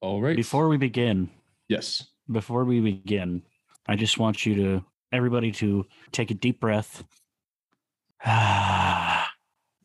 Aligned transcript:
All 0.00 0.20
right. 0.22 0.36
Before 0.36 0.68
we 0.68 0.76
begin, 0.76 1.30
yes. 1.68 2.06
before 2.30 2.64
we 2.64 2.80
begin, 2.80 3.42
I 3.86 3.96
just 3.96 4.18
want 4.18 4.46
you 4.46 4.54
to 4.54 4.84
everybody 5.12 5.50
to 5.52 5.86
take 6.12 6.30
a 6.30 6.34
deep 6.34 6.60
breath 6.60 7.02
and 8.24 9.24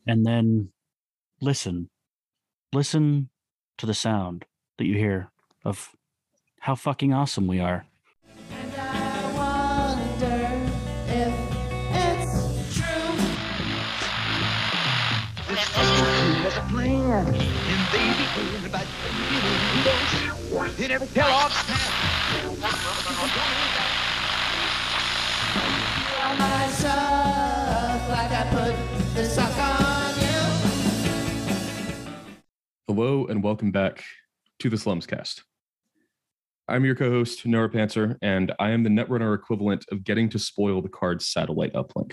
then 0.06 0.70
listen. 1.40 1.90
Listen 2.72 3.30
to 3.78 3.86
the 3.86 3.94
sound 3.94 4.44
that 4.78 4.86
you 4.86 4.96
hear 4.96 5.30
of 5.64 5.90
how 6.60 6.74
fucking 6.74 7.12
awesome 7.12 7.46
we 7.46 7.60
are. 7.60 7.86
You. 30.22 30.30
Hello 32.88 33.26
and 33.26 33.42
welcome 33.42 33.72
back 33.72 34.02
to 34.60 34.70
the 34.70 34.78
Slums 34.78 35.06
Cast. 35.06 35.44
I'm 36.66 36.86
your 36.86 36.94
co-host 36.94 37.44
Noah 37.44 37.68
Panzer, 37.68 38.16
and 38.22 38.52
I 38.58 38.70
am 38.70 38.84
the 38.84 38.88
Netrunner 38.88 39.34
equivalent 39.34 39.84
of 39.92 40.02
getting 40.02 40.30
to 40.30 40.38
spoil 40.38 40.80
the 40.80 40.88
card's 40.88 41.26
satellite 41.26 41.74
uplink. 41.74 42.12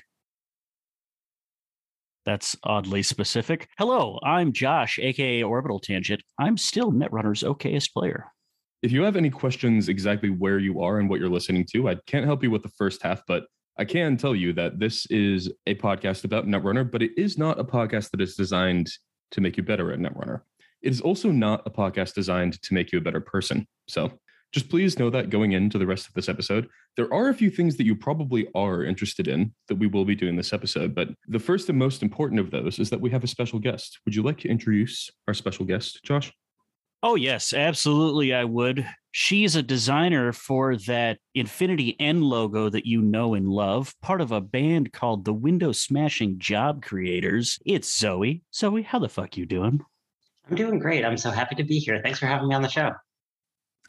That's 2.26 2.56
oddly 2.64 3.04
specific. 3.04 3.68
Hello, 3.78 4.20
I'm 4.24 4.54
Josh, 4.54 5.00
aka 5.00 5.42
Orbital 5.44 5.80
Tangent. 5.80 6.22
I'm 6.40 6.58
still 6.58 6.92
Netrunner's 6.92 7.44
okayest 7.44 7.94
player. 7.94 8.32
If 8.84 8.92
you 8.92 9.04
have 9.04 9.16
any 9.16 9.30
questions 9.30 9.90
exactly 9.90 10.30
where 10.30 10.60
you 10.60 10.82
are 10.82 11.00
and 11.00 11.10
what 11.10 11.20
you're 11.20 11.30
listening 11.30 11.66
to, 11.74 11.90
I 11.90 11.96
can't 12.08 12.26
help 12.26 12.44
you 12.44 12.52
with 12.52 12.64
the 12.64 12.70
first 12.70 13.02
half, 13.02 13.22
but 13.28 13.46
I 13.78 13.86
can 13.86 14.18
tell 14.18 14.36
you 14.36 14.54
that 14.54 14.80
this 14.80 15.06
is 15.08 15.52
a 15.66 15.76
podcast 15.76 16.24
about 16.24 16.46
Netrunner, 16.48 16.90
but 16.90 17.02
it 17.02 17.12
is 17.18 17.38
not 17.38 17.60
a 17.60 17.64
podcast 17.64 18.12
that 18.12 18.22
is 18.22 18.36
designed 18.36 18.90
to 19.32 19.42
make 19.42 19.58
you 19.58 19.64
better 19.64 19.92
at 19.92 20.00
Netrunner. 20.00 20.42
It 20.82 20.92
is 20.92 21.02
also 21.02 21.32
not 21.32 21.64
a 21.66 21.72
podcast 21.72 22.14
designed 22.14 22.62
to 22.62 22.74
make 22.74 22.92
you 22.92 23.00
a 23.00 23.02
better 23.02 23.22
person. 23.22 23.68
So 23.88 24.12
just 24.52 24.70
please 24.70 25.00
know 25.00 25.10
that 25.10 25.30
going 25.30 25.54
into 25.54 25.78
the 25.78 25.86
rest 25.86 26.08
of 26.08 26.14
this 26.14 26.28
episode, 26.28 26.68
there 26.98 27.12
are 27.14 27.30
a 27.30 27.34
few 27.34 27.50
things 27.50 27.78
that 27.78 27.86
you 27.86 27.96
probably 27.96 28.48
are 28.54 28.84
interested 28.84 29.28
in 29.28 29.54
that 29.68 29.76
we 29.76 29.88
will 29.88 30.06
be 30.06 30.16
doing 30.16 30.36
this 30.36 30.54
episode. 30.54 30.94
But 30.94 31.10
the 31.28 31.40
first 31.40 31.70
and 31.70 31.80
most 31.80 32.04
important 32.04 32.40
of 32.40 32.52
those 32.52 32.80
is 32.80 32.90
that 32.90 33.02
we 33.02 33.10
have 33.12 33.24
a 33.24 33.28
special 33.28 33.60
guest. 33.60 34.00
Would 34.06 34.16
you 34.16 34.24
like 34.24 34.40
to 34.40 34.50
introduce 34.50 35.10
our 35.28 35.34
special 35.34 35.66
guest, 35.66 36.04
Josh? 36.04 36.34
Oh, 37.04 37.16
yes, 37.16 37.52
absolutely, 37.52 38.32
I 38.32 38.44
would. 38.44 38.88
She's 39.12 39.56
a 39.56 39.64
designer 39.64 40.32
for 40.34 40.76
that 40.78 41.18
Infinity 41.34 41.96
N 42.00 42.22
logo 42.22 42.70
that 42.70 42.86
you 42.86 43.02
know 43.02 43.34
and 43.34 43.48
love, 43.48 43.96
part 44.02 44.22
of 44.22 44.32
a 44.32 44.40
band 44.40 44.94
called 44.94 45.26
the 45.26 45.34
Window 45.34 45.72
Smashing 45.72 46.38
Job 46.38 46.84
Creators. 46.84 47.58
It's 47.66 47.98
Zoe. 47.98 48.44
Zoe, 48.54 48.84
how 48.84 49.00
the 49.00 49.10
fuck 49.10 49.36
you 49.36 49.48
doing? 49.48 49.82
I'm 50.48 50.56
doing 50.56 50.78
great. 50.78 51.04
I'm 51.04 51.18
so 51.18 51.32
happy 51.32 51.56
to 51.56 51.64
be 51.64 51.80
here. 51.80 52.02
Thanks 52.04 52.20
for 52.20 52.28
having 52.28 52.50
me 52.50 52.56
on 52.56 52.62
the 52.62 52.70
show. 52.70 52.92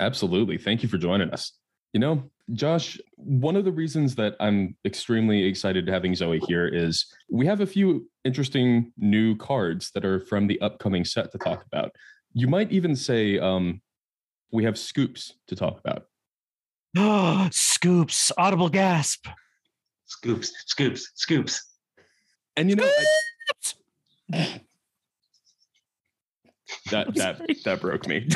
Absolutely. 0.00 0.58
Thank 0.58 0.82
you 0.82 0.88
for 0.88 0.98
joining 0.98 1.30
us. 1.30 1.52
You 1.92 2.00
know, 2.00 2.30
Josh, 2.52 2.98
one 3.16 3.54
of 3.54 3.64
the 3.64 3.72
reasons 3.72 4.14
that 4.16 4.34
I'm 4.40 4.76
extremely 4.84 5.44
excited 5.44 5.86
to 5.86 5.92
having 5.92 6.14
Zoe 6.14 6.40
here 6.48 6.66
is 6.66 7.06
we 7.30 7.46
have 7.46 7.60
a 7.60 7.66
few 7.66 8.08
interesting 8.24 8.92
new 8.96 9.36
cards 9.36 9.90
that 9.94 10.04
are 10.04 10.20
from 10.20 10.46
the 10.46 10.60
upcoming 10.60 11.04
set 11.04 11.30
to 11.32 11.38
talk 11.38 11.64
about. 11.70 11.92
You 12.32 12.48
might 12.48 12.72
even 12.72 12.96
say 12.96 13.38
um, 13.38 13.82
we 14.50 14.64
have 14.64 14.78
scoops 14.78 15.34
to 15.48 15.56
talk 15.56 15.78
about. 15.80 16.06
Oh, 16.96 17.48
scoops, 17.52 18.32
audible 18.38 18.70
gasp. 18.70 19.26
Scoops, 20.06 20.52
scoops, 20.66 21.10
scoops. 21.14 21.62
And 22.56 22.70
you 22.70 22.76
know, 22.76 22.90
I- 24.32 24.60
that 26.90 27.14
that 27.14 27.40
that 27.64 27.80
broke 27.80 28.06
me. 28.06 28.28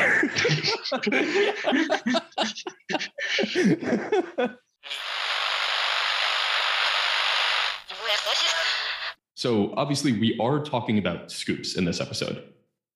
so 9.35 9.75
obviously, 9.77 10.13
we 10.13 10.39
are 10.41 10.61
talking 10.61 10.99
about 10.99 11.31
scoops 11.31 11.77
in 11.77 11.85
this 11.85 12.01
episode. 12.01 12.43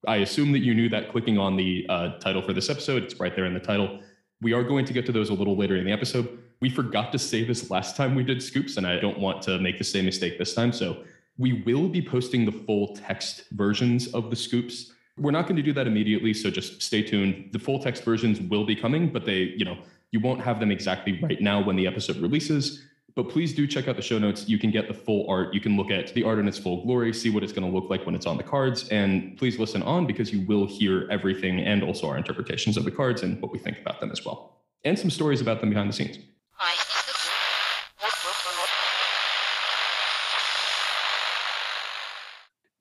I 0.06 0.16
assume 0.16 0.52
that 0.52 0.60
you 0.60 0.74
knew 0.74 0.88
that 0.88 1.10
clicking 1.10 1.38
on 1.38 1.56
the 1.56 1.86
uh, 1.88 2.18
title 2.18 2.42
for 2.42 2.52
this 2.52 2.70
episode, 2.70 3.02
it's 3.02 3.20
right 3.20 3.34
there 3.36 3.44
in 3.44 3.54
the 3.54 3.60
title. 3.60 4.00
We 4.40 4.54
are 4.54 4.62
going 4.62 4.86
to 4.86 4.92
get 4.92 5.04
to 5.06 5.12
those 5.12 5.28
a 5.28 5.34
little 5.34 5.56
later 5.56 5.76
in 5.76 5.84
the 5.84 5.92
episode. 5.92 6.38
We 6.60 6.70
forgot 6.70 7.12
to 7.12 7.18
say 7.18 7.44
this 7.44 7.70
last 7.70 7.96
time 7.96 8.14
we 8.14 8.22
did 8.22 8.42
scoops, 8.42 8.78
and 8.78 8.86
I 8.86 8.98
don't 8.98 9.18
want 9.18 9.42
to 9.42 9.58
make 9.58 9.76
the 9.76 9.84
same 9.84 10.06
mistake 10.06 10.38
this 10.38 10.54
time. 10.54 10.72
So 10.72 11.04
we 11.36 11.62
will 11.62 11.88
be 11.88 12.02
posting 12.02 12.44
the 12.44 12.52
full 12.52 12.94
text 12.96 13.44
versions 13.52 14.08
of 14.14 14.30
the 14.30 14.36
scoops. 14.36 14.92
We're 15.20 15.30
not 15.30 15.46
going 15.46 15.56
to 15.56 15.62
do 15.62 15.72
that 15.74 15.86
immediately, 15.86 16.32
so 16.32 16.50
just 16.50 16.82
stay 16.82 17.02
tuned. 17.02 17.50
The 17.52 17.58
full 17.58 17.78
text 17.78 18.04
versions 18.04 18.40
will 18.40 18.64
be 18.64 18.74
coming, 18.74 19.12
but 19.12 19.26
they, 19.26 19.54
you 19.56 19.64
know, 19.64 19.76
you 20.12 20.20
won't 20.20 20.40
have 20.40 20.58
them 20.58 20.70
exactly 20.70 21.20
right 21.22 21.40
now 21.40 21.62
when 21.62 21.76
the 21.76 21.86
episode 21.86 22.16
releases. 22.16 22.82
But 23.14 23.28
please 23.28 23.54
do 23.54 23.66
check 23.66 23.88
out 23.88 23.96
the 23.96 24.02
show 24.02 24.18
notes. 24.18 24.48
You 24.48 24.58
can 24.58 24.70
get 24.70 24.88
the 24.88 24.94
full 24.94 25.28
art. 25.28 25.52
You 25.52 25.60
can 25.60 25.76
look 25.76 25.90
at 25.90 26.14
the 26.14 26.22
art 26.22 26.38
in 26.38 26.48
its 26.48 26.58
full 26.58 26.84
glory, 26.84 27.12
see 27.12 27.28
what 27.28 27.42
it's 27.42 27.52
going 27.52 27.70
to 27.70 27.76
look 27.76 27.90
like 27.90 28.06
when 28.06 28.14
it's 28.14 28.26
on 28.26 28.36
the 28.36 28.42
cards. 28.42 28.88
And 28.88 29.36
please 29.36 29.58
listen 29.58 29.82
on 29.82 30.06
because 30.06 30.32
you 30.32 30.46
will 30.46 30.66
hear 30.66 31.06
everything 31.10 31.60
and 31.60 31.82
also 31.82 32.08
our 32.08 32.16
interpretations 32.16 32.76
of 32.76 32.84
the 32.84 32.90
cards 32.90 33.22
and 33.22 33.40
what 33.42 33.52
we 33.52 33.58
think 33.58 33.78
about 33.78 34.00
them 34.00 34.10
as 34.10 34.24
well. 34.24 34.62
And 34.84 34.98
some 34.98 35.10
stories 35.10 35.40
about 35.40 35.60
them 35.60 35.70
behind 35.70 35.88
the 35.88 35.92
scenes. 35.92 36.18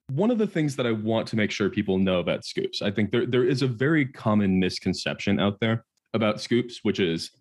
One 0.09 0.31
of 0.31 0.38
the 0.38 0.47
things 0.47 0.75
that 0.75 0.88
I 0.88 0.92
want 0.92 1.28
to 1.28 1.36
make 1.36 1.52
sure 1.52 1.70
people 1.70 1.97
know 1.97 2.20
about 2.20 2.44
scoops, 2.44 2.81
I 2.81 2.92
think 2.92 3.12
there, 3.12 3.25
there 3.25 3.44
is 3.44 3.62
a 3.62 3.68
very 3.68 4.06
common 4.06 4.59
misconception 4.59 5.40
out 5.40 5.59
there 5.59 5.86
about 6.14 6.42
scoops, 6.42 6.80
which 6.81 7.00
is 7.00 7.31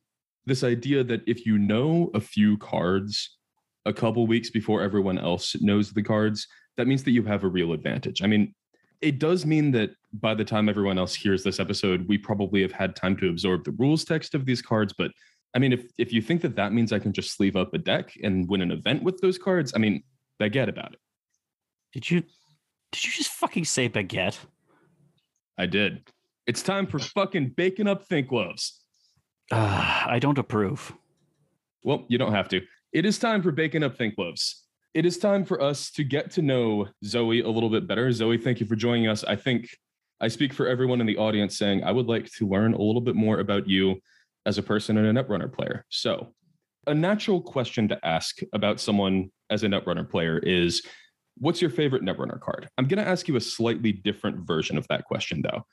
this 0.44 0.62
idea 0.62 1.02
that 1.04 1.22
if 1.26 1.46
you 1.46 1.58
know 1.58 2.10
a 2.14 2.20
few 2.20 2.58
cards 2.58 3.38
a 3.86 3.92
couple 3.92 4.26
weeks 4.26 4.50
before 4.50 4.82
everyone 4.82 5.18
else 5.18 5.56
knows 5.60 5.92
the 5.92 6.02
cards, 6.02 6.46
that 6.76 6.86
means 6.86 7.02
that 7.04 7.12
you 7.12 7.22
have 7.22 7.44
a 7.44 7.48
real 7.48 7.72
advantage. 7.72 8.22
I 8.22 8.26
mean, 8.26 8.54
it 9.00 9.18
does 9.18 9.46
mean 9.46 9.70
that 9.72 9.90
by 10.12 10.34
the 10.34 10.44
time 10.44 10.68
everyone 10.68 10.98
else 10.98 11.14
hears 11.14 11.42
this 11.42 11.60
episode, 11.60 12.06
we 12.08 12.18
probably 12.18 12.62
have 12.62 12.72
had 12.72 12.96
time 12.96 13.16
to 13.18 13.28
absorb 13.28 13.64
the 13.64 13.72
rules 13.72 14.04
text 14.04 14.34
of 14.34 14.44
these 14.44 14.62
cards. 14.62 14.94
But 14.96 15.10
I 15.54 15.58
mean, 15.58 15.72
if 15.72 15.84
if 15.98 16.12
you 16.12 16.20
think 16.20 16.42
that 16.42 16.56
that 16.56 16.72
means 16.72 16.92
I 16.92 16.98
can 16.98 17.12
just 17.12 17.36
sleeve 17.36 17.56
up 17.56 17.72
a 17.74 17.78
deck 17.78 18.12
and 18.22 18.48
win 18.48 18.60
an 18.60 18.72
event 18.72 19.02
with 19.02 19.20
those 19.20 19.38
cards, 19.38 19.72
I 19.74 19.78
mean, 19.78 20.02
baguette 20.40 20.68
about 20.68 20.92
it. 20.92 20.98
Did 21.92 22.10
you 22.10 22.22
did 22.92 23.04
you 23.04 23.12
just 23.12 23.30
fucking 23.30 23.64
say 23.64 23.88
baguette? 23.88 24.38
I 25.58 25.66
did. 25.66 26.02
It's 26.46 26.62
time 26.62 26.86
for 26.86 26.98
fucking 26.98 27.50
baking 27.56 27.88
up 27.88 28.04
think 28.04 28.32
loaves. 28.32 28.82
Uh, 29.50 30.04
I 30.06 30.18
don't 30.20 30.38
approve. 30.38 30.92
Well, 31.84 32.04
you 32.08 32.18
don't 32.18 32.32
have 32.32 32.48
to. 32.50 32.60
It 32.92 33.04
is 33.04 33.18
time 33.18 33.42
for 33.42 33.50
baking 33.50 33.82
up 33.82 33.96
think 33.96 34.14
loaves. 34.16 34.64
It 34.94 35.04
is 35.04 35.18
time 35.18 35.44
for 35.44 35.60
us 35.60 35.90
to 35.92 36.04
get 36.04 36.30
to 36.32 36.42
know 36.42 36.88
Zoe 37.04 37.40
a 37.40 37.48
little 37.48 37.68
bit 37.68 37.86
better. 37.86 38.10
Zoe, 38.12 38.38
thank 38.38 38.60
you 38.60 38.66
for 38.66 38.76
joining 38.76 39.08
us. 39.08 39.24
I 39.24 39.36
think 39.36 39.68
I 40.20 40.28
speak 40.28 40.52
for 40.52 40.66
everyone 40.66 41.00
in 41.00 41.06
the 41.06 41.16
audience 41.18 41.56
saying 41.58 41.84
I 41.84 41.92
would 41.92 42.06
like 42.06 42.30
to 42.32 42.48
learn 42.48 42.74
a 42.74 42.80
little 42.80 43.00
bit 43.00 43.14
more 43.14 43.40
about 43.40 43.68
you 43.68 43.96
as 44.46 44.58
a 44.58 44.62
person 44.62 44.96
and 44.96 45.18
a 45.18 45.22
Netrunner 45.22 45.52
player. 45.52 45.84
So, 45.90 46.32
a 46.86 46.94
natural 46.94 47.42
question 47.42 47.86
to 47.88 48.06
ask 48.06 48.38
about 48.54 48.80
someone 48.80 49.30
as 49.50 49.62
a 49.62 49.66
Netrunner 49.66 50.08
player 50.08 50.38
is 50.38 50.82
what's 51.40 51.60
your 51.60 51.70
favorite 51.70 52.02
Netrunner 52.02 52.40
card? 52.40 52.68
I'm 52.78 52.86
going 52.86 53.02
to 53.02 53.08
ask 53.08 53.28
you 53.28 53.36
a 53.36 53.40
slightly 53.40 53.92
different 53.92 54.46
version 54.46 54.76
of 54.78 54.86
that 54.88 55.04
question, 55.04 55.42
though. 55.42 55.64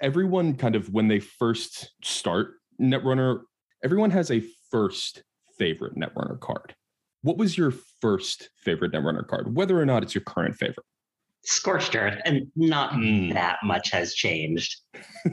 Everyone 0.00 0.54
kind 0.54 0.76
of, 0.76 0.88
when 0.92 1.08
they 1.08 1.20
first 1.20 1.90
start 2.02 2.54
Netrunner, 2.80 3.40
everyone 3.84 4.10
has 4.10 4.30
a 4.30 4.42
first 4.70 5.22
favorite 5.58 5.96
Netrunner 5.96 6.38
card. 6.40 6.74
What 7.22 7.36
was 7.36 7.58
your 7.58 7.72
first 8.00 8.50
favorite 8.56 8.92
Netrunner 8.92 9.26
card, 9.26 9.56
whether 9.56 9.80
or 9.80 9.86
not 9.86 10.02
it's 10.02 10.14
your 10.14 10.22
current 10.24 10.56
favorite? 10.56 10.86
Scorched 11.44 11.96
Earth, 11.96 12.20
and 12.24 12.46
not 12.56 12.92
Mm. 12.92 13.32
that 13.34 13.58
much 13.64 13.90
has 13.90 14.14
changed. 14.14 14.76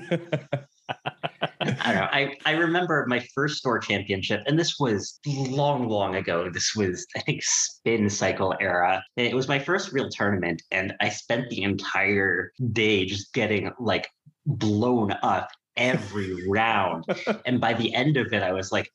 I 1.65 1.91
don't 1.91 1.95
know. 1.95 2.09
I, 2.11 2.35
I 2.45 2.51
remember 2.51 3.05
my 3.07 3.25
first 3.33 3.57
store 3.57 3.79
championship, 3.79 4.41
and 4.45 4.57
this 4.57 4.79
was 4.79 5.19
long, 5.25 5.87
long 5.87 6.15
ago. 6.15 6.49
This 6.49 6.75
was, 6.75 7.05
I 7.15 7.21
think, 7.21 7.41
spin 7.43 8.09
cycle 8.09 8.53
era. 8.59 9.03
And 9.17 9.27
it 9.27 9.35
was 9.35 9.47
my 9.47 9.59
first 9.59 9.91
real 9.91 10.09
tournament, 10.09 10.61
and 10.71 10.93
I 11.01 11.09
spent 11.09 11.49
the 11.49 11.63
entire 11.63 12.51
day 12.71 13.05
just 13.05 13.33
getting 13.33 13.71
like 13.79 14.07
blown 14.45 15.13
up 15.23 15.49
every 15.77 16.47
round. 16.47 17.05
And 17.45 17.59
by 17.59 17.73
the 17.73 17.93
end 17.93 18.17
of 18.17 18.33
it, 18.33 18.41
I 18.43 18.53
was 18.53 18.71
like, 18.71 18.89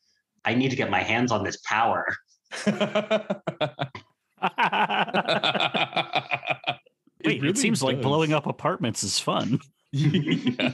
I 0.45 0.55
need 0.55 0.71
to 0.71 0.77
get 0.77 0.91
my 0.91 1.03
hands 1.03 1.31
on 1.31 1.45
this 1.45 1.59
power. 1.65 2.17
Wait, 7.25 7.45
it, 7.45 7.59
seems 7.59 7.83
like 7.83 8.01
blowing 8.01 8.33
up 8.33 8.47
apartments 8.47 9.03
is 9.05 9.19
fun. 9.19 9.61
yeah. 9.93 10.73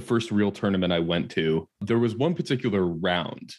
First 0.00 0.30
real 0.30 0.50
tournament 0.50 0.92
I 0.92 0.98
went 0.98 1.30
to, 1.32 1.68
there 1.80 1.98
was 1.98 2.14
one 2.14 2.34
particular 2.34 2.86
round. 2.86 3.54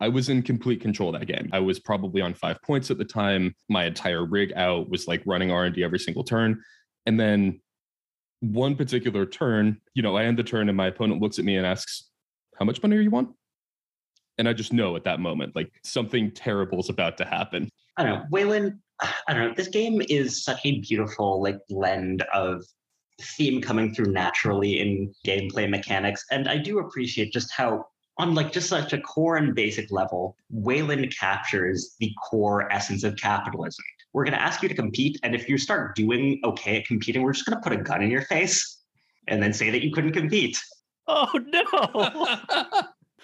I 0.00 0.08
was 0.08 0.28
in 0.28 0.42
complete 0.42 0.80
control 0.80 1.12
that 1.12 1.26
game. 1.26 1.48
I 1.52 1.60
was 1.60 1.78
probably 1.78 2.20
on 2.20 2.34
five 2.34 2.60
points 2.62 2.90
at 2.90 2.98
the 2.98 3.04
time. 3.04 3.54
My 3.68 3.84
entire 3.84 4.24
rig 4.24 4.52
out 4.54 4.90
was 4.90 5.06
like 5.06 5.22
running 5.24 5.50
R&D 5.50 5.82
every 5.82 5.98
single 5.98 6.24
turn. 6.24 6.62
And 7.06 7.18
then 7.18 7.60
one 8.40 8.76
particular 8.76 9.24
turn, 9.24 9.80
you 9.94 10.02
know, 10.02 10.16
I 10.16 10.24
end 10.24 10.38
the 10.38 10.42
turn 10.42 10.68
and 10.68 10.76
my 10.76 10.88
opponent 10.88 11.22
looks 11.22 11.38
at 11.38 11.44
me 11.44 11.56
and 11.56 11.66
asks, 11.66 12.10
How 12.58 12.64
much 12.64 12.82
money 12.82 12.96
are 12.96 13.00
you 13.00 13.14
on? 13.14 13.34
And 14.36 14.48
I 14.48 14.52
just 14.52 14.72
know 14.72 14.96
at 14.96 15.04
that 15.04 15.20
moment, 15.20 15.54
like 15.54 15.70
something 15.84 16.30
terrible 16.32 16.80
is 16.80 16.88
about 16.88 17.16
to 17.18 17.24
happen. 17.24 17.70
I 17.96 18.02
don't 18.02 18.18
know. 18.18 18.24
Wayland, 18.30 18.80
I 19.00 19.34
don't 19.34 19.48
know. 19.48 19.54
This 19.56 19.68
game 19.68 20.02
is 20.08 20.42
such 20.42 20.60
a 20.64 20.80
beautiful 20.80 21.40
like 21.40 21.58
blend 21.68 22.22
of 22.34 22.64
theme 23.20 23.60
coming 23.60 23.94
through 23.94 24.12
naturally 24.12 24.80
in 24.80 25.14
gameplay 25.26 25.68
mechanics. 25.68 26.24
And 26.30 26.48
I 26.48 26.58
do 26.58 26.78
appreciate 26.80 27.32
just 27.32 27.52
how 27.52 27.86
on 28.18 28.34
like 28.34 28.52
just 28.52 28.68
such 28.68 28.92
a 28.92 29.00
core 29.00 29.36
and 29.36 29.54
basic 29.54 29.90
level, 29.90 30.36
Wayland 30.50 31.14
captures 31.18 31.96
the 31.98 32.12
core 32.28 32.70
essence 32.72 33.02
of 33.02 33.16
capitalism. 33.16 33.84
We're 34.12 34.24
going 34.24 34.34
to 34.34 34.42
ask 34.42 34.62
you 34.62 34.68
to 34.68 34.74
compete. 34.74 35.18
And 35.24 35.34
if 35.34 35.48
you 35.48 35.58
start 35.58 35.96
doing 35.96 36.40
okay 36.44 36.78
at 36.78 36.86
competing, 36.86 37.22
we're 37.22 37.32
just 37.32 37.46
going 37.46 37.60
to 37.60 37.62
put 37.62 37.72
a 37.78 37.82
gun 37.82 38.02
in 38.02 38.10
your 38.10 38.22
face 38.22 38.82
and 39.26 39.42
then 39.42 39.52
say 39.52 39.70
that 39.70 39.82
you 39.82 39.90
couldn't 39.90 40.12
compete. 40.12 40.60
Oh 41.06 41.28
no. 41.46 42.36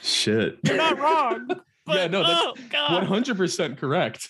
Shit. 0.02 0.58
You're 0.64 0.76
not 0.76 0.98
wrong. 0.98 1.46
But, 1.48 1.60
Yeah, 1.88 2.06
no, 2.06 2.22
that's 2.22 2.60
oh, 2.74 3.00
100% 3.00 3.78
correct. 3.78 4.28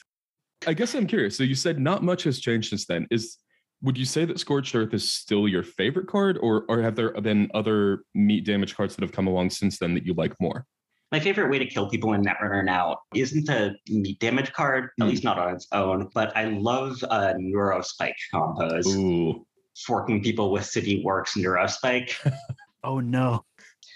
I 0.67 0.73
guess 0.73 0.95
I'm 0.95 1.07
curious. 1.07 1.37
So 1.37 1.43
you 1.43 1.55
said 1.55 1.79
not 1.79 2.03
much 2.03 2.23
has 2.23 2.39
changed 2.39 2.71
since 2.71 2.87
then. 2.87 3.07
Is 3.11 3.37
would 3.82 3.97
you 3.99 4.05
say 4.05 4.25
that 4.25 4.38
Scorched 4.38 4.75
Earth 4.75 4.93
is 4.94 5.11
still 5.11 5.49
your 5.49 5.62
favorite 5.62 6.06
card, 6.06 6.38
or 6.43 6.65
or 6.69 6.81
have 6.82 6.97
there 6.97 7.12
been 7.21 7.50
other 7.55 8.03
meat 8.15 8.44
damage 8.44 8.75
cards 8.77 8.94
that 8.97 9.03
have 9.03 9.12
come 9.12 9.27
along 9.27 9.50
since 9.50 9.79
then 9.79 9.94
that 9.94 10.05
you 10.06 10.15
like 10.15 10.35
more? 10.41 10.67
My 11.12 11.19
favorite 11.19 11.50
way 11.50 11.59
to 11.59 11.67
kill 11.67 11.88
people 11.91 12.12
in 12.12 12.23
Netrunner 12.23 12.65
now 12.65 12.99
isn't 13.17 13.49
a 13.49 13.75
meat 13.88 14.21
damage 14.21 14.53
card, 14.53 14.85
at 14.85 14.91
Hmm. 15.05 15.09
least 15.11 15.25
not 15.25 15.38
on 15.38 15.55
its 15.55 15.67
own, 15.73 16.09
but 16.15 16.37
I 16.37 16.44
love 16.44 17.03
uh, 17.11 17.35
Neurospike 17.38 18.15
combos. 18.32 18.87
Ooh, 18.87 19.44
Forking 19.87 20.23
people 20.23 20.53
with 20.53 20.65
City 20.67 21.03
Works 21.05 21.35
Neurospike. 21.37 22.12
Oh 22.83 22.99
no. 22.99 23.44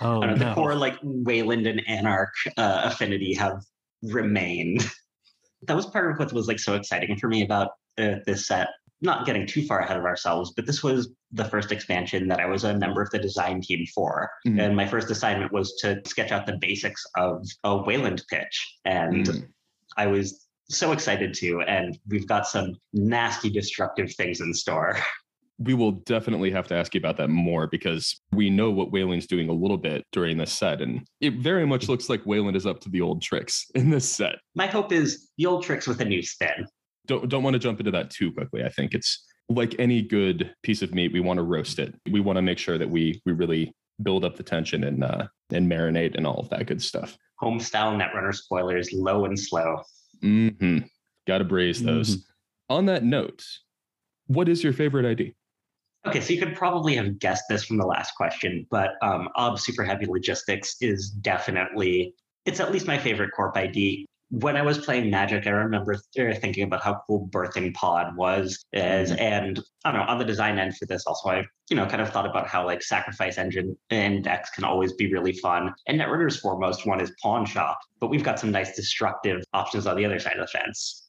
Oh 0.03 0.21
I 0.23 0.27
don't 0.27 0.39
the 0.39 0.45
no. 0.45 0.55
core 0.55 0.75
like 0.75 0.99
Wayland 1.03 1.67
and 1.67 1.81
Anarch 1.89 2.35
uh, 2.59 2.83
affinity 2.85 3.33
have 3.33 3.63
remained. 4.03 4.85
that 5.63 5.75
was 5.75 5.87
part 5.87 6.11
of 6.11 6.19
what 6.19 6.33
was 6.35 6.49
like 6.49 6.59
so 6.59 6.75
exciting 6.75 7.17
for 7.17 7.29
me 7.29 7.43
about 7.45 7.71
uh, 7.97 8.17
this 8.27 8.47
set. 8.47 8.69
Not 9.05 9.27
getting 9.27 9.47
too 9.47 9.65
far 9.67 9.81
ahead 9.81 9.99
of 9.99 10.05
ourselves, 10.05 10.53
but 10.57 10.67
this 10.67 10.83
was 10.83 11.11
the 11.31 11.45
first 11.45 11.71
expansion 11.71 12.27
that 12.29 12.41
I 12.41 12.47
was 12.47 12.65
a 12.65 12.75
member 12.77 13.03
of 13.03 13.11
the 13.11 13.19
design 13.19 13.61
team 13.61 13.85
for. 13.95 14.31
Mhm. 14.47 14.61
And 14.61 14.75
my 14.75 14.87
first 14.87 15.11
assignment 15.11 15.53
was 15.53 15.77
to 15.83 16.01
sketch 16.07 16.33
out 16.33 16.47
the 16.47 16.57
basics 16.57 17.05
of 17.17 17.47
a 17.65 17.77
Wayland 17.77 18.25
pitch. 18.31 18.79
And 18.85 19.27
Mm. 19.27 19.49
I 19.97 20.07
was 20.07 20.47
so 20.71 20.93
excited 20.93 21.35
to. 21.35 21.61
And 21.61 21.99
we've 22.09 22.27
got 22.27 22.47
some 22.47 22.75
nasty, 22.95 23.51
destructive 23.51 24.13
things 24.15 24.41
in 24.41 24.55
store. 24.55 24.97
we 25.59 25.75
will 25.75 25.93
definitely 25.93 26.51
have 26.51 26.67
to 26.67 26.75
ask 26.75 26.95
you 26.95 26.99
about 26.99 27.17
that 27.17 27.29
more 27.29 27.69
because 27.69 28.21
we 28.33 28.51
know 28.51 28.71
what 28.73 28.91
Wayland's 28.91 29.27
doing 29.27 29.49
a 29.49 29.53
little 29.53 29.77
bit 29.77 30.05
during 30.11 30.37
this 30.37 30.53
set, 30.53 30.81
and 30.83 31.07
it 31.21 31.35
very 31.35 31.65
much 31.65 31.89
looks 31.89 32.09
like 32.09 32.27
Wayland 32.27 32.57
is 32.57 32.67
up 32.67 32.81
to 32.81 32.89
the 32.89 33.01
old 33.01 33.23
tricks 33.23 33.71
in 33.77 33.89
this 33.91 34.09
set. 34.09 34.37
My 34.57 34.67
hope 34.67 34.91
is 34.91 35.31
the 35.39 35.47
old 35.47 35.63
tricks 35.63 35.87
with 35.87 36.01
a 36.01 36.05
new 36.05 36.23
spin. 36.23 36.67
Don't 37.07 37.29
don't 37.29 37.43
want 37.43 37.55
to 37.55 37.59
jump 37.59 37.81
into 37.81 37.91
that 37.93 38.11
too 38.11 38.33
quickly. 38.33 38.65
I 38.65 38.69
think 38.69 38.95
it's 38.95 39.25
like 39.49 39.75
any 39.79 40.03
good 40.03 40.55
piece 40.63 40.83
of 40.83 40.95
meat, 40.95 41.13
we 41.13 41.21
want 41.21 41.39
to 41.39 41.43
roast 41.43 41.79
it. 41.79 41.95
We 42.11 42.21
want 42.21 42.37
to 42.37 42.43
make 42.43 42.59
sure 42.59 42.79
that 42.79 42.89
we 42.89 43.21
we 43.27 43.33
really 43.33 43.75
build 44.03 44.25
up 44.25 44.37
the 44.37 44.43
tension 44.43 44.85
and 44.85 45.05
uh, 45.05 45.27
and 45.53 45.71
marinate 45.71 46.17
and 46.17 46.27
all 46.27 46.39
of 46.39 46.49
that 46.51 46.67
good 46.67 46.83
stuff. 46.83 47.17
Home 47.39 47.61
style 47.61 47.93
Netrunner 47.93 48.35
spoilers, 48.35 48.93
low 48.93 49.25
and 49.25 49.39
slow. 49.39 49.83
Mm-hmm. 50.23 50.79
Got 51.27 51.39
to 51.39 51.45
braise 51.45 51.83
those. 51.83 52.27
On 52.71 52.87
that 52.87 53.05
note, 53.05 53.45
what 54.27 54.49
is 54.49 54.65
your 54.65 54.73
favorite 54.73 55.05
ID? 55.05 55.35
Okay, 56.07 56.21
so 56.21 56.33
you 56.33 56.39
could 56.39 56.55
probably 56.55 56.95
have 56.97 57.19
guessed 57.19 57.45
this 57.49 57.65
from 57.65 57.79
the 57.79 57.87
last 57.87 58.15
question, 58.15 58.67
but 58.71 58.93
um, 59.01 59.29
Ob 59.37 59.59
Super 59.59 59.85
Heavy 59.85 60.05
Logistics 60.07 60.77
is 60.83 61.09
definitely, 61.11 62.15
it's 62.45 62.61
at 62.61 62.73
least 62.73 62.87
my 62.87 62.99
favorite 62.99 63.31
Corp 63.35 63.57
ID. 63.57 64.07
When 64.31 64.57
I 64.57 64.63
was 64.63 64.79
playing 64.79 65.11
Magic, 65.11 65.47
I 65.47 65.51
remember 65.51 65.97
thinking 66.15 66.65
about 66.65 66.83
how 66.83 67.03
cool 67.07 67.29
Birthing 67.29 67.73
Pod 67.75 68.17
was, 68.17 68.65
as, 68.73 69.11
mm-hmm. 69.11 69.21
and 69.21 69.61
I 69.85 69.93
don't 69.93 70.01
know, 70.01 70.07
on 70.07 70.19
the 70.19 70.25
design 70.25 70.59
end 70.59 70.77
for 70.77 70.87
this 70.87 71.05
also, 71.07 71.29
I, 71.29 71.45
you 71.71 71.77
know, 71.77 71.87
kind 71.87 72.03
of 72.03 72.11
thought 72.11 72.27
about 72.27 72.49
how 72.49 72.65
like 72.65 72.83
Sacrifice 72.83 73.39
Engine 73.39 73.77
and 73.91 74.25
decks 74.25 74.51
can 74.51 74.65
always 74.65 74.93
be 74.95 75.13
really 75.13 75.35
fun. 75.35 75.73
And 75.87 76.01
Netrunner's 76.01 76.41
foremost 76.41 76.87
one 76.87 77.01
is 77.01 77.13
Pawn 77.23 77.47
Shop, 77.47 77.79
but 78.01 78.09
we've 78.09 78.25
got 78.25 78.41
some 78.41 78.51
nice 78.51 78.75
destructive 78.75 79.45
options 79.53 79.87
on 79.87 79.97
the 79.97 80.05
other 80.05 80.19
side 80.19 80.39
of 80.39 80.47
the 80.49 80.59
fence. 80.59 81.09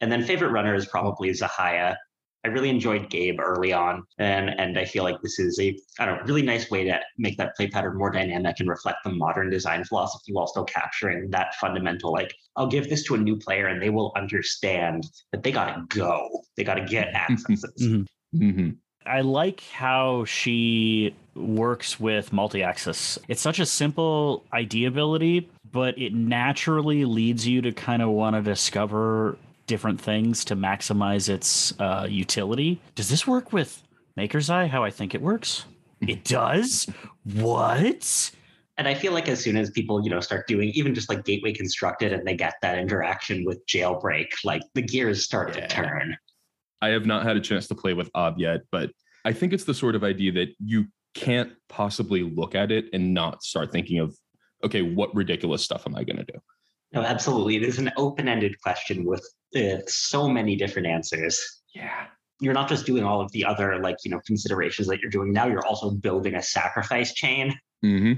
And 0.00 0.12
then 0.12 0.22
favorite 0.22 0.50
runner 0.50 0.74
is 0.74 0.86
probably 0.86 1.32
Zahya. 1.32 1.96
I 2.44 2.48
really 2.48 2.68
enjoyed 2.68 3.10
Gabe 3.10 3.40
early 3.40 3.72
on, 3.72 4.04
and 4.18 4.50
and 4.50 4.78
I 4.78 4.84
feel 4.84 5.02
like 5.04 5.20
this 5.22 5.38
is 5.38 5.58
a 5.58 5.76
I 5.98 6.06
don't 6.06 6.18
know 6.18 6.24
really 6.24 6.42
nice 6.42 6.70
way 6.70 6.84
to 6.84 7.00
make 7.16 7.36
that 7.38 7.56
play 7.56 7.68
pattern 7.68 7.96
more 7.96 8.10
dynamic 8.10 8.56
and 8.60 8.68
reflect 8.68 8.98
the 9.04 9.10
modern 9.10 9.50
design 9.50 9.84
philosophy 9.84 10.32
while 10.32 10.46
still 10.46 10.64
capturing 10.64 11.30
that 11.30 11.54
fundamental 11.56 12.12
like 12.12 12.32
I'll 12.56 12.68
give 12.68 12.88
this 12.88 13.04
to 13.04 13.14
a 13.14 13.18
new 13.18 13.36
player 13.36 13.66
and 13.66 13.82
they 13.82 13.90
will 13.90 14.12
understand 14.16 15.04
that 15.32 15.42
they 15.42 15.52
gotta 15.52 15.84
go, 15.88 16.28
they 16.56 16.64
gotta 16.64 16.84
get 16.84 17.14
accesses. 17.14 17.72
Mhm. 17.80 18.06
hmm 18.36 18.70
I 19.06 19.22
like 19.22 19.62
how 19.72 20.26
she 20.26 21.14
works 21.34 21.98
with 21.98 22.30
multi-axis. 22.30 23.18
It's 23.26 23.40
such 23.40 23.58
a 23.58 23.64
simple 23.64 24.44
idea 24.52 24.88
ability, 24.88 25.48
but 25.72 25.98
it 25.98 26.12
naturally 26.12 27.06
leads 27.06 27.46
you 27.46 27.62
to 27.62 27.72
kind 27.72 28.02
of 28.02 28.10
want 28.10 28.36
to 28.36 28.42
discover 28.42 29.38
different 29.68 30.00
things 30.00 30.44
to 30.46 30.56
maximize 30.56 31.28
its 31.28 31.78
uh, 31.78 32.06
utility. 32.10 32.80
Does 32.96 33.08
this 33.08 33.26
work 33.26 33.52
with 33.52 33.84
Maker's 34.16 34.50
Eye? 34.50 34.66
How 34.66 34.82
I 34.82 34.90
think 34.90 35.14
it 35.14 35.22
works? 35.22 35.66
It 36.00 36.24
does. 36.24 36.88
What? 37.34 38.32
And 38.76 38.88
I 38.88 38.94
feel 38.94 39.12
like 39.12 39.28
as 39.28 39.40
soon 39.40 39.56
as 39.56 39.70
people, 39.70 40.02
you 40.02 40.10
know, 40.10 40.20
start 40.20 40.46
doing 40.46 40.70
even 40.74 40.94
just 40.94 41.08
like 41.08 41.24
gateway 41.24 41.52
constructed 41.52 42.12
and 42.12 42.26
they 42.26 42.34
get 42.36 42.54
that 42.62 42.78
interaction 42.78 43.44
with 43.44 43.64
jailbreak, 43.66 44.26
like 44.44 44.62
the 44.74 44.82
gears 44.82 45.24
start 45.24 45.54
Yeah. 45.54 45.66
to 45.66 45.68
turn. 45.68 46.16
I 46.80 46.88
have 46.88 47.06
not 47.06 47.24
had 47.24 47.36
a 47.36 47.40
chance 47.40 47.66
to 47.68 47.74
play 47.74 47.92
with 47.94 48.08
Ob 48.14 48.38
yet, 48.38 48.60
but 48.70 48.90
I 49.24 49.32
think 49.32 49.52
it's 49.52 49.64
the 49.64 49.74
sort 49.74 49.94
of 49.96 50.04
idea 50.04 50.32
that 50.32 50.48
you 50.64 50.86
can't 51.14 51.52
possibly 51.68 52.22
look 52.22 52.54
at 52.54 52.70
it 52.70 52.86
and 52.92 53.12
not 53.12 53.42
start 53.42 53.72
thinking 53.72 53.98
of, 53.98 54.16
okay, 54.62 54.82
what 54.82 55.12
ridiculous 55.14 55.62
stuff 55.64 55.86
am 55.86 55.96
I 55.96 56.04
going 56.04 56.18
to 56.18 56.24
do? 56.24 56.38
No, 56.92 57.02
absolutely. 57.02 57.56
It 57.56 57.62
is 57.62 57.78
an 57.78 57.90
open-ended 57.96 58.60
question 58.62 59.04
with 59.04 59.22
uh, 59.56 59.78
so 59.86 60.28
many 60.28 60.56
different 60.56 60.86
answers. 60.88 61.40
Yeah. 61.74 62.06
you're 62.40 62.54
not 62.54 62.68
just 62.68 62.86
doing 62.86 63.04
all 63.04 63.20
of 63.20 63.30
the 63.32 63.44
other 63.44 63.78
like 63.80 63.96
you 64.04 64.10
know 64.10 64.20
considerations 64.26 64.88
that 64.88 65.00
you're 65.00 65.10
doing 65.10 65.32
now 65.32 65.46
you're 65.46 65.66
also 65.66 65.90
building 65.90 66.34
a 66.34 66.42
sacrifice 66.42 67.12
chain 67.12 67.54
hmm 67.82 68.12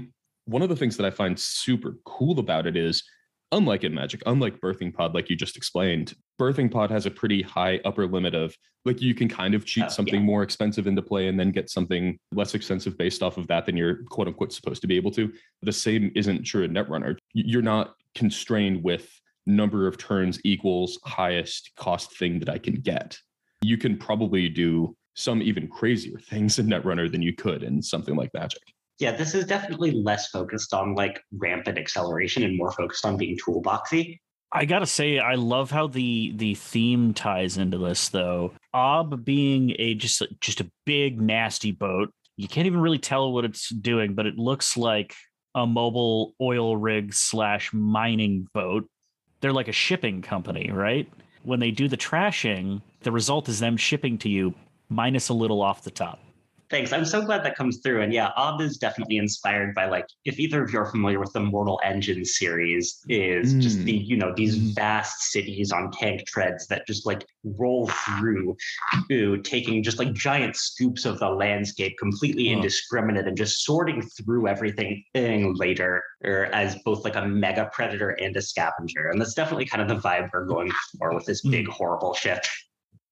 One 0.45 0.61
of 0.61 0.69
the 0.69 0.75
things 0.75 0.97
that 0.97 1.05
I 1.05 1.11
find 1.11 1.37
super 1.39 1.97
cool 2.05 2.39
about 2.39 2.65
it 2.65 2.75
is, 2.75 3.03
unlike 3.51 3.83
in 3.83 3.93
Magic, 3.93 4.21
unlike 4.25 4.59
Birthing 4.59 4.93
Pod, 4.93 5.13
like 5.13 5.29
you 5.29 5.35
just 5.35 5.57
explained, 5.57 6.13
Birthing 6.39 6.71
Pod 6.71 6.89
has 6.91 7.05
a 7.05 7.11
pretty 7.11 7.41
high 7.41 7.79
upper 7.85 8.07
limit 8.07 8.33
of 8.33 8.55
like 8.85 9.01
you 9.01 9.13
can 9.13 9.27
kind 9.29 9.53
of 9.53 9.65
cheat 9.65 9.85
Oh, 9.85 9.89
something 9.89 10.15
yeah. 10.15 10.25
more 10.25 10.43
expensive 10.43 10.87
into 10.87 11.01
play 11.01 11.27
and 11.27 11.39
then 11.39 11.51
get 11.51 11.69
something 11.69 12.17
less 12.33 12.55
expensive 12.55 12.97
based 12.97 13.21
off 13.21 13.37
of 13.37 13.47
that 13.47 13.65
than 13.65 13.77
you're 13.77 14.03
quote 14.09 14.27
unquote 14.27 14.51
supposed 14.53 14.81
to 14.81 14.87
be 14.87 14.95
able 14.95 15.11
to. 15.11 15.31
The 15.61 15.71
same 15.71 16.11
isn't 16.15 16.43
true 16.43 16.63
in 16.63 16.71
Netrunner. 16.73 17.17
You're 17.33 17.61
not 17.61 17.93
constrained 18.15 18.83
with 18.83 19.09
number 19.45 19.87
of 19.87 19.97
turns 19.97 20.39
equals 20.43 20.99
highest 21.03 21.71
cost 21.75 22.17
thing 22.17 22.39
that 22.39 22.49
I 22.49 22.57
can 22.57 22.75
get. 22.75 23.17
You 23.61 23.77
can 23.77 23.97
probably 23.97 24.49
do 24.49 24.95
some 25.15 25.41
even 25.41 25.67
crazier 25.67 26.17
things 26.19 26.57
in 26.57 26.67
Netrunner 26.67 27.11
than 27.11 27.21
you 27.21 27.35
could 27.35 27.63
in 27.63 27.81
something 27.81 28.15
like 28.15 28.31
Magic. 28.33 28.61
Yeah 29.01 29.11
this 29.11 29.35
is 29.35 29.45
definitely 29.45 29.91
less 29.91 30.29
focused 30.29 30.73
on 30.73 30.95
like 30.95 31.21
rampant 31.33 31.77
acceleration 31.77 32.43
and 32.43 32.55
more 32.55 32.71
focused 32.71 33.05
on 33.05 33.17
being 33.17 33.37
toolboxy 33.37 34.17
I 34.53 34.65
gotta 34.65 34.85
say, 34.85 35.17
I 35.17 35.35
love 35.35 35.71
how 35.71 35.87
the 35.87 36.33
the 36.35 36.55
theme 36.55 37.13
ties 37.13 37.57
into 37.57 37.77
this 37.77 38.09
though. 38.09 38.51
Ob 38.73 39.23
being 39.23 39.73
a 39.79 39.95
just 39.95 40.21
just 40.41 40.59
a 40.59 40.69
big 40.85 41.21
nasty 41.21 41.71
boat. 41.71 42.11
You 42.35 42.49
can't 42.49 42.67
even 42.67 42.81
really 42.81 42.99
tell 42.99 43.31
what 43.31 43.45
it's 43.45 43.69
doing, 43.69 44.13
but 44.13 44.25
it 44.25 44.37
looks 44.37 44.75
like 44.75 45.15
a 45.55 45.65
mobile 45.65 46.33
oil 46.41 46.75
rig 46.75 47.13
slash 47.13 47.71
mining 47.73 48.47
boat. 48.53 48.89
They're 49.39 49.53
like 49.53 49.67
a 49.67 49.73
shipping 49.73 50.21
company, 50.21 50.69
right? 50.69 51.09
When 51.43 51.59
they 51.59 51.71
do 51.71 51.87
the 51.87 51.97
trashing, 51.97 52.81
the 53.01 53.11
result 53.11 53.49
is 53.49 53.59
them 53.59 53.77
shipping 53.77 54.17
to 54.19 54.29
you 54.29 54.53
minus 54.89 55.29
a 55.29 55.33
little 55.33 55.61
off 55.61 55.83
the 55.83 55.91
top. 55.91 56.19
Thanks. 56.71 56.93
I'm 56.93 57.03
so 57.03 57.21
glad 57.21 57.43
that 57.43 57.55
comes 57.57 57.79
through. 57.83 58.01
And 58.01 58.13
yeah, 58.13 58.29
Ob 58.37 58.61
is 58.61 58.77
definitely 58.77 59.17
inspired 59.17 59.75
by 59.75 59.87
like 59.87 60.05
if 60.23 60.39
either 60.39 60.63
of 60.63 60.71
you 60.71 60.79
are 60.79 60.85
familiar 60.89 61.19
with 61.19 61.33
the 61.33 61.41
Mortal 61.41 61.81
Engines 61.83 62.37
series, 62.37 63.03
is 63.09 63.53
just 63.55 63.83
the 63.83 63.91
you 63.91 64.15
know 64.15 64.33
these 64.33 64.55
Mm. 64.57 64.73
vast 64.75 65.21
cities 65.33 65.73
on 65.73 65.91
tank 65.91 66.25
treads 66.27 66.67
that 66.67 66.87
just 66.87 67.05
like 67.05 67.25
roll 67.43 67.87
through, 67.87 68.55
to 69.09 69.37
taking 69.41 69.83
just 69.83 69.99
like 69.99 70.13
giant 70.13 70.55
scoops 70.55 71.03
of 71.03 71.19
the 71.19 71.29
landscape, 71.29 71.97
completely 71.99 72.47
Huh. 72.47 72.55
indiscriminate, 72.55 73.27
and 73.27 73.35
just 73.35 73.65
sorting 73.65 74.01
through 74.01 74.47
everything 74.47 75.03
later, 75.13 76.01
or 76.23 76.45
as 76.53 76.77
both 76.85 77.03
like 77.03 77.17
a 77.17 77.25
mega 77.27 77.69
predator 77.73 78.11
and 78.11 78.37
a 78.37 78.41
scavenger. 78.41 79.09
And 79.09 79.19
that's 79.19 79.33
definitely 79.33 79.65
kind 79.65 79.81
of 79.81 79.89
the 79.89 79.95
vibe 80.07 80.29
we're 80.31 80.45
going 80.45 80.71
for 80.97 81.13
with 81.13 81.25
this 81.25 81.41
big 81.41 81.67
horrible 81.67 82.13
ship. 82.13 82.45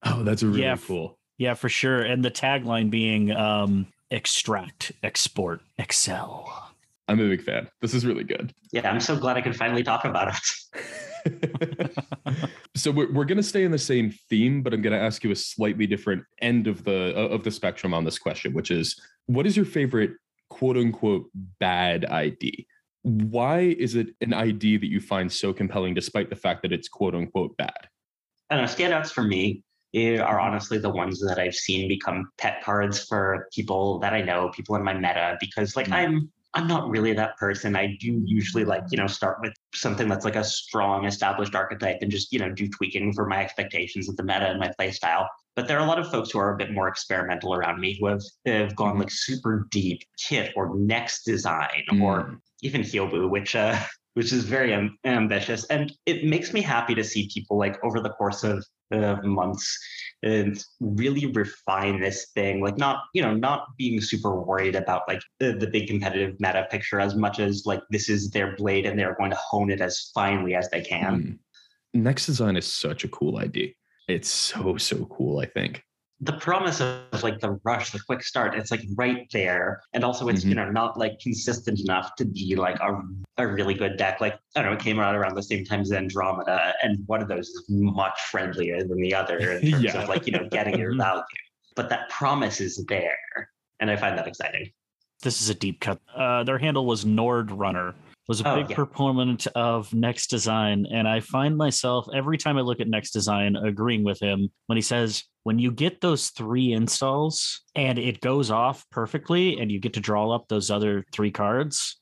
Oh, 0.04 0.24
that's 0.24 0.44
really 0.44 0.62
Yeah. 0.62 0.78
cool. 0.78 1.19
Yeah, 1.40 1.54
for 1.54 1.70
sure. 1.70 2.02
And 2.02 2.24
the 2.24 2.30
tagline 2.30 2.92
being 2.92 3.32
um, 3.32 3.88
extract, 4.12 4.92
export, 5.02 5.62
excel. 5.80 6.74
I'm 7.08 7.20
a 7.20 7.28
big 7.28 7.42
fan. 7.42 7.68
This 7.82 7.96
is 7.96 8.06
really 8.06 8.26
good. 8.26 8.54
Yeah, 8.72 8.92
I'm 8.92 9.00
so 9.00 9.18
glad 9.18 9.38
I 9.38 9.42
can 9.42 9.54
finally 9.54 9.82
talk 9.82 10.06
about 10.06 10.36
it. 10.36 10.38
so 12.76 12.92
we're, 12.92 13.12
we're 13.12 13.26
going 13.26 13.38
to 13.38 13.44
stay 13.44 13.64
in 13.64 13.72
the 13.72 13.78
same 13.78 14.10
theme 14.30 14.62
but 14.62 14.74
i'm 14.74 14.82
going 14.82 14.98
to 14.98 15.00
ask 15.00 15.22
you 15.22 15.32
a 15.32 15.36
slightly 15.36 15.86
different 15.86 16.24
end 16.42 16.66
of 16.66 16.86
the 16.86 17.14
of 17.14 17.44
the 17.44 17.52
spectrum 17.52 17.94
on 17.94 18.06
this 18.06 18.18
question 18.18 18.54
which 18.54 18.72
is 18.72 18.98
what 19.26 19.46
is 19.46 19.58
your 19.58 19.66
favorite 19.66 20.12
quote 20.50 20.78
unquote 20.78 21.30
bad 21.60 22.06
id 22.06 22.66
why 23.02 23.60
is 23.60 23.96
it 23.96 24.08
an 24.22 24.32
id 24.32 24.78
that 24.78 24.88
you 24.88 25.02
find 25.02 25.30
so 25.30 25.52
compelling 25.52 25.94
despite 25.94 26.30
the 26.30 26.38
fact 26.38 26.62
that 26.62 26.72
it's 26.72 26.88
quote 26.88 27.14
unquote 27.14 27.58
bad 27.58 27.90
I 28.50 28.56
don't 28.56 28.64
know, 28.64 28.72
standouts 28.72 29.12
for 29.12 29.24
me 29.24 29.62
are 29.96 30.40
honestly 30.40 30.78
the 30.78 30.90
ones 30.90 31.20
that 31.22 31.40
I've 31.40 31.56
seen 31.56 31.88
become 31.88 32.30
pet 32.38 32.64
cards 32.64 33.04
for 33.06 33.48
people 33.54 34.00
that 34.00 34.14
I 34.14 34.22
know, 34.22 34.50
people 34.56 34.76
in 34.76 34.84
my 34.84 34.94
meta, 34.94 35.38
because 35.40 35.76
like 35.76 35.88
Mm. 35.88 35.94
I'm 35.94 36.32
I'm 36.56 36.68
not 36.68 36.90
really 36.90 37.14
that 37.14 37.38
person. 37.38 37.76
I 37.76 37.96
do 38.00 38.24
usually 38.26 38.66
like, 38.66 38.84
you 38.90 38.98
know, 38.98 39.06
start 39.06 39.38
with 39.40 39.54
something 39.76 40.08
that's 40.10 40.26
like 40.26 40.36
a 40.36 40.44
strong 40.44 41.06
established 41.06 41.54
archetype 41.54 41.98
and 42.02 42.10
just, 42.10 42.34
you 42.34 42.40
know, 42.40 42.52
do 42.52 42.68
tweaking 42.68 43.14
for 43.14 43.28
my 43.28 43.38
expectations 43.44 44.10
of 44.10 44.18
the 44.18 44.24
meta 44.24 44.48
and 44.50 44.60
my 44.60 44.72
play 44.76 44.90
style. 44.90 45.30
But 45.56 45.68
there 45.68 45.78
are 45.78 45.86
a 45.86 45.88
lot 45.88 46.00
of 46.00 46.10
folks 46.10 46.32
who 46.32 46.40
are 46.40 46.52
a 46.54 46.58
bit 46.58 46.72
more 46.72 46.88
experimental 46.88 47.54
around 47.54 47.80
me 47.80 47.98
who 48.00 48.08
have, 48.08 48.24
have 48.48 48.76
gone 48.76 48.96
Mhm. 48.96 49.00
like 49.00 49.12
super 49.12 49.68
deep 49.70 50.02
kit 50.18 50.52
or 50.56 50.76
next 50.76 51.24
design 51.24 51.84
or 52.02 52.24
Mm. 52.24 52.40
even 52.64 52.82
Hyoubu, 52.82 53.30
which 53.30 53.56
uh 53.56 53.78
which 54.20 54.34
is 54.34 54.44
very 54.44 54.74
am- 54.74 54.98
ambitious. 55.06 55.64
And 55.68 55.94
it 56.06 56.26
makes 56.26 56.52
me 56.52 56.60
happy 56.62 56.94
to 56.94 57.06
see 57.06 57.30
people 57.34 57.58
like 57.58 57.82
over 57.86 58.02
the 58.02 58.10
course 58.10 58.44
of 58.44 58.66
uh, 58.92 59.16
months 59.24 59.66
and 60.24 60.62
really 60.82 61.28
refine 61.28 62.02
this 62.02 62.28
thing 62.34 62.60
like 62.60 62.78
not 62.78 62.98
you 63.14 63.22
know 63.22 63.34
not 63.34 63.68
being 63.78 64.02
super 64.02 64.42
worried 64.42 64.76
about 64.76 65.04
like 65.08 65.22
the, 65.40 65.54
the 65.54 65.68
big 65.68 65.88
competitive 65.88 66.36
meta 66.40 66.68
picture 66.70 67.00
as 67.00 67.16
much 67.16 67.40
as 67.40 67.64
like 67.66 67.82
this 67.92 68.10
is 68.10 68.30
their 68.32 68.56
blade 68.58 68.86
and 68.88 68.98
they're 69.00 69.16
going 69.20 69.30
to 69.30 69.38
hone 69.50 69.70
it 69.70 69.80
as 69.80 70.12
finely 70.14 70.54
as 70.56 70.68
they 70.72 70.82
can 70.82 71.14
Mm. 71.22 71.38
next 71.94 72.26
design 72.26 72.58
is 72.58 72.66
such 72.66 73.04
a 73.04 73.08
cool 73.08 73.38
idea. 73.38 73.70
it's 74.10 74.28
so 74.30 74.76
so 74.78 75.06
cool 75.06 75.40
i 75.40 75.46
think 75.46 75.84
the 76.22 76.34
promise 76.34 76.82
of 76.82 77.24
like 77.24 77.40
the 77.40 77.52
rush, 77.64 77.92
the 77.92 78.00
quick 78.06 78.22
start, 78.24 78.54
it's 78.56 78.72
like 78.72 78.82
right 78.96 79.26
there. 79.32 79.82
And 79.94 80.04
also 80.04 80.28
it's, 80.28 80.44
you 80.44 80.54
know, 80.54 80.70
not 80.70 80.98
like 80.98 81.18
consistent 81.22 81.80
enough 81.80 82.14
to 82.18 82.26
be 82.26 82.56
like 82.58 82.78
a, 82.82 83.02
a 83.38 83.48
really 83.48 83.74
good 83.74 83.96
deck. 83.96 84.20
Like, 84.20 84.34
I 84.56 84.62
don't 84.62 84.72
know, 84.72 84.78
it 84.78 84.82
came 84.84 85.00
out 85.00 85.16
around 85.16 85.36
the 85.36 85.44
same 85.44 85.64
time 85.64 85.80
as 85.80 85.94
Andromeda, 85.94 86.74
and 86.84 87.04
one 87.08 87.22
of 87.22 87.30
those 87.30 87.48
is 87.48 87.66
much 87.70 88.20
friendlier 88.32 88.84
than 88.84 89.00
the 89.02 89.16
other 89.16 89.38
in 89.38 89.62
terms 89.72 89.84
Yeah. 89.84 90.02
of 90.02 90.10
like, 90.10 90.26
you 90.26 90.34
know, 90.34 90.46
getting 90.52 90.78
your 90.78 90.96
value. 90.98 91.24
But 91.76 91.88
that 91.90 92.10
promise 92.10 92.60
is 92.60 92.84
there. 92.88 93.50
And 93.80 93.90
I 93.90 93.96
find 93.96 94.18
that 94.18 94.28
exciting. 94.28 94.72
This 95.24 95.42
is 95.42 95.48
a 95.50 95.54
deep 95.56 95.80
cut. 95.80 96.00
Uh, 96.14 96.44
their 96.44 96.58
handle 96.58 96.86
was 96.86 97.06
Nord 97.06 97.50
Runner. 97.52 97.96
Was 98.28 98.42
a 98.42 98.48
Oh, 98.52 98.56
big 98.58 98.70
yeah. 98.70 98.76
proponent 98.76 99.48
of 99.56 99.92
Next 99.92 100.28
Design, 100.28 100.86
and 100.94 101.08
I 101.08 101.20
find 101.20 101.58
myself 101.58 102.06
every 102.14 102.38
time 102.38 102.58
I 102.60 102.62
look 102.62 102.80
at 102.80 102.88
Next 102.88 103.10
Design 103.10 103.56
agreeing 103.56 104.04
with 104.04 104.20
him 104.22 104.50
when 104.68 104.76
he 104.76 104.84
says, 104.84 105.24
"When 105.50 105.58
you 105.58 105.72
get 105.72 106.00
those 106.00 106.30
three 106.30 106.74
installs 106.74 107.62
and 107.74 107.98
it 107.98 108.22
goes 108.22 108.52
off 108.52 108.86
perfectly, 108.92 109.60
and 109.60 109.72
you 109.72 109.80
get 109.80 109.94
to 109.96 110.00
draw 110.00 110.30
up 110.30 110.48
those 110.48 110.70
other 110.70 111.04
three 111.12 111.32
cards, 111.32 112.00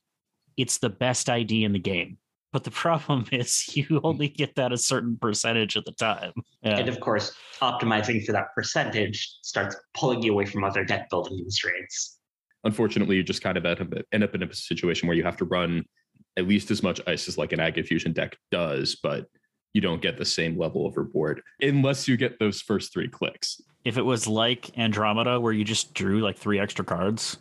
it's 0.58 0.76
the 0.76 0.90
best 0.90 1.30
ID 1.30 1.64
in 1.64 1.72
the 1.72 1.78
game." 1.78 2.18
But 2.52 2.64
the 2.64 2.70
problem 2.84 3.24
is, 3.32 3.74
you 3.74 4.02
only 4.04 4.28
get 4.28 4.54
that 4.56 4.70
a 4.70 4.76
certain 4.76 5.16
percentage 5.16 5.76
of 5.76 5.84
the 5.86 5.92
time. 5.92 6.34
Yeah. 6.62 6.76
And 6.76 6.90
of 6.90 7.00
course, 7.00 7.34
optimizing 7.62 8.22
for 8.26 8.32
that 8.32 8.48
percentage 8.54 9.38
starts 9.40 9.76
pulling 9.94 10.22
you 10.22 10.32
away 10.32 10.44
from 10.44 10.62
other 10.62 10.84
deck 10.84 11.08
building 11.08 11.38
constraints. 11.38 12.18
unfortunately 12.64 13.16
you 13.16 13.22
just 13.22 13.40
kind 13.40 13.56
of 13.56 13.64
end 13.64 13.80
up, 13.80 14.04
end 14.12 14.24
up 14.24 14.34
in 14.34 14.42
a 14.42 14.52
situation 14.52 15.08
where 15.08 15.16
you 15.16 15.24
have 15.24 15.38
to 15.38 15.46
run 15.46 15.82
at 16.36 16.46
least 16.46 16.70
as 16.70 16.82
much 16.82 17.00
ice 17.06 17.28
as 17.28 17.38
like 17.38 17.52
an 17.52 17.60
AgInfusion 17.60 18.12
deck 18.12 18.36
does 18.50 18.96
but 19.02 19.24
you 19.78 19.82
don't 19.82 20.02
get 20.02 20.18
the 20.18 20.24
same 20.24 20.58
level 20.58 20.86
of 20.86 20.96
reward 20.96 21.40
unless 21.60 22.08
you 22.08 22.16
get 22.16 22.36
those 22.40 22.60
first 22.60 22.92
three 22.92 23.08
clicks 23.08 23.60
if 23.84 23.96
it 23.96 24.02
was 24.02 24.26
like 24.26 24.76
Andromeda, 24.78 25.40
where 25.40 25.52
you 25.52 25.64
just 25.64 25.94
drew 25.94 26.20
like 26.20 26.36
three 26.36 26.58
extra 26.58 26.84
cards, 26.84 27.38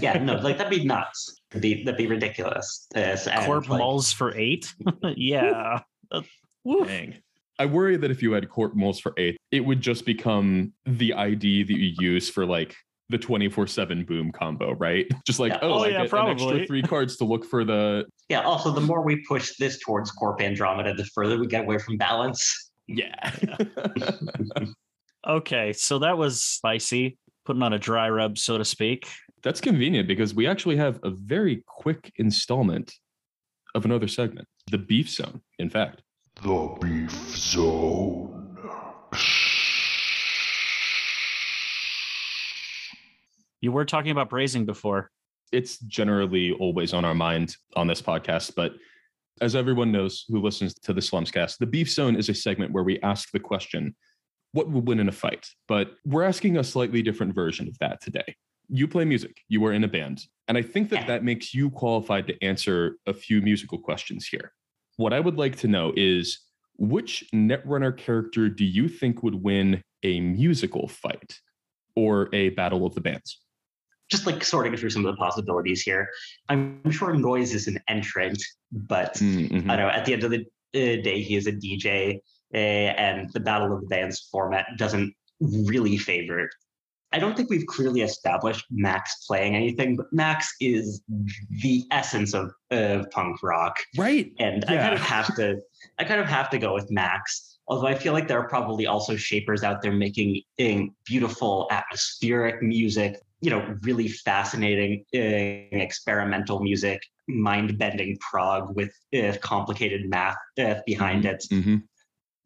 Yeah, 0.00 0.22
no, 0.22 0.34
like 0.36 0.58
that'd 0.58 0.70
be 0.70 0.84
nuts. 0.84 1.40
That'd 1.50 1.62
be, 1.62 1.84
that'd 1.84 1.96
be 1.96 2.06
ridiculous. 2.06 2.86
Uh, 2.94 3.16
so- 3.16 3.30
and, 3.30 3.46
Corp 3.46 3.68
like, 3.68 3.78
Mulls 3.78 4.12
for 4.12 4.36
eight. 4.36 4.74
yeah. 5.16 5.80
Woof. 6.64 6.88
Dang. 6.88 7.14
I 7.58 7.64
worry 7.64 7.96
that 7.96 8.10
if 8.10 8.22
you 8.22 8.32
had 8.32 8.48
Court 8.50 8.76
Moles 8.76 9.00
for 9.00 9.14
eight, 9.16 9.38
it 9.50 9.60
would 9.60 9.80
just 9.80 10.04
become 10.04 10.74
the 10.84 11.14
ID 11.14 11.62
that 11.62 11.78
you 11.78 11.94
use 11.98 12.28
for 12.28 12.44
like 12.44 12.76
the 13.08 13.18
24 13.18 13.66
7 13.66 14.04
boom 14.04 14.32
combo, 14.32 14.72
right? 14.74 15.06
Just 15.26 15.38
like, 15.38 15.52
Yeah. 15.52 15.58
oh, 15.62 15.72
Oh, 15.74 15.78
I 15.84 15.88
yeah, 15.88 16.02
get 16.04 16.12
an 16.12 16.28
extra 16.28 16.48
probably. 16.48 16.66
three 16.66 16.82
cards 16.82 17.16
to 17.18 17.24
look 17.24 17.44
for 17.44 17.64
the. 17.64 18.04
Yeah, 18.28 18.40
also, 18.42 18.72
the 18.72 18.80
more 18.80 19.02
we 19.04 19.24
push 19.28 19.52
this 19.56 19.78
towards 19.78 20.10
Corp 20.10 20.40
Andromeda, 20.40 20.94
the 20.94 21.04
further 21.14 21.38
we 21.38 21.46
get 21.46 21.62
away 21.64 21.78
from 21.78 21.96
balance. 21.96 22.72
Yeah. 22.88 23.14
Okay, 25.28 25.72
so 25.72 25.98
that 25.98 26.16
was 26.16 26.40
spicy, 26.40 27.18
putting 27.44 27.60
on 27.62 27.72
a 27.72 27.78
dry 27.80 28.08
rub, 28.08 28.38
so 28.38 28.58
to 28.58 28.64
speak. 28.64 29.08
That's 29.42 29.60
convenient 29.60 30.06
because 30.06 30.34
we 30.34 30.46
actually 30.46 30.76
have 30.76 31.00
a 31.02 31.10
very 31.10 31.64
quick 31.66 32.12
installment 32.16 32.92
of 33.74 33.84
another 33.84 34.06
segment, 34.06 34.46
the 34.70 34.78
beef 34.78 35.10
zone, 35.10 35.40
in 35.58 35.68
fact. 35.68 36.02
The 36.44 36.76
Beef 36.80 37.10
Zone. 37.34 38.56
You 43.66 43.72
were 43.72 43.84
talking 43.84 44.12
about 44.12 44.30
brazing 44.30 44.64
before. 44.64 45.10
It's 45.50 45.80
generally 45.80 46.52
always 46.52 46.94
on 46.94 47.04
our 47.04 47.16
mind 47.16 47.56
on 47.74 47.88
this 47.88 48.00
podcast, 48.00 48.54
but 48.54 48.74
as 49.40 49.56
everyone 49.56 49.90
knows 49.90 50.24
who 50.28 50.40
listens 50.40 50.72
to 50.74 50.92
the 50.92 51.00
Slumscast, 51.00 51.58
the 51.58 51.66
beef 51.66 51.90
zone 51.90 52.14
is 52.14 52.28
a 52.28 52.34
segment 52.34 52.70
where 52.70 52.84
we 52.84 53.00
ask 53.00 53.32
the 53.32 53.40
question, 53.40 53.96
what 54.52 54.70
would 54.70 54.86
win 54.86 55.00
in 55.00 55.08
a 55.08 55.12
fight? 55.12 55.48
But 55.66 55.96
we're 56.04 56.22
asking 56.22 56.58
a 56.58 56.62
slightly 56.62 57.02
different 57.02 57.34
version 57.34 57.66
of 57.66 57.76
that 57.78 58.00
today. 58.00 58.36
You 58.68 58.86
play 58.86 59.04
music, 59.04 59.38
you 59.48 59.66
are 59.66 59.72
in 59.72 59.82
a 59.82 59.88
band, 59.88 60.22
and 60.46 60.56
I 60.56 60.62
think 60.62 60.88
that 60.90 61.08
that 61.08 61.24
makes 61.24 61.52
you 61.52 61.68
qualified 61.68 62.28
to 62.28 62.44
answer 62.44 62.98
a 63.08 63.12
few 63.12 63.42
musical 63.42 63.78
questions 63.78 64.28
here. 64.28 64.52
What 64.96 65.12
I 65.12 65.18
would 65.18 65.38
like 65.38 65.56
to 65.56 65.66
know 65.66 65.92
is 65.96 66.38
which 66.78 67.24
Netrunner 67.34 67.96
character 67.96 68.48
do 68.48 68.64
you 68.64 68.88
think 68.88 69.24
would 69.24 69.42
win 69.42 69.82
a 70.04 70.20
musical 70.20 70.86
fight 70.86 71.40
or 71.96 72.32
a 72.32 72.50
battle 72.50 72.86
of 72.86 72.94
the 72.94 73.00
bands? 73.00 73.40
Just 74.10 74.26
like 74.26 74.44
sorting 74.44 74.76
through 74.76 74.90
some 74.90 75.04
of 75.04 75.14
the 75.14 75.18
possibilities 75.18 75.82
here. 75.82 76.08
I'm 76.48 76.90
sure 76.90 77.14
Noise 77.14 77.54
is 77.54 77.66
an 77.66 77.78
entrant, 77.88 78.42
but 78.72 79.14
Mhm. 79.14 79.68
I 79.70 79.76
don't 79.76 79.86
know 79.86 79.88
at 79.88 80.04
the 80.04 80.12
end 80.12 80.24
of 80.24 80.30
the 80.30 80.40
uh, 80.74 81.02
day, 81.02 81.22
he 81.22 81.36
is 81.36 81.46
a 81.46 81.52
DJ, 81.52 82.20
uh, 82.54 82.56
and 82.56 83.32
the 83.32 83.40
Battle 83.40 83.72
of 83.74 83.80
the 83.80 83.86
Bands 83.86 84.28
format 84.30 84.66
doesn't 84.76 85.12
really 85.40 85.96
favor 85.96 86.38
it. 86.40 86.50
I 87.12 87.18
don't 87.18 87.36
think 87.36 87.48
we've 87.50 87.66
clearly 87.66 88.02
established 88.02 88.66
Max 88.70 89.24
playing 89.26 89.54
anything, 89.54 89.96
but 89.96 90.06
Max 90.12 90.54
is 90.60 91.00
the 91.62 91.84
essence 91.90 92.34
of, 92.34 92.50
of 92.70 93.10
punk 93.10 93.42
rock. 93.42 93.78
Right. 93.96 94.32
and 94.38 94.64
I 94.66 94.76
kind 94.76 94.92
of 94.94 95.00
have 95.00 95.34
to 95.36 95.60
I 95.98 96.04
kind 96.04 96.20
of 96.20 96.26
have 96.26 96.50
to 96.50 96.58
go 96.58 96.74
with 96.74 96.90
Max. 96.90 97.58
Although 97.68 97.86
I 97.86 97.94
feel 97.94 98.12
like 98.12 98.28
there 98.28 98.38
are 98.38 98.48
probably 98.48 98.86
also 98.86 99.16
shapers 99.16 99.62
out 99.64 99.82
there 99.82 99.92
making 99.92 100.42
eh, 100.58 100.82
beautiful 101.04 101.66
atmospheric 101.70 102.62
music, 102.62 103.18
you 103.40 103.50
know, 103.50 103.76
really 103.82 104.08
fascinating 104.08 105.04
eh, 105.12 105.66
experimental 105.72 106.60
music, 106.60 107.00
mind-bending 107.28 108.18
prog 108.20 108.74
with 108.74 108.92
uh, 109.14 109.34
complicated 109.40 110.08
math 110.08 110.36
uh, 110.58 110.76
behind 110.86 111.24
it. 111.24 111.44
hmm 111.50 111.76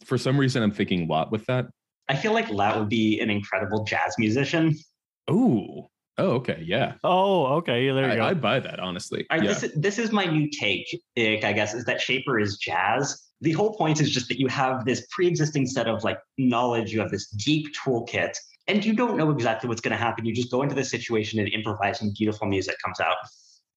For 0.05 0.19
some 0.19 0.39
reason, 0.39 0.63
I'm 0.63 0.73
thinking 0.73 1.09
Lat 1.09 1.31
with 1.31 1.47
that. 1.47 1.67
I 2.09 2.17
feel 2.17 2.33
like 2.33 2.51
Lat 2.51 2.79
would 2.79 2.89
be 2.89 3.21
an 3.21 3.31
incredible 3.31 3.85
jazz 3.85 4.17
musician. 4.19 4.77
Oh, 5.29 5.91
oh, 6.19 6.31
okay, 6.33 6.61
yeah. 6.67 6.95
Oh, 7.05 7.47
okay. 7.59 7.89
There 7.89 8.07
you 8.07 8.13
I, 8.13 8.17
go. 8.17 8.25
I'd 8.25 8.41
buy 8.41 8.59
that 8.59 8.81
honestly. 8.81 9.27
All 9.31 9.39
right, 9.39 9.45
yeah. 9.45 9.53
this, 9.53 9.63
is, 9.63 9.73
this 9.75 9.99
is 9.99 10.11
my 10.11 10.25
new 10.25 10.51
take, 10.51 10.87
Ick, 11.17 11.45
I 11.45 11.53
guess, 11.53 11.73
is 11.73 11.85
that 11.85 12.01
Shaper 12.01 12.41
is 12.41 12.57
jazz. 12.57 13.31
The 13.43 13.53
whole 13.53 13.75
point 13.77 14.01
is 14.01 14.11
just 14.11 14.29
that 14.29 14.41
you 14.41 14.49
have 14.49 14.85
this 14.85 15.07
pre-existing 15.13 15.67
set 15.67 15.87
of 15.87 16.03
like 16.03 16.19
knowledge, 16.37 16.93
you 16.93 16.99
have 17.01 17.11
this 17.11 17.29
deep 17.31 17.69
toolkit, 17.75 18.33
and 18.71 18.85
you 18.85 18.95
don't 18.95 19.17
know 19.17 19.31
exactly 19.31 19.69
what's 19.69 19.81
going 19.81 19.93
to 19.93 20.03
happen. 20.03 20.25
You 20.25 20.35
just 20.35 20.50
go 20.50 20.62
into 20.62 20.75
the 20.75 20.85
situation 20.85 21.39
and 21.39 21.49
improvise, 21.49 22.00
and 22.00 22.15
beautiful 22.15 22.47
music 22.47 22.77
comes 22.85 23.00
out. 23.00 23.17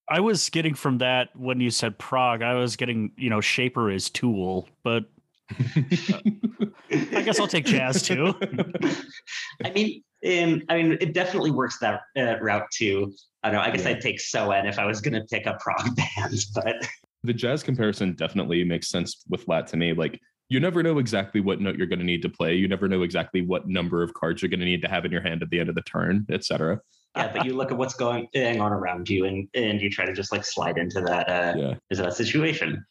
I 0.09 0.19
was 0.19 0.49
getting 0.49 0.73
from 0.73 0.97
that 0.99 1.29
when 1.35 1.59
you 1.59 1.69
said 1.69 1.97
prog, 1.97 2.41
I 2.41 2.55
was 2.55 2.75
getting, 2.75 3.11
you 3.17 3.29
know, 3.29 3.41
Shaper 3.41 3.89
is 3.89 4.09
Tool, 4.09 4.67
but 4.83 5.05
I 5.49 7.21
guess 7.23 7.39
I'll 7.39 7.47
take 7.47 7.65
jazz 7.65 8.03
too. 8.03 8.35
I 9.63 9.71
mean, 9.71 10.03
um, 10.25 10.61
I 10.69 10.81
mean, 10.81 10.97
it 10.99 11.13
definitely 11.13 11.51
works 11.51 11.79
that 11.79 12.01
uh, 12.17 12.37
route 12.41 12.69
too. 12.71 13.13
I 13.43 13.49
don't 13.49 13.59
know. 13.59 13.61
I 13.61 13.71
guess 13.71 13.83
Yeah. 13.85 13.91
I'd 13.91 14.01
take 14.01 14.19
Soen 14.19 14.65
if 14.65 14.77
I 14.77 14.85
was 14.85 15.01
going 15.01 15.13
to 15.13 15.23
pick 15.25 15.45
a 15.45 15.57
prog 15.59 15.95
band, 16.17 16.45
but 16.53 16.75
the 17.23 17.33
jazz 17.33 17.63
comparison 17.63 18.13
definitely 18.13 18.63
makes 18.63 18.89
sense 18.89 19.23
with 19.29 19.47
Lat 19.47 19.67
to 19.67 19.77
me. 19.77 19.93
Like 19.93 20.19
you 20.49 20.59
never 20.59 20.83
know 20.83 20.99
exactly 20.99 21.41
what 21.41 21.61
note 21.61 21.77
you're 21.77 21.87
going 21.87 21.99
to 21.99 22.05
need 22.05 22.21
to 22.21 22.29
play. 22.29 22.55
You 22.55 22.67
never 22.67 22.87
know 22.87 23.03
exactly 23.03 23.41
what 23.41 23.67
number 23.67 24.03
of 24.03 24.13
cards 24.13 24.41
you're 24.41 24.49
going 24.49 24.59
to 24.59 24.65
need 24.65 24.81
to 24.81 24.87
have 24.87 25.05
in 25.05 25.11
your 25.11 25.21
hand 25.21 25.41
at 25.41 25.49
the 25.49 25.59
end 25.59 25.69
of 25.69 25.75
the 25.75 25.81
turn, 25.81 26.25
etc. 26.29 26.79
yeah. 27.15 27.31
But 27.33 27.45
you 27.45 27.55
look 27.55 27.71
at 27.71 27.77
what's 27.77 27.93
going 27.95 28.27
on 28.35 28.71
around 28.71 29.09
you, 29.09 29.25
and 29.25 29.47
and 29.53 29.81
you 29.81 29.89
try 29.89 30.05
to 30.05 30.13
just 30.13 30.31
like 30.31 30.45
slide 30.45 30.77
into 30.77 31.01
that 31.01 31.29
uh, 31.29 31.53
Yeah. 31.57 31.73
is 31.89 31.99
that 31.99 32.13
situation. 32.13 32.85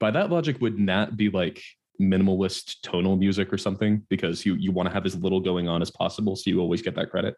By 0.00 0.10
that 0.10 0.30
logic, 0.30 0.60
would 0.60 0.78
Gnat 0.78 1.16
be 1.16 1.30
like 1.30 1.62
minimalist 2.00 2.76
tonal 2.82 3.16
music 3.16 3.52
or 3.52 3.58
something? 3.58 4.02
Because 4.08 4.44
you 4.44 4.54
you 4.54 4.72
want 4.72 4.88
to 4.88 4.92
have 4.92 5.06
as 5.06 5.16
little 5.16 5.40
going 5.40 5.68
on 5.68 5.82
as 5.82 5.90
possible, 5.90 6.36
so 6.36 6.50
you 6.50 6.60
always 6.60 6.82
get 6.82 6.94
that 6.96 7.10
credit. 7.10 7.34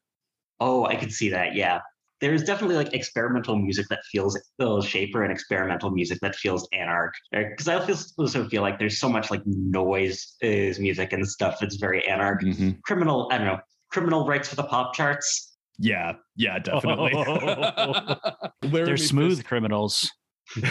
Oh, 0.60 0.84
I 0.86 0.96
could 0.96 1.12
see 1.12 1.28
that. 1.30 1.54
Yeah. 1.54 1.80
There's 2.20 2.42
definitely 2.42 2.76
like 2.76 2.92
experimental 2.94 3.56
music 3.56 3.86
that 3.90 4.00
feels 4.10 4.40
little 4.58 4.80
shaper 4.82 5.22
and 5.22 5.32
experimental 5.32 5.90
music 5.90 6.18
that 6.22 6.34
feels 6.34 6.68
anarch. 6.72 7.14
Because 7.32 7.68
I 7.68 7.84
feel, 7.86 7.96
also 8.18 8.48
feel 8.48 8.62
like 8.62 8.78
there's 8.78 8.98
so 8.98 9.08
much 9.08 9.30
like 9.30 9.42
noise 9.46 10.34
is 10.40 10.78
music 10.80 11.12
and 11.12 11.26
stuff 11.28 11.58
that's 11.60 11.76
very 11.76 12.06
anarch. 12.08 12.42
Mhm. 12.42 12.80
Criminal, 12.82 13.28
I 13.30 13.38
don't 13.38 13.46
know, 13.46 13.60
criminal 13.90 14.26
writes 14.26 14.48
for 14.48 14.56
the 14.56 14.64
pop 14.64 14.94
charts. 14.94 15.56
Yeah, 15.78 16.14
yeah, 16.34 16.58
definitely. 16.58 17.12
They're 18.62 18.96
smooth 18.96 19.36
Fisk- 19.36 19.46
criminals. 19.46 20.10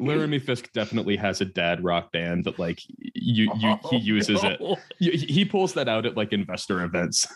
Laramie 0.00 0.40
Fisk 0.40 0.70
definitely 0.72 1.16
has 1.16 1.40
a 1.40 1.44
dad 1.44 1.82
rock 1.84 2.10
band 2.12 2.44
that 2.44 2.58
like 2.58 2.80
you, 3.14 3.50
you 3.56 3.76
he 3.90 3.96
uses 3.98 4.42
it. 4.44 4.60
He, 4.98 5.10
he 5.10 5.44
pulls 5.44 5.74
that 5.74 5.88
out 5.88 6.06
at 6.06 6.16
like 6.16 6.32
investor 6.32 6.82
events. 6.82 7.26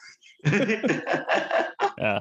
Yeah, 0.45 2.21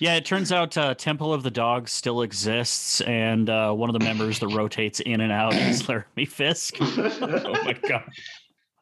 it 0.00 0.24
turns 0.24 0.52
out 0.52 0.76
uh, 0.76 0.94
Temple 0.94 1.32
of 1.32 1.42
the 1.42 1.50
Dog 1.50 1.88
still 1.88 2.22
exists, 2.22 3.00
and 3.02 3.48
uh, 3.50 3.72
one 3.72 3.88
of 3.88 3.98
the 3.98 4.04
members 4.04 4.38
that 4.40 4.48
rotates 4.48 5.00
in 5.00 5.20
and 5.20 5.32
out 5.32 5.54
is 5.54 5.86
Laramie 5.88 6.24
Fisk. 6.26 6.76
Oh 6.80 7.54
my 7.64 7.76
god. 7.88 8.10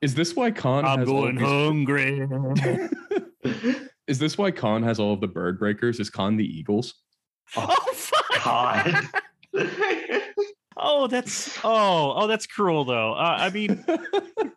Is 0.01 0.15
this 0.15 0.37
why 0.37 0.51
Khan 0.51 0.85
I'm 0.85 1.01
has 1.01 1.09
going 1.09 1.37
these- 1.37 1.45
hungry. 1.47 2.29
Is 4.07 4.19
this 4.19 4.39
why 4.39 4.51
Khan 4.51 4.83
has 4.85 4.99
all 4.99 5.13
of 5.13 5.21
the 5.21 5.27
bird 5.27 5.59
breakers? 5.59 6.01
Is 6.01 6.09
Khan 6.09 6.37
the 6.37 6.45
Eagles? 6.45 6.95
oh 7.57 7.77
fuck! 7.93 8.45
God. 8.45 9.05
Oh, 10.81 11.09
that's 11.09 11.59
oh 11.65 12.13
oh 12.17 12.29
that's 12.29 12.47
cruel 12.47 12.85
though. 12.85 13.13
Uh, 13.15 13.37
I 13.41 13.51
mean, 13.51 13.85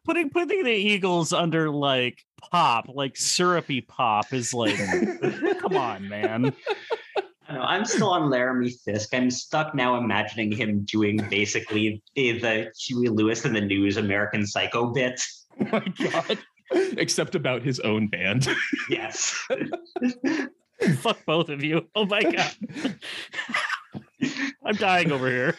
putting 0.05 0.29
putting 0.29 0.63
the 0.63 0.69
Eagles 0.71 1.33
under 1.33 1.71
like 1.71 2.23
pop, 2.41 2.85
like 2.87 3.17
syrupy 3.17 3.81
pop, 3.81 4.33
is 4.33 4.53
like, 4.53 4.77
come 5.59 5.77
on, 5.77 6.07
man. 6.07 6.53
I 7.47 7.53
know, 7.53 7.61
I'm 7.61 7.85
still 7.85 8.09
on 8.09 8.29
Laramie 8.29 8.73
Fisk. 8.85 9.13
I'm 9.13 9.29
stuck 9.29 9.75
now 9.75 9.97
imagining 9.97 10.51
him 10.51 10.83
doing 10.83 11.17
basically 11.29 12.01
the, 12.15 12.39
the 12.39 12.71
Huey 12.79 13.09
Lewis 13.09 13.45
and 13.45 13.55
the 13.55 13.61
News 13.61 13.97
American 13.97 14.45
Psycho 14.45 14.91
bit. 14.93 15.21
Oh 15.59 15.65
my 15.71 15.93
god. 16.09 16.37
Except 16.97 17.35
about 17.35 17.61
his 17.61 17.79
own 17.81 18.07
band. 18.07 18.47
Yes. 18.89 19.37
Fuck 20.97 21.25
both 21.25 21.49
of 21.49 21.63
you. 21.63 21.87
Oh 21.95 22.05
my 22.05 22.23
god, 22.23 22.51
I'm 24.65 24.75
dying 24.75 25.11
over 25.11 25.27
here. 25.29 25.55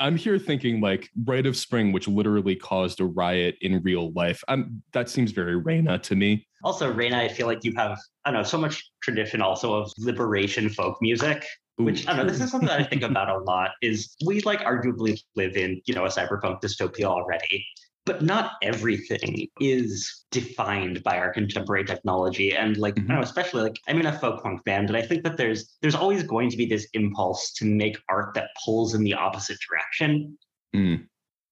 I'm 0.00 0.16
here 0.16 0.38
thinking 0.38 0.80
like 0.80 1.08
Rite 1.24 1.46
of 1.46 1.56
Spring, 1.56 1.92
which 1.92 2.08
literally 2.08 2.56
caused 2.56 3.00
a 3.00 3.04
riot 3.04 3.56
in 3.60 3.82
real 3.82 4.12
life. 4.12 4.42
I'm 4.48 4.82
that 4.92 5.08
seems 5.08 5.32
very 5.32 5.56
Reina 5.56 5.98
to 6.00 6.16
me. 6.16 6.46
Also, 6.64 6.92
Reina, 6.92 7.18
I 7.18 7.28
feel 7.28 7.46
like 7.46 7.64
you 7.64 7.72
have, 7.76 7.98
I 8.24 8.30
don't 8.30 8.40
know, 8.40 8.44
so 8.44 8.58
much 8.58 8.82
tradition 9.02 9.40
also 9.40 9.74
of 9.74 9.92
liberation 9.98 10.68
folk 10.68 10.98
music, 11.00 11.44
which 11.76 12.06
I 12.06 12.16
don't 12.16 12.26
know, 12.26 12.32
this 12.32 12.40
is 12.40 12.50
something 12.50 12.68
that 12.68 12.80
I 12.80 12.84
think 12.84 13.02
about 13.10 13.28
a 13.28 13.38
lot 13.38 13.70
is 13.82 14.14
we 14.26 14.40
like 14.42 14.60
arguably 14.60 15.20
live 15.36 15.56
in, 15.56 15.80
you 15.86 15.94
know, 15.94 16.04
a 16.04 16.08
cyberpunk 16.08 16.60
dystopia 16.60 17.04
already. 17.04 17.64
But 18.08 18.22
not 18.22 18.52
everything 18.62 19.48
is 19.60 20.24
defined 20.30 21.02
by 21.02 21.18
our 21.18 21.32
contemporary 21.32 21.84
technology. 21.84 22.56
And 22.56 22.76
like, 22.76 22.98
I 22.98 23.02
don't 23.02 23.16
know, 23.16 23.20
especially 23.20 23.62
like 23.62 23.78
I'm 23.86 24.00
in 24.00 24.06
a 24.06 24.18
folk 24.18 24.42
punk 24.42 24.64
band, 24.64 24.88
and 24.88 24.96
I 24.96 25.02
think 25.02 25.22
that 25.24 25.36
there's 25.36 25.76
there's 25.82 25.94
always 25.94 26.22
going 26.22 26.50
to 26.50 26.56
be 26.56 26.66
this 26.66 26.88
impulse 26.94 27.52
to 27.58 27.64
make 27.66 27.98
art 28.08 28.34
that 28.34 28.48
pulls 28.64 28.94
in 28.94 29.04
the 29.04 29.14
opposite 29.14 29.58
direction. 29.68 30.38
Mm. 30.74 31.06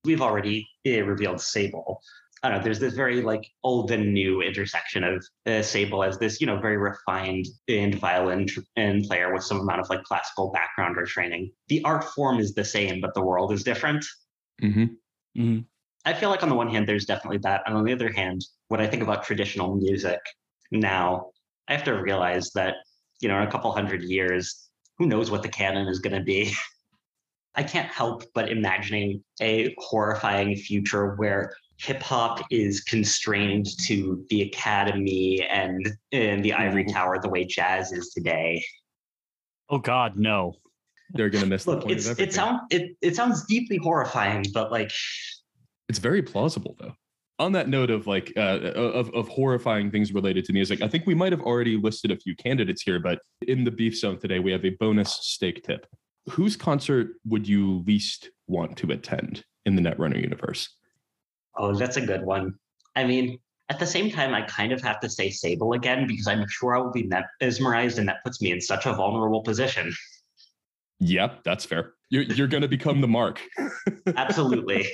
We've 0.05 0.23
already 0.23 0.67
uh, 0.87 1.03
revealed 1.03 1.41
Sable, 1.41 2.01
I 2.43 2.51
don't 2.51 2.59
know, 2.59 2.65
there's 2.65 2.79
this 2.79 2.95
very 2.95 3.23
like 3.23 3.51
old 3.65 3.91
and 3.91 4.13
new 4.13 4.43
intersection 4.43 5.03
of 5.03 5.27
uh, 5.47 5.63
Sable 5.63 6.05
as 6.05 6.19
this, 6.19 6.41
you 6.41 6.47
know, 6.47 6.61
very 6.61 6.77
refined 6.77 7.47
and 7.69 7.95
violin 7.97 8.47
tr- 8.47 8.61
and 8.77 9.05
player 9.05 9.33
with 9.33 9.43
some 9.43 9.61
amount 9.61 9.81
of 9.81 9.89
like 9.89 10.05
classical 10.05 10.53
background 10.53 10.99
or 10.99 11.07
training. 11.07 11.51
The 11.69 11.83
art 11.85 12.05
form 12.05 12.39
is 12.39 12.55
the 12.55 12.65
same, 12.65 13.01
but 13.01 13.15
the 13.15 13.23
world 13.23 13.53
is 13.53 13.65
different. 13.65 14.05
hmm 15.35 15.61
I 16.07 16.15
feel 16.15 16.31
like 16.31 16.45
on 16.45 16.49
the 16.49 16.55
one 16.55 16.69
hand, 16.69 16.89
there's 16.89 17.05
definitely 17.05 17.39
that. 17.39 17.63
And 17.67 17.77
on 17.77 17.85
the 17.85 17.93
other 17.93 18.13
hand, 18.13 18.45
when 18.69 18.81
I 18.81 18.87
think 18.87 19.03
about 19.03 19.25
traditional 19.25 19.75
music 19.75 20.21
now, 20.71 21.31
I 21.69 21.73
have 21.73 21.83
to 21.85 22.01
realize 22.01 22.53
that, 22.53 22.77
you 23.21 23.29
know, 23.29 23.37
in 23.39 23.47
a 23.47 23.51
couple 23.51 23.73
hundred 23.73 24.05
years, 24.05 24.69
who 24.99 25.07
knows 25.07 25.33
what 25.33 25.43
the 25.43 25.49
canon 25.49 25.89
is 25.89 25.99
going 25.99 26.17
to 26.17 26.23
be. 26.23 26.55
I 27.57 27.65
can't 27.65 27.89
help 27.89 28.23
but 28.35 28.51
imagining 28.51 29.25
a 29.41 29.75
horrifying 29.79 30.55
future 30.55 31.17
where 31.17 31.53
hip 31.79 32.03
hop 32.03 32.41
is 32.51 32.83
constrained 32.83 33.67
to 33.87 34.25
the 34.29 34.43
academy 34.43 35.43
and, 35.43 35.91
in 36.13 36.41
the 36.43 36.53
ivory 36.53 36.85
mm-hmm. 36.85 36.93
tower 36.93 37.19
the 37.21 37.29
way 37.29 37.45
jazz 37.45 37.93
is 37.93 38.11
today. 38.11 38.65
Oh 39.71 39.79
God, 39.79 40.17
no. 40.17 40.55
They're 41.11 41.31
gonna 41.31 41.47
miss 41.47 41.65
the 41.65 41.73
Look, 41.73 41.83
point 41.83 41.97
it's 41.97 42.07
of 42.07 42.13
it 42.21 42.23
everything. 42.23 42.33
sounds 42.35 42.61
it, 42.71 42.97
it 43.01 43.17
sounds 43.17 43.45
deeply 43.47 43.77
horrifying, 43.77 44.45
but 44.53 44.71
like 44.71 44.91
it's 45.89 45.99
very 45.99 46.23
plausible 46.23 46.77
though. 46.79 46.95
On 47.39 47.53
that 47.53 47.69
note 47.69 47.91
of 47.91 48.07
like 48.07 48.33
uh, 48.37 48.59
of 48.75 49.13
of 49.15 49.29
horrifying 49.29 49.91
things 49.91 50.13
related 50.13 50.45
to 50.47 50.53
music, 50.53 50.81
I 50.83 50.89
think 50.89 51.07
we 51.07 51.15
might 51.15 51.33
have 51.33 51.43
already 51.43 51.77
listed 51.77 52.11
a 52.11 52.17
few 52.17 52.35
candidates 52.35 52.83
here, 52.83 52.99
but 52.99 53.21
in 53.47 53.65
the 53.65 53.71
beef 53.71 53.97
zone 53.97 54.19
today, 54.19 54.39
we 54.39 54.53
have 54.53 54.65
a 54.65 54.71
bonus 54.81 55.13
steak 55.21 55.63
tip. 55.65 55.87
Whose 56.31 56.57
concert 56.57 57.09
would 57.27 57.47
you 57.47 57.85
least 57.87 58.31
want 58.47 58.77
to 58.79 58.91
attend 58.91 59.45
in 59.67 59.77
the 59.77 59.83
Netrunner 59.83 60.21
universe? 60.21 60.69
Oh, 61.57 61.75
that's 61.75 61.97
a 61.97 62.01
good 62.01 62.25
one. 62.25 62.55
I 62.97 63.05
mean, 63.05 63.39
at 63.69 63.79
the 63.79 63.87
same 63.87 64.11
time, 64.11 64.33
I 64.33 64.43
kind 64.43 64.73
of 64.73 64.81
have 64.83 65.01
to 65.01 65.11
say 65.11 65.31
Sable 65.31 65.75
again 65.75 66.07
because 66.07 66.27
I'm 66.27 66.47
sure 66.49 66.77
I 66.77 66.81
will 66.81 66.93
be 66.93 67.11
mesmerized, 67.41 67.99
and 67.99 68.09
that 68.09 68.25
puts 68.25 68.41
me 68.41 68.53
in 68.53 68.61
such 68.61 68.87
a 68.87 68.95
vulnerable 68.95 69.43
position. 69.43 69.93
Yep, 71.01 71.45
that's 71.45 71.65
fair. 71.65 71.95
You're 72.09 72.23
you're 72.23 72.47
gonna 72.47 72.69
become 72.69 73.01
the 73.01 73.09
mark. 73.09 73.43
Absolutely. 74.17 74.87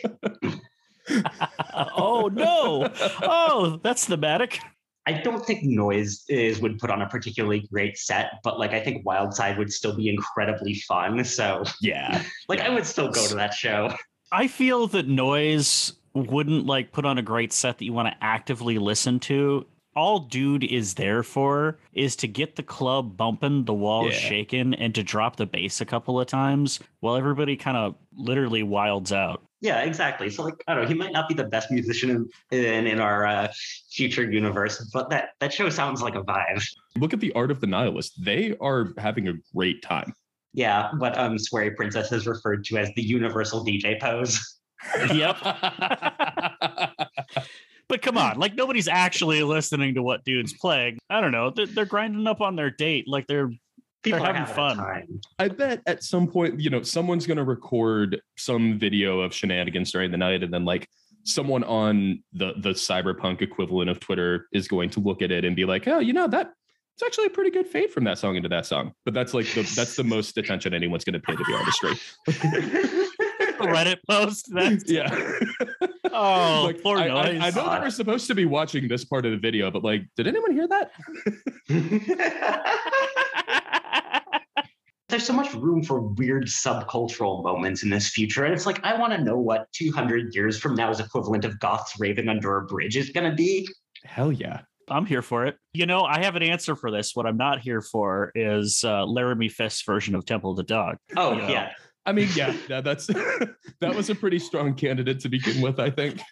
oh 1.74 2.30
no. 2.32 2.90
Oh, 3.22 3.80
that's 3.82 4.06
thematic. 4.06 4.60
I 5.06 5.14
don't 5.14 5.44
think 5.44 5.64
Noise 5.64 6.24
is 6.28 6.60
would 6.60 6.78
put 6.78 6.90
on 6.90 7.02
a 7.02 7.08
particularly 7.08 7.66
great 7.72 7.98
set, 7.98 8.34
but 8.44 8.58
like 8.58 8.70
I 8.72 8.80
think 8.80 9.04
Wyldside 9.04 9.58
would 9.58 9.72
still 9.72 9.96
be 9.96 10.08
incredibly 10.08 10.74
fun. 10.74 11.24
So 11.24 11.64
yeah. 11.80 12.22
like 12.48 12.60
I 12.60 12.68
would 12.68 12.86
still 12.86 13.08
go 13.10 13.26
to 13.26 13.34
that 13.34 13.52
show. 13.52 13.92
I 14.30 14.46
feel 14.46 14.86
that 14.88 15.08
noise 15.08 15.92
wouldn't 16.14 16.66
like 16.66 16.92
put 16.92 17.04
on 17.04 17.18
a 17.18 17.22
great 17.22 17.52
set 17.52 17.78
that 17.78 17.84
you 17.84 17.92
want 17.92 18.08
to 18.08 18.24
actively 18.24 18.78
listen 18.78 19.18
to. 19.20 19.66
All 19.94 20.20
dude 20.20 20.64
is 20.64 20.94
there 20.94 21.22
for 21.22 21.78
is 21.92 22.16
to 22.16 22.28
get 22.28 22.56
the 22.56 22.62
club 22.62 23.16
bumping, 23.16 23.64
the 23.64 23.74
walls 23.74 24.12
Yeah. 24.14 24.20
shaking, 24.20 24.72
and 24.74 24.94
to 24.94 25.02
drop 25.02 25.36
the 25.36 25.46
bass 25.46 25.80
a 25.82 25.84
couple 25.84 26.18
of 26.18 26.26
times 26.28 26.78
while 27.00 27.16
everybody 27.16 27.56
kind 27.56 27.76
of 27.76 27.96
literally 28.16 28.62
wilds 28.62 29.12
out. 29.12 29.42
Yeah, 29.62 29.82
exactly. 29.82 30.28
So 30.28 30.42
like 30.42 30.62
I 30.66 30.74
don't 30.74 30.82
know, 30.82 30.88
he 30.88 30.94
might 30.94 31.12
not 31.12 31.28
be 31.28 31.34
the 31.34 31.44
best 31.44 31.70
musician 31.70 32.28
in 32.50 32.64
in, 32.64 32.86
in 32.88 33.00
our 33.00 33.24
uh, 33.24 33.48
future 33.90 34.28
universe, 34.30 34.90
but 34.92 35.08
that 35.10 35.30
that 35.38 35.52
show 35.54 35.70
sounds 35.70 36.02
like 36.02 36.16
a 36.16 36.22
vibe. 36.22 36.66
Look 36.96 37.14
at 37.14 37.20
the 37.20 37.32
art 37.34 37.52
of 37.52 37.60
the 37.60 37.68
nihilist. 37.68 38.22
They 38.22 38.56
are 38.60 38.88
having 38.98 39.28
a 39.28 39.34
great 39.54 39.80
time. 39.82 40.12
Yeah, 40.52 40.90
what 40.98 41.16
um 41.16 41.38
Swery 41.38 41.76
Princess 41.76 42.10
has 42.10 42.26
referred 42.26 42.64
to 42.66 42.76
as 42.76 42.90
the 42.96 43.02
universal 43.02 43.64
DJ 43.64 44.00
pose. 44.00 44.58
Yep. 45.14 45.36
But 47.92 48.00
come 48.00 48.16
on, 48.16 48.38
like 48.38 48.54
nobody's 48.54 48.88
actually 48.88 49.42
listening 49.42 49.96
to 49.96 50.02
what 50.02 50.24
dude's 50.24 50.54
playing. 50.54 50.98
I 51.10 51.20
don't 51.20 51.30
know. 51.30 51.50
They're, 51.50 51.66
they're 51.66 51.84
grinding 51.84 52.26
up 52.26 52.40
on 52.40 52.56
their 52.56 52.70
date 52.70 53.06
like 53.06 53.26
they're 53.26 53.50
People 54.02 54.18
They're 54.18 54.26
having 54.26 54.40
having 54.42 54.54
fun. 54.54 54.76
Time. 54.78 55.20
I 55.38 55.48
bet 55.48 55.82
at 55.86 56.02
some 56.02 56.26
point, 56.26 56.60
you 56.60 56.70
know, 56.70 56.82
someone's 56.82 57.26
going 57.26 57.36
to 57.36 57.44
record 57.44 58.20
some 58.36 58.78
video 58.78 59.20
of 59.20 59.32
shenanigans 59.32 59.92
during 59.92 60.10
the 60.10 60.16
night 60.16 60.42
and 60.42 60.52
then 60.52 60.64
like 60.64 60.88
someone 61.24 61.62
on 61.64 62.22
the 62.32 62.52
the 62.58 62.70
cyberpunk 62.70 63.42
equivalent 63.42 63.88
of 63.90 64.00
Twitter 64.00 64.48
is 64.52 64.66
going 64.66 64.90
to 64.90 65.00
look 65.00 65.22
at 65.22 65.30
it 65.30 65.44
and 65.44 65.54
be 65.54 65.64
like, 65.64 65.86
oh, 65.86 66.00
you 66.00 66.12
know 66.12 66.26
that 66.26 66.52
it's 66.94 67.02
actually 67.04 67.26
a 67.26 67.30
pretty 67.30 67.50
good 67.50 67.66
fade 67.66 67.90
from 67.90 68.04
that 68.04 68.18
song 68.18 68.36
into 68.36 68.48
that 68.48 68.66
song. 68.66 68.92
But 69.04 69.14
that's 69.14 69.32
like 69.34 69.46
the 69.54 69.62
that's 69.74 69.96
the 69.96 70.04
most 70.04 70.36
attention 70.36 70.74
anyone's 70.74 71.04
going 71.04 71.14
to 71.14 71.20
pay 71.20 71.34
to 71.36 71.44
the 71.44 71.54
artistry. 71.54 73.02
Reddit 73.62 73.98
post. 74.10 74.48
That's 74.52 74.84
yeah. 74.90 75.08
oh, 76.12 76.64
Like, 76.66 76.82
poor 76.82 76.98
I, 76.98 77.04
I- 77.08 77.32
noise. 77.32 77.40
I 77.42 77.50
know 77.50 77.70
that 77.70 77.82
we're 77.82 77.90
supposed 77.90 78.26
to 78.26 78.34
be 78.34 78.44
watching 78.44 78.88
this 78.88 79.04
part 79.04 79.24
of 79.24 79.30
the 79.32 79.38
video, 79.38 79.70
but 79.70 79.84
like, 79.84 80.02
did 80.16 80.26
anyone 80.26 80.50
hear 80.52 80.66
that? 80.68 80.90
There's 85.12 85.26
so 85.26 85.34
much 85.34 85.52
room 85.52 85.82
for 85.82 86.00
weird 86.00 86.46
subcultural 86.46 87.44
moments 87.44 87.82
in 87.82 87.90
this 87.90 88.08
future. 88.08 88.46
And 88.46 88.54
it's 88.54 88.64
like, 88.64 88.82
I 88.82 88.98
want 88.98 89.12
to 89.12 89.22
know 89.22 89.36
what 89.36 89.70
200 89.72 90.34
years 90.34 90.58
from 90.58 90.74
now's 90.74 91.00
equivalent 91.00 91.44
of 91.44 91.60
goths 91.60 92.00
raving 92.00 92.30
under 92.30 92.56
a 92.56 92.62
bridge 92.62 92.96
is 92.96 93.10
going 93.10 93.30
to 93.30 93.36
be. 93.36 93.68
Hell 94.04 94.32
yeah. 94.32 94.62
I'm 94.88 95.04
here 95.04 95.20
for 95.20 95.44
it. 95.44 95.58
You 95.74 95.84
know, 95.84 96.04
I 96.04 96.24
have 96.24 96.34
an 96.34 96.42
answer 96.42 96.74
for 96.74 96.90
this. 96.90 97.14
What 97.14 97.26
I'm 97.26 97.36
not 97.36 97.60
here 97.60 97.82
for 97.82 98.32
is 98.34 98.84
uh, 98.84 99.04
Laramie 99.04 99.50
Fisk's 99.50 99.82
version 99.82 100.14
of 100.14 100.24
Temple 100.24 100.52
of 100.52 100.56
the 100.56 100.62
Dog. 100.62 100.96
Oh, 101.14 101.36
Yeah. 101.36 101.50
yeah. 101.50 101.72
I 102.04 102.12
mean, 102.12 102.28
yeah, 102.34 102.54
yeah 102.68 102.80
that's 102.80 103.06
that 103.80 103.94
was 103.94 104.10
a 104.10 104.14
pretty 104.14 104.38
strong 104.38 104.74
candidate 104.74 105.20
to 105.20 105.28
begin 105.28 105.60
with, 105.60 105.78
I 105.78 105.90
think. 105.90 106.20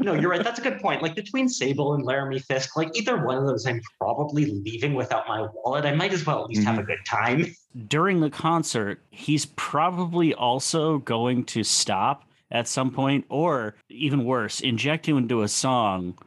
No, 0.00 0.14
you're 0.14 0.30
right. 0.30 0.42
That's 0.42 0.58
a 0.58 0.62
good 0.62 0.80
point. 0.80 1.00
Like 1.00 1.14
between 1.14 1.48
Sable 1.48 1.94
and 1.94 2.04
Laramie 2.04 2.40
Fisk, 2.40 2.76
like 2.76 2.90
either 2.94 3.24
one 3.24 3.38
of 3.38 3.46
those, 3.46 3.66
I'm 3.66 3.80
probably 4.00 4.46
leaving 4.46 4.94
without 4.94 5.28
my 5.28 5.46
wallet. 5.54 5.84
I 5.84 5.94
might 5.94 6.12
as 6.12 6.26
well 6.26 6.42
at 6.42 6.48
least 6.48 6.64
have 6.64 6.76
a 6.76 6.82
mm-hmm. 6.82 6.88
good 6.88 6.98
time. 7.06 7.54
During 7.88 8.20
the 8.20 8.30
concert, 8.30 9.00
he's 9.10 9.46
probably 9.46 10.34
also 10.34 10.98
going 10.98 11.44
to 11.46 11.62
stop 11.62 12.24
at 12.50 12.68
some 12.68 12.90
point, 12.90 13.24
or 13.28 13.76
even 13.88 14.24
worse, 14.24 14.60
inject 14.60 15.08
you 15.08 15.16
into 15.16 15.42
a 15.42 15.48
song. 15.48 16.18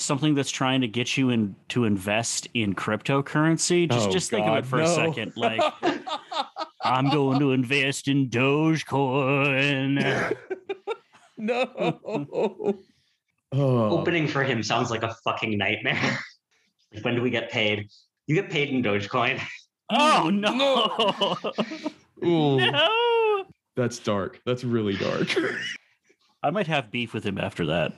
Something 0.00 0.34
that's 0.36 0.50
trying 0.50 0.80
to 0.82 0.86
get 0.88 1.16
you 1.16 1.30
in 1.30 1.56
to 1.70 1.84
invest 1.84 2.46
in 2.54 2.74
cryptocurrency. 2.74 3.90
Just 3.90 4.08
Oh, 4.08 4.12
just 4.12 4.30
think 4.30 4.46
of 4.46 4.58
it 4.58 4.66
for 4.66 4.80
a 4.80 4.86
second. 4.86 5.32
Like 5.36 5.60
I'm 6.84 7.10
going 7.10 7.40
to 7.40 7.50
invest 7.50 8.06
in 8.06 8.30
Dogecoin. 8.30 10.36
no. 11.36 12.78
Oh. 13.50 13.98
Opening 13.98 14.28
for 14.28 14.44
him 14.44 14.62
sounds 14.62 14.90
like 14.90 15.02
a 15.02 15.14
fucking 15.24 15.56
nightmare. 15.56 16.18
Like, 16.94 17.04
when 17.04 17.14
do 17.14 17.22
we 17.22 17.28
get 17.30 17.50
paid? 17.50 17.88
You 18.26 18.34
get 18.34 18.48
paid 18.50 18.68
in 18.70 18.82
Dogecoin. 18.82 19.40
Oh 19.90 20.30
no! 20.32 21.36
Ooh, 22.26 22.56
no! 22.58 23.44
That's 23.76 23.98
dark. 23.98 24.40
That's 24.46 24.64
really 24.64 24.96
dark. 24.96 25.28
I 26.42 26.48
might 26.50 26.66
have 26.66 26.90
beef 26.90 27.12
with 27.12 27.24
him 27.24 27.36
after 27.38 27.66
that. 27.66 27.92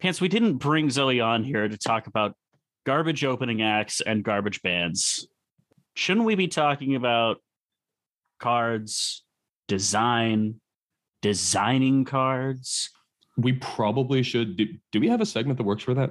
Pants, 0.00 0.20
we 0.20 0.28
didn't 0.28 0.54
bring 0.58 0.90
Zoe 0.90 1.20
on 1.20 1.42
here 1.42 1.66
to 1.68 1.76
talk 1.76 2.06
about 2.06 2.34
garbage 2.86 3.24
opening 3.24 3.62
acts 3.62 4.00
and 4.00 4.22
garbage 4.22 4.62
bands. 4.62 5.26
Shouldn't 5.94 6.24
we 6.26 6.36
be 6.36 6.46
talking 6.46 6.94
about 6.94 7.38
cards, 8.38 9.24
design, 9.66 10.60
designing 11.22 12.04
cards? 12.04 12.90
we 13.40 13.52
probably 13.52 14.24
should. 14.24 14.56
Do, 14.56 14.66
do 14.90 14.98
we 14.98 15.08
have 15.08 15.20
a 15.20 15.26
segment 15.26 15.58
that 15.58 15.64
works 15.64 15.84
for 15.84 15.94
that? 15.94 16.10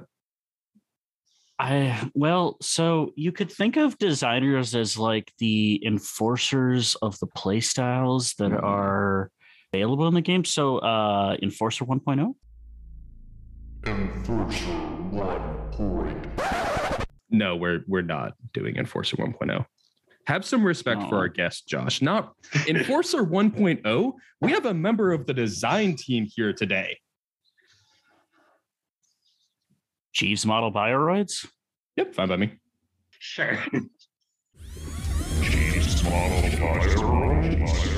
I 1.58 2.08
well, 2.14 2.56
so 2.62 3.12
you 3.16 3.32
could 3.32 3.52
think 3.52 3.76
of 3.76 3.98
designers 3.98 4.74
as 4.74 4.96
like 4.96 5.30
the 5.38 5.82
enforcers 5.84 6.94
of 7.02 7.18
the 7.18 7.26
playstyles 7.26 8.34
that 8.36 8.52
Mhm. 8.52 8.62
are 8.62 9.30
available 9.74 10.06
in 10.08 10.14
the 10.14 10.22
game. 10.22 10.44
So 10.44 10.78
uh 10.78 11.36
Enforcer 11.42 11.84
oh? 11.84 11.88
1.0? 11.88 12.34
Enforcer 13.86 14.66
1.0. 15.12 17.04
No, 17.30 17.56
we're 17.56 17.80
we're 17.86 18.02
not 18.02 18.34
doing 18.52 18.76
Enforcer 18.76 19.16
1.0. 19.16 19.64
Have 20.26 20.44
some 20.44 20.62
respect 20.64 21.02
for 21.08 21.16
our 21.16 21.28
guest, 21.28 21.68
Josh. 21.68 22.02
Not 22.02 22.34
Enforcer 22.66 23.22
1.0. 23.24 24.12
We 24.40 24.50
have 24.52 24.66
a 24.66 24.74
member 24.74 25.12
of 25.12 25.26
the 25.26 25.34
design 25.34 25.96
team 25.96 26.26
here 26.34 26.52
today. 26.52 26.98
Jeeves 30.12 30.44
model 30.44 30.72
bioroids? 30.72 31.46
Yep, 31.96 32.14
fine 32.14 32.28
by 32.28 32.36
me. 32.36 32.52
Sure. 33.18 33.58
Jeeves 35.42 36.02
model 36.04 36.50
Pyro. 36.58 37.97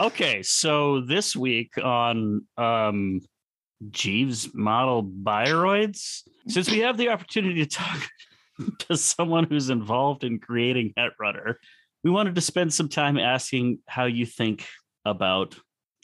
Okay, 0.00 0.44
so 0.44 1.00
this 1.00 1.34
week 1.34 1.76
on 1.82 2.46
um 2.56 3.20
Jeeves 3.90 4.54
model 4.54 5.02
bioroids, 5.02 6.22
since 6.46 6.70
we 6.70 6.78
have 6.80 6.96
the 6.96 7.08
opportunity 7.08 7.64
to 7.64 7.70
talk 7.70 8.08
to 8.80 8.96
someone 8.96 9.44
who's 9.44 9.70
involved 9.70 10.22
in 10.22 10.38
creating 10.38 10.94
Netrunner, 10.96 11.54
we 12.04 12.10
wanted 12.10 12.36
to 12.36 12.40
spend 12.40 12.72
some 12.72 12.88
time 12.88 13.18
asking 13.18 13.80
how 13.88 14.04
you 14.04 14.24
think 14.24 14.66
about 15.04 15.56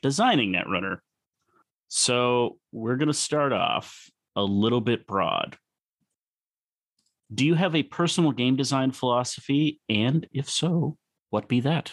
designing 0.02 0.52
Netrunner. 0.52 0.98
So 1.87 2.59
we're 2.72 2.96
going 2.96 3.09
to 3.09 3.14
start 3.14 3.52
off 3.52 4.11
a 4.35 4.42
little 4.42 4.80
bit 4.80 5.07
broad. 5.07 5.57
Do 7.33 7.46
you 7.46 7.54
have 7.54 7.76
a 7.76 7.85
personal 7.85 8.33
game 8.33 8.57
design 8.57 8.90
philosophy? 8.90 9.80
And 9.88 10.26
if 10.33 10.50
so, 10.50 10.96
what 11.30 11.48
be 11.48 11.61
that? 11.61 11.92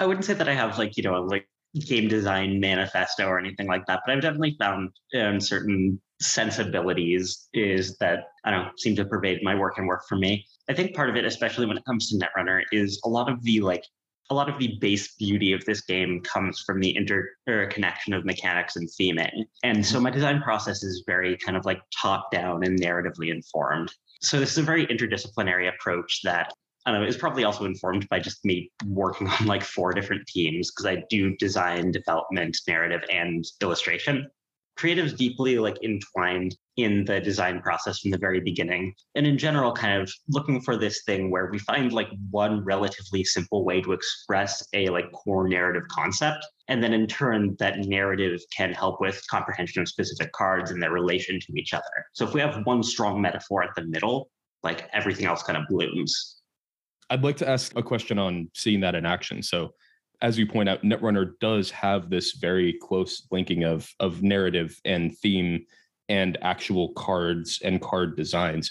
I 0.00 0.06
wouldn't 0.06 0.24
say 0.24 0.34
that 0.34 0.48
I 0.48 0.54
have 0.54 0.78
like, 0.78 0.96
you 0.96 1.02
know, 1.02 1.22
like 1.22 1.46
game 1.86 2.08
design 2.08 2.60
manifesto 2.60 3.26
or 3.26 3.38
anything 3.38 3.66
like 3.66 3.86
that, 3.86 4.00
but 4.04 4.14
I've 4.14 4.22
definitely 4.22 4.56
found 4.58 4.90
um, 5.18 5.40
certain 5.40 6.00
sensibilities 6.20 7.48
is 7.54 7.96
that 7.98 8.24
I 8.44 8.50
don't 8.50 8.64
know, 8.64 8.70
seem 8.76 8.96
to 8.96 9.04
pervade 9.04 9.40
my 9.42 9.54
work 9.54 9.78
and 9.78 9.86
work 9.86 10.02
for 10.08 10.16
me. 10.16 10.44
I 10.68 10.74
think 10.74 10.94
part 10.94 11.10
of 11.10 11.16
it, 11.16 11.24
especially 11.24 11.66
when 11.66 11.76
it 11.76 11.84
comes 11.84 12.08
to 12.10 12.18
Netrunner, 12.18 12.62
is 12.72 13.00
a 13.04 13.08
lot 13.08 13.30
of 13.30 13.42
the 13.42 13.60
like 13.60 13.84
a 14.30 14.34
lot 14.34 14.48
of 14.48 14.58
the 14.58 14.78
base 14.80 15.14
beauty 15.16 15.52
of 15.52 15.64
this 15.64 15.82
game 15.82 16.20
comes 16.22 16.62
from 16.64 16.80
the 16.80 16.96
interconnection 16.96 18.14
of 18.14 18.24
mechanics 18.24 18.76
and 18.76 18.88
theming. 18.88 19.44
And 19.62 19.84
so 19.84 20.00
my 20.00 20.10
design 20.10 20.40
process 20.40 20.82
is 20.82 21.02
very 21.06 21.36
kind 21.36 21.56
of 21.56 21.66
like 21.66 21.80
top 22.00 22.30
down 22.30 22.64
and 22.64 22.80
narratively 22.80 23.30
informed. 23.30 23.92
So 24.22 24.38
this 24.38 24.52
is 24.52 24.58
a 24.58 24.62
very 24.62 24.86
interdisciplinary 24.86 25.68
approach 25.68 26.20
that 26.22 26.52
I 26.84 26.90
don't 26.90 27.02
know, 27.02 27.06
is 27.06 27.16
probably 27.16 27.44
also 27.44 27.64
informed 27.64 28.08
by 28.08 28.18
just 28.18 28.44
me 28.44 28.70
working 28.86 29.28
on 29.40 29.46
like 29.46 29.62
four 29.62 29.92
different 29.92 30.26
teams 30.26 30.70
because 30.70 30.86
I 30.86 31.04
do 31.08 31.36
design, 31.36 31.92
development, 31.92 32.56
narrative, 32.66 33.02
and 33.12 33.44
illustration. 33.60 34.28
Creative's 34.76 35.12
deeply 35.12 35.58
like 35.58 35.76
entwined 35.84 36.56
in 36.78 37.04
the 37.04 37.20
design 37.20 37.60
process 37.60 37.98
from 37.98 38.10
the 38.10 38.18
very 38.18 38.40
beginning. 38.40 38.94
And 39.14 39.26
in 39.26 39.36
general, 39.36 39.70
kind 39.72 40.00
of 40.00 40.10
looking 40.28 40.62
for 40.62 40.78
this 40.78 41.02
thing 41.04 41.30
where 41.30 41.50
we 41.52 41.58
find 41.58 41.92
like 41.92 42.08
one 42.30 42.64
relatively 42.64 43.22
simple 43.22 43.66
way 43.66 43.82
to 43.82 43.92
express 43.92 44.66
a 44.72 44.88
like 44.88 45.12
core 45.12 45.46
narrative 45.46 45.86
concept. 45.88 46.46
And 46.68 46.82
then 46.82 46.94
in 46.94 47.06
turn, 47.06 47.54
that 47.58 47.80
narrative 47.80 48.40
can 48.56 48.72
help 48.72 48.98
with 48.98 49.22
comprehension 49.30 49.82
of 49.82 49.88
specific 49.88 50.32
cards 50.32 50.70
and 50.70 50.82
their 50.82 50.92
relation 50.92 51.38
to 51.38 51.52
each 51.54 51.74
other. 51.74 52.06
So 52.14 52.24
if 52.26 52.32
we 52.32 52.40
have 52.40 52.64
one 52.64 52.82
strong 52.82 53.20
metaphor 53.20 53.62
at 53.62 53.74
the 53.76 53.84
middle, 53.84 54.30
like 54.62 54.88
everything 54.94 55.26
else 55.26 55.42
kind 55.42 55.58
of 55.58 55.64
blooms. 55.68 56.41
I'd 57.12 57.22
like 57.22 57.36
to 57.38 57.48
ask 57.48 57.76
a 57.76 57.82
question 57.82 58.18
on 58.18 58.50
seeing 58.54 58.80
that 58.80 58.94
in 58.94 59.04
action. 59.04 59.42
So, 59.42 59.74
as 60.22 60.38
you 60.38 60.46
point 60.46 60.68
out, 60.68 60.82
Netrunner 60.82 61.32
does 61.40 61.70
have 61.72 62.08
this 62.08 62.32
very 62.32 62.78
close 62.80 63.26
linking 63.30 63.64
of 63.64 63.86
of 64.00 64.22
narrative 64.22 64.80
and 64.86 65.16
theme 65.18 65.66
and 66.08 66.38
actual 66.40 66.94
cards 66.94 67.60
and 67.62 67.82
card 67.82 68.16
designs. 68.16 68.70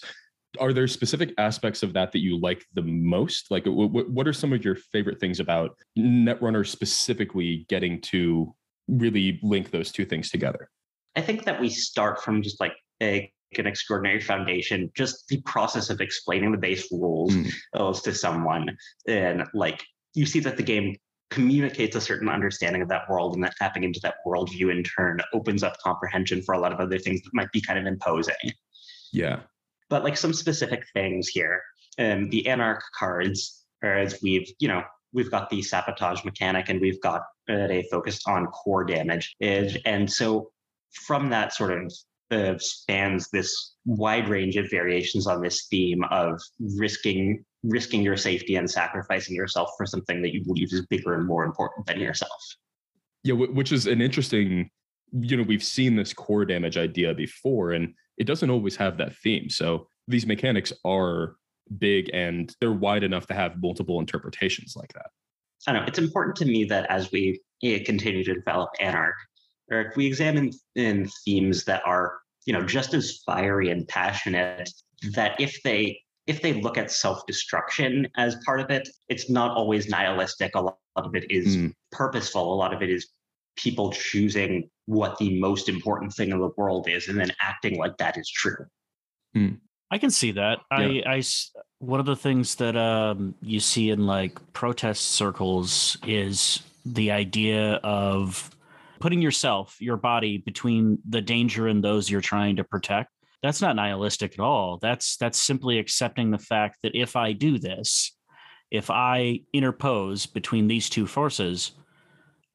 Are 0.59 0.73
there 0.73 0.87
specific 0.87 1.33
aspects 1.37 1.83
of 1.83 1.93
that 1.93 2.11
that 2.13 2.19
you 2.19 2.39
like 2.39 2.65
the 2.73 2.81
most? 2.81 3.51
Like, 3.51 3.65
w- 3.65 3.87
what 3.87 4.27
are 4.27 4.33
some 4.33 4.53
of 4.53 4.65
your 4.65 4.75
favorite 4.75 5.19
things 5.19 5.39
about 5.39 5.77
Netrunner 5.97 6.67
specifically 6.67 7.65
getting 7.69 8.01
to 8.01 8.55
really 8.87 9.39
link 9.43 9.69
those 9.69 9.91
two 9.91 10.03
things 10.03 10.31
together? 10.31 10.67
I 11.15 11.21
think 11.21 11.45
that 11.45 11.61
we 11.61 11.69
start 11.69 12.23
from 12.23 12.41
just 12.41 12.59
like 12.59 12.73
a, 13.03 13.31
an 13.59 13.67
extraordinary 13.67 14.21
foundation, 14.21 14.91
just 14.95 15.27
the 15.27 15.41
process 15.41 15.89
of 15.89 16.01
explaining 16.01 16.51
the 16.51 16.57
base 16.57 16.91
rules 16.91 17.33
Mm. 17.33 18.03
to 18.03 18.13
someone. 18.13 18.77
And 19.07 19.43
like 19.53 19.83
you 20.13 20.25
see 20.25 20.39
that 20.41 20.57
the 20.57 20.63
game 20.63 20.97
communicates 21.29 21.95
a 21.95 22.01
certain 22.01 22.27
understanding 22.27 22.81
of 22.81 22.89
that 22.89 23.09
world, 23.09 23.35
and 23.35 23.43
that 23.43 23.55
tapping 23.57 23.83
into 23.83 23.99
that 24.01 24.15
worldview 24.25 24.71
in 24.71 24.83
turn 24.83 25.21
opens 25.33 25.63
up 25.63 25.77
comprehension 25.79 26.41
for 26.41 26.53
a 26.53 26.59
lot 26.59 26.73
of 26.73 26.79
other 26.79 26.99
things 26.99 27.21
that 27.21 27.33
might 27.33 27.51
be 27.51 27.61
kind 27.61 27.79
of 27.79 27.85
imposing. 27.85 28.35
Yeah. 29.13 29.41
But 29.89 30.03
like 30.03 30.17
some 30.17 30.33
specific 30.33 30.83
things 30.93 31.27
here, 31.27 31.61
um, 31.97 32.29
the 32.29 32.47
Anarch 32.47 32.83
cards, 32.97 33.65
or 33.81 33.93
as 33.93 34.19
we've, 34.21 34.51
you 34.59 34.67
know, 34.67 34.83
we've 35.13 35.31
got 35.31 35.49
the 35.49 35.61
sabotage 35.61 36.23
mechanic 36.23 36.69
and 36.69 36.79
we've 36.79 37.01
got 37.01 37.21
uh, 37.49 37.67
a 37.69 37.85
focus 37.91 38.21
on 38.27 38.47
core 38.47 38.85
damage. 38.85 39.35
And, 39.41 39.77
and 39.85 40.11
so 40.11 40.51
from 40.93 41.29
that 41.29 41.53
sort 41.53 41.71
of 41.71 41.93
uh, 42.31 42.55
spans 42.57 43.29
this 43.29 43.75
wide 43.85 44.29
range 44.29 44.55
of 44.55 44.69
variations 44.69 45.27
on 45.27 45.41
this 45.41 45.67
theme 45.69 46.03
of 46.11 46.39
risking 46.59 47.43
risking 47.63 48.01
your 48.01 48.17
safety 48.17 48.55
and 48.55 48.69
sacrificing 48.69 49.35
yourself 49.35 49.69
for 49.77 49.85
something 49.85 50.21
that 50.21 50.33
you 50.33 50.43
believe 50.43 50.69
is 50.71 50.85
bigger 50.87 51.13
and 51.13 51.27
more 51.27 51.43
important 51.43 51.85
than 51.85 51.99
yourself. 51.99 52.31
Yeah, 53.23 53.35
which 53.35 53.71
is 53.71 53.85
an 53.85 54.01
interesting, 54.01 54.71
you 55.11 55.37
know, 55.37 55.43
we've 55.43 55.63
seen 55.63 55.95
this 55.95 56.11
core 56.11 56.43
damage 56.43 56.75
idea 56.75 57.13
before, 57.13 57.73
and 57.73 57.93
it 58.17 58.25
doesn't 58.25 58.49
always 58.49 58.75
have 58.77 58.97
that 58.97 59.15
theme. 59.17 59.47
So 59.47 59.87
these 60.07 60.25
mechanics 60.25 60.73
are 60.85 61.35
big 61.77 62.09
and 62.13 62.55
they're 62.59 62.71
wide 62.71 63.03
enough 63.03 63.27
to 63.27 63.35
have 63.35 63.61
multiple 63.61 63.99
interpretations 63.99 64.73
like 64.75 64.91
that. 64.93 65.11
I 65.67 65.73
know. 65.73 65.83
It's 65.87 65.99
important 65.99 66.35
to 66.37 66.45
me 66.45 66.63
that 66.65 66.89
as 66.89 67.11
we 67.11 67.41
continue 67.61 68.23
to 68.23 68.33
develop 68.33 68.71
Anarch, 68.79 69.17
or 69.69 69.81
if 69.81 69.95
we 69.95 70.07
examine 70.07 70.51
in 70.75 71.07
themes 71.23 71.63
that 71.65 71.83
are, 71.85 72.17
you 72.45 72.53
know, 72.53 72.63
just 72.65 72.93
as 72.93 73.21
fiery 73.25 73.69
and 73.69 73.87
passionate, 73.87 74.69
that 75.13 75.39
if 75.39 75.61
they 75.63 75.99
if 76.27 76.41
they 76.41 76.53
look 76.61 76.77
at 76.77 76.91
self-destruction 76.91 78.07
as 78.15 78.37
part 78.45 78.59
of 78.59 78.69
it, 78.69 78.87
it's 79.09 79.29
not 79.29 79.57
always 79.57 79.89
nihilistic. 79.89 80.53
A 80.55 80.61
lot 80.61 80.77
of 80.95 81.15
it 81.15 81.25
is 81.31 81.57
Mm. 81.57 81.73
purposeful. 81.91 82.53
A 82.53 82.55
lot 82.55 82.73
of 82.73 82.81
it 82.83 82.89
is 82.89 83.07
people 83.55 83.91
choosing 83.91 84.69
what 84.85 85.17
the 85.17 85.39
most 85.39 85.67
important 85.67 86.13
thing 86.13 86.29
in 86.29 86.39
the 86.39 86.51
world 86.57 86.87
is 86.87 87.07
and 87.07 87.19
then 87.19 87.31
acting 87.41 87.77
like 87.77 87.97
that 87.97 88.17
is 88.17 88.29
true. 88.29 88.65
I 89.93 89.97
can 89.97 90.09
see 90.09 90.31
that. 90.31 90.59
i 90.71 91.03
i 91.05 91.21
one 91.79 91.99
of 91.99 92.05
the 92.05 92.15
things 92.15 92.55
that 92.55 92.77
um, 92.77 93.35
you 93.41 93.59
see 93.59 93.89
in 93.89 94.05
like 94.05 94.39
protest 94.53 95.11
circles 95.11 95.97
is 96.07 96.61
the 96.85 97.11
idea 97.11 97.73
of 97.83 98.51
putting 99.01 99.21
yourself, 99.21 99.77
your 99.79 99.97
body, 99.97 100.37
between 100.37 100.99
the 101.09 101.21
danger 101.21 101.67
and 101.67 101.83
those 101.83 102.09
you're 102.09 102.21
trying 102.21 102.55
to 102.55 102.63
protect. 102.63 103.11
That's 103.43 103.61
not 103.61 103.75
nihilistic 103.75 104.33
at 104.33 104.39
all. 104.39 104.77
That's 104.81 105.17
that's 105.17 105.39
simply 105.39 105.79
accepting 105.79 106.31
the 106.31 106.37
fact 106.37 106.77
that 106.83 106.95
if 106.95 107.15
I 107.15 107.33
do 107.33 107.57
this, 107.57 108.15
if 108.69 108.89
I 108.89 109.41
interpose 109.51 110.25
between 110.25 110.67
these 110.67 110.89
two 110.89 111.07
forces, 111.07 111.71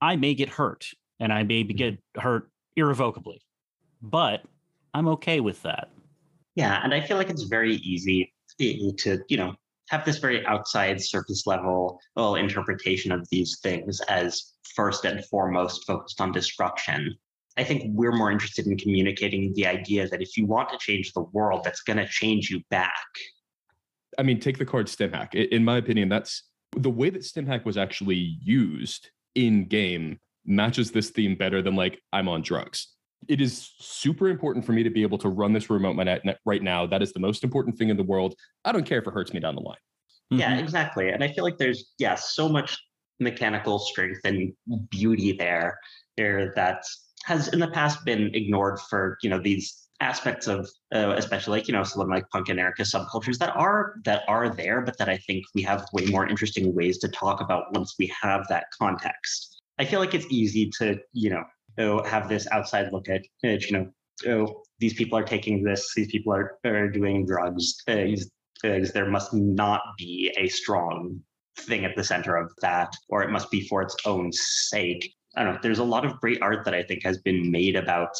I 0.01 0.17
may 0.17 0.35
get 0.35 0.49
hurt, 0.49 0.87
and 1.21 1.33
I 1.33 1.43
may 1.43 1.63
be- 1.63 1.75
mm-hmm. 1.75 1.97
get 1.97 2.23
hurt 2.23 2.51
irrevocably. 2.77 3.43
But 4.01 4.43
I'm 4.95 5.09
okay 5.09 5.41
with 5.41 5.63
that. 5.63 5.89
Yeah, 6.55 6.81
and 6.83 6.95
I 6.95 7.01
feel 7.01 7.17
like 7.17 7.31
it's 7.31 7.43
very 7.43 7.75
easy 7.77 8.33
to, 8.59 9.19
you 9.29 9.37
know, 9.37 9.55
have 9.91 10.05
this 10.05 10.19
very 10.19 10.45
outside 10.47 11.01
surface 11.01 11.47
level 11.47 12.01
well, 12.17 12.37
interpretation 12.37 13.13
of 13.13 13.29
these 13.31 13.59
things 13.63 14.01
as 14.09 14.55
first 14.77 15.05
and 15.05 15.25
foremost 15.25 15.85
focused 15.87 16.21
on 16.21 16.31
destruction. 16.31 17.17
I 17.57 17.65
think 17.65 17.85
we're 17.87 18.13
more 18.13 18.31
interested 18.31 18.67
in 18.67 18.77
communicating 18.77 19.53
the 19.55 19.67
idea 19.67 20.07
that 20.09 20.21
if 20.21 20.37
you 20.37 20.45
want 20.47 20.69
to 20.69 20.79
change 20.79 21.13
the 21.15 21.23
world, 21.23 21.63
that's 21.65 21.81
going 21.81 21.97
to 21.97 22.07
change 22.07 22.51
you 22.51 22.61
back. 22.71 22.93
I 24.19 24.23
mean, 24.23 24.39
take 24.39 24.59
the 24.59 24.67
card 24.67 24.87
StimHack. 24.87 25.29
I- 25.35 25.49
In 25.55 25.65
my 25.65 25.79
opinion, 25.79 26.09
that's 26.11 26.45
the 26.77 26.91
way 26.91 27.09
that 27.11 27.23
StimHack 27.23 27.65
was 27.65 27.79
actually 27.79 28.37
used 28.43 29.11
in 29.35 29.67
game 29.67 30.19
matches 30.45 30.93
this 30.93 31.11
theme 31.11 31.35
better 31.35 31.63
than 31.63 31.75
like 31.75 32.01
I'm 32.13 32.29
on 32.29 32.43
drugs. 32.43 32.89
It 33.29 33.41
is 33.41 33.71
super 33.81 34.29
important 34.29 34.65
for 34.65 34.73
me 34.73 34.83
to 34.83 34.91
be 34.91 35.03
able 35.03 35.19
to 35.19 35.29
run 35.29 35.53
this 35.55 35.69
remote 35.71 35.97
net 35.97 36.25
net 36.25 36.39
right 36.45 36.63
now. 36.63 36.87
That 36.87 37.03
is 37.03 37.13
the 37.13 37.21
most 37.21 37.43
important 37.43 37.77
thing 37.79 37.89
in 37.89 37.97
the 37.97 38.03
world. 38.05 38.35
I 38.65 38.73
don't 38.73 38.85
care 38.87 38.99
if 38.99 39.07
it 39.07 39.13
hurts 39.15 39.33
me 39.33 39.41
down 39.41 39.55
the 39.55 39.63
line. 39.63 39.79
Yeah, 40.31 40.57
Mhm. 40.57 40.61
exactly. 40.63 41.09
And 41.09 41.25
I 41.25 41.33
feel 41.33 41.43
like 41.45 41.57
there's 41.57 41.93
yeah, 41.99 42.15
so 42.17 42.49
much 42.49 42.79
mechanical 43.19 43.79
strength 43.79 44.21
and 44.25 44.53
beauty 44.91 45.33
there 45.33 45.79
there 46.17 46.53
that 46.57 46.85
has 47.25 47.49
in 47.49 47.59
the 47.59 47.69
past 47.69 48.05
been 48.05 48.31
ignored 48.35 48.79
for, 48.89 49.19
you 49.23 49.31
know, 49.31 49.41
these 49.41 49.89
aspects 50.01 50.47
of 50.47 50.69
uh, 50.95 51.15
especially 51.17 51.59
like, 51.59 51.69
you 51.69 51.75
know, 51.75 51.83
something 51.83 52.11
like 52.11 52.29
punk 52.31 52.49
and 52.49 52.61
Erica 52.61 52.83
subcultures 52.83 53.39
that 53.39 53.55
are 53.57 53.97
that 54.05 54.23
are 54.29 54.49
there, 54.55 54.83
but 54.83 54.97
that 54.99 55.09
I 55.09 55.17
think 55.17 55.45
we 55.55 55.63
have 55.63 55.87
way 55.93 56.07
more 56.07 56.29
interesting 56.29 56.75
ways 56.75 56.99
to 56.99 57.09
talk 57.09 57.41
about 57.41 57.75
once 57.75 57.95
we 57.99 58.13
have 58.23 58.47
that 58.49 58.67
context. 58.79 59.63
I 59.79 59.85
feel 59.85 60.01
like 60.01 60.15
it's 60.15 60.27
easy 60.31 60.71
to, 60.79 60.99
you 61.13 61.31
know, 61.31 61.45
oh, 61.79 62.03
have 62.05 62.29
this 62.29 62.47
outside 62.53 62.93
look 62.93 63.09
at 63.09 63.23
it, 63.43 63.71
you 63.71 63.77
know, 63.77 63.91
oh, 64.29 64.63
these 64.79 64.95
people 64.95 65.19
are 65.19 65.25
taking 65.25 65.63
this, 65.63 65.93
these 65.95 66.11
people 66.11 66.33
are, 66.33 66.59
are 66.65 66.89
doing 66.89 67.27
drugs, 67.27 67.83
uh, 67.89 67.95
these 67.95 68.31
there 68.63 69.11
must 69.11 69.35
not 69.35 69.83
be 69.99 70.35
a 70.39 70.49
strong 70.49 71.21
thing 71.59 71.85
at 71.85 71.97
the 71.97 72.05
center 72.05 72.37
of 72.37 72.53
that, 72.61 72.95
or 73.09 73.23
it 73.23 73.31
must 73.31 73.51
be 73.51 73.67
for 73.69 73.83
its 73.83 73.97
own 74.05 74.33
sake. 74.33 75.13
I 75.37 75.45
don't 75.45 75.55
know. 75.55 75.61
There's 75.63 75.79
a 75.79 75.85
lot 75.85 76.05
of 76.05 76.21
great 76.21 76.41
art 76.43 76.65
that 76.65 76.75
I 76.75 76.83
think 76.83 77.03
has 77.05 77.19
been 77.19 77.51
made 77.51 77.77
about 77.77 78.11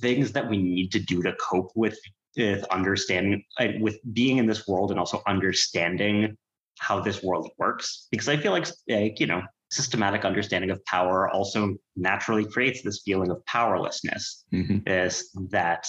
things 0.00 0.32
that 0.32 0.48
we 0.48 0.58
need 0.58 0.92
to 0.92 1.00
do 1.00 1.22
to 1.22 1.34
cope 1.34 1.70
with 1.74 1.98
with 2.36 2.64
understanding 2.70 3.42
with 3.80 3.98
being 4.12 4.38
in 4.38 4.46
this 4.46 4.66
world 4.68 4.90
and 4.90 5.00
also 5.00 5.22
understanding 5.26 6.36
how 6.78 7.00
this 7.00 7.22
world 7.22 7.50
works. 7.58 8.06
Because 8.10 8.28
I 8.28 8.36
feel 8.36 8.52
like 8.52 8.68
like 8.88 9.18
you 9.20 9.26
know 9.26 9.42
systematic 9.70 10.24
understanding 10.24 10.70
of 10.70 10.84
power 10.86 11.28
also 11.30 11.76
naturally 11.96 12.44
creates 12.44 12.82
this 12.82 13.02
feeling 13.04 13.30
of 13.30 13.44
powerlessness 13.46 14.44
mm-hmm. 14.52 14.78
is 14.86 15.30
that 15.50 15.86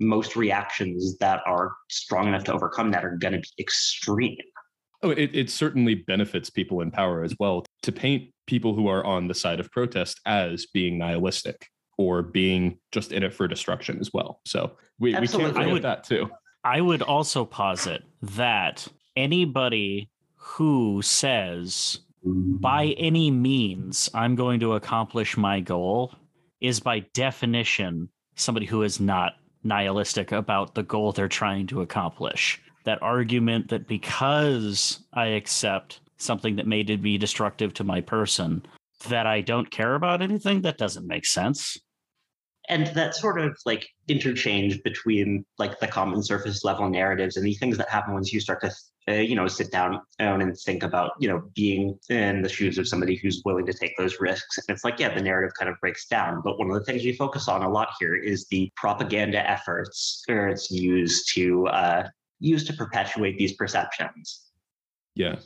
most 0.00 0.36
reactions 0.36 1.16
that 1.18 1.40
are 1.46 1.72
strong 1.90 2.28
enough 2.28 2.44
to 2.44 2.52
overcome 2.52 2.90
that 2.90 3.04
are 3.04 3.16
going 3.16 3.32
to 3.32 3.40
be 3.40 3.48
extreme. 3.58 4.36
Oh, 5.06 5.10
it, 5.10 5.30
it 5.34 5.50
certainly 5.50 5.94
benefits 5.94 6.50
people 6.50 6.80
in 6.80 6.90
power 6.90 7.22
as 7.22 7.34
well 7.38 7.64
to 7.82 7.92
paint 7.92 8.32
people 8.46 8.74
who 8.74 8.88
are 8.88 9.04
on 9.04 9.28
the 9.28 9.34
side 9.34 9.60
of 9.60 9.70
protest 9.70 10.20
as 10.26 10.66
being 10.66 10.98
nihilistic 10.98 11.68
or 11.96 12.22
being 12.22 12.78
just 12.92 13.12
in 13.12 13.22
it 13.22 13.32
for 13.32 13.46
destruction 13.46 13.98
as 14.00 14.12
well. 14.12 14.40
So 14.44 14.72
we, 14.98 15.10
we 15.10 15.12
can't 15.12 15.22
Absolutely. 15.24 15.52
forget 15.52 15.68
I 15.68 15.72
would- 15.72 15.82
that 15.82 16.04
too. 16.04 16.30
I 16.64 16.80
would 16.80 17.02
also 17.02 17.44
posit 17.44 18.02
that 18.22 18.88
anybody 19.14 20.10
who 20.34 21.00
says, 21.02 22.00
by 22.24 22.86
any 22.98 23.30
means, 23.30 24.10
I'm 24.12 24.34
going 24.34 24.58
to 24.60 24.72
accomplish 24.72 25.36
my 25.36 25.60
goal 25.60 26.12
is 26.60 26.80
by 26.80 27.00
definition 27.14 28.08
somebody 28.34 28.66
who 28.66 28.82
is 28.82 28.98
not 28.98 29.34
nihilistic 29.62 30.32
about 30.32 30.74
the 30.74 30.82
goal 30.82 31.12
they're 31.12 31.28
trying 31.28 31.68
to 31.68 31.82
accomplish. 31.82 32.60
That 32.86 33.02
argument 33.02 33.68
that 33.68 33.86
because 33.86 35.00
I 35.12 35.26
accept 35.26 36.00
something 36.16 36.56
that 36.56 36.66
may 36.66 36.82
be 36.82 37.18
destructive 37.18 37.74
to 37.74 37.84
my 37.84 38.00
person, 38.00 38.64
that 39.08 39.26
I 39.26 39.40
don't 39.40 39.70
care 39.70 39.94
about 39.94 40.22
anything, 40.22 40.62
that 40.62 40.78
doesn't 40.78 41.06
make 41.06 41.26
sense. 41.26 41.76
And 42.68 42.88
that 42.88 43.14
sort 43.14 43.40
of 43.40 43.56
like 43.64 43.86
interchange 44.08 44.82
between 44.82 45.44
like 45.58 45.78
the 45.78 45.86
common 45.86 46.22
surface 46.22 46.64
level 46.64 46.88
narratives 46.88 47.36
and 47.36 47.46
the 47.46 47.54
things 47.54 47.76
that 47.78 47.88
happen 47.88 48.14
once 48.14 48.32
you 48.32 48.40
start 48.40 48.60
to, 48.62 48.72
uh, 49.08 49.12
you 49.12 49.36
know, 49.36 49.46
sit 49.46 49.70
down 49.70 50.00
and 50.18 50.56
think 50.64 50.82
about, 50.82 51.12
you 51.20 51.28
know, 51.28 51.42
being 51.54 51.96
in 52.08 52.42
the 52.42 52.48
shoes 52.48 52.76
of 52.78 52.88
somebody 52.88 53.16
who's 53.16 53.42
willing 53.44 53.66
to 53.66 53.72
take 53.72 53.96
those 53.96 54.18
risks. 54.18 54.58
And 54.58 54.74
it's 54.74 54.84
like, 54.84 54.98
yeah, 54.98 55.14
the 55.14 55.22
narrative 55.22 55.54
kind 55.56 55.68
of 55.70 55.78
breaks 55.80 56.06
down. 56.06 56.40
But 56.42 56.58
one 56.58 56.68
of 56.68 56.74
the 56.74 56.84
things 56.84 57.04
we 57.04 57.12
focus 57.12 57.46
on 57.46 57.62
a 57.62 57.68
lot 57.68 57.90
here 58.00 58.16
is 58.16 58.46
the 58.48 58.68
propaganda 58.76 59.48
efforts 59.48 60.24
where 60.26 60.48
it's 60.48 60.68
used 60.68 61.32
to 61.34 61.68
uh, 61.68 62.08
used 62.40 62.66
to 62.66 62.72
perpetuate 62.72 63.38
these 63.38 63.54
perceptions. 63.54 64.42
Yeah. 65.14 65.36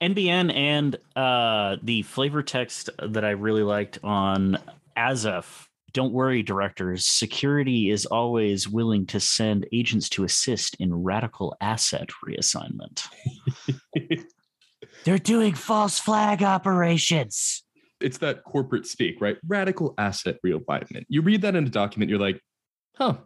NBN 0.00 0.54
and 0.54 0.96
uh, 1.14 1.76
the 1.82 2.02
flavor 2.02 2.42
text 2.42 2.88
that 3.06 3.24
I 3.24 3.30
really 3.30 3.62
liked 3.62 3.98
on 4.02 4.58
Azef. 4.96 5.66
Don't 5.92 6.12
worry, 6.12 6.42
directors. 6.42 7.04
Security 7.04 7.90
is 7.90 8.06
always 8.06 8.68
willing 8.68 9.06
to 9.06 9.20
send 9.20 9.66
agents 9.72 10.08
to 10.10 10.24
assist 10.24 10.76
in 10.76 10.94
radical 10.94 11.56
asset 11.60 12.08
reassignment. 12.26 13.06
They're 15.04 15.18
doing 15.18 15.54
false 15.54 15.98
flag 15.98 16.42
operations. 16.42 17.64
it's 18.00 18.18
that 18.18 18.44
corporate 18.44 18.86
speak, 18.86 19.20
right? 19.20 19.36
Radical 19.46 19.94
asset 19.98 20.38
realignment. 20.46 21.04
You 21.08 21.22
read 21.22 21.42
that 21.42 21.56
in 21.56 21.66
a 21.66 21.70
document, 21.70 22.08
you're 22.10 22.20
like, 22.20 22.40
huh, 22.96 23.16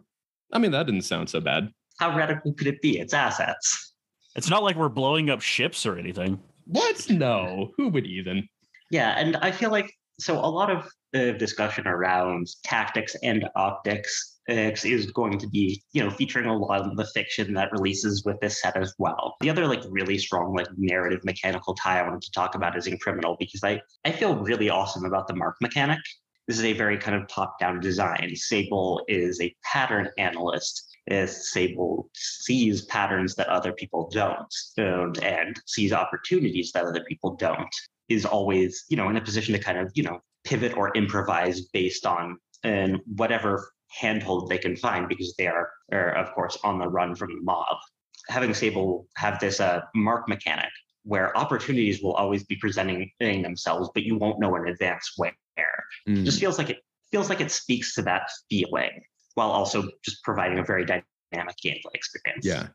I 0.51 0.59
mean, 0.59 0.71
that 0.71 0.85
didn't 0.85 1.03
sound 1.03 1.29
so 1.29 1.39
bad. 1.39 1.69
How 1.99 2.15
radical 2.15 2.53
could 2.53 2.67
it 2.67 2.81
be? 2.81 2.99
It's 2.99 3.13
assets. 3.13 3.93
It's 4.35 4.49
not 4.49 4.63
like 4.63 4.75
we're 4.75 4.89
blowing 4.89 5.29
up 5.29 5.41
ships 5.41 5.85
or 5.85 5.97
anything. 5.97 6.39
What? 6.65 7.09
No, 7.09 7.71
who 7.77 7.89
would 7.89 8.05
even? 8.05 8.47
Yeah, 8.91 9.15
and 9.17 9.37
I 9.37 9.51
feel 9.51 9.71
like 9.71 9.91
so 10.19 10.37
a 10.37 10.47
lot 10.47 10.69
of 10.69 10.87
the 11.13 11.33
discussion 11.33 11.87
around 11.87 12.47
tactics 12.63 13.15
and 13.23 13.47
optics 13.55 14.39
uh, 14.49 14.71
is 14.83 15.11
going 15.11 15.39
to 15.39 15.47
be, 15.47 15.81
you 15.93 16.03
know, 16.03 16.09
featuring 16.09 16.45
a 16.45 16.57
lot 16.57 16.81
of 16.81 16.95
the 16.97 17.05
fiction 17.05 17.53
that 17.53 17.71
releases 17.71 18.23
with 18.25 18.39
this 18.41 18.61
set 18.61 18.77
as 18.77 18.93
well. 18.99 19.35
The 19.41 19.49
other 19.49 19.67
like 19.67 19.81
really 19.89 20.17
strong 20.17 20.53
like 20.53 20.67
narrative 20.77 21.23
mechanical 21.23 21.73
tie 21.75 21.99
I 21.99 22.03
wanted 22.03 22.21
to 22.21 22.31
talk 22.31 22.55
about 22.55 22.77
is 22.77 22.87
in 22.87 22.97
Criminal 22.97 23.37
because 23.39 23.63
I 23.63 23.81
I 24.03 24.11
feel 24.11 24.35
really 24.35 24.69
awesome 24.69 25.05
about 25.05 25.27
the 25.27 25.35
mark 25.35 25.55
mechanic. 25.61 25.99
This 26.47 26.59
is 26.59 26.65
a 26.65 26.73
very 26.73 26.97
kind 26.97 27.19
of 27.19 27.27
top-down 27.27 27.79
design. 27.79 28.35
Sable 28.35 29.03
is 29.07 29.41
a 29.41 29.55
pattern 29.63 30.09
analyst. 30.19 30.84
Is 31.07 31.51
Sable 31.51 32.09
sees 32.15 32.85
patterns 32.85 33.35
that 33.35 33.47
other 33.47 33.71
people 33.71 34.09
don't, 34.11 34.53
and, 34.77 35.17
and 35.19 35.61
sees 35.65 35.93
opportunities 35.93 36.71
that 36.71 36.85
other 36.85 37.03
people 37.07 37.35
don't 37.35 37.75
is 38.09 38.25
always, 38.25 38.85
you 38.89 38.97
know, 38.97 39.09
in 39.09 39.17
a 39.17 39.21
position 39.21 39.53
to 39.53 39.59
kind 39.59 39.77
of, 39.77 39.91
you 39.93 40.03
know, 40.03 40.19
pivot 40.43 40.75
or 40.77 40.95
improvise 40.95 41.61
based 41.61 42.05
on 42.05 42.37
and 42.63 42.99
whatever 43.15 43.71
handhold 43.89 44.49
they 44.49 44.57
can 44.57 44.75
find 44.75 45.07
because 45.07 45.33
they 45.37 45.47
are, 45.47 45.69
are 45.91 46.15
of 46.15 46.33
course 46.33 46.57
on 46.63 46.79
the 46.79 46.87
run 46.87 47.15
from 47.15 47.29
the 47.29 47.41
mob. 47.41 47.77
having 48.27 48.53
Sable 48.53 49.07
have 49.15 49.39
this 49.39 49.59
uh, 49.59 49.81
mark 49.93 50.27
mechanic 50.27 50.71
where 51.03 51.35
opportunities 51.37 52.01
will 52.01 52.13
always 52.13 52.43
be 52.43 52.55
presenting 52.55 53.11
themselves, 53.19 53.89
but 53.93 54.03
you 54.03 54.17
won't 54.17 54.39
know 54.39 54.55
in 54.55 54.67
advance 54.67 55.13
where. 55.17 55.33
Mm. 56.07 56.25
Just 56.25 56.39
feels 56.39 56.57
like 56.57 56.71
it 56.71 56.77
feels 57.11 57.29
like 57.29 57.41
it 57.41 57.51
speaks 57.51 57.93
to 57.95 58.01
that 58.01 58.29
feeling 58.49 59.01
while 59.35 59.51
also 59.51 59.87
just 60.03 60.23
providing 60.23 60.59
a 60.59 60.63
very 60.63 60.85
dynamic 60.85 61.55
gameplay 61.63 61.93
experience. 61.93 62.45
Yeah. 62.45 62.67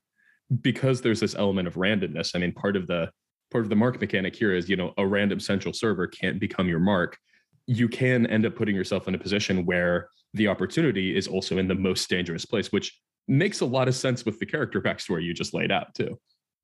Because 0.62 1.00
there's 1.00 1.20
this 1.20 1.34
element 1.34 1.68
of 1.68 1.74
randomness. 1.74 2.34
I 2.34 2.38
mean, 2.38 2.52
part 2.52 2.76
of 2.76 2.86
the 2.86 3.10
part 3.50 3.64
of 3.64 3.70
the 3.70 3.76
mark 3.76 4.00
mechanic 4.00 4.34
here 4.36 4.54
is, 4.54 4.68
you 4.68 4.76
know, 4.76 4.94
a 4.96 5.06
random 5.06 5.40
central 5.40 5.74
server 5.74 6.06
can't 6.06 6.38
become 6.38 6.68
your 6.68 6.78
mark. 6.78 7.18
You 7.66 7.88
can 7.88 8.26
end 8.26 8.46
up 8.46 8.54
putting 8.54 8.76
yourself 8.76 9.08
in 9.08 9.14
a 9.14 9.18
position 9.18 9.66
where 9.66 10.08
the 10.34 10.48
opportunity 10.48 11.16
is 11.16 11.26
also 11.26 11.58
in 11.58 11.66
the 11.66 11.74
most 11.74 12.08
dangerous 12.08 12.44
place, 12.44 12.70
which 12.72 13.00
makes 13.26 13.60
a 13.60 13.66
lot 13.66 13.88
of 13.88 13.94
sense 13.94 14.24
with 14.24 14.38
the 14.38 14.46
character 14.46 14.80
backstory 14.80 15.24
you 15.24 15.34
just 15.34 15.54
laid 15.54 15.70
out 15.70 15.94
too. 15.94 16.18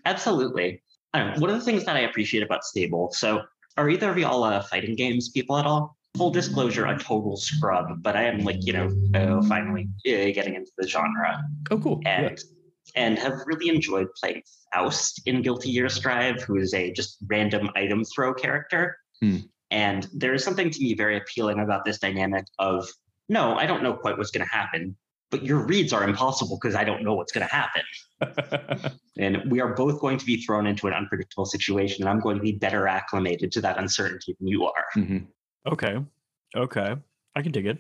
Absolutely. 0.04 0.82
I 1.12 1.20
don't 1.20 1.35
know, 1.35 1.40
one 1.40 1.50
of 1.50 1.59
the 1.59 1.64
things 1.64 1.85
that 1.85 1.96
I 1.96 2.00
appreciate 2.00 2.42
about 2.42 2.64
Sable. 2.64 3.11
So, 3.12 3.42
are 3.76 3.90
either 3.90 4.11
of 4.11 4.16
y'all 4.16 4.42
uh, 4.42 4.62
fighting 4.62 4.96
games 4.96 5.28
people 5.28 5.56
at 5.59 5.66
all? 5.66 5.95
Full 6.16 6.31
disclosure, 6.31 6.87
a 6.87 6.98
total 6.98 7.37
scrub, 7.37 8.02
but 8.02 8.16
I 8.16 8.24
am 8.24 8.40
like 8.40 8.59
you 8.61 8.72
know, 8.72 8.88
oh, 9.14 9.42
finally 9.42 9.88
uh, 10.07 10.33
getting 10.33 10.55
into 10.55 10.70
the 10.79 10.87
genre. 10.88 11.42
Oh, 11.70 11.79
cool. 11.79 12.00
and 12.07 12.31
Yeah. 12.94 13.02
and 13.05 13.18
have 13.18 13.35
really 13.46 13.68
enjoyed 13.68 14.09
playing 14.20 14.42
Faust 14.74 15.22
in 15.26 15.42
Guilty 15.42 15.72
Gear 15.72 15.88
Strive, 15.88 16.42
who 16.42 16.57
is 16.57 16.72
a 16.74 16.92
just 16.92 17.18
random 17.29 17.70
item 17.76 18.05
throw 18.05 18.33
character. 18.35 18.96
Hmm. 19.20 19.37
And 19.70 20.07
there 20.14 20.33
is 20.35 20.44
something 20.44 20.70
to 20.70 20.81
me 20.83 20.94
very 20.94 21.16
appealing 21.16 21.59
about 21.61 21.85
this 21.85 21.98
dynamic 21.98 22.46
of 22.59 22.88
no, 23.29 23.55
I 23.57 23.66
don't 23.66 23.83
know 23.83 23.94
quite 23.94 24.16
what's 24.16 24.31
going 24.31 24.46
to 24.46 24.52
happen, 24.55 24.96
but 25.31 25.42
your 25.44 25.66
reads 25.66 25.92
are 25.92 26.05
impossible 26.05 26.59
because 26.62 26.76
I 26.76 26.85
don't 26.85 27.02
know 27.02 27.14
what's 27.14 27.33
going 27.33 27.46
to 27.46 27.52
happen. 27.52 27.83
And 29.18 29.50
we 29.50 29.61
are 29.62 29.74
both 29.74 29.98
going 30.00 30.18
to 30.18 30.26
be 30.26 30.37
thrown 30.42 30.66
into 30.66 30.87
an 30.87 30.92
unpredictable 30.92 31.46
situation, 31.46 32.02
and 32.02 32.11
I'm 32.11 32.20
going 32.20 32.37
to 32.37 32.42
be 32.42 32.52
better 32.52 32.87
acclimated 32.87 33.50
to 33.52 33.61
that 33.62 33.79
uncertainty 33.79 34.37
than 34.38 34.46
you 34.46 34.66
are. 34.66 34.85
Mhm. 34.94 35.26
Okay. 35.66 35.96
Okay. 36.57 36.94
I 37.35 37.42
can 37.42 37.52
dig 37.52 37.66
it. 37.66 37.79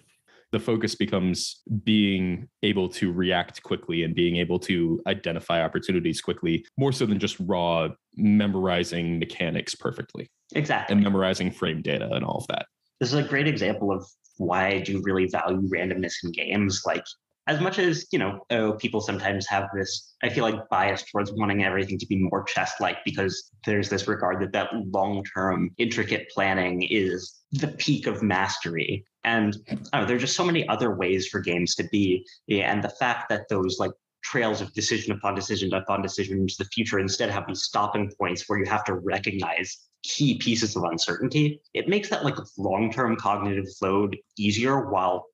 The 0.52 0.60
focus 0.60 0.94
becomes 0.94 1.62
being 1.84 2.48
able 2.62 2.88
to 2.90 3.12
react 3.12 3.62
quickly 3.62 4.04
and 4.04 4.14
being 4.14 4.36
able 4.36 4.58
to 4.60 5.00
identify 5.06 5.62
opportunities 5.62 6.20
quickly, 6.20 6.64
more 6.78 6.92
so 6.92 7.04
than 7.04 7.18
just 7.18 7.36
raw 7.40 7.88
memorizing 8.14 9.18
mechanics 9.18 9.74
perfectly 9.74 10.28
Exactly. 10.54 10.94
and 10.94 11.02
memorizing 11.02 11.50
frame 11.50 11.82
data 11.82 12.08
and 12.12 12.24
all 12.24 12.38
of 12.38 12.46
that. 12.48 12.66
this 13.00 13.12
is 13.12 13.18
a 13.18 13.22
great 13.28 13.48
example 13.48 13.90
of 13.92 14.06
why 14.38 14.68
I 14.68 14.78
do 14.80 15.00
really 15.04 15.26
value 15.26 15.62
randomness 15.68 16.14
in 16.22 16.30
games. 16.32 16.82
Like, 16.86 17.04
as 17.46 17.60
much 17.60 17.78
as, 17.78 18.06
you 18.10 18.18
know, 18.18 18.40
oh, 18.50 18.72
people 18.72 19.00
sometimes 19.00 19.46
have 19.46 19.68
this, 19.74 20.14
I 20.22 20.28
feel 20.28 20.42
like 20.42 20.68
bias 20.68 21.04
towards 21.04 21.32
wanting 21.32 21.64
everything 21.64 21.98
to 21.98 22.06
be 22.06 22.18
more 22.18 22.42
chess 22.42 22.72
like 22.80 22.98
because 23.04 23.52
there's 23.64 23.88
this 23.88 24.08
regard 24.08 24.42
that 24.42 24.52
that 24.52 24.70
long 24.92 25.22
term, 25.24 25.70
intricate 25.78 26.28
planning 26.30 26.82
is 26.82 27.40
the 27.52 27.68
peak 27.68 28.06
of 28.06 28.22
mastery. 28.22 29.04
And 29.22 29.56
oh, 29.92 30.04
there 30.04 30.16
are 30.16 30.20
just 30.20 30.36
so 30.36 30.44
many 30.44 30.68
other 30.68 30.96
ways 30.96 31.28
for 31.28 31.40
games 31.40 31.74
to 31.76 31.84
be. 31.84 32.24
Yeah, 32.46 32.72
and 32.72 32.82
the 32.82 32.88
fact 32.88 33.28
that 33.28 33.48
those 33.48 33.78
like 33.78 33.92
trails 34.24 34.60
of 34.60 34.72
decision 34.72 35.12
upon 35.12 35.36
decision 35.36 35.72
upon 35.72 36.02
decision 36.02 36.40
into 36.40 36.56
the 36.58 36.64
future 36.66 36.98
instead 36.98 37.30
have 37.30 37.46
these 37.46 37.62
stopping 37.62 38.10
points 38.18 38.42
where 38.48 38.58
you 38.58 38.64
have 38.68 38.84
to 38.84 38.94
recognize 38.94 39.86
key 40.02 40.38
pieces 40.38 40.74
of 40.74 40.82
uncertainty, 40.84 41.60
it 41.74 41.88
makes 41.88 42.08
that 42.08 42.24
like 42.24 42.36
long-term 42.58 43.16
cognitive 43.16 43.66
load 43.80 44.16
easier 44.36 44.90
while 44.90 45.26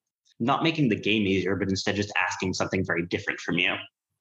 not 0.42 0.62
making 0.62 0.88
the 0.88 0.96
game 0.96 1.26
easier, 1.26 1.57
but 1.57 1.68
instead 1.68 1.94
just 1.96 2.12
asking 2.20 2.55
something 2.55 2.85
very 2.85 3.07
different 3.07 3.40
from 3.40 3.59
you. 3.59 3.74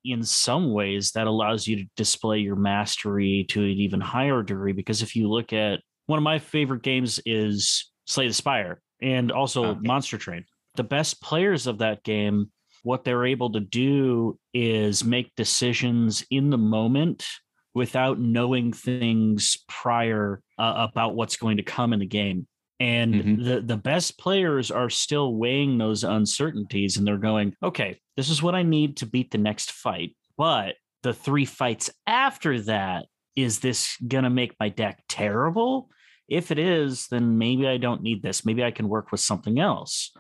in 0.04 0.24
some 0.24 0.74
ways 0.74 1.12
that 1.12 1.28
allows 1.28 1.68
you 1.68 1.76
to 1.76 1.86
display 1.96 2.40
your 2.40 2.56
mastery 2.56 3.46
to 3.50 3.60
an 3.62 3.70
even 3.70 4.02
higher 4.02 4.42
degree 4.42 4.72
because 4.74 5.04
if 5.04 5.16
you 5.16 5.30
look 5.30 5.54
at 5.54 5.80
one 6.08 6.18
of 6.18 6.24
my 6.24 6.40
favorite 6.40 6.82
games 6.82 7.20
is 7.26 7.92
Slay 8.08 8.28
the 8.28 8.34
Spire 8.34 8.82
and 9.02 9.32
also 9.32 9.66
Okay. 9.66 9.80
Monster 9.84 10.18
Train. 10.18 10.44
The 10.76 10.84
best 10.84 11.22
players 11.22 11.68
of 11.68 11.78
that 11.80 12.04
game, 12.04 12.50
what 12.84 13.04
they're 13.04 13.26
able 13.26 13.52
to 13.52 13.60
do 13.60 14.40
is 14.56 15.04
make 15.06 15.36
decisions 15.36 16.26
in 16.32 16.50
the 16.50 16.58
moment 16.58 17.28
without 17.76 18.20
knowing 18.20 18.74
things 18.74 19.58
prior 19.68 20.42
uh, 20.58 20.88
about 20.92 21.14
what's 21.16 21.38
going 21.38 21.58
to 21.58 21.64
come 21.64 21.94
in 21.94 22.00
the 22.00 22.06
game. 22.08 22.48
And 22.82 23.14
Mhm. 23.14 23.46
the, 23.46 23.62
the 23.62 23.78
best 23.78 24.18
players 24.18 24.72
are 24.72 24.90
still 24.90 25.36
weighing 25.36 25.78
those 25.78 26.04
uncertainties 26.04 26.98
and 26.98 27.06
they're 27.06 27.18
going, 27.18 27.54
okay, 27.62 28.00
this 28.18 28.30
is 28.30 28.42
what 28.42 28.56
I 28.56 28.64
need 28.64 28.98
to 28.98 29.06
beat 29.06 29.30
the 29.30 29.38
next 29.38 29.72
fight. 29.72 30.16
But 30.36 30.76
the 31.04 31.14
three 31.14 31.46
fights 31.46 31.92
after 32.08 32.60
that, 32.62 33.06
is 33.36 33.60
this 33.60 33.96
going 34.08 34.24
to 34.24 34.32
make 34.32 34.56
my 34.60 34.70
deck 34.70 35.04
terrible? 35.08 35.90
If 36.28 36.50
it 36.50 36.58
is, 36.58 37.06
then 37.12 37.38
maybe 37.38 37.68
I 37.68 37.78
don't 37.78 38.02
need 38.02 38.24
this. 38.24 38.44
Maybe 38.46 38.64
I 38.64 38.72
can 38.72 38.90
work 38.90 39.12
with 39.12 39.22
something 39.22 39.60
else. 39.60 40.12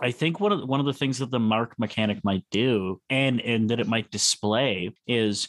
I 0.00 0.10
think 0.10 0.40
one 0.40 0.52
of 0.52 0.66
one 0.66 0.80
of 0.80 0.86
the 0.86 0.94
things 0.94 1.18
that 1.18 1.30
the 1.30 1.38
mark 1.40 1.78
mechanic 1.78 2.24
might 2.24 2.44
do 2.50 3.02
and 3.10 3.40
and 3.42 3.68
that 3.68 3.80
it 3.80 3.86
might 3.86 4.10
display 4.10 4.94
is 5.06 5.48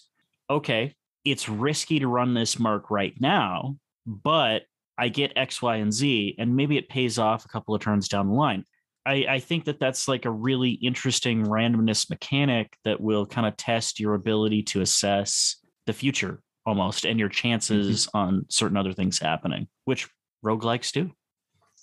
okay, 0.49 0.93
it's 1.23 1.47
risky 1.47 1.99
to 1.99 2.07
run 2.07 2.33
this 2.33 2.59
mark 2.59 2.91
right 2.91 3.13
now, 3.21 3.77
but 4.05 4.63
I 4.99 5.09
get 5.09 5.33
X, 5.35 5.61
Y, 5.61 5.77
and 5.77 5.93
Z, 5.93 6.35
and 6.37 6.55
maybe 6.55 6.77
it 6.77 6.89
pays 6.89 7.17
off 7.17 7.45
a 7.45 7.49
couple 7.49 7.73
of 7.73 7.81
turns 7.81 8.07
down 8.07 8.27
the 8.27 8.33
line. 8.33 8.65
I, 9.05 9.25
I 9.29 9.39
think 9.39 9.65
that 9.65 9.79
that's 9.79 10.07
like 10.07 10.25
a 10.25 10.31
really 10.31 10.71
interesting 10.71 11.45
randomness 11.45 12.09
mechanic 12.09 12.77
that 12.83 12.99
will 12.99 13.25
kind 13.25 13.47
of 13.47 13.55
test 13.57 13.99
your 13.99 14.13
ability 14.13 14.63
to 14.63 14.81
assess 14.81 15.55
the 15.87 15.93
future 15.93 16.41
almost 16.65 17.05
and 17.05 17.19
your 17.19 17.29
mm-hmm. 17.29 17.47
chances 17.49 18.07
on 18.13 18.45
certain 18.49 18.77
other 18.77 18.93
things 18.93 19.17
happening, 19.17 19.67
which 19.85 20.07
roguelikes 20.45 20.91
do. 20.91 21.11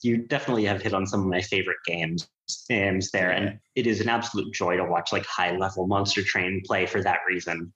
You 0.02 0.18
definitely 0.18 0.64
have 0.66 0.82
hit 0.82 0.92
on 0.92 1.06
some 1.06 1.20
of 1.20 1.26
my 1.26 1.40
favorite 1.40 1.78
games 1.86 2.28
games 2.68 3.10
there, 3.10 3.30
and 3.30 3.58
it 3.74 3.88
is 3.88 4.00
an 4.00 4.08
absolute 4.08 4.52
joy 4.54 4.76
to 4.76 4.84
watch 4.84 5.12
like 5.12 5.26
high 5.26 5.56
level 5.56 5.86
Monster 5.86 6.22
Train 6.22 6.62
play 6.64 6.86
for 6.86 7.02
that 7.02 7.20
reason. 7.26 7.72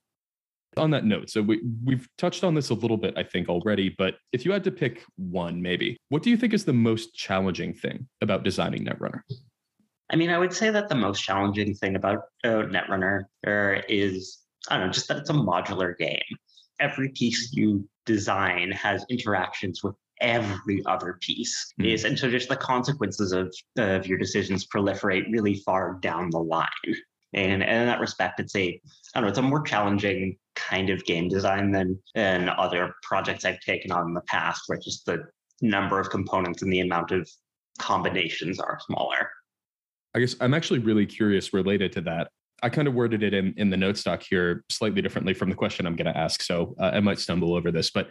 On 0.76 0.90
that 0.92 1.04
note, 1.04 1.30
so 1.30 1.42
we, 1.42 1.60
we've 1.84 2.08
touched 2.16 2.44
on 2.44 2.54
this 2.54 2.70
a 2.70 2.74
little 2.74 2.96
bit, 2.96 3.14
I 3.16 3.24
think, 3.24 3.48
already, 3.48 3.94
but 3.98 4.14
if 4.32 4.44
you 4.44 4.52
had 4.52 4.62
to 4.64 4.70
pick 4.70 5.02
one, 5.16 5.60
maybe, 5.60 5.96
what 6.10 6.22
do 6.22 6.30
you 6.30 6.36
think 6.36 6.54
is 6.54 6.64
the 6.64 6.72
most 6.72 7.12
challenging 7.12 7.74
thing 7.74 8.06
about 8.20 8.44
designing 8.44 8.84
Netrunner? 8.84 9.22
I 10.10 10.16
mean, 10.16 10.30
I 10.30 10.38
would 10.38 10.52
say 10.52 10.70
that 10.70 10.88
the 10.88 10.94
most 10.94 11.22
challenging 11.22 11.74
thing 11.74 11.96
about 11.96 12.18
uh, 12.44 12.62
Netrunner 12.70 13.24
er, 13.46 13.82
is, 13.88 14.38
I 14.68 14.76
don't 14.76 14.86
know, 14.86 14.92
just 14.92 15.08
that 15.08 15.18
it's 15.18 15.30
a 15.30 15.34
modular 15.34 15.96
game. 15.98 16.20
Every 16.78 17.08
piece 17.10 17.52
you 17.52 17.88
design 18.06 18.70
has 18.72 19.04
interactions 19.08 19.82
with 19.82 19.94
every 20.20 20.82
other 20.86 21.18
piece. 21.20 21.72
Hmm. 21.78 21.86
Is 21.86 22.04
and 22.04 22.18
so 22.18 22.30
just 22.30 22.48
the 22.48 22.56
consequences 22.56 23.32
of 23.32 23.54
of 23.78 24.06
your 24.06 24.18
decisions 24.18 24.66
proliferate 24.66 25.24
really 25.30 25.56
far 25.56 25.98
down 26.00 26.30
the 26.30 26.38
line. 26.38 26.66
And, 27.32 27.62
and 27.62 27.82
in 27.82 27.86
that 27.86 28.00
respect, 28.00 28.40
it's 28.40 28.56
a 28.56 28.80
I 29.14 29.20
don't 29.20 29.24
know, 29.24 29.28
it's 29.28 29.38
a 29.38 29.42
more 29.42 29.62
challenging 29.62 30.36
kind 30.56 30.90
of 30.90 31.04
game 31.04 31.28
design 31.28 31.70
than 31.72 31.98
than 32.14 32.48
other 32.48 32.94
projects 33.02 33.44
I've 33.44 33.60
taken 33.60 33.92
on 33.92 34.08
in 34.08 34.14
the 34.14 34.20
past, 34.22 34.62
where 34.66 34.78
just 34.78 35.06
the 35.06 35.24
number 35.62 36.00
of 36.00 36.10
components 36.10 36.62
and 36.62 36.72
the 36.72 36.80
amount 36.80 37.12
of 37.12 37.28
combinations 37.78 38.58
are 38.58 38.78
smaller. 38.86 39.30
I 40.14 40.20
guess 40.20 40.34
I'm 40.40 40.54
actually 40.54 40.80
really 40.80 41.06
curious 41.06 41.52
related 41.52 41.92
to 41.92 42.00
that. 42.02 42.30
I 42.62 42.68
kind 42.68 42.88
of 42.88 42.94
worded 42.94 43.22
it 43.22 43.32
in, 43.32 43.54
in 43.56 43.70
the 43.70 43.76
note 43.76 43.96
stock 43.96 44.22
here 44.22 44.64
slightly 44.68 45.00
differently 45.00 45.34
from 45.34 45.48
the 45.48 45.56
question 45.56 45.86
I'm 45.86 45.96
going 45.96 46.12
to 46.12 46.16
ask. 46.16 46.42
So 46.42 46.74
uh, 46.80 46.90
I 46.92 47.00
might 47.00 47.18
stumble 47.18 47.54
over 47.54 47.70
this, 47.70 47.90
but 47.90 48.08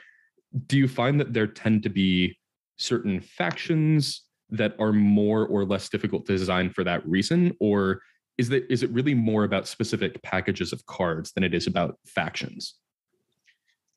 do 0.66 0.78
you 0.78 0.88
find 0.88 1.20
that 1.20 1.34
there 1.34 1.46
tend 1.46 1.84
to 1.84 1.90
be 1.90 2.38
certain 2.78 3.20
factions 3.20 4.24
that 4.50 4.76
are 4.80 4.92
more 4.92 5.46
or 5.46 5.66
less 5.66 5.90
difficult 5.90 6.26
to 6.26 6.38
design 6.38 6.72
for 6.72 6.84
that 6.84 7.08
reason? 7.08 7.56
Or 7.60 8.02
is 8.40 8.48
that 8.48 8.66
is 8.72 8.84
it 8.84 8.90
really 8.92 9.14
more 9.14 9.44
about 9.44 9.68
specific 9.68 10.24
packages 10.24 10.72
of 10.72 10.84
cards 10.86 11.34
than 11.34 11.44
it 11.44 11.54
is 11.54 11.68
about 11.68 12.00
factions? 12.08 12.76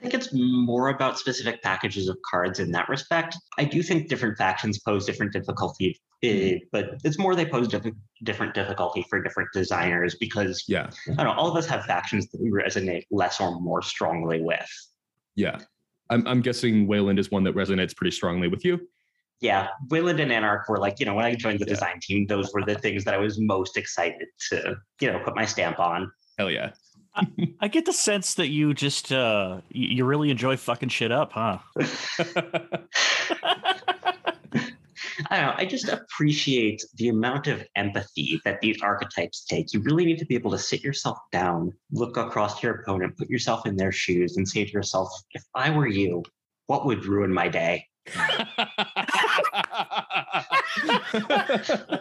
I 0.00 0.02
think 0.02 0.14
it's 0.14 0.30
more 0.32 0.88
about 0.88 1.16
specific 1.16 1.62
packages 1.62 2.08
of 2.08 2.18
cards 2.28 2.58
in 2.58 2.72
that 2.72 2.88
respect. 2.88 3.36
I 3.56 3.64
do 3.64 3.84
think 3.84 4.08
different 4.08 4.36
factions 4.36 4.80
pose 4.80 5.06
different 5.06 5.32
difficulty, 5.32 6.00
eh, 6.24 6.58
but 6.72 6.96
it's 7.04 7.20
more 7.20 7.36
they 7.36 7.46
pose 7.46 7.68
diff- 7.68 7.94
different 8.24 8.52
difficulty 8.52 9.06
for 9.08 9.22
different 9.22 9.50
designers 9.54 10.16
because 10.16 10.64
Yeah. 10.66 10.90
I 11.06 11.22
don't 11.22 11.26
know, 11.26 11.32
all 11.34 11.48
of 11.48 11.56
us 11.56 11.66
have 11.68 11.84
factions 11.84 12.28
that 12.30 12.40
we 12.40 12.50
resonate 12.50 13.04
less 13.12 13.40
or 13.40 13.60
more 13.60 13.80
strongly 13.80 14.42
with. 14.42 14.68
Yeah. 15.36 15.58
I'm, 16.10 16.26
I'm 16.26 16.40
guessing 16.42 16.88
Wayland 16.88 17.20
is 17.20 17.30
one 17.30 17.44
that 17.44 17.54
resonates 17.54 17.94
pretty 17.94 18.10
strongly 18.10 18.48
with 18.48 18.64
you. 18.64 18.80
Yeah, 19.42 19.68
Wayland 19.90 20.20
and 20.20 20.32
Anarch 20.32 20.68
were 20.68 20.78
like, 20.78 21.00
you 21.00 21.06
know, 21.06 21.14
when 21.14 21.24
I 21.24 21.34
joined 21.34 21.58
the 21.58 21.66
Yeah. 21.66 21.74
design 21.74 21.98
team, 22.00 22.26
those 22.28 22.52
were 22.54 22.64
the 22.64 22.76
things 22.76 23.04
that 23.04 23.12
I 23.12 23.18
was 23.18 23.40
most 23.40 23.76
excited 23.76 24.28
to, 24.50 24.76
you 25.00 25.12
know, 25.12 25.18
put 25.24 25.34
my 25.34 25.44
stamp 25.44 25.80
on. 25.80 26.10
Hell 26.38 26.48
yeah. 26.50 26.70
I 27.60 27.68
get 27.68 27.84
the 27.84 27.92
sense 27.92 28.34
that 28.36 28.48
you 28.48 28.72
just 28.72 29.12
uh 29.12 29.60
you 29.68 29.88
you 29.96 30.04
really 30.06 30.30
enjoy 30.30 30.56
fucking 30.56 30.88
shit 30.88 31.12
up, 31.12 31.32
huh? 31.32 31.58
I 35.30 35.36
don't 35.40 35.46
know. 35.46 35.54
I 35.56 35.66
just 35.66 35.88
appreciate 35.88 36.82
the 36.94 37.08
amount 37.08 37.48
of 37.48 37.62
empathy 37.76 38.40
that 38.44 38.60
these 38.60 38.80
archetypes 38.80 39.44
take. 39.44 39.72
You 39.74 39.80
really 39.80 40.04
need 40.04 40.18
to 40.20 40.26
be 40.26 40.34
able 40.34 40.50
to 40.52 40.58
sit 40.58 40.82
yourself 40.82 41.18
down, 41.32 41.72
look 41.90 42.16
across 42.16 42.62
your 42.62 42.76
opponent, 42.76 43.16
put 43.18 43.28
yourself 43.28 43.66
in 43.66 43.76
their 43.76 43.92
shoes, 43.92 44.36
and 44.36 44.48
say 44.48 44.64
to 44.64 44.70
yourself, 44.70 45.08
if 45.32 45.42
I 45.54 45.70
were 45.70 45.86
you, 45.88 46.22
what 46.66 46.86
would 46.86 47.04
ruin 47.04 47.32
my 47.32 47.48
day? 47.48 47.86
I 50.84 52.00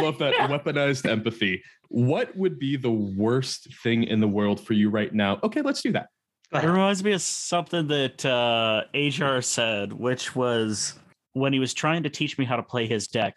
love 0.00 0.18
that 0.18 0.34
weaponized 0.48 1.08
empathy. 1.08 1.62
What 1.88 2.36
would 2.36 2.58
be 2.58 2.76
the 2.76 2.90
worst 2.90 3.74
thing 3.82 4.04
in 4.04 4.20
the 4.20 4.28
world 4.28 4.60
for 4.60 4.74
you 4.74 4.90
right 4.90 5.12
now? 5.12 5.38
Okay, 5.42 5.62
let's 5.62 5.82
do 5.82 5.92
that. 5.92 6.08
It 6.52 6.64
reminds 6.64 7.04
me 7.04 7.12
of 7.12 7.22
something 7.22 7.88
that 7.88 8.24
uh, 8.24 8.84
Ajar 8.94 9.42
said, 9.42 9.92
which 9.92 10.34
was 10.34 10.94
when 11.34 11.52
he 11.52 11.58
was 11.58 11.74
trying 11.74 12.02
to 12.04 12.10
teach 12.10 12.38
me 12.38 12.44
how 12.44 12.56
to 12.56 12.62
play 12.62 12.86
his 12.86 13.06
deck. 13.06 13.34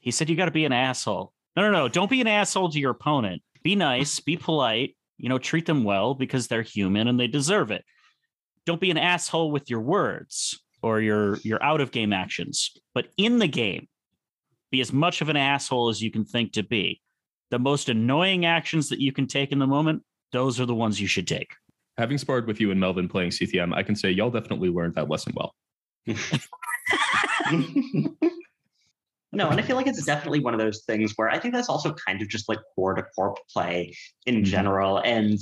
He 0.00 0.10
said, 0.10 0.28
You 0.28 0.36
got 0.36 0.46
to 0.46 0.50
be 0.50 0.64
an 0.64 0.72
asshole. 0.72 1.32
No, 1.56 1.62
no, 1.62 1.70
no. 1.70 1.88
Don't 1.88 2.10
be 2.10 2.20
an 2.20 2.26
asshole 2.26 2.70
to 2.70 2.78
your 2.78 2.90
opponent. 2.92 3.42
Be 3.62 3.76
nice, 3.76 4.20
be 4.20 4.36
polite, 4.36 4.96
you 5.18 5.28
know, 5.28 5.38
treat 5.38 5.66
them 5.66 5.84
well 5.84 6.14
because 6.14 6.48
they're 6.48 6.62
human 6.62 7.08
and 7.08 7.18
they 7.18 7.26
deserve 7.26 7.70
it. 7.70 7.84
Don't 8.66 8.80
be 8.80 8.90
an 8.90 8.98
asshole 8.98 9.50
with 9.50 9.68
your 9.68 9.80
words 9.80 10.60
or 10.82 11.00
your, 11.00 11.36
your 11.38 11.62
out 11.62 11.80
of 11.80 11.90
game 11.90 12.12
actions. 12.12 12.70
But 12.94 13.08
in 13.16 13.38
the 13.38 13.48
game, 13.48 13.88
be 14.70 14.80
as 14.80 14.92
much 14.92 15.20
of 15.20 15.28
an 15.28 15.36
asshole 15.36 15.88
as 15.88 16.02
you 16.02 16.10
can 16.10 16.24
think 16.24 16.52
to 16.52 16.62
be. 16.62 17.00
The 17.50 17.58
most 17.58 17.88
annoying 17.88 18.44
actions 18.46 18.88
that 18.90 19.00
you 19.00 19.12
can 19.12 19.26
take 19.26 19.50
in 19.52 19.58
the 19.58 19.66
moment, 19.66 20.02
those 20.32 20.60
are 20.60 20.66
the 20.66 20.74
ones 20.74 21.00
you 21.00 21.08
should 21.08 21.26
take. 21.26 21.52
Having 21.98 22.18
sparred 22.18 22.46
with 22.46 22.60
you 22.60 22.70
and 22.70 22.78
Melvin 22.78 23.08
playing 23.08 23.30
CTM, 23.30 23.74
I 23.74 23.82
can 23.82 23.96
say 23.96 24.10
y'all 24.10 24.30
definitely 24.30 24.68
learned 24.70 24.94
that 24.94 25.10
lesson 25.10 25.32
well. 25.36 25.54
no, 29.32 29.48
and 29.48 29.58
I 29.60 29.62
feel 29.62 29.76
like 29.76 29.86
it's 29.86 30.04
definitely 30.04 30.40
one 30.40 30.54
of 30.54 30.60
those 30.60 30.82
things 30.86 31.12
where 31.16 31.28
I 31.28 31.38
think 31.38 31.54
that's 31.54 31.68
also 31.68 31.92
kind 32.06 32.22
of 32.22 32.28
just 32.28 32.48
like 32.48 32.58
core 32.74 32.94
to 32.94 33.02
corp 33.14 33.38
play 33.52 33.94
in 34.26 34.36
Mhm. 34.36 34.44
general. 34.44 34.98
And 34.98 35.38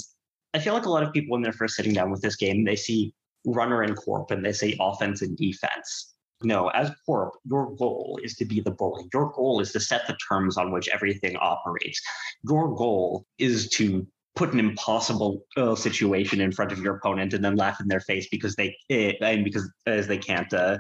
I 0.55 0.59
feel 0.59 0.74
like 0.74 0.86
a 0.86 0.91
lot 0.91 1.03
of 1.03 1.12
people 1.12 1.32
when 1.32 1.43
they're 1.43 1.53
first 1.53 1.74
sitting 1.76 1.93
down 1.93 2.11
with 2.11 2.22
this 2.22 2.36
game, 2.36 2.64
they 2.64 2.76
see 2.76 3.14
runner 3.53 3.82
and 3.82 3.96
corp 3.96 4.30
and 4.30 4.44
they 4.44 4.53
say 4.53 4.76
offense 4.80 5.22
and 5.22 5.36
defense. 5.36 6.14
No, 6.44 6.68
as 6.68 6.90
corp, 7.05 7.34
your 7.44 7.74
goal 7.74 8.20
is 8.22 8.36
to 8.36 8.44
be 8.44 8.61
the 8.61 8.70
bully. 8.70 9.05
Your 9.12 9.30
goal 9.32 9.61
is 9.61 9.72
to 9.72 9.80
set 9.80 10.07
the 10.07 10.16
terms 10.28 10.57
on 10.57 10.70
which 10.70 10.88
everything 10.88 11.36
operates. 11.40 12.01
Your 12.44 12.74
goal 12.76 13.26
is 13.38 13.68
to 13.70 14.07
put 14.36 14.53
an 14.53 14.61
impossible 14.61 15.44
uh, 15.57 15.74
situation 15.74 16.40
in 16.40 16.53
front 16.53 16.70
of 16.70 16.78
your 16.78 16.96
opponent 16.96 17.34
and 17.34 17.44
then 17.44 17.57
laugh 17.57 17.80
in 17.80 17.88
their 17.88 18.01
face 18.01 18.28
because 18.30 18.55
they 18.55 18.76
eh, 18.88 19.14
and 19.20 19.42
because 19.42 19.68
as 19.86 20.07
they 20.07 20.16
can't 20.16 20.53
uh, 20.55 20.78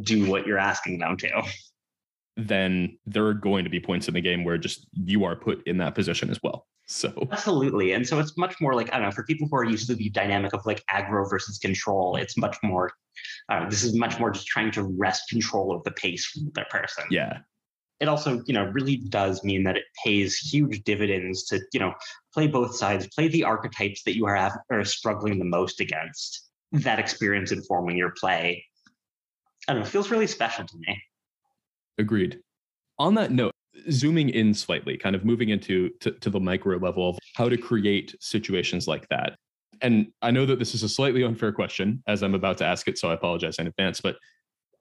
do 0.00 0.28
what 0.30 0.46
you're 0.46 0.58
asking 0.58 0.98
them 0.98 1.16
to. 1.18 1.42
Then 2.38 2.98
there 3.04 3.26
are 3.26 3.34
going 3.34 3.64
to 3.64 3.70
be 3.70 3.80
points 3.80 4.08
in 4.08 4.14
the 4.14 4.20
game 4.22 4.44
where 4.44 4.56
just 4.56 4.86
you 4.94 5.24
are 5.24 5.36
put 5.36 5.66
in 5.66 5.76
that 5.78 5.94
position 5.94 6.30
as 6.30 6.42
well. 6.42 6.66
So 6.86 7.12
Absolutely. 7.32 7.92
And 7.92 8.06
so 8.06 8.18
it's 8.20 8.36
much 8.36 8.60
more 8.60 8.74
like, 8.74 8.92
I 8.92 8.98
don't 8.98 9.06
know, 9.06 9.10
for 9.10 9.24
people 9.24 9.48
who 9.50 9.56
are 9.56 9.64
used 9.64 9.88
to 9.88 9.94
the 9.94 10.08
dynamic 10.10 10.52
of 10.52 10.64
like 10.66 10.84
aggro 10.86 11.28
versus 11.28 11.58
control, 11.58 12.16
it's 12.16 12.36
much 12.36 12.56
more, 12.62 12.92
I 13.48 13.68
this 13.68 13.82
is 13.82 13.94
much 13.96 14.18
more 14.20 14.30
just 14.30 14.46
trying 14.46 14.70
to 14.72 14.84
wrest 14.84 15.24
control 15.28 15.74
of 15.74 15.82
the 15.84 15.90
pace 15.90 16.24
from 16.26 16.50
their 16.54 16.66
person. 16.70 17.04
yeah, 17.10 17.38
It 17.98 18.08
also, 18.08 18.42
you 18.46 18.54
know, 18.54 18.64
really 18.66 18.96
does 18.96 19.42
mean 19.42 19.64
that 19.64 19.76
it 19.76 19.84
pays 20.04 20.36
huge 20.38 20.84
dividends 20.84 21.44
to, 21.46 21.60
you 21.72 21.80
know, 21.80 21.92
play 22.32 22.46
both 22.46 22.76
sides, 22.76 23.08
play 23.08 23.28
the 23.28 23.42
archetypes 23.42 24.02
that 24.04 24.14
you 24.16 24.26
are, 24.26 24.36
have, 24.36 24.56
are 24.70 24.84
struggling 24.84 25.38
the 25.38 25.44
most 25.44 25.80
against. 25.80 26.48
That 26.72 26.98
experience 26.98 27.52
informing 27.52 27.96
your 27.96 28.12
play, 28.20 28.64
I 29.68 29.72
don't 29.72 29.82
know, 29.82 29.88
feels 29.88 30.10
really 30.10 30.26
special 30.26 30.66
to 30.66 30.76
me. 30.78 31.02
agreed. 31.98 32.40
On 32.98 33.14
that 33.14 33.30
note, 33.30 33.52
zooming 33.90 34.28
in 34.30 34.54
slightly, 34.54 34.96
kind 34.96 35.16
of 35.16 35.24
moving 35.24 35.50
into 35.50 35.90
to, 36.00 36.12
to 36.12 36.30
the 36.30 36.40
micro 36.40 36.76
level 36.78 37.10
of 37.10 37.18
how 37.34 37.48
to 37.48 37.56
create 37.56 38.14
situations 38.20 38.86
like 38.86 39.08
that. 39.08 39.36
And 39.82 40.08
I 40.22 40.30
know 40.30 40.46
that 40.46 40.58
this 40.58 40.74
is 40.74 40.82
a 40.82 40.88
slightly 40.88 41.22
unfair 41.22 41.52
question 41.52 42.02
as 42.06 42.22
I'm 42.22 42.34
about 42.34 42.58
to 42.58 42.64
ask 42.64 42.88
it, 42.88 42.98
so 42.98 43.10
I 43.10 43.14
apologize 43.14 43.58
in 43.58 43.66
advance. 43.66 44.00
But 44.00 44.16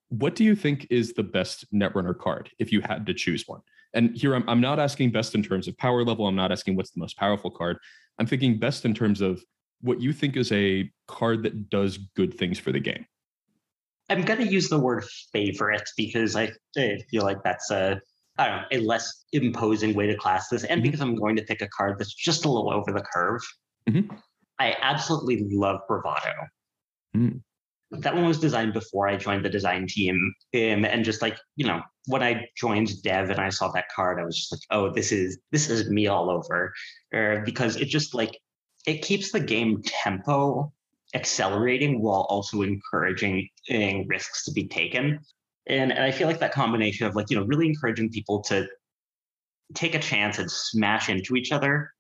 what 0.10 0.36
do 0.36 0.44
you 0.44 0.56
think 0.56 0.88
is 0.90 1.14
the 1.14 1.24
best 1.24 1.66
Netrunner 1.74 2.18
card 2.18 2.50
if 2.60 2.72
you 2.72 2.82
had 2.82 3.06
to 3.08 3.14
choose 3.14 3.44
one? 3.48 3.62
And 3.94 4.16
here 4.16 4.36
I'm, 4.36 4.48
I'm 4.48 4.62
not 4.62 4.80
asking 4.80 5.12
best 5.12 5.36
in 5.36 5.44
terms 5.44 5.68
of 5.68 5.78
power 5.78 6.04
level. 6.04 6.28
I'm 6.28 6.36
not 6.36 6.52
asking 6.52 6.76
what's 6.76 6.92
the 6.92 7.00
most 7.00 7.18
powerful 7.18 7.50
card. 7.50 7.78
I'm 8.20 8.26
thinking 8.26 8.60
best 8.60 8.86
in 8.86 8.94
terms 8.94 9.22
of 9.22 9.44
what 9.82 10.02
you 10.02 10.14
think 10.14 10.38
is 10.38 10.52
a 10.52 10.90
card 11.08 11.44
that 11.44 11.70
does 11.70 11.98
good 12.16 12.38
things 12.38 12.60
for 12.60 12.72
the 12.72 12.80
game. 12.80 13.06
I'm 14.10 14.22
going 14.22 14.40
to 14.40 14.48
use 14.48 14.70
the 14.70 14.80
word 14.80 15.06
favorite 15.34 15.90
because 15.98 16.36
I, 16.36 16.52
I 16.78 17.00
feel 17.10 17.24
like 17.24 17.44
that's 17.44 17.72
a, 17.72 18.00
I 18.38 18.48
don't 18.48 18.58
know, 18.58 18.68
a 18.72 18.80
less 18.80 19.26
imposing 19.32 19.94
way 19.94 20.08
to 20.08 20.16
class 20.18 20.50
this. 20.50 20.64
And 20.66 20.82
Mhm. 20.82 20.84
because 20.84 21.02
I'm 21.02 21.16
going 21.16 21.36
to 21.38 21.44
pick 21.44 21.62
a 21.62 21.68
card 21.70 21.98
that's 21.98 22.14
just 22.14 22.46
a 22.46 22.50
little 22.50 22.72
over 22.72 22.92
the 22.92 23.02
curve. 23.14 23.42
Mhm. 23.90 24.20
I 24.60 24.76
absolutely 24.82 25.46
love 25.50 25.82
Bravado. 25.88 26.34
Mm. 27.16 27.42
That 27.92 28.16
one 28.16 28.26
was 28.26 28.40
designed 28.40 28.74
before 28.74 29.08
I 29.08 29.16
joined 29.16 29.46
the 29.46 29.50
design 29.50 29.88
team. 29.88 30.34
Um, 30.54 30.86
and 30.86 31.06
just 31.06 31.22
like, 31.22 31.38
you 31.56 31.66
know, 31.66 31.82
when 32.08 32.24
I 32.24 32.48
joined 32.58 33.02
dev 33.04 33.30
and 33.30 33.40
I 33.40 33.50
saw 33.50 33.70
that 33.72 33.86
card, 33.96 34.20
I 34.20 34.26
was 34.26 34.36
just 34.38 34.52
like, 34.52 34.62
oh, 34.72 34.90
this 34.92 35.12
is 35.12 35.40
this 35.52 35.70
is 35.70 35.90
me 35.90 36.08
all 36.08 36.30
over. 36.30 36.74
Uh, 37.16 37.38
because 37.46 37.78
it 37.78 37.86
just 37.86 38.14
like 38.14 38.38
it 38.86 39.02
keeps 39.02 39.32
the 39.32 39.40
game 39.40 39.82
tempo 39.84 40.74
accelerating 41.14 42.02
while 42.02 42.26
also 42.30 42.62
encouraging 42.64 43.48
eh, 43.70 44.04
risks 44.08 44.44
to 44.46 44.52
be 44.52 44.68
taken. 44.68 45.20
And, 45.68 45.92
and 45.92 46.04
I 46.04 46.12
feel 46.12 46.28
like 46.28 46.40
that 46.40 46.54
combination 46.54 47.08
of 47.08 47.16
like, 47.16 47.30
you 47.30 47.38
know, 47.40 47.46
really 47.46 47.68
encouraging 47.68 48.10
people 48.10 48.42
to 48.44 48.68
take 49.74 49.96
a 49.96 50.00
chance 50.00 50.38
and 50.38 50.50
smash 50.50 51.10
into 51.10 51.36
each 51.36 51.52
other 51.52 51.92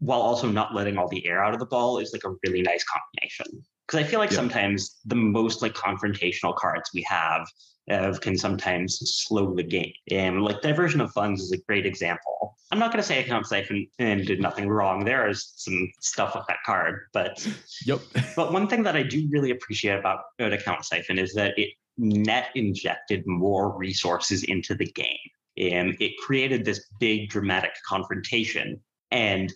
while 0.00 0.20
also 0.20 0.48
not 0.48 0.74
letting 0.74 0.96
all 0.96 1.08
the 1.08 1.26
air 1.26 1.42
out 1.42 1.52
of 1.52 1.60
the 1.60 1.66
ball 1.66 1.98
is 1.98 2.12
like 2.12 2.24
a 2.24 2.34
really 2.46 2.62
nice 2.62 2.84
combination. 2.84 3.64
Because 3.86 4.04
I 4.04 4.08
feel 4.08 4.20
like 4.20 4.30
Yeah. 4.30 4.36
sometimes 4.36 4.98
the 5.04 5.14
most 5.14 5.60
like 5.60 5.74
confrontational 5.74 6.54
cards 6.56 6.90
we 6.94 7.02
have 7.08 7.46
uh, 7.90 8.16
can 8.20 8.36
sometimes 8.36 8.98
slow 9.26 9.54
the 9.54 9.62
game. 9.62 9.92
And 10.10 10.42
like 10.42 10.60
diversion 10.60 11.00
of 11.00 11.10
funds 11.12 11.42
is 11.42 11.52
a 11.52 11.58
great 11.58 11.86
example. 11.86 12.56
I'm 12.70 12.78
not 12.78 12.92
going 12.92 13.02
to 13.02 13.06
say 13.06 13.18
account 13.18 13.46
siphon 13.46 13.86
and 13.98 14.26
did 14.26 14.40
nothing 14.40 14.68
wrong. 14.68 15.04
There 15.04 15.26
is 15.26 15.52
some 15.56 15.90
stuff 16.00 16.34
with 16.34 16.44
that 16.48 16.58
card, 16.66 17.06
but 17.12 17.44
Yep. 17.86 18.00
but 18.36 18.52
one 18.52 18.68
thing 18.68 18.82
that 18.82 18.94
I 18.94 19.02
do 19.02 19.26
really 19.30 19.50
appreciate 19.50 19.98
about 19.98 20.20
an 20.38 20.52
account 20.52 20.84
siphon 20.84 21.18
is 21.18 21.32
that 21.34 21.58
it 21.58 21.70
net 21.98 22.50
injected 22.54 23.26
more 23.26 23.76
resources 23.76 24.44
into 24.44 24.74
the 24.74 24.86
game. 24.86 25.16
And 25.56 25.96
it 26.00 26.12
created 26.18 26.64
this 26.64 26.86
big 27.00 27.28
dramatic 27.28 27.72
confrontation 27.86 28.80
and 29.10 29.52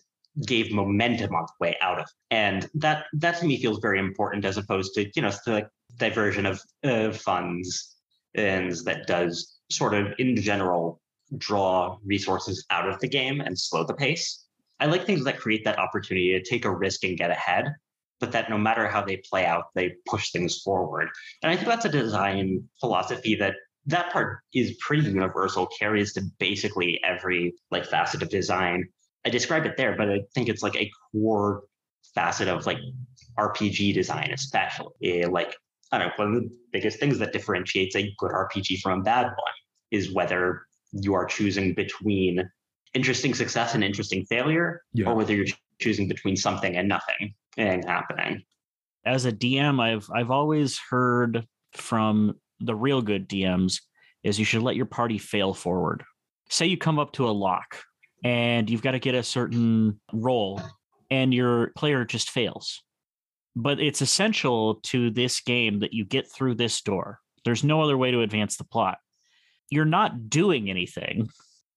gave 0.47 0.73
momentum 0.73 1.35
on 1.35 1.43
the 1.47 1.65
way 1.65 1.77
out 1.81 1.99
of. 1.99 2.05
it. 2.05 2.11
And 2.31 2.69
that 2.75 3.07
that 3.15 3.39
to 3.39 3.47
me 3.47 3.61
feels 3.61 3.79
very 3.81 3.99
important 3.99 4.45
as 4.45 4.57
opposed 4.57 4.95
to, 4.95 5.09
you 5.15 5.23
know, 5.23 5.33
the 5.47 5.69
diversion 5.99 6.47
of 6.47 6.61
uh, 6.85 7.13
funds 7.13 7.97
and 8.35 8.73
that 8.85 9.07
does 9.07 9.59
sort 9.71 9.95
of 9.95 10.13
in 10.19 10.37
general 10.37 11.01
draw 11.37 11.99
resources 12.05 12.65
out 12.71 12.89
of 12.89 12.99
the 13.01 13.09
game 13.09 13.41
and 13.41 13.59
slow 13.59 13.85
the 13.85 13.95
pace. 13.95 14.47
I 14.81 14.87
like 14.87 15.07
things 15.07 15.25
that 15.25 15.39
create 15.39 15.65
that 15.65 15.79
opportunity 15.79 16.33
to 16.33 16.43
take 16.43 16.65
a 16.65 16.75
risk 16.75 17.05
and 17.05 17.17
get 17.17 17.31
ahead 17.31 17.73
but 18.23 18.31
that 18.31 18.49
no 18.49 18.57
matter 18.57 18.87
how 18.87 19.03
they 19.05 19.17
play 19.29 19.45
out, 19.45 19.65
they 19.75 19.97
push 20.07 20.31
things 20.31 20.63
forward. 20.63 21.09
And 21.43 21.51
I 21.51 21.57
think 21.57 21.67
that's 21.67 21.85
a 21.87 21.89
design 21.89 22.63
philosophy 22.79 23.35
that 23.35 23.55
that 23.87 24.13
part 24.13 24.39
is 24.55 24.77
pretty 24.81 25.03
universal, 25.03 25.67
carries 25.67 26.13
to 26.13 26.23
basically 26.39 27.01
every 27.05 27.53
like 27.73 27.85
facet 27.85 28.23
of 28.23 28.29
design. 28.29 28.89
I 29.27 29.31
describe 29.31 29.67
it 29.67 29.77
there, 29.77 29.97
but 29.97 30.09
I 30.09 30.21
think 30.37 30.49
it's 30.49 30.63
like 30.63 30.77
a 30.77 30.89
core 31.11 31.65
facet 32.15 32.47
of 32.47 32.65
like 32.65 32.79
RPG 33.41 33.93
design, 33.93 34.31
especially. 34.33 34.93
Eh, 35.03 35.27
like 35.29 35.57
I 35.91 35.99
don't 35.99 36.07
know, 36.07 36.13
one 36.17 36.29
of 36.37 36.43
the 36.45 36.51
biggest 36.73 37.01
things 37.01 37.19
that 37.19 37.33
differentiates 37.33 37.97
a 37.97 38.15
good 38.19 38.31
RPG 38.31 38.83
from 38.83 39.01
a 39.01 39.03
bad 39.03 39.25
one 39.25 39.57
is 39.91 40.13
whether 40.15 40.63
you 40.93 41.13
are 41.15 41.27
choosing 41.27 41.75
between 41.75 42.49
interesting 42.95 43.35
success 43.35 43.75
and 43.75 43.83
interesting 43.83 44.25
failure, 44.27 44.83
Yeah. 44.93 45.09
or 45.09 45.17
whether 45.17 45.35
you're 45.35 45.47
choosing 45.81 46.07
between 46.07 46.37
something 46.37 46.77
and 46.77 46.89
nothing 46.89 47.35
and 47.57 47.85
happening. 47.85 48.43
as 49.05 49.25
a 49.25 49.33
DM, 49.33 49.81
I've 49.81 50.09
I've 50.15 50.31
always 50.31 50.79
heard 50.79 51.47
from 51.73 52.35
the 52.61 52.75
real 52.75 53.03
good 53.03 53.29
DMs 53.29 53.81
is 54.23 54.39
you 54.39 54.45
should 54.45 54.63
let 54.63 54.77
your 54.77 54.87
party 54.87 55.19
fail 55.19 55.53
forward. 55.53 56.05
Say 56.49 56.67
you 56.67 56.77
come 56.77 56.99
up 56.99 57.13
to 57.15 57.29
a 57.29 57.33
lock 57.33 57.83
and 58.25 58.71
you've 58.71 58.83
got 58.83 58.93
to 58.93 58.99
get 58.99 59.15
a 59.15 59.23
certain 59.23 60.01
roll 60.13 60.61
and 61.11 61.35
your 61.35 61.73
player 61.77 62.05
just 62.05 62.31
fails. 62.31 62.83
But 63.57 63.81
it's 63.81 64.01
essential 64.01 64.77
to 64.85 65.11
this 65.11 65.41
game 65.41 65.81
that 65.81 65.93
you 65.93 66.05
get 66.05 66.31
through 66.31 66.55
this 66.55 66.81
door. 66.81 67.19
There's 67.45 67.65
no 67.65 67.83
other 67.83 67.99
way 67.99 68.11
to 68.13 68.21
advance 68.21 68.57
the 68.57 68.65
plot. 68.65 68.99
You're 69.71 69.85
not 69.85 70.31
doing 70.31 70.71
anything 70.71 71.29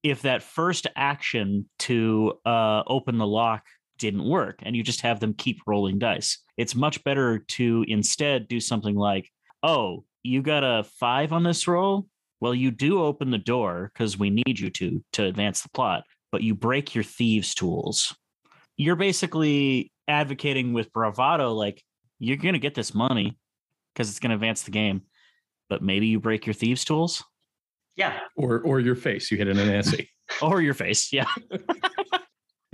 if 0.03 0.21
that 0.21 0.43
first 0.43 0.88
action 0.95 1.67
to 1.80 2.34
uh, 2.45 2.84
open 2.86 3.17
the 3.17 3.28
lock 3.28 3.63
didn't 3.98 4.28
work 4.28 4.60
and 4.64 4.76
you 4.76 4.84
just 4.84 5.02
have 5.02 5.20
them 5.20 5.34
keep 5.34 5.60
rolling 5.68 6.00
dice. 6.00 6.39
It's 6.58 6.76
much 6.76 7.04
better 7.04 7.39
to 7.39 7.86
instead 7.88 8.48
do 8.48 8.60
something 8.60 8.96
like, 8.96 9.30
oh, 9.64 10.04
you 10.24 10.41
got 10.41 10.64
a 10.64 10.84
five 11.00 11.34
on 11.34 11.43
this 11.43 11.68
roll. 11.68 12.08
Well, 12.41 12.56
you 12.56 12.72
do 12.72 13.02
open 13.02 13.32
the 13.32 13.38
door 13.38 13.91
because 13.93 14.18
we 14.18 14.30
need 14.30 14.60
you 14.60 14.70
to 14.72 15.04
to 15.14 15.26
advance 15.26 15.62
the 15.62 15.70
plot, 15.70 16.04
but 16.32 16.43
you 16.43 16.54
break 16.56 16.93
your 16.93 17.04
thieves' 17.04 17.56
tools. 17.56 18.16
You're 18.78 18.98
basically 18.98 19.91
advocating 20.08 20.74
with 20.74 20.91
bravado, 20.91 21.54
like 21.54 21.82
you're 22.20 22.38
gonna 22.38 22.60
get 22.60 22.76
this 22.76 22.93
money 22.93 23.38
because 23.93 24.10
it's 24.10 24.20
gonna 24.20 24.36
advance 24.36 24.64
the 24.64 24.72
game, 24.72 25.04
but 25.70 25.82
maybe 25.82 26.08
you 26.08 26.20
break 26.20 26.46
your 26.46 26.54
thieves' 26.54 26.86
tools 26.86 27.24
Yeah, 27.96 28.20
Or 28.36 28.60
or 28.62 28.80
your 28.80 28.96
face. 28.96 29.32
You 29.32 29.38
hit 29.38 29.48
an 29.48 29.58
Nancy. 29.58 30.10
or 30.41 30.62
your 30.62 30.74
face. 30.74 31.14
Yeah. 31.14 31.30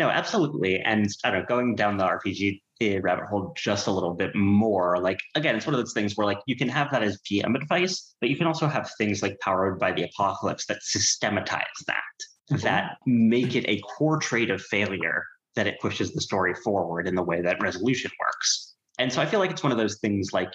No, 0.01 0.09
absolutely. 0.09 0.79
And 0.79 1.07
I 1.23 1.29
don't 1.29 1.41
know, 1.41 1.45
going 1.45 1.75
down 1.75 1.97
the 1.97 2.05
RPG 2.05 3.03
rabbit 3.03 3.25
hole 3.25 3.53
just 3.55 3.85
a 3.85 3.91
little 3.91 4.15
bit 4.15 4.35
more, 4.35 4.97
like 4.97 5.19
again, 5.35 5.55
it's 5.55 5.67
one 5.67 5.75
of 5.75 5.79
those 5.79 5.93
things 5.93 6.17
where 6.17 6.25
like 6.25 6.39
you 6.47 6.55
can 6.55 6.69
have 6.69 6.89
that 6.91 7.03
as 7.03 7.21
GM 7.21 7.55
advice, 7.55 8.15
but 8.19 8.27
you 8.27 8.35
can 8.35 8.47
also 8.47 8.65
have 8.65 8.89
things 8.97 9.21
like 9.21 9.39
powered 9.41 9.77
by 9.77 9.91
the 9.91 10.01
apocalypse 10.01 10.65
that 10.65 10.81
systematize 10.81 11.67
that, 11.85 12.59
that 12.63 12.97
make 13.05 13.55
it 13.55 13.63
a 13.67 13.79
core 13.81 14.17
trait 14.17 14.49
of 14.49 14.59
failure 14.59 15.23
that 15.55 15.67
it 15.67 15.79
pushes 15.79 16.13
the 16.13 16.21
story 16.21 16.55
forward 16.63 17.07
in 17.07 17.13
the 17.13 17.21
way 17.21 17.39
that 17.43 17.61
resolution 17.61 18.09
works. 18.19 18.73
And 18.97 19.13
so 19.13 19.21
I 19.21 19.27
feel 19.27 19.39
like 19.39 19.51
it's 19.51 19.61
one 19.61 19.71
of 19.71 19.77
those 19.77 19.99
things 19.99 20.33
like, 20.33 20.51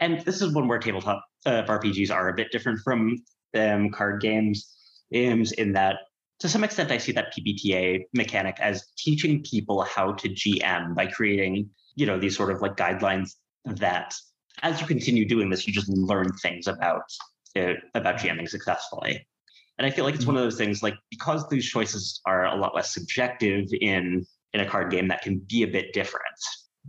and 0.00 0.22
this 0.22 0.42
is 0.42 0.52
one 0.52 0.66
where 0.66 0.80
tabletop 0.80 1.24
uh, 1.46 1.62
RPGs 1.68 2.12
are 2.12 2.30
a 2.30 2.34
bit 2.34 2.50
different 2.50 2.80
from 2.80 3.16
um, 3.54 3.90
card 3.90 4.20
games, 4.20 4.74
games 5.12 5.52
in 5.52 5.72
that 5.74 5.98
to 6.42 6.48
some 6.48 6.64
extent, 6.64 6.90
I 6.90 6.98
see 6.98 7.12
that 7.12 7.32
PBTA 7.32 8.06
mechanic 8.14 8.56
as 8.58 8.88
teaching 8.98 9.44
people 9.44 9.82
how 9.82 10.12
to 10.14 10.28
GM 10.28 10.92
by 10.92 11.06
creating, 11.06 11.70
you 11.94 12.04
know, 12.04 12.18
these 12.18 12.36
sort 12.36 12.50
of 12.50 12.60
like 12.60 12.74
guidelines 12.74 13.34
that, 13.64 14.12
as 14.64 14.80
you 14.80 14.88
continue 14.88 15.24
doing 15.24 15.50
this, 15.50 15.68
you 15.68 15.72
just 15.72 15.88
learn 15.88 16.32
things 16.42 16.66
about 16.66 17.04
uh, 17.56 17.74
about 17.94 18.16
GMing 18.16 18.48
successfully. 18.48 19.24
And 19.78 19.86
I 19.86 19.90
feel 19.90 20.04
like 20.04 20.16
it's 20.16 20.26
one 20.26 20.36
of 20.36 20.42
those 20.42 20.56
things, 20.58 20.82
like 20.82 20.96
because 21.10 21.48
these 21.48 21.64
choices 21.64 22.20
are 22.26 22.46
a 22.46 22.56
lot 22.56 22.74
less 22.74 22.92
subjective 22.92 23.68
in 23.80 24.26
in 24.52 24.60
a 24.60 24.68
card 24.68 24.90
game, 24.90 25.06
that 25.08 25.22
can 25.22 25.38
be 25.48 25.62
a 25.62 25.68
bit 25.68 25.92
different. 25.92 26.26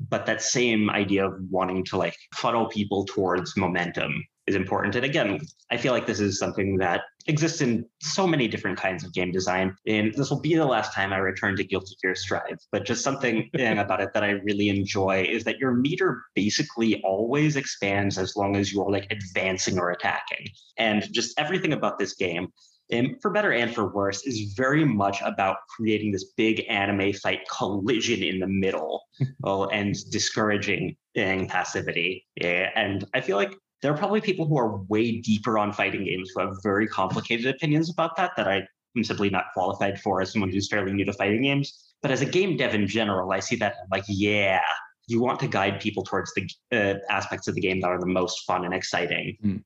But 0.10 0.26
that 0.26 0.42
same 0.42 0.90
idea 0.90 1.28
of 1.28 1.36
wanting 1.52 1.86
to 1.86 1.98
like 1.98 2.18
funnel 2.34 2.70
people 2.70 3.06
towards 3.06 3.56
momentum 3.56 4.26
is 4.48 4.56
important. 4.56 4.96
And 4.96 5.06
again, 5.06 5.40
I 5.72 5.78
feel 5.78 5.94
like 5.94 6.06
this 6.06 6.20
is 6.20 6.38
something 6.38 6.78
that 6.78 7.02
exists 7.28 7.62
in 7.62 7.86
so 8.02 8.28
many 8.28 8.48
different 8.48 8.78
kinds 8.78 9.04
of 9.04 9.14
game 9.14 9.32
design. 9.32 9.76
And 9.88 10.14
this 10.14 10.30
will 10.30 10.42
be 10.42 10.56
the 10.56 10.66
last 10.66 10.94
time 10.94 11.14
I 11.14 11.18
return 11.18 11.56
to 11.58 11.64
Guilty 11.64 11.96
Gear 12.02 12.16
Strive. 12.16 12.60
But 12.72 12.86
just 12.86 13.04
something 13.04 13.50
about 13.58 14.02
it 14.02 14.14
that 14.14 14.24
I 14.24 14.32
really 14.32 14.70
enjoy 14.70 15.24
is 15.30 15.44
that 15.46 15.60
your 15.60 15.74
meter 15.74 16.24
basically 16.36 17.02
always 17.04 17.56
expands 17.56 18.18
as 18.18 18.36
long 18.36 18.56
as 18.56 18.74
you're 18.74 18.92
like 18.92 19.08
advancing 19.12 19.80
or 19.80 19.92
attacking. 19.92 20.48
And 20.78 21.08
just 21.14 21.40
everything 21.40 21.74
about 21.74 21.98
this 21.98 22.14
game 22.14 22.50
and 22.92 23.20
for 23.22 23.32
better 23.32 23.52
and 23.52 23.74
for 23.74 23.94
worse, 23.94 24.26
is 24.26 24.54
very 24.56 24.86
much 24.86 25.22
about 25.22 25.58
creating 25.70 26.12
this 26.12 26.26
big 26.36 26.66
anime 26.70 27.14
fight 27.14 27.42
collision 27.50 28.22
in 28.24 28.40
the 28.40 28.48
middle 28.48 29.02
and 29.72 29.96
discouraging 30.12 30.96
eh, 31.16 31.46
passivity. 31.48 32.26
Yeah, 32.36 32.70
and 32.76 33.06
I 33.14 33.22
feel 33.22 33.38
like 33.38 33.56
there 33.84 33.94
are 33.94 33.98
probably 33.98 34.22
people 34.22 34.48
who 34.48 34.58
are 34.58 34.78
way 34.88 35.20
deeper 35.20 35.60
on 35.60 35.74
fighting 35.74 36.06
games 36.06 36.32
who 36.34 36.40
have 36.40 36.56
very 36.64 36.88
complicated 36.88 37.46
opinions 37.46 37.92
about 37.92 38.16
that 38.16 38.32
that 38.38 38.48
I 38.48 38.66
am 38.96 39.04
simply 39.04 39.30
not 39.30 39.46
qualified 39.54 40.00
for 40.00 40.22
as 40.22 40.32
someone 40.32 40.50
who's 40.50 40.70
fairly 40.70 40.94
new 40.94 41.04
to 41.04 41.12
fighting 41.12 41.44
games. 41.44 41.94
But 42.02 42.10
as 42.10 42.22
a 42.22 42.26
game 42.26 42.56
dev 42.56 42.74
in 42.74 42.88
general, 42.88 43.34
I 43.34 43.42
see 43.42 43.58
that 43.58 43.76
like, 43.92 44.06
yeah, 44.08 44.62
you 45.08 45.22
want 45.22 45.38
to 45.42 45.50
guide 45.50 45.82
people 45.82 46.02
towards 46.02 46.34
the 46.34 46.50
uh, 46.72 47.00
aspects 47.10 47.50
of 47.50 47.56
the 47.56 47.62
game 47.62 47.82
that 47.82 47.88
are 47.88 48.00
the 48.00 48.06
most 48.06 48.46
fun 48.46 48.64
and 48.64 48.74
exciting. 48.74 49.64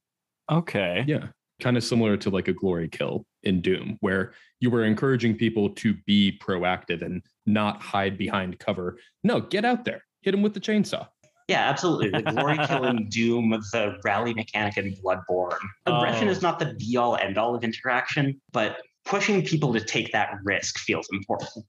Okay. 0.51 1.03
Yeah. 1.07 1.28
Kind 1.59 1.78
of 1.78 1.84
similar 1.84 2.18
to 2.18 2.32
like 2.32 2.47
a 2.47 2.53
glory 2.53 2.89
kill 2.89 3.24
in 3.43 3.61
Doom, 3.61 3.97
where 4.01 4.34
you 4.59 4.72
were 4.72 4.84
encouraging 4.84 5.36
people 5.36 5.70
to 5.70 5.93
be 6.07 6.39
proactive 6.41 7.03
and 7.03 7.22
not 7.45 7.84
hide 7.84 8.18
behind 8.18 8.57
cover. 8.57 8.97
No, 9.24 9.41
get 9.41 9.63
out 9.63 9.86
there, 9.86 10.03
hit 10.22 10.32
them 10.32 10.41
with 10.41 10.55
the 10.55 10.59
chainsaw. 10.59 11.07
Yeah, 11.48 11.70
absolutely. 11.70 12.10
The 12.10 12.24
glory 12.24 12.58
killing 12.68 13.08
Doom, 13.10 13.54
of 13.54 13.64
the 13.72 13.98
rally 14.04 14.34
mechanic 14.34 14.78
in 14.78 14.95
Bloodborne. 14.95 15.58
Aggression 15.86 16.28
Oh. 16.28 16.32
is 16.32 16.41
not 16.41 16.60
the 16.60 16.74
be 16.74 16.98
all 16.98 17.16
end 17.16 17.38
all 17.38 17.56
of 17.56 17.64
interaction, 17.64 18.41
but 18.52 18.78
pushing 19.06 19.43
people 19.45 19.72
to 19.74 19.80
take 19.80 20.12
that 20.12 20.32
risk 20.43 20.78
feels 20.80 21.08
important. 21.14 21.66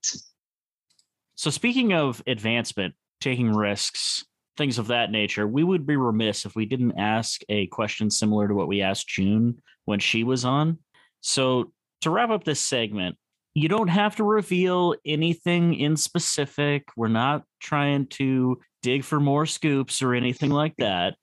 So 1.37 1.51
speaking 1.51 1.93
of 1.93 2.21
advancement, 2.27 2.95
taking 3.21 3.53
risks, 3.55 4.25
things 4.57 4.79
of 4.79 4.89
that 4.89 5.13
nature, 5.13 5.47
we 5.47 5.63
would 5.63 5.87
be 5.87 5.95
remiss 5.95 6.45
if 6.45 6.57
we 6.57 6.67
didn't 6.67 6.99
ask 6.99 7.43
a 7.49 7.69
question 7.69 8.11
similar 8.11 8.49
to 8.49 8.55
what 8.55 8.67
we 8.67 8.83
asked 8.83 9.07
June 9.07 9.63
when 9.85 10.01
she 10.01 10.25
was 10.25 10.45
on. 10.45 10.79
So 11.21 11.73
to 12.01 12.11
wrap 12.11 12.31
up 12.31 12.43
this 12.43 12.61
segment, 12.61 13.17
you 13.59 13.69
don't 13.69 13.89
have 13.89 14.17
to 14.17 14.25
reveal 14.25 14.95
anything 15.05 15.75
in 15.75 15.97
specific. 15.97 16.85
We're 16.97 17.09
not 17.09 17.45
trying 17.61 18.07
to 18.09 18.61
dig 18.83 19.05
for 19.05 19.21
more 19.21 19.47
scoops 19.47 20.03
or 20.03 20.15
anything 20.15 20.51
like 20.51 20.75
that. 20.79 21.17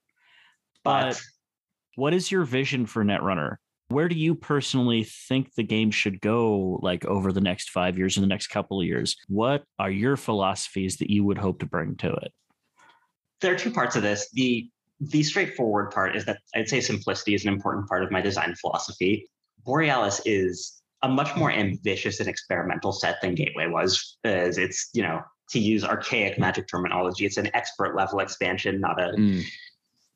But 0.83 1.21
what 1.95 2.13
is 2.13 2.31
your 2.31 2.43
vision 2.43 2.85
for 2.85 3.03
Netrunner? 3.03 3.55
Where 3.89 4.09
do 4.09 4.15
you 4.15 4.33
personally 4.35 5.03
think 5.03 5.53
the 5.53 5.63
game 5.63 5.91
should 5.91 6.19
go 6.19 6.79
like 6.81 7.05
over 7.05 7.31
the 7.31 7.41
next 7.41 7.69
5 7.69 7.97
years 7.97 8.17
and 8.17 8.23
the 8.23 8.27
next 8.27 8.47
couple 8.47 8.81
of 8.81 8.87
years? 8.87 9.15
What 9.27 9.63
are 9.77 9.91
your 9.91 10.17
philosophies 10.17 10.97
that 10.97 11.11
you 11.11 11.23
would 11.23 11.37
hope 11.37 11.59
to 11.59 11.65
bring 11.65 11.95
to 11.97 12.11
it? 12.11 12.33
there 13.41 13.53
are 13.53 13.57
two 13.57 13.71
parts 13.71 13.95
of 13.95 14.01
this. 14.01 14.29
The 14.33 14.69
the 15.01 15.23
straightforward 15.23 15.91
part 15.91 16.15
is 16.15 16.25
that 16.25 16.39
I'd 16.55 16.69
say 16.69 16.79
simplicity 16.79 17.35
is 17.35 17.45
an 17.45 17.53
important 17.53 17.87
part 17.87 18.01
of 18.03 18.11
my 18.11 18.21
design 18.21 18.55
philosophy. 18.55 19.29
Borealis 19.65 20.21
is 20.25 20.81
a 21.05 21.07
much 21.07 21.35
more 21.35 21.51
ambitious 21.51 22.19
and 22.19 22.27
experimental 22.27 22.91
set 22.91 23.21
than 23.21 23.35
Gateway 23.35 23.67
was, 23.67 24.17
as 24.23 24.57
it's, 24.57 24.89
you 24.93 25.03
know, 25.03 25.21
to 25.51 25.59
use 25.59 25.83
archaic 25.83 26.39
magic 26.39 26.67
terminology, 26.67 27.27
it's 27.27 27.37
an 27.37 27.51
expert 27.53 27.95
level 27.95 28.19
expansion, 28.19 28.81
not 28.81 28.99
a 28.99 29.13
Mm. 29.15 29.43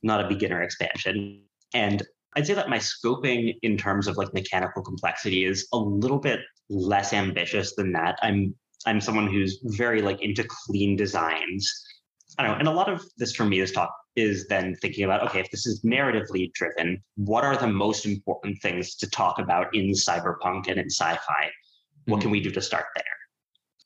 not 0.01 0.23
a 0.25 0.27
beginner 0.27 0.63
expansion. 0.63 1.43
And 1.75 2.01
I'd 2.35 2.47
say 2.47 2.55
that 2.55 2.69
my 2.69 2.79
scoping 2.79 3.55
in 3.61 3.77
terms 3.77 4.07
of 4.07 4.17
like 4.17 4.33
mechanical 4.33 4.81
complexity 4.81 5.45
is 5.45 5.67
a 5.73 5.77
little 5.77 6.17
bit 6.17 6.39
less 6.69 7.13
ambitious 7.13 7.75
than 7.75 7.91
that. 7.93 8.17
I'm 8.23 8.55
I'm 8.87 8.99
someone 8.99 9.27
who's 9.27 9.59
very 9.63 10.01
like 10.01 10.19
into 10.23 10.43
clean 10.43 10.95
designs. 10.95 11.63
I 12.39 12.43
don't 12.43 12.53
know, 12.53 12.59
and 12.59 12.67
a 12.67 12.71
lot 12.71 12.89
of 12.89 13.03
this 13.17 13.35
for 13.35 13.45
me 13.45 13.59
is 13.59 13.71
talk 13.71 13.91
is 14.19 14.47
then 14.47 14.75
thinking 14.75 15.05
about 15.05 15.23
okay, 15.27 15.39
if 15.39 15.49
this 15.51 15.65
is 15.65 15.81
narratively 15.81 16.51
driven, 16.53 17.01
what 17.15 17.43
are 17.43 17.57
the 17.57 17.67
most 17.67 18.05
important 18.05 18.61
things 18.61 18.95
to 18.95 19.09
talk 19.09 19.39
about 19.39 19.73
in 19.73 19.91
cyberpunk 19.91 20.67
and 20.67 20.77
in 20.79 20.89
sci-fi? 20.89 21.49
What 22.05 22.21
can 22.21 22.31
we 22.31 22.41
do 22.41 22.51
to 22.51 22.61
start 22.61 22.85
there? 22.95 23.03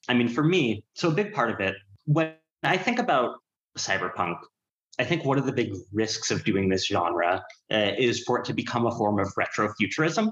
I 0.10 0.14
mean, 0.14 0.30
for 0.30 0.44
me, 0.44 0.84
so 0.94 1.10
a 1.10 1.12
big 1.12 1.34
part 1.34 1.50
of 1.50 1.60
it, 1.60 1.76
when 2.06 2.34
I 2.64 2.78
think 2.78 3.00
about 3.00 3.36
cyberpunk, 3.78 4.38
I 5.00 5.04
think 5.04 5.26
one 5.26 5.38
of 5.38 5.46
the 5.46 5.52
big 5.52 5.74
risks 5.92 6.32
of 6.32 6.44
doing 6.44 6.70
this 6.70 6.86
genre 6.88 7.44
uh, 7.72 7.92
is 7.98 8.24
for 8.24 8.40
it 8.40 8.46
to 8.46 8.54
become 8.54 8.86
a 8.86 8.92
form 8.92 9.20
of 9.20 9.28
retrofuturism. 9.36 10.32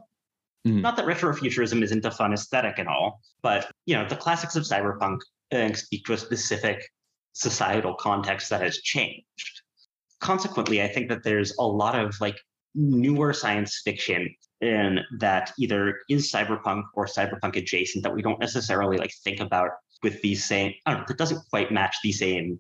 Mhm. 0.68 0.82
Not 0.82 0.96
that 0.98 1.06
retrofuturism 1.06 1.82
isn't 1.82 2.06
a 2.06 2.12
fun 2.12 2.34
aesthetic 2.34 2.78
and 2.78 2.88
all, 2.88 3.22
but 3.42 3.72
you 3.86 3.96
know 3.96 4.08
the 4.08 4.16
classics 4.16 4.56
of 4.56 4.64
cyberpunk 4.64 5.20
uh, 5.52 5.74
speak 5.74 6.06
to 6.06 6.14
a 6.14 6.18
specific 6.18 6.88
societal 7.34 7.96
context 7.96 8.50
that 8.50 8.62
has 8.62 8.78
changed. 8.82 9.61
Consequently, 10.22 10.82
I 10.82 10.88
think 10.88 11.10
that 11.10 11.24
there's 11.24 11.54
a 11.58 11.64
lot 11.64 12.00
of 12.00 12.20
like 12.22 12.38
newer 12.76 13.34
science 13.34 13.82
fiction 13.84 14.34
in 14.62 15.00
that 15.20 15.52
either 15.60 16.00
is 16.10 16.32
cyberpunk 16.32 16.84
or 16.94 17.06
cyberpunk 17.06 17.56
adjacent 17.56 18.04
that 18.04 18.14
we 18.14 18.22
don't 18.22 18.40
necessarily 18.40 18.98
like 18.98 19.12
think 19.24 19.40
about 19.40 19.72
with 20.04 20.22
these 20.22 20.46
same 20.46 20.74
I 20.86 20.92
don't 20.92 21.02
know, 21.02 21.06
that 21.08 21.18
doesn't 21.18 21.42
quite 21.50 21.72
match 21.72 21.98
the 22.04 22.12
same 22.12 22.60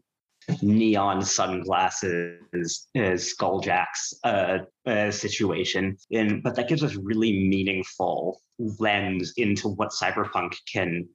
neon 0.62 1.24
sunglasses 1.24 2.88
as 2.95 3.34
skulljack's 3.34 4.14
uh, 4.24 4.59
uh, 4.88 5.12
situation. 5.12 5.97
In 6.09 6.41
but 6.41 6.55
that 6.55 6.68
gives 6.68 6.84
us 6.84 6.95
really 6.95 7.47
meaningful 7.47 8.41
lens 8.57 9.34
into 9.38 9.70
what 9.70 9.89
cyberpunk 9.89 10.55
can 10.72 11.07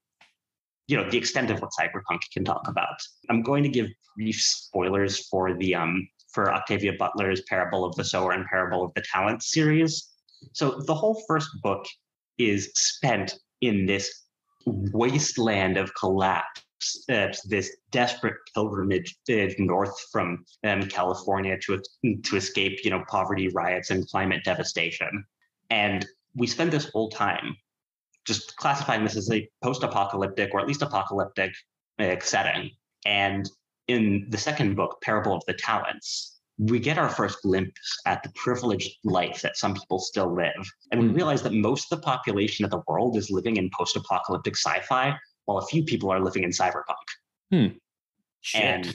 you 0.87 0.97
know 0.97 1.11
the 1.11 1.19
extent 1.19 1.51
of 1.51 1.61
what 1.61 1.71
cyberpunk 1.79 2.21
can 2.33 2.45
talk 2.45 2.69
about. 2.69 3.01
I'm 3.29 3.43
going 3.43 3.65
to 3.65 3.69
give 3.69 3.89
brief 4.17 4.41
spoilers 4.41 5.27
for 5.29 5.57
the 5.59 5.75
um 5.75 6.09
for 6.37 6.53
octavia 6.53 6.93
butler's 6.99 7.41
parable 7.49 7.85
of 7.85 7.97
the 7.97 8.05
sower 8.05 8.31
and 8.33 8.47
parable 8.47 8.85
of 8.85 8.93
the 8.95 9.03
talent 9.13 9.43
series 9.43 10.13
so 10.53 10.81
the 10.87 10.95
whole 10.95 11.21
first 11.27 11.49
book 11.63 11.85
is 12.39 12.71
spent 12.75 13.39
in 13.61 13.87
this 13.87 14.27
wasteland 14.67 15.77
of 15.77 15.95
collapse 15.95 16.61
uh, 17.11 17.29
this 17.47 17.77
desperate 17.91 18.37
pilgrimage 18.55 19.17
uh, 19.31 19.47
north 19.59 19.95
from 20.13 20.45
um, 20.65 20.83
California 20.83 21.57
to 21.59 21.83
to 22.23 22.37
escape, 22.37 22.85
you 22.85 22.91
know, 22.91 23.03
poverty, 23.09 23.49
riots, 23.49 23.91
and 23.91 24.07
climate 24.09 24.45
devastation. 24.45 25.25
And 25.71 26.07
we 26.35 26.47
spend 26.47 26.71
this 26.71 26.91
whole 26.91 27.09
time 27.09 27.57
just 28.27 28.57
classifying 28.57 29.05
this 29.05 29.17
as 29.17 29.31
a 29.31 29.49
post-apocalyptic 29.63 30.53
or 30.53 30.61
at 30.61 30.67
least 30.67 30.83
apocalyptic 30.83 31.53
uh, 31.99 32.17
setting. 32.21 32.71
And 33.05 33.49
in 33.89 34.27
the 34.31 34.39
second 34.39 34.75
book, 34.77 35.01
Parable 35.03 35.35
of 35.35 35.43
the 35.47 35.55
Talents, 35.55 36.41
we 36.59 36.79
get 36.79 36.97
our 36.99 37.09
first 37.11 37.43
glimpse 37.43 38.01
at 38.07 38.23
the 38.23 38.31
privileged 38.35 38.97
life 39.05 39.43
that 39.43 39.57
some 39.57 39.75
people 39.75 39.99
still 39.99 40.35
live. 40.35 40.65
And 40.91 41.01
we 41.01 41.09
Mm. 41.09 41.17
realize 41.17 41.43
that 41.43 41.53
most 41.53 41.93
of 41.93 41.99
the 41.99 42.05
population 42.05 42.65
of 42.65 42.71
the 42.71 42.81
world 42.89 43.17
is 43.17 43.31
living 43.31 43.57
in 43.57 43.71
post 43.79 43.95
apocalyptic 43.97 44.57
sci 44.57 44.81
fi, 44.81 45.15
while 45.45 45.59
a 45.59 45.67
few 45.67 45.85
people 45.85 46.11
are 46.11 46.21
living 46.21 46.45
in 46.45 46.51
cyberpunk. 46.51 47.73
Shit. 48.41 48.63
And 48.63 48.95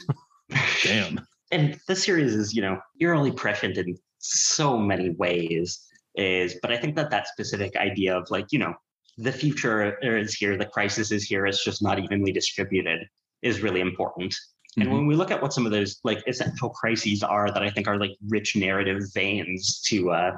Damn. 0.83 1.27
and 1.51 1.79
the 1.87 1.95
series 1.95 2.35
is 2.35 2.53
you 2.53 2.61
know 2.61 2.79
eerily 2.99 3.31
prescient 3.31 3.77
in 3.77 3.97
so 4.19 4.77
many 4.77 5.09
ways 5.11 5.87
is 6.15 6.55
but 6.61 6.71
i 6.71 6.77
think 6.77 6.95
that 6.95 7.09
that 7.09 7.27
specific 7.27 7.75
idea 7.77 8.17
of 8.17 8.29
like 8.29 8.47
you 8.51 8.59
know 8.59 8.73
the 9.17 9.31
future 9.31 9.97
is 10.01 10.33
here 10.35 10.57
the 10.57 10.65
crisis 10.65 11.11
is 11.11 11.23
here 11.23 11.45
it's 11.45 11.63
just 11.63 11.81
not 11.81 11.99
evenly 11.99 12.31
distributed 12.33 12.99
is 13.41 13.61
really 13.61 13.79
important 13.81 14.35
and 14.77 14.87
Mhm. 14.87 14.91
when 14.93 15.07
we 15.07 15.15
look 15.15 15.31
at 15.31 15.41
what 15.41 15.53
some 15.53 15.65
of 15.65 15.71
those 15.71 15.99
like 16.03 16.23
essential 16.27 16.69
crises 16.69 17.23
are 17.23 17.51
that 17.51 17.63
i 17.63 17.69
think 17.69 17.87
are 17.87 17.99
like 17.99 18.11
rich 18.29 18.55
narrative 18.55 19.01
veins 19.13 19.81
to 19.81 20.11
uh 20.11 20.31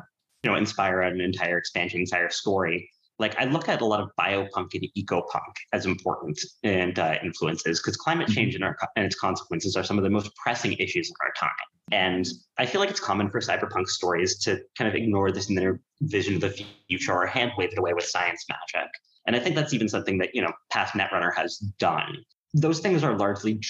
you 0.44 0.50
know 0.50 0.58
inspire 0.58 1.02
an 1.02 1.22
entire 1.22 1.58
expansion 1.58 2.00
entire 2.00 2.30
story 2.30 2.90
like 3.20 3.40
I 3.40 3.46
look 3.46 3.70
at 3.70 3.82
a 3.82 3.86
lot 3.86 4.00
of 4.00 4.10
biopunk 4.20 4.74
and 4.74 4.86
eco-punk 4.96 5.56
as 5.72 5.86
important 5.86 6.40
and 6.64 6.98
uh, 6.98 7.16
influences 7.24 7.80
because 7.80 7.96
climate 7.96 8.28
change 8.28 8.56
and, 8.56 8.64
our, 8.64 8.76
and 8.96 9.06
its 9.06 9.16
consequences 9.16 9.78
are 9.78 9.84
some 9.84 10.00
of 10.00 10.04
the 10.04 10.10
most 10.10 10.36
pressing 10.36 10.74
issues 10.74 11.12
of 11.12 11.16
our 11.22 11.32
time. 11.38 11.68
And 11.92 12.28
I 12.58 12.66
feel 12.66 12.82
like 12.82 12.90
it's 12.90 13.00
common 13.00 13.30
for 13.30 13.40
cyberpunk 13.40 13.88
stories 13.88 14.40
to 14.40 14.60
kind 14.78 14.90
of 14.90 14.96
ignore 14.96 15.32
this 15.32 15.48
in 15.48 15.56
their 15.56 15.80
vision 16.02 16.36
of 16.36 16.42
the 16.42 16.66
future 16.88 17.14
or 17.14 17.28
hand 17.28 17.52
wave 17.56 17.72
it 17.72 17.78
away 17.78 17.94
with 17.94 18.06
science 18.06 18.44
magic. 18.50 18.90
And 19.28 19.36
I 19.36 19.40
think 19.40 19.56
that's 19.56 19.74
even 19.74 19.88
something 19.88 20.18
that, 20.18 20.34
you 20.34 20.42
know, 20.42 20.52
past 20.72 20.94
Netrunner 20.96 21.34
has 21.36 21.60
done. 21.78 22.18
Those 22.56 22.80
things 22.80 23.04
are 23.04 23.16
largely 23.16 23.62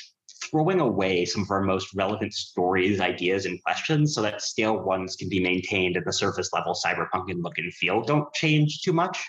throwing 0.49 0.79
away 0.79 1.25
some 1.25 1.43
of 1.43 1.51
our 1.51 1.61
most 1.61 1.93
relevant 1.93 2.33
stories, 2.33 2.99
ideas, 2.99 3.45
and 3.45 3.61
questions 3.63 4.13
so 4.13 4.21
that 4.21 4.41
scale 4.41 4.79
ones 4.79 5.15
can 5.15 5.29
be 5.29 5.39
maintained 5.39 5.97
at 5.97 6.05
the 6.05 6.13
surface 6.13 6.51
level 6.53 6.73
cyberpunk 6.73 7.29
and 7.29 7.43
look 7.43 7.57
and 7.57 7.73
feel 7.73 8.01
don't 8.01 8.31
change 8.33 8.81
too 8.81 8.93
much. 8.93 9.25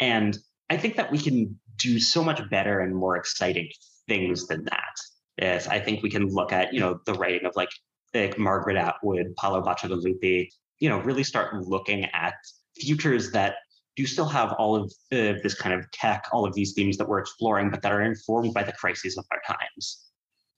And 0.00 0.38
I 0.70 0.76
think 0.76 0.96
that 0.96 1.10
we 1.10 1.18
can 1.18 1.58
do 1.76 1.98
so 1.98 2.22
much 2.22 2.40
better 2.50 2.80
and 2.80 2.94
more 2.94 3.16
exciting 3.16 3.68
things 4.08 4.46
than 4.46 4.64
that. 4.64 4.94
Yes, 5.40 5.66
I 5.66 5.80
think 5.80 6.02
we 6.02 6.10
can 6.10 6.28
look 6.28 6.52
at, 6.52 6.72
you 6.72 6.80
know, 6.80 7.00
the 7.06 7.14
writing 7.14 7.46
of 7.46 7.56
like, 7.56 7.70
like 8.14 8.38
Margaret 8.38 8.76
Atwood, 8.76 9.34
Paolo 9.36 9.62
Bacigalupi, 9.62 10.48
you 10.78 10.88
know, 10.88 10.98
really 11.00 11.24
start 11.24 11.54
looking 11.54 12.04
at 12.06 12.34
futures 12.76 13.30
that 13.32 13.56
do 13.96 14.06
still 14.06 14.26
have 14.26 14.52
all 14.54 14.74
of 14.74 14.84
uh, 15.12 15.38
this 15.42 15.54
kind 15.54 15.74
of 15.78 15.90
tech, 15.90 16.26
all 16.32 16.46
of 16.46 16.54
these 16.54 16.72
themes 16.72 16.96
that 16.96 17.08
we're 17.08 17.18
exploring, 17.18 17.70
but 17.70 17.82
that 17.82 17.92
are 17.92 18.02
informed 18.02 18.54
by 18.54 18.62
the 18.62 18.72
crises 18.72 19.18
of 19.18 19.24
our 19.30 19.40
times. 19.46 20.11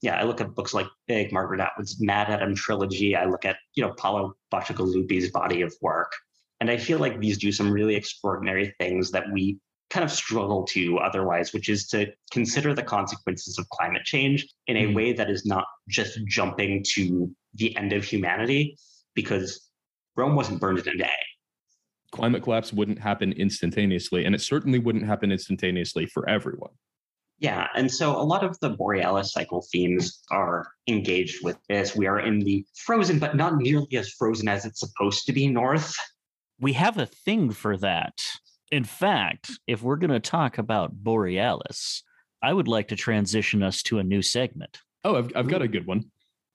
Yeah, 0.04 0.20
I 0.20 0.24
look 0.24 0.42
at 0.42 0.54
books 0.54 0.74
like 0.74 0.86
Big 1.08 1.32
Margaret 1.32 1.60
Atwood's 1.60 1.98
MaddAddam 1.98 2.54
trilogy. 2.54 3.16
I 3.16 3.24
look 3.24 3.46
at, 3.46 3.56
you 3.74 3.82
know, 3.82 3.94
Paolo 3.96 4.34
Bacigalupi's 4.52 5.30
body 5.30 5.62
of 5.62 5.74
work. 5.80 6.12
And 6.60 6.70
I 6.70 6.76
feel 6.76 6.98
like 6.98 7.18
these 7.18 7.38
do 7.38 7.50
some 7.50 7.72
really 7.72 7.94
extraordinary 7.94 8.74
things 8.78 9.10
that 9.12 9.24
we 9.32 9.56
kind 9.88 10.04
of 10.04 10.10
struggle 10.10 10.64
to 10.64 10.98
otherwise, 10.98 11.54
which 11.54 11.70
is 11.70 11.86
to 11.88 12.12
consider 12.30 12.74
the 12.74 12.82
consequences 12.82 13.58
of 13.58 13.66
climate 13.70 14.04
change 14.04 14.46
in 14.66 14.76
a 14.76 14.88
Mhm. 14.88 14.94
way 14.94 15.12
that 15.14 15.30
is 15.30 15.46
not 15.46 15.64
just 15.88 16.18
jumping 16.26 16.84
to 16.88 17.34
the 17.54 17.74
end 17.78 17.94
of 17.94 18.04
humanity, 18.04 18.76
because 19.14 19.70
Rome 20.16 20.34
wasn't 20.34 20.60
burned 20.60 20.80
in 20.80 20.88
a 20.88 20.98
day. 20.98 21.16
Climate 22.10 22.42
collapse 22.42 22.74
wouldn't 22.74 22.98
happen 22.98 23.32
instantaneously, 23.32 24.26
and 24.26 24.34
it 24.34 24.42
certainly 24.42 24.78
wouldn't 24.78 25.06
happen 25.06 25.32
instantaneously 25.32 26.04
for 26.04 26.28
everyone. 26.28 26.72
Yeah, 27.38 27.68
and 27.74 27.90
so 27.90 28.12
a 28.12 28.22
lot 28.22 28.44
of 28.44 28.58
the 28.60 28.70
Borealis 28.70 29.32
cycle 29.32 29.66
themes 29.72 30.22
are 30.30 30.68
engaged 30.86 31.44
with 31.44 31.58
this. 31.68 31.94
We 31.94 32.06
are 32.06 32.20
in 32.20 32.40
the 32.40 32.64
frozen, 32.74 33.18
but 33.18 33.36
not 33.36 33.56
nearly 33.56 33.96
as 33.96 34.10
frozen 34.10 34.48
as 34.48 34.64
it's 34.64 34.80
supposed 34.80 35.26
to 35.26 35.32
be 35.32 35.48
north. 35.48 35.94
we 36.60 36.72
have 36.74 36.98
a 36.98 37.06
thing 37.06 37.50
for 37.50 37.76
that. 37.78 38.22
In 38.70 38.84
fact, 38.84 39.50
if 39.66 39.82
we're 39.82 39.96
going 39.96 40.10
to 40.10 40.20
talk 40.20 40.58
about 40.58 40.92
Borealis, 40.92 42.02
I 42.42 42.52
would 42.52 42.68
like 42.68 42.88
to 42.88 42.96
transition 42.96 43.62
us 43.62 43.82
to 43.84 43.98
a 43.98 44.04
new 44.04 44.22
segment. 44.22 44.80
Oh, 45.02 45.16
I've, 45.16 45.32
I've 45.34 45.48
got 45.48 45.62
a 45.62 45.68
good 45.68 45.86
one. 45.86 46.10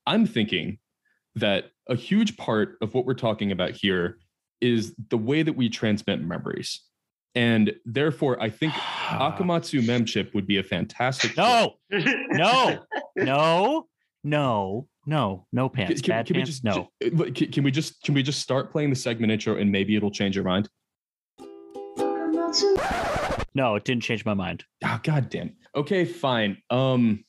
I'm 0.08 0.26
thinking 0.26 0.80
that 1.36 1.72
a 1.88 1.96
huge 1.96 2.38
part 2.38 2.78
of 2.82 2.94
what 2.94 3.06
we're 3.06 3.14
talking 3.14 3.52
about 3.52 3.72
here 3.72 4.18
is 4.62 4.96
the 5.10 5.18
way 5.18 5.44
that 5.44 5.56
we 5.56 5.70
transmit 5.70 6.22
memories. 6.22 6.82
And 7.36 7.74
therefore, 7.86 8.42
I 8.42 8.50
think 8.50 8.74
Akamatsu 9.08 9.82
Memchip 9.84 10.34
would 10.34 10.48
be 10.48 10.58
a 10.58 10.64
fantastic. 10.64 11.38
No, 11.38 11.76
no, 11.92 12.80
no, 13.16 13.88
no, 14.24 14.88
no, 15.06 15.46
no 15.52 15.70
pants. 15.70 16.02
can- 16.02 16.12
Bad 16.12 16.26
can 16.26 16.36
we 16.36 16.40
pants. 16.42 16.52
just 16.52 16.64
no. 16.64 16.90
uh, 17.06 17.32
Can, 17.34 17.52
can 17.52 17.64
we 17.64 17.72
just 17.72 18.02
can 18.04 18.14
we 18.16 18.24
just 18.24 18.40
start 18.42 18.72
playing 18.72 18.90
the 18.90 18.96
segment 18.96 19.32
intro 19.32 19.56
and 19.58 19.72
maybe 19.72 19.96
it'll 19.96 20.12
change 20.12 20.36
your 20.36 20.46
mind? 20.46 20.70
No, 23.56 23.76
it 23.76 23.84
didn't 23.84 24.04
change 24.04 24.26
my 24.26 24.34
mind. 24.34 24.64
Oh, 24.84 25.00
God 25.04 25.30
damn. 25.30 25.56
Okay, 25.76 26.06
fine. 26.06 26.58
Um. 26.70 27.26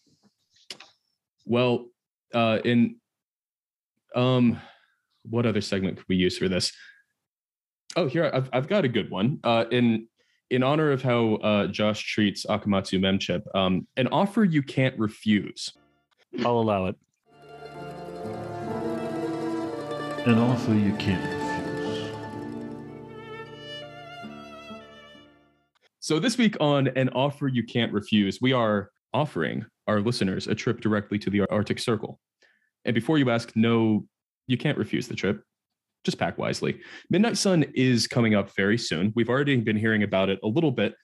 Well, 1.47 1.87
uh, 2.33 2.59
in 2.65 2.97
um, 4.15 4.61
what 5.25 5.47
other 5.47 5.61
segment 5.61 5.97
could 5.97 6.07
we 6.09 6.17
use 6.17 6.39
for 6.39 6.49
this? 6.49 6.73
Oh, 7.97 8.07
here 8.07 8.31
I've 8.33 8.49
I've 8.53 8.69
got 8.69 8.85
a 8.85 8.89
good 8.89 9.11
one. 9.11 9.41
Uh, 9.43 9.65
in 9.73 10.07
in 10.51 10.63
honor 10.63 10.93
of 10.93 11.03
how 11.03 11.35
uh, 11.37 11.67
Josh 11.67 12.05
treats 12.05 12.47
Akamatsu 12.47 13.01
Memchip, 13.01 13.43
um, 13.55 13.87
an 13.97 14.07
offer 14.09 14.45
you 14.45 14.63
can't 14.63 14.97
refuse. 14.99 15.73
I'll 16.45 16.61
allow 16.61 16.87
it. 16.87 16.97
An 20.27 20.39
offer 20.39 20.75
you 20.75 20.93
can't 20.95 21.25
refuse. 21.25 21.41
So 25.99 26.19
this 26.19 26.39
week 26.39 26.57
on 26.61 26.89
an 26.89 27.09
offer 27.11 27.49
you 27.49 27.65
can't 27.65 27.93
refuse, 27.93 28.41
we 28.41 28.53
are 28.53 28.91
offering 29.13 29.65
our 29.87 30.01
listeners 30.01 30.47
a 30.47 30.55
trip 30.55 30.81
directly 30.81 31.19
to 31.19 31.31
the 31.31 31.49
Arctic 31.51 31.79
Circle. 31.79 32.21
And 32.85 32.95
before 32.95 33.19
you 33.19 33.31
ask, 33.31 33.53
no, 33.57 34.07
you 34.47 34.57
can't 34.57 34.79
refuse 34.79 35.09
the 35.09 35.15
trip. 35.15 35.43
Just 36.05 36.19
pack 36.19 36.39
wisely. 36.39 36.81
Midnight 37.11 37.37
Sun 37.37 37.65
is 37.75 38.07
coming 38.07 38.35
up 38.35 38.55
very 38.57 38.79
soon. 38.79 39.13
We've 39.15 39.29
already 39.29 39.57
been 39.57 39.77
hearing 39.77 40.03
about 40.03 40.31
it 40.31 40.39
a 40.43 40.49
little 40.49 40.71
bit. 40.71 40.95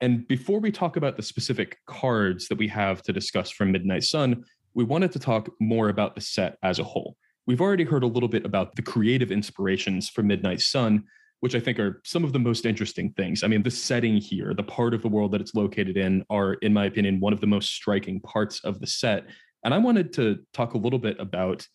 And 0.00 0.26
before 0.28 0.60
we 0.60 0.70
talk 0.70 0.96
about 0.96 1.16
the 1.16 1.22
specific 1.22 1.78
cards 1.86 2.48
that 2.48 2.58
we 2.58 2.68
have 2.68 3.02
to 3.02 3.12
discuss 3.12 3.50
from 3.50 3.72
Midnight 3.72 4.04
Sun, 4.04 4.44
we 4.74 4.84
wanted 4.84 5.12
to 5.12 5.18
talk 5.18 5.48
more 5.60 5.88
about 5.88 6.14
the 6.14 6.20
set 6.20 6.56
as 6.62 6.78
a 6.78 6.84
whole. 6.84 7.16
We've 7.46 7.60
already 7.60 7.84
heard 7.84 8.02
a 8.02 8.08
little 8.08 8.28
bit 8.28 8.44
about 8.44 8.74
the 8.76 8.82
creative 8.82 9.30
inspirations 9.30 10.08
for 10.08 10.22
Midnight 10.22 10.60
Sun, 10.60 11.04
which 11.40 11.54
I 11.54 11.60
think 11.60 11.78
are 11.78 12.00
some 12.04 12.24
of 12.24 12.32
the 12.32 12.38
most 12.38 12.66
interesting 12.66 13.12
things. 13.12 13.42
I 13.42 13.46
mean, 13.46 13.62
the 13.62 13.70
setting 13.70 14.16
here, 14.16 14.52
the 14.54 14.62
part 14.62 14.94
of 14.94 15.02
the 15.02 15.08
world 15.08 15.32
that 15.32 15.40
it's 15.40 15.54
located 15.54 15.96
in, 15.96 16.24
are, 16.28 16.54
in 16.54 16.72
my 16.72 16.86
opinion, 16.86 17.20
one 17.20 17.32
of 17.32 17.40
the 17.40 17.46
most 17.46 17.70
striking 17.70 18.20
parts 18.20 18.60
of 18.64 18.80
the 18.80 18.86
set. 18.86 19.26
And 19.64 19.72
I 19.72 19.78
wanted 19.78 20.12
to 20.14 20.38
talk 20.52 20.74
a 20.74 20.78
little 20.78 20.98
bit 20.98 21.18
about 21.20 21.66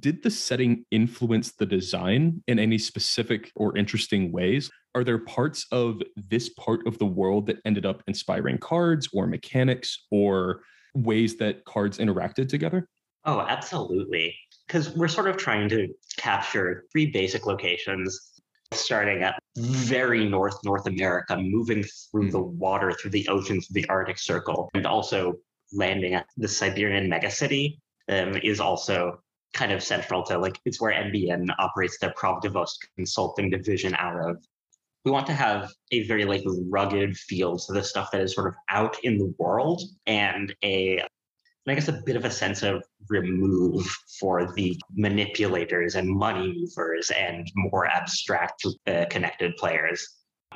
did 0.00 0.22
the 0.22 0.30
setting 0.30 0.84
influence 0.90 1.52
the 1.52 1.66
design 1.66 2.42
in 2.46 2.58
any 2.58 2.78
specific 2.78 3.52
or 3.56 3.76
interesting 3.76 4.32
ways? 4.32 4.70
Are 4.94 5.04
there 5.04 5.18
parts 5.18 5.66
of 5.72 6.00
this 6.16 6.48
part 6.50 6.86
of 6.86 6.98
the 6.98 7.06
world 7.06 7.46
that 7.46 7.58
ended 7.64 7.86
up 7.86 8.02
inspiring 8.06 8.58
cards 8.58 9.08
or 9.12 9.26
mechanics 9.26 10.06
or 10.10 10.62
ways 10.94 11.36
that 11.36 11.64
cards 11.64 11.98
interacted 11.98 12.48
together? 12.48 12.88
Oh, 13.24 13.40
absolutely. 13.40 14.34
Because 14.66 14.94
we're 14.96 15.08
sort 15.08 15.28
of 15.28 15.36
trying 15.36 15.68
to 15.68 15.88
capture 16.16 16.84
three 16.92 17.10
basic 17.10 17.46
locations, 17.46 18.40
starting 18.72 19.22
at 19.22 19.38
very 19.56 20.28
north 20.28 20.58
North 20.64 20.86
America, 20.86 21.36
moving 21.36 21.84
through 22.10 22.30
the 22.30 22.40
water, 22.40 22.92
through 22.92 23.10
the 23.10 23.26
ocean, 23.28 23.60
through 23.60 23.82
the 23.82 23.88
Arctic 23.88 24.18
Circle, 24.18 24.70
and 24.74 24.86
also 24.86 25.34
landing 25.72 26.14
at 26.14 26.26
the 26.36 26.48
Siberian 26.48 27.10
megacity 27.10 27.78
um, 28.08 28.36
is 28.42 28.60
also 28.60 29.20
kind 29.56 29.72
of 29.72 29.82
central 29.82 30.22
to 30.24 30.38
like 30.38 30.60
it's 30.64 30.80
where 30.80 30.92
NBN 30.92 31.48
operates 31.58 31.98
their 31.98 32.12
Pravdivost 32.12 32.76
consulting 32.96 33.50
division 33.50 33.94
out 33.96 34.20
of. 34.28 34.36
We 35.04 35.10
want 35.10 35.26
to 35.28 35.32
have 35.32 35.72
a 35.92 36.06
very 36.06 36.24
like 36.24 36.44
rugged 36.68 37.16
feel 37.16 37.56
to 37.58 37.72
the 37.72 37.82
stuff 37.82 38.10
that 38.10 38.20
is 38.20 38.34
sort 38.34 38.48
of 38.48 38.54
out 38.70 38.96
in 39.02 39.18
the 39.18 39.32
world 39.38 39.82
and 40.06 40.54
a 40.62 40.98
and 40.98 41.72
I 41.72 41.74
guess 41.74 41.88
a 41.88 42.00
bit 42.04 42.14
of 42.14 42.24
a 42.24 42.30
sense 42.30 42.62
of 42.62 42.84
remove 43.08 43.84
for 44.20 44.52
the 44.52 44.80
manipulators 44.94 45.96
and 45.96 46.08
money 46.08 46.54
movers 46.56 47.10
and 47.10 47.50
more 47.56 47.86
abstract 47.86 48.64
uh, 48.86 49.06
connected 49.10 49.56
players. 49.56 50.06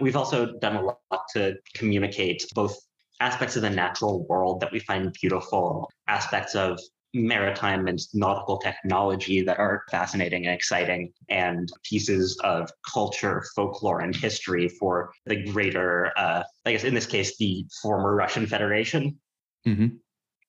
We've 0.01 0.15
also 0.15 0.53
done 0.61 0.77
a 0.77 0.83
lot 0.83 1.23
to 1.35 1.57
communicate 1.75 2.47
both 2.55 2.79
aspects 3.19 3.57
of 3.57 3.63
the 3.63 3.71
natural 3.71 4.25
world 4.29 4.61
that 4.61 4.71
we 4.71 4.79
find 4.79 5.13
beautiful, 5.21 5.91
aspects 6.07 6.55
of 6.55 6.79
maritime 7.15 7.87
and 7.89 7.99
nautical 8.15 8.59
technology 8.59 9.43
that 9.43 9.59
are 9.59 9.85
fascinating 9.91 10.47
and 10.47 10.55
exciting, 10.55 11.13
and 11.29 11.69
pieces 11.83 12.39
of 12.45 12.71
culture, 12.93 13.45
folklore, 13.55 14.01
and 14.01 14.15
history 14.15 14.69
for 14.69 15.13
the 15.27 15.45
greater, 15.51 16.13
uh, 16.17 16.43
I 16.65 16.73
guess 16.73 16.85
in 16.85 16.95
this 16.95 17.07
case, 17.07 17.37
the 17.39 17.65
former 17.83 18.15
Russian 18.15 18.47
Federation. 18.47 19.19
Mhm. 19.67 19.99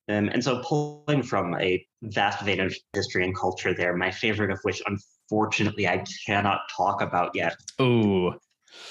Um, 0.08 0.28
and 0.28 0.42
so, 0.42 0.62
pulling 0.64 1.22
from 1.22 1.54
a 1.60 1.84
vast 2.02 2.42
vein 2.44 2.60
of 2.60 2.74
history 2.92 3.24
and 3.24 3.36
culture 3.36 3.72
there, 3.74 3.96
my 3.96 4.10
favorite 4.10 4.50
of 4.50 4.58
which, 4.62 4.82
unfortunately, 4.86 5.86
I 5.88 6.04
cannot 6.26 6.60
talk 6.76 7.00
about 7.02 7.30
yet. 7.34 7.56
Oh, 7.78 8.34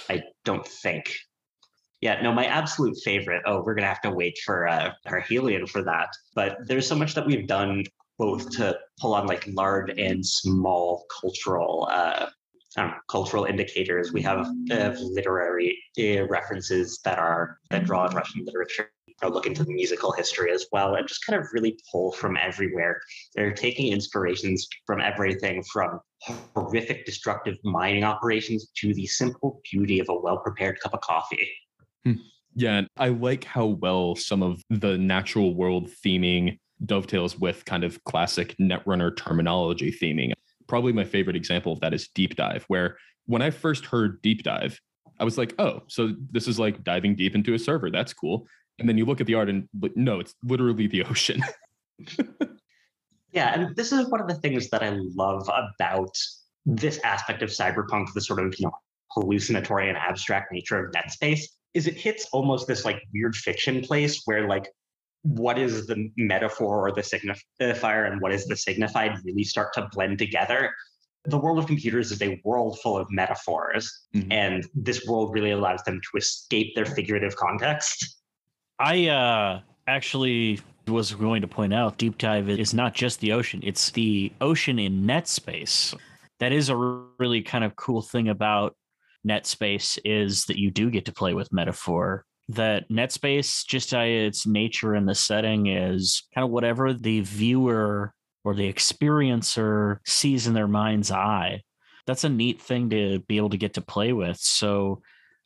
I 0.10 0.24
don't 0.46 0.66
think. 0.66 1.14
Yeah, 2.02 2.20
no, 2.22 2.34
my 2.34 2.46
absolute 2.46 2.98
favorite. 3.04 3.44
Oh, 3.46 3.62
we're 3.64 3.76
gonna 3.76 3.88
have 3.88 4.02
to 4.02 4.12
wait 4.12 4.38
for 4.44 4.68
uh, 4.68 4.92
Parhelion 5.08 5.70
for 5.70 5.84
that. 5.84 6.10
But 6.36 6.58
there's 6.66 6.88
so 6.88 6.96
much 6.96 7.14
that 7.14 7.26
we've 7.26 7.48
done 7.48 7.84
both 8.18 8.50
to 8.52 8.78
pull 9.00 9.14
on 9.14 9.28
like 9.28 9.46
large 9.48 9.92
and 9.98 10.26
small 10.26 11.06
cultural 11.22 11.88
uh, 11.92 12.28
know, 12.78 12.94
cultural 13.10 13.46
indicators. 13.46 14.14
We 14.14 14.22
have 14.24 14.48
uh, 14.72 14.94
literary 15.00 15.78
uh, 16.00 16.28
references 16.28 17.00
that 17.04 17.20
are 17.20 17.58
that 17.70 17.86
draw 17.86 18.06
on 18.06 18.16
Russian 18.16 18.46
literature. 18.46 18.92
Or 19.24 19.30
look 19.30 19.46
into 19.46 19.64
the 19.64 19.74
musical 19.74 20.12
history 20.14 20.52
as 20.52 20.66
well, 20.72 20.96
and 20.96 21.08
just 21.08 21.24
kind 21.24 21.40
of 21.40 21.46
really 21.54 21.78
pull 21.92 22.12
from 22.12 22.38
everywhere. 22.38 23.00
They're 23.36 23.54
taking 23.54 23.92
inspirations 23.92 24.68
from 24.88 25.00
everything 25.00 25.62
from 25.72 26.00
horrific, 26.56 27.06
destructive 27.06 27.56
mining 27.64 28.04
operations 28.04 28.72
to 28.78 28.96
the 28.96 29.06
simple 29.06 29.62
beauty 29.70 30.00
of 30.00 30.10
a 30.10 30.20
well-prepared 30.20 30.80
cup 30.80 30.96
of 30.96 31.02
coffee. 31.02 31.48
Hmm. 32.06 32.14
yeah. 32.56 32.78
and 32.80 32.88
I 32.98 33.10
like 33.10 33.44
how 33.44 33.66
well 33.66 34.16
some 34.16 34.42
of 34.44 34.62
the 34.70 34.98
natural 34.98 35.54
world 35.54 35.90
theming 36.06 36.60
dovetails 36.86 37.38
with 37.38 37.66
kind 37.66 37.84
of 37.84 38.04
classic 38.06 38.56
Netrunner 38.60 39.16
terminology 39.16 39.92
theming. 39.92 40.34
Probably 40.68 40.94
my 40.94 41.04
favorite 41.04 41.36
example 41.36 41.74
of 41.74 41.80
that 41.82 41.94
is 41.94 42.08
Deep 42.16 42.36
Dive, 42.36 42.66
where 42.68 42.98
when 43.26 43.42
I 43.42 43.52
first 43.52 43.86
heard 43.86 44.22
Deep 44.22 44.44
Dive, 44.44 44.80
I 45.20 45.24
was 45.24 45.38
like, 45.38 45.54
oh, 45.60 45.84
so 45.88 46.14
this 46.32 46.48
is 46.48 46.58
like 46.58 46.84
diving 46.84 47.16
deep 47.16 47.36
into 47.36 47.54
a 47.54 47.60
server. 47.60 47.92
That's 47.92 48.14
cool. 48.14 48.48
And 48.80 48.90
then 48.90 48.98
you 48.98 49.06
look 49.06 49.22
at 49.22 49.28
the 49.28 49.36
art 49.36 49.50
and 49.50 49.68
no, 49.96 50.20
it's 50.20 50.34
literally 50.44 50.88
the 50.88 51.04
ocean. 51.10 51.44
Yeah, 53.32 53.54
and 53.54 53.76
this 53.76 53.92
is 53.92 54.10
one 54.10 54.20
of 54.20 54.28
the 54.28 54.36
things 54.36 54.70
that 54.70 54.84
I 54.84 54.98
love 55.16 55.50
about 55.50 56.16
this 56.66 57.00
aspect 57.04 57.42
of 57.42 57.50
cyberpunk, 57.50 58.14
the 58.14 58.22
sort 58.22 58.46
of 58.46 58.54
you 58.60 58.66
know 58.66 58.74
hallucinatory 59.12 59.90
and 59.90 59.98
abstract 59.98 60.52
nature 60.52 60.86
of 60.86 60.94
net 60.94 61.12
space, 61.12 61.56
is 61.74 61.88
it 61.88 61.96
hits 61.96 62.28
almost 62.34 62.68
this 62.68 62.86
like 62.86 63.02
weird 63.14 63.36
fiction 63.36 63.82
place 63.82 64.22
where 64.26 64.48
like 64.48 64.68
what 65.24 65.58
is 65.58 65.86
the 65.88 66.10
metaphor 66.18 66.88
or 66.88 66.92
the 66.92 67.02
signifier 67.02 68.12
and 68.12 68.22
what 68.22 68.32
is 68.32 68.46
the 68.48 68.58
signified 68.58 69.18
really 69.24 69.44
start 69.44 69.74
to 69.74 69.88
blend 69.92 70.18
together. 70.18 70.74
The 71.26 71.38
world 71.38 71.60
of 71.60 71.68
computers 71.68 72.12
is 72.12 72.22
a 72.24 72.42
world 72.44 72.80
full 72.82 72.98
of 72.98 73.06
metaphors, 73.12 73.92
Mhm. 74.16 74.28
and 74.32 74.68
this 74.74 75.06
world 75.06 75.32
really 75.32 75.52
allows 75.52 75.84
them 75.84 76.02
to 76.02 76.18
escape 76.18 76.74
their 76.74 76.88
figurative 76.88 77.36
context. 77.36 78.18
I 78.80 79.08
uh 79.08 79.62
actually 79.88 80.60
was 80.88 81.14
going 81.14 81.42
to 81.42 81.48
point 81.48 81.74
out 81.74 82.00
deep 82.00 82.18
dive 82.18 82.50
is 82.50 82.74
not 82.74 82.96
just 82.96 83.20
the 83.20 83.32
ocean, 83.32 83.60
it's 83.64 83.92
the 83.92 84.32
ocean 84.42 84.80
in 84.80 85.06
net 85.06 85.28
space. 85.28 85.94
That 86.40 86.52
is 86.52 86.70
a 86.70 86.76
really 86.76 87.44
kind 87.44 87.64
of 87.64 87.76
cool 87.76 88.02
thing 88.02 88.28
about 88.28 88.76
net 89.24 89.46
space 89.46 89.98
is 90.04 90.46
that 90.46 90.60
you 90.60 90.72
do 90.72 90.90
get 90.90 91.06
to 91.06 91.14
play 91.14 91.34
with 91.34 91.54
metaphor. 91.54 92.26
That 92.50 92.90
net 92.90 93.12
space, 93.12 93.64
just 93.64 93.92
by 93.92 94.06
its 94.06 94.46
nature 94.46 94.94
and 94.94 95.08
the 95.08 95.16
setting, 95.16 95.68
is 95.68 96.24
kind 96.34 96.44
of 96.44 96.52
whatever 96.52 96.94
the 96.94 97.22
viewer 97.22 98.14
or 98.44 98.56
the 98.56 98.72
experiencer 98.72 99.98
sees 100.06 100.48
in 100.48 100.54
their 100.54 100.68
mind's 100.68 101.12
eye. 101.12 101.62
That's 102.08 102.24
a 102.24 102.30
neat 102.30 102.62
thing 102.62 102.90
to 102.90 103.20
be 103.28 103.38
able 103.38 103.52
to 103.52 103.58
get 103.58 103.76
to 103.76 103.82
play 103.82 104.12
with. 104.12 104.38
So 104.38 105.02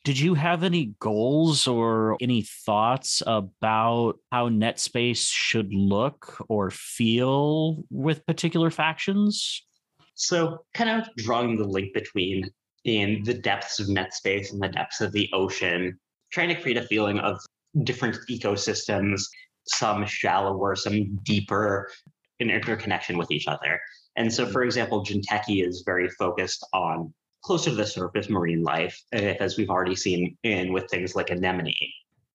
did 0.06 0.20
you 0.20 0.34
have 0.34 0.62
any 0.62 0.94
goals 1.00 1.66
or 1.66 2.16
any 2.20 2.42
thoughts 2.42 3.24
about 3.26 4.20
how 4.30 4.48
NetSpace 4.48 5.28
should 5.28 5.74
look 5.74 6.36
or 6.48 6.70
feel 6.70 7.82
with 7.90 8.24
particular 8.24 8.70
factions? 8.70 9.66
So, 10.14 10.64
kind 10.74 10.90
of 10.90 11.08
drawing 11.16 11.56
the 11.58 11.64
link 11.64 11.92
between 11.92 12.48
in 12.86 13.20
the 13.24 13.34
depths 13.34 13.80
of 13.80 13.88
net 13.88 14.14
space 14.14 14.52
and 14.52 14.62
the 14.62 14.68
depths 14.68 15.00
of 15.00 15.12
the 15.12 15.28
ocean, 15.32 15.98
trying 16.32 16.48
to 16.48 16.60
create 16.60 16.78
a 16.78 16.82
feeling 16.82 17.18
of 17.18 17.38
different 17.82 18.16
ecosystems, 18.30 19.22
some 19.66 20.06
shallower, 20.06 20.74
some 20.76 21.16
deeper, 21.24 21.90
in 22.38 22.48
interconnection 22.48 23.18
with 23.18 23.30
each 23.30 23.48
other. 23.48 23.80
And 24.16 24.32
so, 24.32 24.46
for 24.46 24.62
example, 24.62 25.04
Jinteki 25.04 25.66
is 25.66 25.82
very 25.84 26.08
focused 26.10 26.64
on 26.72 27.12
closer 27.42 27.70
to 27.70 27.76
the 27.76 27.86
surface 27.86 28.28
marine 28.28 28.62
life, 28.62 29.00
eh, 29.12 29.34
as 29.40 29.56
we've 29.56 29.70
already 29.70 29.96
seen 29.96 30.36
in 30.42 30.72
with 30.72 30.88
things 30.90 31.14
like 31.16 31.30
anemone. 31.30 31.72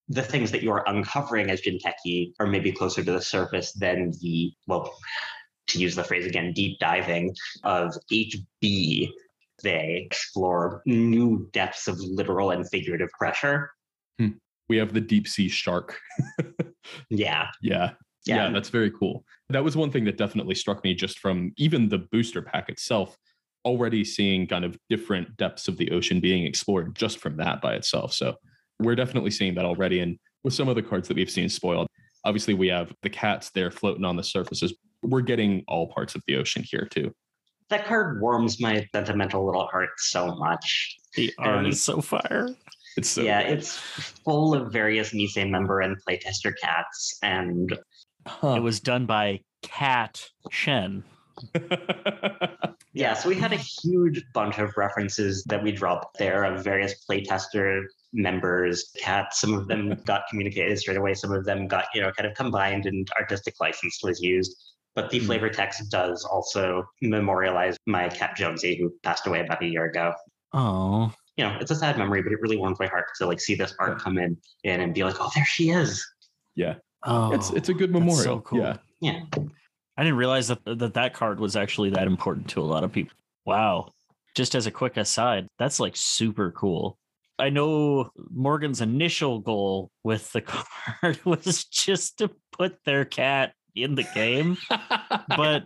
The 0.10 0.22
things 0.22 0.52
that 0.52 0.64
you're 0.64 0.84
uncovering 0.86 1.50
as 1.50 1.62
Jinteki 1.62 2.34
are 2.40 2.48
maybe 2.48 2.72
closer 2.72 3.04
to 3.04 3.12
the 3.12 3.22
surface 3.22 3.72
than 3.74 4.12
the, 4.22 4.52
well, 4.68 4.94
to 5.68 5.80
use 5.80 5.96
the 5.96 6.04
phrase 6.04 6.26
again, 6.26 6.52
deep 6.54 6.80
diving 6.80 7.34
of 7.64 7.94
HB. 8.12 9.10
They 9.62 10.04
explore 10.06 10.82
new 10.86 11.50
depths 11.54 11.88
of 11.88 12.00
literal 12.00 12.52
and 12.52 12.68
figurative 12.70 13.10
pressure. 13.12 13.72
Hmm. 14.20 14.30
we 14.70 14.78
have 14.78 14.94
the 14.94 15.02
deep 15.02 15.28
sea 15.28 15.50
shark. 15.50 16.00
Yeah. 17.10 17.48
yeah. 17.62 17.92
Yeah. 18.26 18.36
Yeah, 18.36 18.50
that's 18.52 18.70
very 18.70 18.92
cool. 18.92 19.26
That 19.50 19.64
was 19.64 19.76
one 19.76 19.92
thing 19.92 20.06
that 20.06 20.18
definitely 20.18 20.56
struck 20.56 20.84
me 20.84 20.94
just 20.94 21.20
from 21.20 21.54
even 21.58 21.90
the 21.90 21.98
booster 21.98 22.42
pack 22.42 22.70
itself, 22.70 23.18
already 23.66 24.04
seeing 24.04 24.48
kind 24.48 24.64
of 24.64 24.78
different 24.90 25.36
depths 25.38 25.68
of 25.68 25.78
the 25.78 25.92
ocean 25.92 26.20
being 26.20 26.46
explored 26.46 26.96
just 26.96 27.20
from 27.20 27.38
that 27.38 27.62
by 27.62 27.74
itself. 27.74 28.14
So 28.14 28.36
we're 28.80 28.96
definitely 28.96 29.32
seeing 29.32 29.56
that 29.56 29.66
already. 29.66 30.00
And 30.02 30.18
with 30.44 30.54
some 30.54 30.68
of 30.68 30.76
the 30.76 30.84
cards 30.84 31.08
that 31.08 31.18
we've 31.18 31.32
seen 31.32 31.50
spoiled, 31.50 31.88
obviously 32.24 32.54
we 32.54 32.68
have 32.68 32.94
the 33.02 33.10
cats 33.10 33.50
there 33.52 33.72
floating 33.72 34.06
on 34.06 34.16
the 34.16 34.24
surfaces. 34.24 34.74
We're 35.02 35.22
getting 35.22 35.64
all 35.68 35.88
parts 35.88 36.14
of 36.14 36.22
the 36.28 36.36
ocean 36.38 36.64
here 36.64 36.88
too. 36.90 37.14
That 37.72 37.86
card 37.86 38.22
warms 38.22 38.62
my 38.62 38.88
sentimental 38.94 39.46
little 39.46 39.66
heart 39.68 39.90
so 39.98 40.36
much. 40.36 40.98
The 41.16 41.34
art 41.40 41.66
is 41.68 41.84
so 41.84 42.00
fire. 42.00 42.50
It's 42.98 43.10
so 43.10 43.22
yeah, 43.22 43.44
good. 43.44 43.58
it's 43.58 43.76
full 43.76 44.54
of 44.54 44.72
various 44.72 45.14
Nisei 45.14 45.50
member 45.50 45.82
and 45.82 45.98
playtester 46.08 46.54
cats. 46.62 47.18
And 47.24 47.74
Huh. 48.28 48.56
It 48.56 48.64
was 48.64 48.80
done 48.80 49.06
by 49.06 49.42
Cat 49.62 50.24
Shen. 50.50 51.04
yeah, 52.94 53.14
so 53.14 53.30
we 53.30 53.36
had 53.36 53.52
a 53.52 53.58
huge 53.58 54.24
bunch 54.34 54.60
of 54.60 54.72
references 54.78 55.44
that 55.46 55.64
we 55.64 55.72
dropped 55.72 56.20
there 56.20 56.44
of 56.44 56.64
various 56.64 57.04
playtester 57.10 57.84
members, 58.14 58.92
cats. 59.00 59.42
Some 59.42 59.54
of 59.54 59.68
them 59.68 59.96
got 60.06 60.24
communicated 60.30 60.78
straight 60.78 60.98
away. 60.98 61.14
Some 61.14 61.32
of 61.32 61.46
them 61.46 61.68
got, 61.68 61.86
you 61.96 62.02
know, 62.02 62.12
kind 62.12 62.30
of 62.30 62.36
combined 62.36 62.86
and 62.86 63.08
artistic 63.20 63.56
license 63.60 64.00
was 64.04 64.22
used. 64.22 64.56
But 64.96 65.10
the 65.10 65.20
Hmm. 65.20 65.26
flavor 65.28 65.50
text 65.50 65.90
does 65.90 66.26
also 66.26 66.84
memorialize 67.02 67.78
my 67.88 68.10
cat 68.10 68.36
Jonesy, 68.36 68.78
who 68.78 68.94
passed 69.04 69.26
away 69.28 69.40
about 69.40 69.64
a 69.64 69.66
year 69.68 69.86
ago. 69.86 70.14
Oh, 70.54 71.14
you 71.38 71.46
know, 71.46 71.58
it's 71.62 71.72
a 71.72 71.76
sad 71.76 71.98
memory, 71.98 72.22
but 72.22 72.34
it 72.34 72.42
really 72.42 72.58
warms 72.58 72.78
my 72.80 72.88
heart 72.88 73.06
to 73.20 73.26
like 73.26 73.40
see 73.40 73.56
this 73.56 73.74
art 73.80 74.00
come 74.00 74.18
in, 74.18 74.38
in 74.64 74.82
and 74.82 74.94
be 74.94 75.04
like, 75.04 75.16
oh, 75.20 75.30
there 75.34 75.46
she 75.46 75.70
is. 75.70 76.06
yeah. 76.56 76.76
oh, 77.06 77.32
It's 77.34 77.50
it's 77.52 77.70
a 77.70 77.74
good 77.74 77.92
memorial. 77.92 78.18
so 78.22 78.40
cool. 78.42 78.60
Yeah. 78.60 78.78
Yeah. 79.00 79.22
I 79.98 80.04
didn't 80.04 80.18
realize 80.18 80.48
that, 80.50 80.60
that 80.66 80.94
that 80.94 81.14
card 81.14 81.40
was 81.40 81.56
actually 81.56 81.90
that 81.92 82.06
important 82.08 82.50
to 82.50 82.62
a 82.62 82.64
lot 82.64 82.84
of 82.84 82.92
people. 82.92 83.16
Wow. 83.46 83.92
Just 84.36 84.56
as 84.56 84.66
a 84.68 84.72
quick 84.72 84.98
aside, 84.98 85.48
that's 85.58 85.80
like 85.80 85.94
super 85.96 86.52
cool. 86.52 86.98
I 87.40 87.50
know 87.50 88.12
Morgan's 88.30 88.82
initial 88.82 89.40
goal 89.40 89.90
with 90.04 90.32
the 90.34 90.42
card 91.02 91.20
was 91.26 91.64
just 91.66 92.18
to 92.20 92.30
put 92.52 92.76
their 92.86 93.04
cat 93.06 93.54
in 93.76 93.96
the 93.96 94.04
game, 94.16 94.58
but 95.38 95.66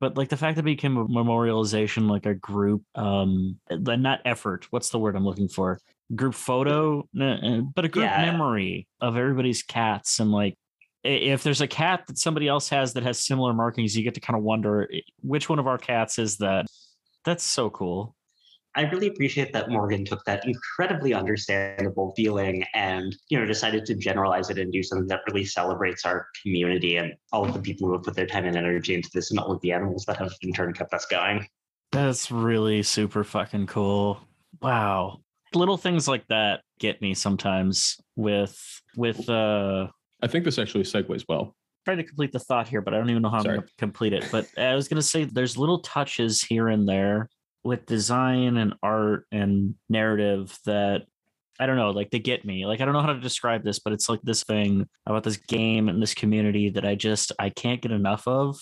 but 0.00 0.16
like 0.16 0.28
the 0.28 0.36
fact 0.36 0.56
that 0.56 0.62
it 0.62 0.64
became 0.64 0.96
a 0.96 1.06
memorialization, 1.06 2.08
like 2.10 2.26
a 2.26 2.34
group, 2.34 2.82
um, 2.94 3.58
not 3.70 4.20
effort. 4.24 4.66
What's 4.70 4.90
the 4.90 4.98
word 4.98 5.16
I'm 5.16 5.24
looking 5.24 5.48
for? 5.48 5.78
Group 6.14 6.34
photo, 6.34 7.08
but 7.14 7.84
a 7.84 7.88
group 7.88 8.04
Yeah. 8.04 8.20
memory 8.20 8.86
of 9.00 9.16
everybody's 9.16 9.62
cats, 9.62 10.20
and 10.20 10.30
like 10.32 10.56
if 11.02 11.42
there's 11.42 11.60
a 11.60 11.66
cat 11.66 12.04
that 12.06 12.18
somebody 12.18 12.48
else 12.48 12.68
has 12.70 12.94
that 12.94 13.02
has 13.02 13.18
similar 13.24 13.52
markings, 13.52 13.96
you 13.96 14.02
get 14.02 14.14
to 14.14 14.20
kind 14.20 14.36
of 14.36 14.42
wonder 14.42 14.88
which 15.22 15.48
one 15.48 15.58
of 15.58 15.66
our 15.66 15.78
cats 15.78 16.18
is 16.18 16.38
that. 16.38 16.66
That's 17.24 17.44
so 17.44 17.70
cool. 17.70 18.14
I 18.76 18.82
really 18.82 19.06
appreciate 19.06 19.52
that 19.52 19.70
Morgan 19.70 20.04
took 20.04 20.24
that 20.24 20.44
incredibly 20.46 21.14
understandable 21.14 22.12
feeling 22.16 22.64
and, 22.74 23.14
you 23.28 23.38
know, 23.38 23.46
decided 23.46 23.86
to 23.86 23.94
generalize 23.94 24.50
it 24.50 24.58
and 24.58 24.72
do 24.72 24.82
something 24.82 25.06
that 25.08 25.20
really 25.28 25.44
celebrates 25.44 26.04
our 26.04 26.26
community 26.42 26.96
and 26.96 27.14
all 27.32 27.44
of 27.44 27.54
the 27.54 27.60
people 27.60 27.86
who 27.86 27.94
have 27.94 28.02
put 28.02 28.16
their 28.16 28.26
time 28.26 28.46
and 28.46 28.56
energy 28.56 28.94
into 28.94 29.08
this 29.14 29.30
and 29.30 29.38
all 29.38 29.52
of 29.52 29.60
the 29.60 29.70
animals 29.70 30.04
that 30.06 30.16
have 30.16 30.32
in 30.42 30.52
turn 30.52 30.72
kept 30.72 30.92
us 30.92 31.06
going. 31.06 31.46
That's 31.92 32.32
really 32.32 32.82
super 32.82 33.22
fucking 33.22 33.68
cool. 33.68 34.18
Wow. 34.60 35.20
Little 35.54 35.76
things 35.76 36.08
like 36.08 36.26
that 36.26 36.62
get 36.80 37.00
me 37.00 37.14
sometimes 37.14 38.00
with 38.16 38.58
with 38.96 39.28
uh 39.28 39.86
I 40.20 40.26
think 40.26 40.44
this 40.44 40.58
actually 40.58 40.82
segues 40.82 41.24
well. 41.28 41.54
trying 41.84 41.98
to 41.98 42.04
complete 42.04 42.32
the 42.32 42.40
thought 42.40 42.66
here, 42.66 42.80
but 42.80 42.94
I 42.94 42.98
don't 42.98 43.10
even 43.10 43.22
know 43.22 43.30
how 43.30 43.42
Sorry. 43.42 43.54
I'm 43.54 43.60
going 43.60 43.68
to 43.68 43.74
complete 43.78 44.12
it. 44.12 44.26
But 44.32 44.46
I 44.58 44.74
was 44.74 44.88
going 44.88 44.96
to 44.96 45.06
say 45.06 45.24
there's 45.24 45.56
little 45.56 45.80
touches 45.80 46.42
here 46.42 46.68
and 46.68 46.88
there 46.88 47.28
with 47.64 47.86
design 47.86 48.56
and 48.56 48.74
art 48.82 49.26
and 49.32 49.74
narrative 49.88 50.56
that 50.66 51.02
I 51.58 51.66
don't 51.66 51.76
know, 51.76 51.90
like 51.90 52.10
they 52.10 52.18
get 52.18 52.44
me. 52.44 52.66
Like 52.66 52.80
I 52.80 52.84
don't 52.84 52.94
know 52.94 53.00
how 53.00 53.12
to 53.12 53.20
describe 53.20 53.62
this, 53.62 53.78
but 53.78 53.92
it's 53.92 54.08
like 54.08 54.20
this 54.22 54.42
thing 54.42 54.86
about 55.06 55.22
this 55.22 55.36
game 55.36 55.88
and 55.88 56.02
this 56.02 56.14
community 56.14 56.70
that 56.70 56.84
I 56.84 56.94
just 56.94 57.32
I 57.38 57.50
can't 57.50 57.80
get 57.80 57.92
enough 57.92 58.26
of. 58.26 58.58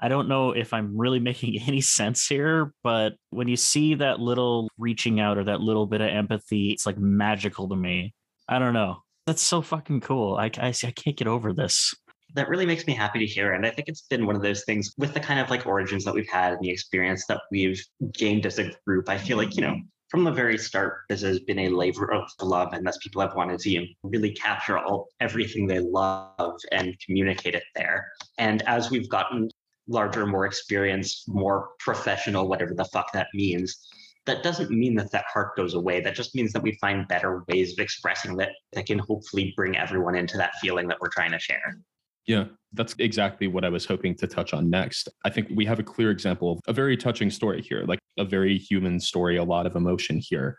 I 0.00 0.08
don't 0.08 0.28
know 0.28 0.52
if 0.52 0.72
I'm 0.72 0.96
really 0.96 1.18
making 1.30 1.60
any 1.66 1.80
sense 1.80 2.26
here, 2.26 2.72
but 2.82 3.14
when 3.30 3.48
you 3.48 3.56
see 3.56 3.94
that 3.96 4.20
little 4.20 4.68
reaching 4.78 5.20
out 5.20 5.38
or 5.38 5.44
that 5.44 5.60
little 5.60 5.86
bit 5.86 6.00
of 6.00 6.08
empathy, 6.08 6.70
it's 6.70 6.86
like 6.86 6.98
magical 6.98 7.68
to 7.68 7.76
me. 7.76 8.14
I 8.48 8.58
don't 8.58 8.74
know. 8.74 9.02
That's 9.26 9.42
so 9.42 9.60
fucking 9.62 10.00
cool. 10.00 10.36
I, 10.36 10.50
I, 10.58 10.68
I 10.68 10.90
can't 10.90 11.16
get 11.16 11.28
over 11.28 11.52
this. 11.52 11.94
That 12.34 12.48
really 12.48 12.66
makes 12.66 12.86
me 12.86 12.94
happy 12.94 13.18
to 13.18 13.26
hear. 13.26 13.52
And 13.52 13.66
I 13.66 13.70
think 13.70 13.88
it's 13.88 14.02
been 14.02 14.26
one 14.26 14.36
of 14.36 14.42
those 14.42 14.64
things 14.64 14.94
with 14.98 15.14
the 15.14 15.20
kind 15.20 15.40
of 15.40 15.50
like 15.50 15.66
origins 15.66 16.04
that 16.04 16.14
we've 16.14 16.28
had 16.28 16.52
and 16.52 16.60
the 16.60 16.70
experience 16.70 17.26
that 17.26 17.40
we've 17.50 17.82
gained 18.12 18.46
as 18.46 18.58
a 18.58 18.70
group. 18.86 19.08
I 19.08 19.18
feel 19.18 19.36
like, 19.36 19.56
you 19.56 19.62
know, 19.62 19.76
from 20.10 20.24
the 20.24 20.32
very 20.32 20.58
start, 20.58 21.02
this 21.08 21.22
has 21.22 21.38
been 21.40 21.60
a 21.60 21.68
labor 21.68 22.12
of 22.12 22.28
love, 22.42 22.72
and 22.72 22.84
thus 22.84 22.98
people 22.98 23.22
have 23.22 23.36
wanted 23.36 23.60
to 23.60 23.86
really 24.02 24.32
capture 24.32 24.76
all 24.76 25.08
everything 25.20 25.66
they 25.66 25.78
love 25.78 26.58
and 26.72 26.96
communicate 27.06 27.54
it 27.54 27.62
there. 27.76 28.08
And 28.36 28.62
as 28.62 28.90
we've 28.90 29.08
gotten 29.08 29.48
larger, 29.86 30.26
more 30.26 30.46
experienced, 30.46 31.28
more 31.28 31.70
professional, 31.78 32.48
whatever 32.48 32.74
the 32.74 32.84
fuck 32.86 33.12
that 33.12 33.28
means, 33.34 33.88
that 34.26 34.42
doesn't 34.42 34.70
mean 34.70 34.94
that 34.96 35.12
that 35.12 35.24
heart 35.32 35.56
goes 35.56 35.74
away. 35.74 36.00
That 36.00 36.14
just 36.14 36.34
means 36.34 36.52
that 36.52 36.62
we 36.62 36.76
find 36.80 37.08
better 37.08 37.44
ways 37.48 37.72
of 37.72 37.78
expressing 37.78 38.36
that 38.36 38.50
that 38.72 38.86
can 38.86 38.98
hopefully 38.98 39.52
bring 39.56 39.76
everyone 39.76 40.16
into 40.16 40.36
that 40.36 40.56
feeling 40.60 40.88
that 40.88 41.00
we're 41.00 41.08
trying 41.08 41.32
to 41.32 41.38
share. 41.38 41.78
Yeah, 42.26 42.44
that's 42.72 42.94
exactly 42.98 43.48
what 43.48 43.64
I 43.64 43.68
was 43.68 43.84
hoping 43.84 44.14
to 44.16 44.26
touch 44.26 44.52
on 44.52 44.70
next. 44.70 45.08
I 45.24 45.30
think 45.30 45.48
we 45.54 45.64
have 45.64 45.78
a 45.78 45.82
clear 45.82 46.10
example 46.10 46.52
of 46.52 46.60
a 46.68 46.72
very 46.72 46.96
touching 46.96 47.30
story 47.30 47.62
here, 47.62 47.84
like 47.86 47.98
a 48.18 48.24
very 48.24 48.56
human 48.58 49.00
story, 49.00 49.36
a 49.36 49.44
lot 49.44 49.66
of 49.66 49.74
emotion 49.74 50.18
here. 50.18 50.58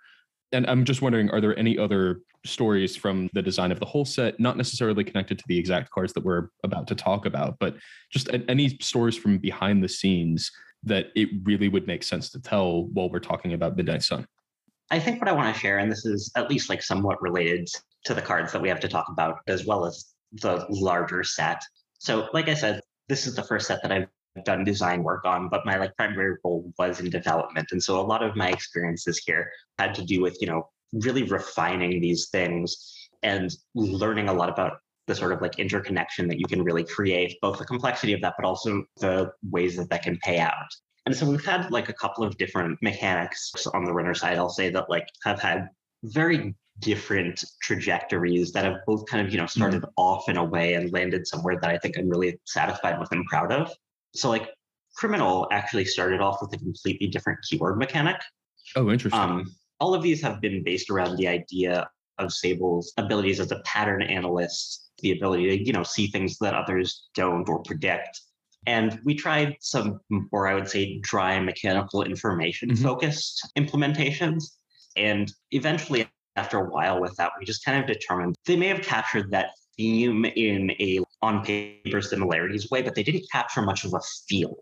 And 0.51 0.67
I'm 0.67 0.83
just 0.83 1.01
wondering, 1.01 1.29
are 1.29 1.39
there 1.39 1.57
any 1.57 1.77
other 1.77 2.21
stories 2.45 2.95
from 2.95 3.29
the 3.33 3.41
design 3.41 3.71
of 3.71 3.79
the 3.79 3.85
whole 3.85 4.03
set, 4.03 4.39
not 4.39 4.57
necessarily 4.57 5.03
connected 5.03 5.37
to 5.39 5.45
the 5.47 5.57
exact 5.57 5.91
cards 5.91 6.11
that 6.13 6.25
we're 6.25 6.49
about 6.63 6.87
to 6.87 6.95
talk 6.95 7.25
about, 7.25 7.57
but 7.59 7.75
just 8.11 8.29
any 8.49 8.69
stories 8.81 9.15
from 9.15 9.37
behind 9.37 9.83
the 9.83 9.87
scenes 9.87 10.51
that 10.83 11.07
it 11.15 11.29
really 11.43 11.69
would 11.69 11.87
make 11.87 12.03
sense 12.03 12.29
to 12.31 12.41
tell 12.41 12.85
while 12.87 13.09
we're 13.09 13.19
talking 13.19 13.53
about 13.53 13.77
Midnight 13.77 14.03
Sun? 14.03 14.25
I 14.89 14.99
think 14.99 15.21
what 15.21 15.29
I 15.29 15.31
want 15.31 15.53
to 15.53 15.59
share, 15.59 15.77
and 15.77 15.89
this 15.89 16.05
is 16.05 16.31
at 16.35 16.49
least 16.49 16.67
like 16.67 16.81
somewhat 16.81 17.21
related 17.21 17.69
to 18.05 18.13
the 18.13 18.21
cards 18.21 18.51
that 18.51 18.61
we 18.61 18.67
have 18.67 18.79
to 18.81 18.89
talk 18.89 19.05
about, 19.09 19.37
as 19.47 19.65
well 19.65 19.85
as 19.85 20.13
the 20.33 20.65
larger 20.69 21.23
set. 21.23 21.61
So, 21.99 22.27
like 22.33 22.49
I 22.49 22.53
said, 22.53 22.81
this 23.09 23.27
is 23.27 23.35
the 23.35 23.43
first 23.43 23.67
set 23.67 23.81
that 23.83 23.91
I've 23.91 24.07
done 24.45 24.63
design 24.63 25.03
work 25.03 25.25
on, 25.25 25.49
but 25.49 25.65
my 25.65 25.77
like 25.77 25.95
primary 25.97 26.37
role 26.43 26.71
was 26.77 26.99
in 26.99 27.09
development. 27.09 27.67
And 27.71 27.83
so 27.83 27.99
a 27.99 28.01
lot 28.01 28.23
of 28.23 28.35
my 28.35 28.49
experiences 28.49 29.21
here 29.25 29.51
had 29.77 29.93
to 29.95 30.03
do 30.03 30.21
with, 30.21 30.37
you 30.41 30.47
know, 30.47 30.69
really 30.93 31.23
refining 31.23 32.01
these 32.01 32.29
things 32.29 33.09
and 33.23 33.53
learning 33.75 34.29
a 34.29 34.33
lot 34.33 34.49
about 34.49 34.79
the 35.07 35.15
sort 35.15 35.33
of 35.33 35.41
like 35.41 35.59
interconnection 35.59 36.27
that 36.27 36.39
you 36.39 36.45
can 36.45 36.63
really 36.63 36.83
create, 36.83 37.35
both 37.41 37.57
the 37.57 37.65
complexity 37.65 38.13
of 38.13 38.21
that, 38.21 38.35
but 38.37 38.45
also 38.45 38.83
the 38.99 39.31
ways 39.49 39.75
that 39.75 39.89
that 39.89 40.03
can 40.03 40.17
pay 40.23 40.39
out. 40.39 40.53
And 41.05 41.15
so 41.15 41.29
we've 41.29 41.43
had 41.43 41.71
like 41.71 41.89
a 41.89 41.93
couple 41.93 42.23
of 42.23 42.37
different 42.37 42.81
mechanics 42.81 43.51
on 43.73 43.83
the 43.83 43.93
runner 43.93 44.13
side, 44.13 44.37
I'll 44.37 44.49
say 44.49 44.69
that 44.69 44.89
like 44.89 45.07
have 45.23 45.41
had 45.41 45.67
very 46.03 46.55
different 46.79 47.43
trajectories 47.61 48.51
that 48.53 48.65
have 48.65 48.77
both 48.87 49.05
kind 49.05 49.25
of, 49.25 49.31
you 49.31 49.39
know, 49.39 49.45
started 49.45 49.83
off 49.97 50.29
in 50.29 50.37
a 50.37 50.43
way 50.43 50.73
and 50.73 50.91
landed 50.91 51.27
somewhere 51.27 51.59
that 51.61 51.69
I 51.69 51.77
think 51.77 51.97
I'm 51.97 52.09
really 52.09 52.39
satisfied 52.45 52.99
with 52.99 53.11
and 53.11 53.25
proud 53.25 53.51
of. 53.51 53.71
So 54.15 54.29
like 54.29 54.49
criminal 54.95 55.47
actually 55.51 55.85
started 55.85 56.21
off 56.21 56.37
with 56.41 56.53
a 56.53 56.57
completely 56.57 57.07
different 57.07 57.39
keyword 57.47 57.77
mechanic. 57.77 58.19
Oh, 58.75 58.89
interesting. 58.89 59.19
Um, 59.19 59.55
all 59.79 59.93
of 59.93 60.01
these 60.01 60.21
have 60.21 60.41
been 60.41 60.63
based 60.63 60.89
around 60.89 61.17
the 61.17 61.27
idea 61.27 61.89
of 62.17 62.31
Sable's 62.31 62.93
abilities 62.97 63.39
as 63.39 63.51
a 63.51 63.59
pattern 63.61 64.01
analyst, 64.01 64.91
the 64.99 65.11
ability 65.11 65.49
to, 65.49 65.65
you 65.65 65.73
know, 65.73 65.83
see 65.83 66.07
things 66.07 66.37
that 66.39 66.53
others 66.53 67.09
don't 67.15 67.47
or 67.49 67.63
predict. 67.63 68.21
And 68.67 68.99
we 69.03 69.15
tried 69.15 69.55
some, 69.59 69.99
or 70.31 70.47
I 70.47 70.53
would 70.53 70.67
say, 70.67 70.99
dry 70.99 71.39
mechanical 71.39 72.03
information 72.03 72.69
Mhm. 72.69 72.83
focused 72.83 73.49
implementations. 73.57 74.43
And 74.95 75.31
eventually, 75.51 76.07
after 76.35 76.59
a 76.59 76.69
while 76.69 76.99
with 77.01 77.15
that, 77.17 77.31
we 77.39 77.45
just 77.45 77.65
kind 77.65 77.79
of 77.79 77.87
determined 77.87 78.35
they 78.45 78.55
may 78.55 78.67
have 78.67 78.81
captured 78.81 79.31
that 79.31 79.51
theme 79.77 80.25
in 80.25 80.71
a 80.79 80.99
on 81.21 81.43
paper 81.43 82.01
similarities 82.01 82.69
way, 82.69 82.81
but 82.81 82.95
they 82.95 83.03
didn't 83.03 83.25
capture 83.31 83.61
much 83.61 83.85
of 83.85 83.93
a 83.93 84.01
feeling. 84.27 84.55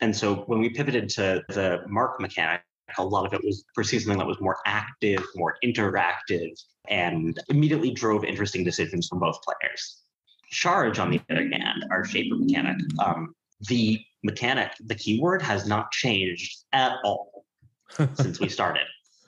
And 0.00 0.16
so 0.16 0.36
when 0.46 0.60
we 0.60 0.70
pivoted 0.70 1.08
to 1.10 1.42
the 1.48 1.80
mark 1.88 2.20
mechanic, 2.20 2.62
a 2.98 3.04
lot 3.04 3.26
of 3.26 3.32
it 3.34 3.44
was 3.44 3.64
pursuing 3.74 4.02
something 4.02 4.18
that 4.18 4.26
was 4.26 4.40
more 4.40 4.58
active, 4.66 5.24
more 5.36 5.56
interactive, 5.64 6.50
and 6.88 7.38
immediately 7.48 7.90
drove 7.90 8.24
interesting 8.24 8.64
decisions 8.64 9.06
from 9.06 9.20
both 9.20 9.38
players. 9.42 10.02
Charge, 10.50 10.98
on 10.98 11.10
the 11.10 11.20
other 11.30 11.48
hand, 11.48 11.84
our 11.90 12.04
shaper 12.04 12.36
mechanic, 12.36 12.78
um, 12.98 13.34
the 13.68 14.00
mechanic, 14.24 14.72
the 14.80 14.94
keyword 14.94 15.42
has 15.42 15.66
not 15.66 15.92
changed 15.92 16.64
at 16.72 16.92
all 17.04 17.44
since 18.14 18.40
we 18.40 18.48
started. 18.48 18.86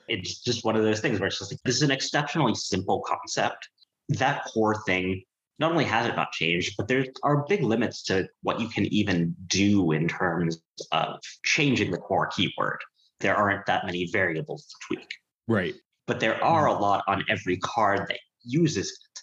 It's 0.08 0.42
just 0.42 0.64
one 0.64 0.76
of 0.76 0.82
those 0.82 1.00
things 1.00 1.20
where 1.20 1.26
it's 1.26 1.38
just 1.38 1.52
like, 1.52 1.60
this 1.64 1.76
is 1.76 1.82
an 1.82 1.90
exceptionally 1.90 2.54
simple 2.54 3.02
concept. 3.06 3.68
That 4.08 4.44
core 4.46 4.82
thing, 4.84 5.22
not 5.58 5.72
only 5.72 5.84
has 5.84 6.06
it 6.06 6.16
not 6.16 6.32
changed, 6.32 6.74
but 6.76 6.88
there 6.88 7.06
are 7.22 7.46
big 7.48 7.62
limits 7.62 8.02
to 8.04 8.28
what 8.42 8.60
you 8.60 8.68
can 8.68 8.86
even 8.86 9.34
do 9.46 9.92
in 9.92 10.08
terms 10.08 10.60
of 10.90 11.20
changing 11.44 11.90
the 11.90 11.98
core 11.98 12.26
keyword. 12.26 12.80
There 13.20 13.36
aren't 13.36 13.66
that 13.66 13.86
many 13.86 14.08
variables 14.12 14.66
to 14.66 14.74
tweak 14.86 15.08
right. 15.48 15.74
but 16.06 16.20
there 16.20 16.42
are 16.42 16.66
mm-hmm. 16.66 16.78
a 16.78 16.80
lot 16.80 17.04
on 17.06 17.24
every 17.28 17.56
card 17.58 18.06
that 18.08 18.18
uses 18.44 18.88
it. 18.88 19.20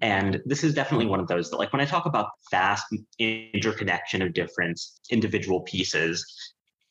And 0.00 0.40
this 0.46 0.64
is 0.64 0.74
definitely 0.74 1.06
one 1.06 1.20
of 1.20 1.26
those 1.26 1.50
that, 1.50 1.56
like, 1.56 1.72
when 1.72 1.82
I 1.82 1.84
talk 1.84 2.06
about 2.06 2.30
vast 2.50 2.84
interconnection 3.18 4.22
of 4.22 4.32
different 4.32 4.80
individual 5.10 5.60
pieces, 5.62 6.24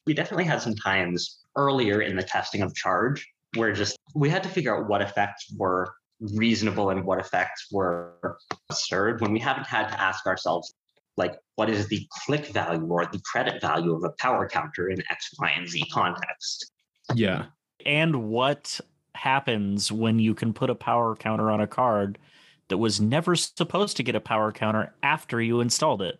we 0.05 0.13
definitely 0.13 0.45
had 0.45 0.61
some 0.61 0.75
times 0.75 1.38
earlier 1.59 2.01
in 2.01 2.15
the 2.15 2.23
testing 2.23 2.61
of 2.61 2.73
charge 2.73 3.27
where 3.55 3.73
just 3.73 3.97
we 4.15 4.29
had 4.29 4.43
to 4.43 4.49
figure 4.49 4.75
out 4.75 4.87
what 4.87 5.01
effects 5.01 5.53
were 5.57 5.93
reasonable 6.33 6.89
and 6.89 7.03
what 7.03 7.19
effects 7.19 7.67
were 7.71 8.37
absurd 8.69 9.21
when 9.21 9.31
we 9.31 9.39
haven't 9.39 9.67
had 9.67 9.87
to 9.87 10.01
ask 10.01 10.25
ourselves, 10.25 10.73
like, 11.17 11.35
what 11.55 11.69
is 11.69 11.87
the 11.87 12.05
click 12.25 12.47
value 12.47 12.85
or 12.87 13.05
the 13.05 13.21
credit 13.25 13.61
value 13.61 13.93
of 13.93 14.03
a 14.03 14.11
power 14.19 14.47
counter 14.47 14.89
in 14.89 15.01
X, 15.09 15.29
Y, 15.39 15.51
and 15.55 15.67
Z 15.67 15.83
context? 15.91 16.71
Yeah. 17.13 17.45
And 17.85 18.29
what 18.29 18.79
happens 19.15 19.91
when 19.91 20.19
you 20.19 20.33
can 20.33 20.53
put 20.53 20.69
a 20.69 20.75
power 20.75 21.15
counter 21.15 21.51
on 21.51 21.61
a 21.61 21.67
card 21.67 22.17
that 22.67 22.77
was 22.77 23.01
never 23.01 23.35
supposed 23.35 23.97
to 23.97 24.03
get 24.03 24.15
a 24.15 24.21
power 24.21 24.51
counter 24.51 24.93
after 25.03 25.41
you 25.41 25.59
installed 25.59 26.01
it? 26.01 26.19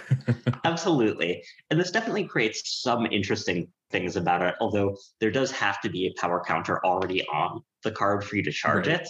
Absolutely. 0.64 1.42
And 1.70 1.78
this 1.80 1.90
definitely 1.90 2.24
creates 2.24 2.80
some 2.82 3.06
interesting 3.06 3.68
things 3.90 4.16
about 4.16 4.42
it, 4.42 4.54
although 4.60 4.96
there 5.20 5.30
does 5.30 5.50
have 5.50 5.80
to 5.82 5.90
be 5.90 6.06
a 6.06 6.20
power 6.20 6.42
counter 6.46 6.84
already 6.84 7.26
on 7.28 7.62
the 7.84 7.92
card 7.92 8.24
for 8.24 8.36
you 8.36 8.42
to 8.42 8.52
charge 8.52 8.86
Right. 8.86 9.00
it. 9.00 9.08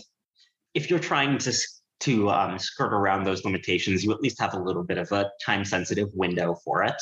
If 0.74 0.91
you're 0.91 0.99
trying 0.99 1.39
to 1.39 1.53
to 2.01 2.30
um, 2.30 2.59
skirt 2.59 2.93
around 2.93 3.22
those 3.22 3.45
limitations, 3.45 4.03
you 4.03 4.11
at 4.12 4.20
least 4.20 4.41
have 4.41 4.55
a 4.55 4.59
little 4.59 4.83
bit 4.83 4.99
of 4.99 5.12
a 5.12 5.30
time 5.45 5.64
sensitive 5.64 6.09
window 6.14 6.57
for 6.64 6.83
it. 6.83 7.01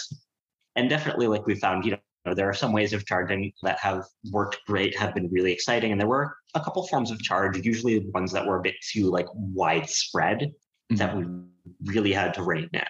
And 0.77 0.91
definitely, 0.91 1.27
like 1.27 1.47
we 1.47 1.55
found, 1.55 1.87
you 1.87 1.97
know, 2.27 2.35
there 2.35 2.49
are 2.51 2.55
some 2.55 2.73
ways 2.73 2.93
of 2.93 3.07
charging 3.07 3.51
that 3.63 3.79
have 3.79 4.05
worked 4.31 4.59
great, 4.67 4.97
have 4.99 5.15
been 5.15 5.31
really 5.31 5.53
exciting, 5.53 5.91
and 5.91 5.99
there 6.01 6.09
were 6.09 6.37
a 6.55 6.61
couple 6.61 6.87
forms 6.87 7.11
of 7.11 7.19
charge, 7.23 7.57
usually 7.65 8.01
ones 8.11 8.31
that 8.33 8.47
were 8.47 8.59
a 8.59 8.63
bit 8.63 8.75
too 8.93 9.11
like 9.11 9.27
widespread 9.35 10.53
that 10.91 11.17
we 11.17 11.25
really 11.87 12.13
had 12.13 12.35
to 12.35 12.43
rein 12.43 12.69
in. 12.73 12.83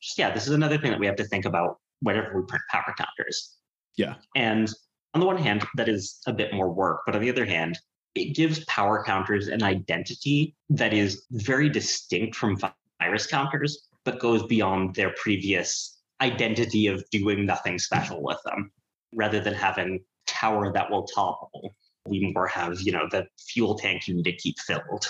Just, 0.00 0.18
yeah, 0.18 0.32
this 0.32 0.46
is 0.46 0.52
another 0.52 0.78
thing 0.78 0.90
that 0.90 1.00
we 1.00 1.06
have 1.06 1.16
to 1.16 1.24
think 1.24 1.44
about 1.44 1.78
whenever 2.00 2.40
we 2.40 2.46
print 2.46 2.62
power 2.70 2.94
counters. 2.96 3.56
Yeah. 3.96 4.14
And 4.34 4.70
on 5.14 5.20
the 5.20 5.26
one 5.26 5.36
hand, 5.36 5.64
that 5.76 5.88
is 5.88 6.20
a 6.26 6.32
bit 6.32 6.54
more 6.54 6.72
work, 6.72 7.02
but 7.04 7.14
on 7.14 7.20
the 7.20 7.30
other 7.30 7.44
hand, 7.44 7.78
it 8.14 8.34
gives 8.34 8.64
power 8.64 9.04
counters 9.04 9.48
an 9.48 9.62
identity 9.62 10.56
that 10.70 10.92
is 10.92 11.26
very 11.32 11.68
distinct 11.68 12.34
from 12.34 12.58
virus 13.00 13.26
counters, 13.26 13.88
but 14.04 14.18
goes 14.18 14.46
beyond 14.46 14.94
their 14.94 15.12
previous 15.16 16.00
identity 16.20 16.86
of 16.86 17.04
doing 17.10 17.46
nothing 17.46 17.78
special 17.78 18.22
with 18.22 18.38
them. 18.44 18.70
Rather 19.14 19.40
than 19.40 19.54
having 19.54 20.00
tower 20.26 20.72
that 20.72 20.90
will 20.90 21.04
topple, 21.04 21.74
we 22.06 22.32
more 22.32 22.46
have, 22.46 22.80
you 22.80 22.92
know, 22.92 23.08
the 23.10 23.26
fuel 23.38 23.76
tank 23.76 24.06
you 24.06 24.14
need 24.14 24.24
to 24.24 24.32
keep 24.36 24.58
filled. 24.60 25.06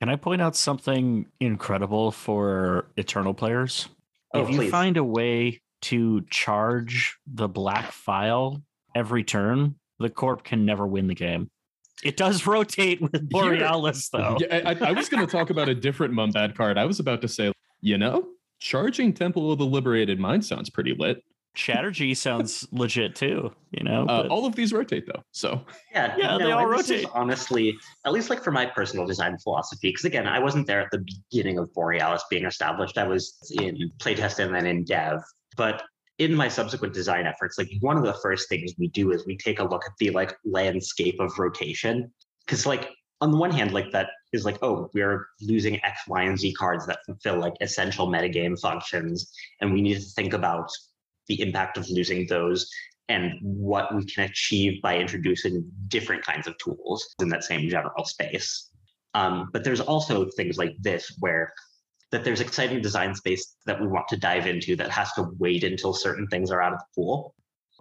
Can 0.00 0.08
I 0.08 0.16
point 0.16 0.42
out 0.42 0.56
something 0.56 1.26
incredible 1.40 2.10
for 2.10 2.86
Eternal 2.96 3.34
players? 3.34 3.88
Oh, 4.34 4.42
if 4.42 4.50
you 4.50 4.56
please. 4.56 4.70
find 4.70 4.96
a 4.96 5.04
way 5.04 5.60
to 5.82 6.22
charge 6.30 7.18
the 7.26 7.48
black 7.48 7.92
file 7.92 8.62
every 8.94 9.24
turn, 9.24 9.76
the 9.98 10.10
corp 10.10 10.44
can 10.44 10.64
never 10.64 10.86
win 10.86 11.06
the 11.06 11.14
game. 11.14 11.50
It 12.02 12.16
does 12.16 12.46
rotate 12.46 13.00
with 13.00 13.28
Borealis, 13.28 14.08
though. 14.08 14.36
Yeah, 14.40 14.62
I, 14.64 14.88
I 14.88 14.92
was 14.92 15.08
going 15.08 15.24
to 15.24 15.30
talk 15.30 15.50
about 15.50 15.68
a 15.68 15.74
different 15.86 16.14
Mumbad 16.14 16.54
card. 16.56 16.78
I 16.78 16.84
was 16.84 17.00
about 17.00 17.20
to 17.22 17.28
say, 17.28 17.52
you 17.80 17.98
know, 17.98 18.26
charging 18.60 19.12
Temple 19.12 19.52
of 19.52 19.58
the 19.58 19.66
Liberated 19.66 20.18
Mind 20.18 20.44
sounds 20.44 20.70
pretty 20.70 20.94
lit. 20.98 21.22
Chatterjee 21.54 22.14
sounds 22.14 22.66
legit 22.72 23.14
too, 23.14 23.52
you 23.70 23.84
know. 23.84 24.02
Uh, 24.06 24.22
but- 24.22 24.30
all 24.30 24.46
of 24.46 24.54
these 24.56 24.72
rotate 24.72 25.06
though, 25.06 25.22
so 25.32 25.64
Yeah, 25.92 26.14
Yeah, 26.16 26.38
they 26.38 26.50
all 26.52 26.68
and 26.70 26.78
this 26.78 26.90
is 26.90 27.02
rotate. 27.04 27.10
honestly, 27.14 27.76
at 28.06 28.12
least 28.12 28.30
like 28.30 28.42
for 28.42 28.50
my 28.52 28.66
personal 28.66 29.06
design 29.06 29.36
philosophy, 29.38 29.88
because 29.90 30.04
again, 30.04 30.26
I 30.26 30.38
wasn't 30.38 30.66
there 30.66 30.80
at 30.80 30.90
the 30.90 31.04
beginning 31.30 31.58
of 31.58 31.72
Borealis 31.74 32.24
being 32.30 32.44
established. 32.44 32.96
I 32.98 33.06
was 33.06 33.36
in 33.60 33.90
playtest 33.98 34.38
and 34.38 34.54
then 34.54 34.66
in 34.66 34.84
dev. 34.84 35.20
But 35.56 35.82
in 36.18 36.34
my 36.34 36.48
subsequent 36.48 36.94
design 36.94 37.26
efforts, 37.26 37.58
like 37.58 37.68
one 37.80 37.96
of 37.96 38.04
the 38.04 38.14
first 38.22 38.48
things 38.48 38.72
we 38.78 38.88
do 38.88 39.10
is 39.12 39.26
we 39.26 39.36
take 39.36 39.58
a 39.58 39.64
look 39.64 39.82
at 39.84 39.92
the 39.98 40.10
like 40.10 40.34
landscape 40.44 41.20
of 41.20 41.38
rotation. 41.38 42.10
Because 42.46 42.64
like 42.66 42.88
on 43.20 43.30
the 43.30 43.36
one 43.36 43.50
hand, 43.50 43.72
like 43.72 43.90
that 43.92 44.08
is 44.32 44.44
like, 44.44 44.58
oh, 44.62 44.90
we're 44.94 45.26
losing 45.42 45.82
X, 45.84 46.00
Y, 46.08 46.22
and 46.22 46.38
Z 46.38 46.54
cards 46.54 46.86
that 46.86 47.00
fulfill 47.06 47.36
like 47.38 47.54
essential 47.60 48.08
metagame 48.08 48.58
functions. 48.58 49.30
And 49.60 49.72
we 49.72 49.82
need 49.82 49.94
to 49.94 50.00
think 50.00 50.32
about 50.32 50.70
the 51.28 51.40
impact 51.40 51.78
of 51.78 51.88
losing 51.88 52.26
those 52.26 52.70
and 53.08 53.32
what 53.42 53.94
we 53.94 54.04
can 54.04 54.24
achieve 54.24 54.80
by 54.82 54.96
introducing 54.96 55.70
different 55.88 56.24
kinds 56.24 56.46
of 56.46 56.56
tools 56.58 57.14
in 57.20 57.28
that 57.28 57.44
same 57.44 57.68
general 57.68 58.04
space. 58.04 58.70
Um, 59.14 59.50
but 59.52 59.64
there's 59.64 59.80
also 59.80 60.28
things 60.30 60.56
like 60.56 60.74
this 60.80 61.14
where 61.20 61.52
that 62.10 62.24
there's 62.24 62.40
exciting 62.40 62.80
design 62.80 63.14
space 63.14 63.56
that 63.66 63.80
we 63.80 63.86
want 63.86 64.06
to 64.08 64.16
dive 64.16 64.46
into 64.46 64.76
that 64.76 64.90
has 64.90 65.12
to 65.14 65.30
wait 65.38 65.64
until 65.64 65.92
certain 65.92 66.26
things 66.28 66.50
are 66.50 66.62
out 66.62 66.72
of 66.72 66.78
the 66.78 66.84
pool. 66.94 67.34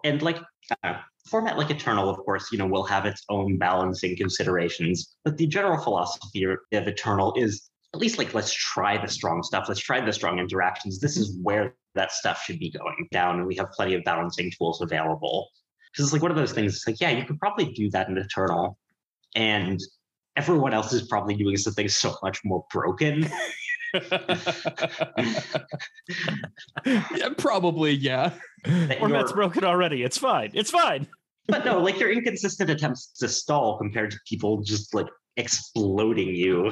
And 0.04 0.22
like 0.22 0.40
uh, 0.84 0.96
format 1.28 1.58
like 1.58 1.70
Eternal, 1.70 2.10
of 2.10 2.18
course, 2.18 2.52
you 2.52 2.58
know, 2.58 2.66
will 2.66 2.84
have 2.84 3.06
its 3.06 3.24
own 3.30 3.58
balancing 3.58 4.16
considerations. 4.16 5.16
But 5.24 5.38
the 5.38 5.48
general 5.48 5.82
philosophy 5.82 6.44
of 6.46 6.58
Eternal 6.72 7.34
is 7.38 7.70
at 7.94 8.00
least 8.00 8.18
like 8.18 8.34
let's 8.34 8.54
try 8.54 8.98
the 9.00 9.08
strong 9.08 9.44
stuff. 9.44 9.66
Let's 9.68 9.82
try 9.82 10.04
the 10.04 10.14
strong 10.14 10.40
interactions. 10.40 11.00
This 11.00 11.18
is 11.18 11.38
where 11.44 11.76
that 11.96 12.12
stuff 12.12 12.44
should 12.44 12.60
be 12.60 12.72
going 12.72 13.08
down, 13.12 13.38
and 13.40 13.48
we 13.48 13.56
have 13.56 13.72
plenty 13.72 13.96
of 13.96 14.04
balancing 14.04 14.52
tools 14.58 14.82
available. 14.82 15.50
Because 15.92 16.06
it's 16.06 16.14
like 16.14 16.22
one 16.22 16.32
of 16.32 16.38
those 16.38 16.54
things. 16.54 16.76
It's 16.76 16.88
like, 16.88 17.02
yeah, 17.02 17.10
you 17.10 17.26
could 17.26 17.40
probably 17.40 17.66
do 17.74 17.90
that 17.92 18.08
in 18.08 18.18
Eternal, 18.18 18.78
and 19.36 19.80
everyone 20.38 20.74
else 20.74 20.94
is 20.94 21.08
probably 21.08 21.36
doing 21.36 21.58
something 21.58 21.90
so 21.90 22.16
much 22.24 22.40
more 22.46 22.66
broken. 22.72 23.30
yeah, 26.86 27.30
probably 27.38 27.92
yeah. 27.92 28.32
that 28.64 29.00
Format's 29.00 29.32
you're- 29.32 29.34
broken 29.34 29.66
already. 29.66 30.04
It's 30.04 30.18
fine. 30.18 30.52
It's 30.54 30.72
fine. 30.72 31.08
but 31.48 31.66
no, 31.66 31.80
like 31.80 32.00
your 32.00 32.12
inconsistent 32.12 32.70
attempts 32.70 33.08
to 33.20 33.28
stall 33.28 33.78
compared 33.78 34.12
to 34.12 34.18
people 34.28 34.62
just 34.62 34.94
like 34.94 35.08
exploding 35.36 36.30
you. 36.30 36.72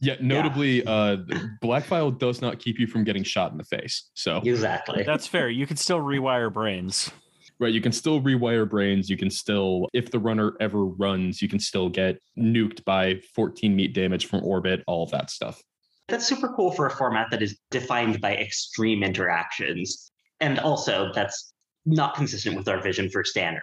Yeah, 0.00 0.16
notably, 0.20 0.84
uh, 0.86 1.18
Black 1.60 1.84
File 1.84 2.10
does 2.10 2.40
not 2.40 2.58
keep 2.58 2.78
you 2.78 2.86
from 2.86 3.04
getting 3.04 3.22
shot 3.22 3.52
in 3.52 3.58
the 3.58 3.64
face. 3.64 4.10
So 4.14 4.38
Exactly. 4.44 5.02
That's 5.02 5.26
fair. 5.26 5.48
You 5.50 5.66
can 5.66 5.76
still 5.76 5.98
rewire 5.98 6.52
brains. 6.52 7.10
right, 7.58 7.72
you 7.72 7.82
can 7.82 7.92
still 7.92 8.20
rewire 8.22 8.68
brains. 8.68 9.10
You 9.10 9.18
can 9.18 9.28
still, 9.28 9.88
if 9.92 10.10
the 10.10 10.18
runner 10.18 10.54
ever 10.60 10.84
runs, 10.86 11.42
you 11.42 11.48
can 11.48 11.60
still 11.60 11.90
get 11.90 12.18
nuked 12.38 12.82
by 12.86 13.20
14 13.34 13.76
meat 13.76 13.92
damage 13.94 14.24
from 14.26 14.42
orbit. 14.42 14.82
All 14.86 15.02
of 15.04 15.10
that 15.10 15.30
stuff. 15.30 15.60
That's 16.08 16.26
super 16.26 16.48
cool 16.56 16.72
for 16.72 16.86
a 16.86 16.90
format 16.90 17.30
that 17.30 17.42
is 17.42 17.58
defined 17.70 18.20
by 18.22 18.34
extreme 18.36 19.02
interactions. 19.02 20.10
And 20.40 20.58
also, 20.60 21.12
that's 21.14 21.52
not 21.84 22.14
consistent 22.14 22.56
with 22.56 22.68
our 22.68 22.80
vision 22.82 23.10
for 23.10 23.22
standard. 23.24 23.62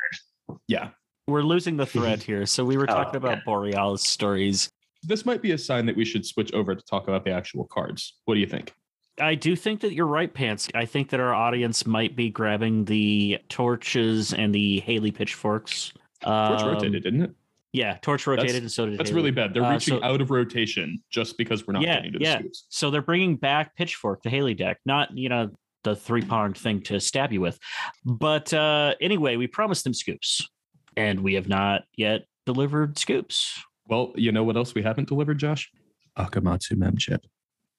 Yeah, 0.68 0.90
We're 1.28 1.42
losing 1.42 1.78
the 1.78 1.86
thread 1.88 2.22
here. 2.30 2.46
So 2.46 2.64
we 2.64 2.78
were 2.78 2.84
Oh, 2.90 2.94
talking 2.94 3.16
about 3.18 3.38
yeah. 3.38 3.44
Borealis 3.46 4.04
stories. 4.04 4.70
This 5.04 5.26
might 5.26 5.42
be 5.42 5.52
a 5.52 5.58
sign 5.58 5.86
that 5.86 5.96
we 5.96 6.06
should 6.06 6.26
switch 6.26 6.54
over 6.54 6.76
to 6.76 6.82
talk 6.86 7.08
about 7.08 7.24
the 7.24 7.32
actual 7.32 7.66
cards. 7.66 8.14
What 8.26 8.34
do 8.36 8.40
you 8.40 8.48
think? 8.48 8.74
I 9.20 9.36
do 9.36 9.56
think 9.56 9.82
that 9.82 9.94
you're 9.94 10.06
right, 10.08 10.32
Pants. 10.32 10.70
I 10.76 10.86
think 10.86 11.10
that 11.10 11.20
our 11.20 11.34
audience 11.34 11.86
might 11.88 12.16
be 12.16 12.30
grabbing 12.30 12.86
the 12.86 13.40
torches 13.50 14.34
and 14.34 14.54
the 14.54 14.80
Hayley 14.82 15.12
pitchforks. 15.12 15.92
Torch 16.22 16.62
Um, 16.62 16.68
rotated, 16.70 17.04
didn't 17.04 17.22
it? 17.24 17.32
Yeah, 17.74 17.98
torch 18.02 18.26
rotated, 18.28 18.58
and 18.64 18.72
so 18.72 18.86
did 18.86 18.98
That's 18.98 19.10
Hayley. 19.10 19.22
really 19.22 19.32
bad. 19.32 19.54
They're 19.54 19.64
Uh, 19.64 19.74
reaching 19.74 20.00
so- 20.00 20.04
out 20.04 20.22
of 20.22 20.32
rotation 20.32 21.02
just 21.10 21.38
because 21.38 21.66
we're 21.68 21.74
not 21.74 21.84
Yeah, 21.84 21.96
getting 21.98 22.14
to 22.14 22.20
the 22.20 22.26
yeah. 22.26 22.40
scoops. 22.40 22.66
So 22.70 22.90
they're 22.90 23.02
bringing 23.02 23.36
back 23.36 23.76
pitchfork, 23.76 24.24
the 24.24 24.30
Hayley 24.30 24.54
deck, 24.54 24.80
not 24.86 25.16
you 25.18 25.30
know 25.30 25.52
the 25.84 25.96
three 25.96 26.22
pronged 26.22 26.58
thing 26.58 26.82
to 26.84 27.00
stab 27.00 27.32
you 27.32 27.42
with. 27.42 27.60
But 28.04 28.54
uh, 28.54 28.96
anyway, 29.02 29.36
we 29.36 29.48
promised 29.48 29.84
them 29.84 29.94
scoops, 29.94 30.48
and 30.96 31.22
we 31.22 31.34
have 31.36 31.48
not 31.48 31.84
yet 31.96 32.26
delivered 32.46 32.98
scoops. 32.98 33.64
Well, 33.88 34.14
you 34.16 34.32
know 34.32 34.44
what 34.44 34.58
else 34.58 34.76
we 34.76 34.84
haven't 34.84 35.08
delivered, 35.08 35.38
Josh? 35.38 35.72
Akamatsu 36.18 36.74
Memchip. 36.74 37.20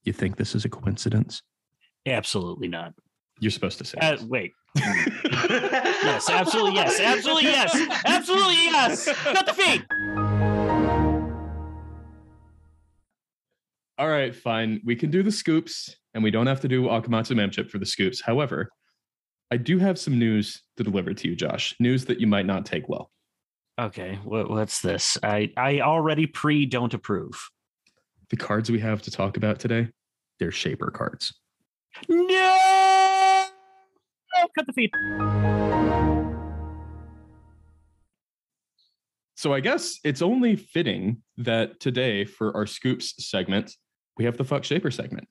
You 0.04 0.12
think 0.12 0.36
this 0.36 0.54
is 0.54 0.64
a 0.64 0.68
coincidence? 0.68 1.42
Absolutely 2.06 2.68
not. 2.68 2.94
You're 3.40 3.50
supposed 3.50 3.78
to 3.78 3.84
say. 3.84 3.98
Uh, 4.00 4.16
wait. 4.26 4.52
Yes, 6.00 6.30
absolutely 6.30 6.74
yes. 6.74 7.00
Absolutely 7.00 7.44
yes. 7.44 8.02
Absolutely 8.06 8.54
yes. 8.54 9.09
Cut 9.12 9.46
the 9.46 9.52
feet. 9.52 9.84
All 13.98 14.09
right, 14.09 14.34
fine. 14.34 14.80
We 14.84 14.94
can 14.94 15.11
do 15.11 15.22
the 15.22 15.32
scoops, 15.32 15.96
and 16.14 16.22
we 16.22 16.30
don't 16.30 16.46
have 16.46 16.61
to 16.61 16.68
do 16.68 16.84
Akamatsu 16.84 17.32
Memchip 17.36 17.68
for 17.68 17.78
the 17.78 17.86
scoops. 17.86 18.20
However, 18.20 18.70
I 19.50 19.56
do 19.56 19.78
have 19.78 19.98
some 19.98 20.18
news 20.18 20.62
to 20.76 20.84
deliver 20.84 21.12
to 21.12 21.28
you, 21.28 21.34
Josh. 21.34 21.74
News 21.80 22.04
that 22.06 22.20
you 22.20 22.26
might 22.26 22.46
not 22.46 22.64
take 22.64 22.88
well. 22.88 23.11
Okay, 23.79 24.18
what, 24.24 24.51
what's 24.51 24.81
this? 24.81 25.16
I 25.22 25.53
I 25.57 25.81
already 25.81 26.26
pre 26.26 26.66
don't 26.66 26.93
approve. 26.95 27.49
The 28.31 28.37
cards 28.37 28.70
we 28.70 28.81
have 28.81 29.03
to 29.03 29.11
talk 29.11 29.37
about 29.37 29.61
today, 29.61 29.89
they're 30.41 30.51
shaper 30.51 30.91
cards. 30.91 31.33
No. 32.09 33.47
Oh, 34.37 34.47
Cut 34.55 34.66
the 34.66 34.72
feet. 34.72 34.91
So 39.37 39.55
I 39.55 39.61
guess 39.61 40.01
it's 40.03 40.22
only 40.22 40.57
fitting 40.57 41.22
that 41.37 41.79
today 41.79 42.24
for 42.24 42.55
our 42.57 42.66
scoops 42.66 43.14
segment, 43.24 43.76
we 44.16 44.24
have 44.24 44.37
the 44.37 44.45
fuck 44.45 44.64
shaper 44.64 44.91
segment. 44.91 45.29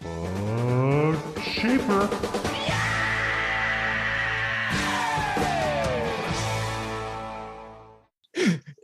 Fuck 0.00 1.38
Shaper. 1.44 2.57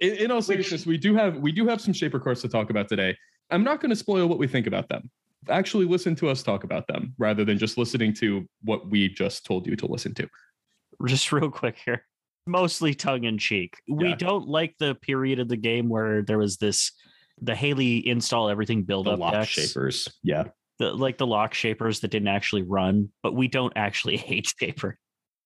In, 0.05 0.17
in 0.17 0.31
all 0.31 0.43
seriousness, 0.43 0.87
we 0.87 0.99
do 0.99 1.15
have 1.15 1.37
we 1.37 1.53
do 1.53 1.67
have 1.67 1.81
some 1.81 1.93
shaper 1.93 2.21
cards 2.21 2.43
to 2.43 2.49
talk 2.49 2.71
about 2.71 2.89
today. 2.89 3.17
I'm 3.51 3.65
not 3.65 3.81
going 3.81 3.91
to 3.91 3.97
spoil 3.97 4.27
what 4.27 4.39
we 4.39 4.47
think 4.47 4.67
about 4.67 4.89
them. 4.89 5.11
Actually, 5.49 5.85
listen 5.85 6.15
to 6.17 6.29
us 6.29 6.43
talk 6.43 6.65
about 6.65 6.87
them 6.87 7.15
rather 7.19 7.45
than 7.45 7.59
just 7.59 7.77
listening 7.77 8.15
to 8.15 8.47
what 8.63 8.91
we 8.91 9.09
just 9.09 9.45
told 9.45 9.67
you 9.67 9.77
to 9.77 9.87
listen 9.87 10.15
to. 10.15 10.29
just 11.07 11.33
real 11.33 11.51
quick 11.51 11.77
here 11.85 12.05
mostly 12.47 12.95
tongue 12.95 13.25
in 13.25 13.39
cheek 13.39 13.77
we 13.89 14.15
don't 14.15 14.47
like 14.47 14.75
the 14.79 14.95
period 14.97 15.39
of 15.39 15.49
the 15.49 15.57
game 15.57 15.89
where 15.89 16.23
there 16.23 16.39
was 16.39 16.59
this 16.59 16.93
the 17.41 17.55
Hayley 17.55 18.07
install 18.07 18.49
everything 18.49 18.83
build 18.83 19.07
The 19.07 19.13
up 19.13 19.19
lock 19.19 19.33
decks, 19.33 19.49
shapers, 19.49 20.09
yeah. 20.23 20.45
the, 20.79 20.93
like 20.93 21.19
the 21.19 21.27
lock 21.27 21.55
shapers 21.55 22.01
that 22.01 22.09
didn't 22.09 22.29
actually 22.29 22.63
run 22.63 23.09
but 23.23 23.35
we 23.35 23.49
don't 23.49 23.73
actually 23.77 24.17
hate 24.19 24.53
shaper 24.59 24.99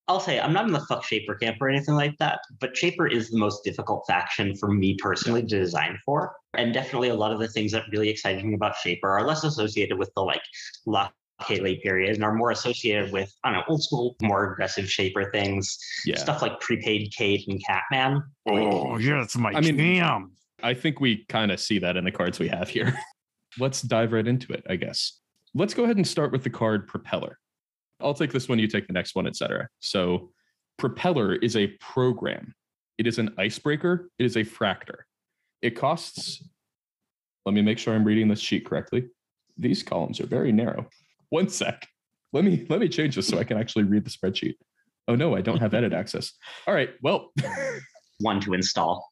I'll 0.08 0.20
say 0.20 0.40
I'm 0.40 0.52
not 0.52 0.66
in 0.66 0.72
the 0.72 0.80
fuck 0.80 1.04
Shaper 1.04 1.34
camp 1.34 1.58
or 1.60 1.68
anything 1.68 1.94
like 1.94 2.16
that, 2.18 2.40
but 2.60 2.76
Shaper 2.76 3.06
is 3.06 3.30
the 3.30 3.38
most 3.38 3.62
difficult 3.62 4.04
faction 4.06 4.56
for 4.56 4.72
me 4.72 4.96
personally 4.98 5.42
to 5.42 5.58
design 5.58 5.98
for. 6.04 6.34
And 6.54 6.72
definitely 6.72 7.10
a 7.10 7.14
lot 7.14 7.32
of 7.32 7.38
the 7.38 7.48
things 7.48 7.72
that 7.72 7.84
really 7.92 8.08
excite 8.08 8.42
me 8.42 8.54
about 8.54 8.76
Shaper 8.76 9.08
are 9.08 9.26
less 9.26 9.44
associated 9.44 9.98
with 9.98 10.10
the 10.16 10.22
like 10.22 10.40
lock 10.86 11.12
Hayley 11.46 11.76
period 11.82 12.14
and 12.14 12.24
are 12.24 12.34
more 12.34 12.50
associated 12.50 13.12
with, 13.12 13.32
I 13.44 13.50
don't 13.52 13.58
know, 13.58 13.64
old 13.68 13.82
school, 13.82 14.16
more 14.22 14.52
aggressive 14.52 14.90
Shaper 14.90 15.30
things. 15.30 15.78
Yeah. 16.06 16.16
Stuff 16.16 16.42
like 16.42 16.58
prepaid 16.60 17.12
Kate 17.16 17.46
and 17.46 17.62
Catman. 17.64 18.22
Oh, 18.48 18.98
yeah 18.98 19.20
that's 19.20 19.36
my 19.36 19.52
I 19.52 19.60
mean- 19.60 19.76
jam 19.76 20.32
I 20.62 20.74
think 20.74 21.00
we 21.00 21.24
kind 21.28 21.52
of 21.52 21.60
see 21.60 21.78
that 21.78 21.96
in 21.96 22.04
the 22.04 22.10
cards 22.10 22.38
we 22.40 22.48
have 22.48 22.68
here. 22.68 22.98
Let's 23.60 23.82
dive 23.82 24.12
right 24.12 24.26
into 24.26 24.52
it, 24.52 24.64
I 24.68 24.74
guess. 24.76 25.20
Let's 25.54 25.72
go 25.72 25.84
ahead 25.84 25.96
and 25.96 26.06
start 26.06 26.32
with 26.32 26.42
the 26.42 26.50
card 26.50 26.88
Propeller. 26.88 27.38
I'll 28.00 28.14
take 28.14 28.32
this 28.32 28.48
one, 28.48 28.58
you 28.58 28.68
take 28.68 28.86
the 28.86 28.92
next 28.92 29.14
one, 29.14 29.26
etc. 29.26 29.68
So, 29.80 30.30
Propeller 30.78 31.34
is 31.34 31.56
a 31.56 31.66
program. 31.80 32.54
It 32.98 33.06
is 33.06 33.18
an 33.18 33.34
icebreaker. 33.38 34.08
It 34.18 34.24
is 34.26 34.36
a 34.36 34.44
fractor. 34.44 34.98
It 35.62 35.70
costs. 35.70 36.42
Let 37.44 37.54
me 37.54 37.62
make 37.62 37.78
sure 37.78 37.94
I'm 37.94 38.04
reading 38.04 38.28
this 38.28 38.38
sheet 38.40 38.64
correctly. 38.64 39.08
These 39.56 39.82
columns 39.82 40.20
are 40.20 40.26
very 40.26 40.52
narrow. 40.52 40.88
One 41.30 41.48
sec. 41.48 41.88
Let 42.32 42.44
me 42.44 42.64
let 42.68 42.78
me 42.78 42.88
change 42.88 43.16
this 43.16 43.26
so 43.26 43.38
I 43.38 43.44
can 43.44 43.58
actually 43.58 43.84
read 43.84 44.04
the 44.04 44.10
spreadsheet. 44.10 44.54
Oh 45.08 45.14
no, 45.16 45.34
I 45.34 45.40
don't 45.40 45.58
have 45.58 45.74
edit 45.74 45.92
access. 45.92 46.32
All 46.66 46.74
right. 46.74 46.90
Well, 47.02 47.32
One 48.20 48.40
to 48.42 48.52
install. 48.54 49.08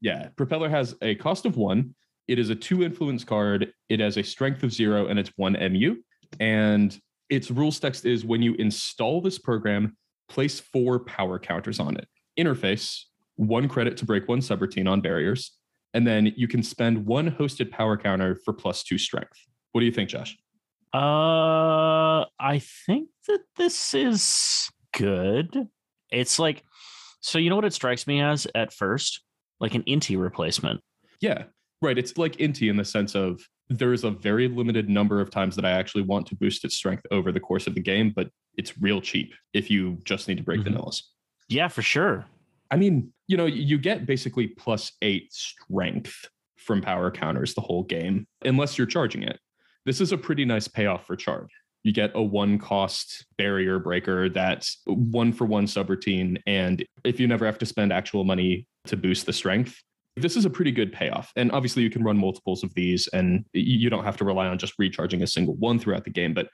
yeah, 0.00 0.28
Propeller 0.36 0.68
has 0.68 0.94
a 1.02 1.14
cost 1.16 1.46
of 1.46 1.56
one. 1.56 1.94
It 2.28 2.38
is 2.38 2.50
a 2.50 2.54
two 2.54 2.82
influence 2.82 3.24
card. 3.24 3.72
It 3.88 4.00
has 4.00 4.16
a 4.16 4.22
strength 4.22 4.62
of 4.62 4.72
zero 4.72 5.06
and 5.08 5.18
it's 5.18 5.32
one 5.36 5.54
MU. 5.54 5.96
And 6.38 6.96
its 7.30 7.50
rules 7.50 7.78
text 7.78 8.04
is 8.04 8.24
when 8.24 8.42
you 8.42 8.54
install 8.54 9.20
this 9.20 9.38
program, 9.38 9.96
place 10.28 10.60
four 10.60 10.98
power 11.00 11.38
counters 11.38 11.80
on 11.80 11.96
it. 11.96 12.06
Interface, 12.38 13.04
one 13.36 13.68
credit 13.68 13.96
to 13.98 14.04
break 14.04 14.28
one 14.28 14.40
subroutine 14.40 14.90
on 14.90 15.00
barriers. 15.00 15.52
And 15.94 16.06
then 16.06 16.32
you 16.36 16.46
can 16.46 16.62
spend 16.62 17.06
one 17.06 17.30
hosted 17.30 17.70
power 17.70 17.96
counter 17.96 18.38
for 18.44 18.52
plus 18.52 18.82
two 18.82 18.98
strength. 18.98 19.38
What 19.72 19.80
do 19.80 19.86
you 19.86 19.92
think, 19.92 20.10
Josh? 20.10 20.36
Uh, 20.92 22.26
I 22.38 22.60
think 22.86 23.08
that 23.28 23.40
this 23.56 23.94
is 23.94 24.68
good. 24.92 25.68
It's 26.10 26.38
like, 26.38 26.64
so 27.20 27.38
you 27.38 27.50
know 27.50 27.56
what 27.56 27.64
it 27.64 27.72
strikes 27.72 28.06
me 28.06 28.20
as 28.20 28.46
at 28.54 28.72
first, 28.72 29.22
like 29.60 29.74
an 29.74 29.82
Inti 29.84 30.20
replacement. 30.20 30.80
Yeah, 31.20 31.44
right. 31.82 31.98
It's 31.98 32.16
like 32.18 32.36
Inti 32.36 32.70
in 32.70 32.76
the 32.76 32.84
sense 32.84 33.14
of 33.14 33.40
there's 33.70 34.02
a 34.04 34.10
very 34.10 34.48
limited 34.48 34.88
number 34.88 35.20
of 35.20 35.30
times 35.30 35.54
that 35.56 35.64
I 35.64 35.70
actually 35.70 36.02
want 36.02 36.26
to 36.26 36.34
boost 36.34 36.64
its 36.64 36.74
strength 36.76 37.06
over 37.10 37.30
the 37.32 37.40
course 37.40 37.66
of 37.68 37.74
the 37.74 37.80
game, 37.80 38.12
but 38.14 38.28
it's 38.56 38.76
real 38.78 39.00
cheap 39.00 39.32
if 39.54 39.70
you 39.70 39.98
just 40.04 40.26
need 40.28 40.36
to 40.38 40.42
break 40.42 40.60
Mhm. 40.60 40.74
vanillas. 40.74 41.02
Yeah, 41.48 41.68
for 41.68 41.82
sure. 41.82 42.26
I 42.70 42.76
mean, 42.76 43.12
you 43.28 43.36
know, 43.36 43.46
you 43.46 43.78
get 43.78 44.06
basically 44.06 44.48
plus 44.48 44.92
eight 45.02 45.32
strength 45.32 46.28
from 46.56 46.80
power 46.82 47.10
counters 47.10 47.54
the 47.54 47.60
whole 47.60 47.84
game, 47.84 48.26
unless 48.44 48.76
you're 48.76 48.86
charging 48.86 49.22
it. 49.22 49.38
This 49.86 50.00
is 50.00 50.12
a 50.12 50.18
pretty 50.18 50.44
nice 50.44 50.68
payoff 50.68 51.06
for 51.06 51.16
charge. 51.16 51.48
You 51.84 51.92
get 51.92 52.10
a 52.14 52.22
one 52.22 52.58
cost 52.58 53.24
barrier 53.38 53.78
breaker 53.78 54.28
that's 54.28 54.82
one 54.86 55.32
for 55.32 55.46
one 55.46 55.64
subroutine. 55.66 56.38
And 56.46 56.84
if 57.04 57.18
you 57.18 57.26
never 57.26 57.46
have 57.46 57.56
to 57.58 57.66
spend 57.66 57.92
actual 57.92 58.24
money 58.24 58.66
to 58.86 58.96
boost 58.96 59.26
the 59.26 59.32
strength, 59.32 59.80
this 60.16 60.36
is 60.36 60.44
a 60.44 60.50
pretty 60.50 60.72
good 60.72 60.92
payoff. 60.92 61.32
And 61.36 61.52
obviously, 61.52 61.82
you 61.82 61.90
can 61.90 62.02
run 62.02 62.16
multiples 62.16 62.62
of 62.62 62.74
these 62.74 63.06
and 63.08 63.44
you 63.52 63.90
don't 63.90 64.04
have 64.04 64.16
to 64.18 64.24
rely 64.24 64.46
on 64.46 64.58
just 64.58 64.74
recharging 64.78 65.22
a 65.22 65.26
single 65.26 65.56
one 65.56 65.78
throughout 65.78 66.04
the 66.04 66.10
game. 66.10 66.34
But 66.34 66.48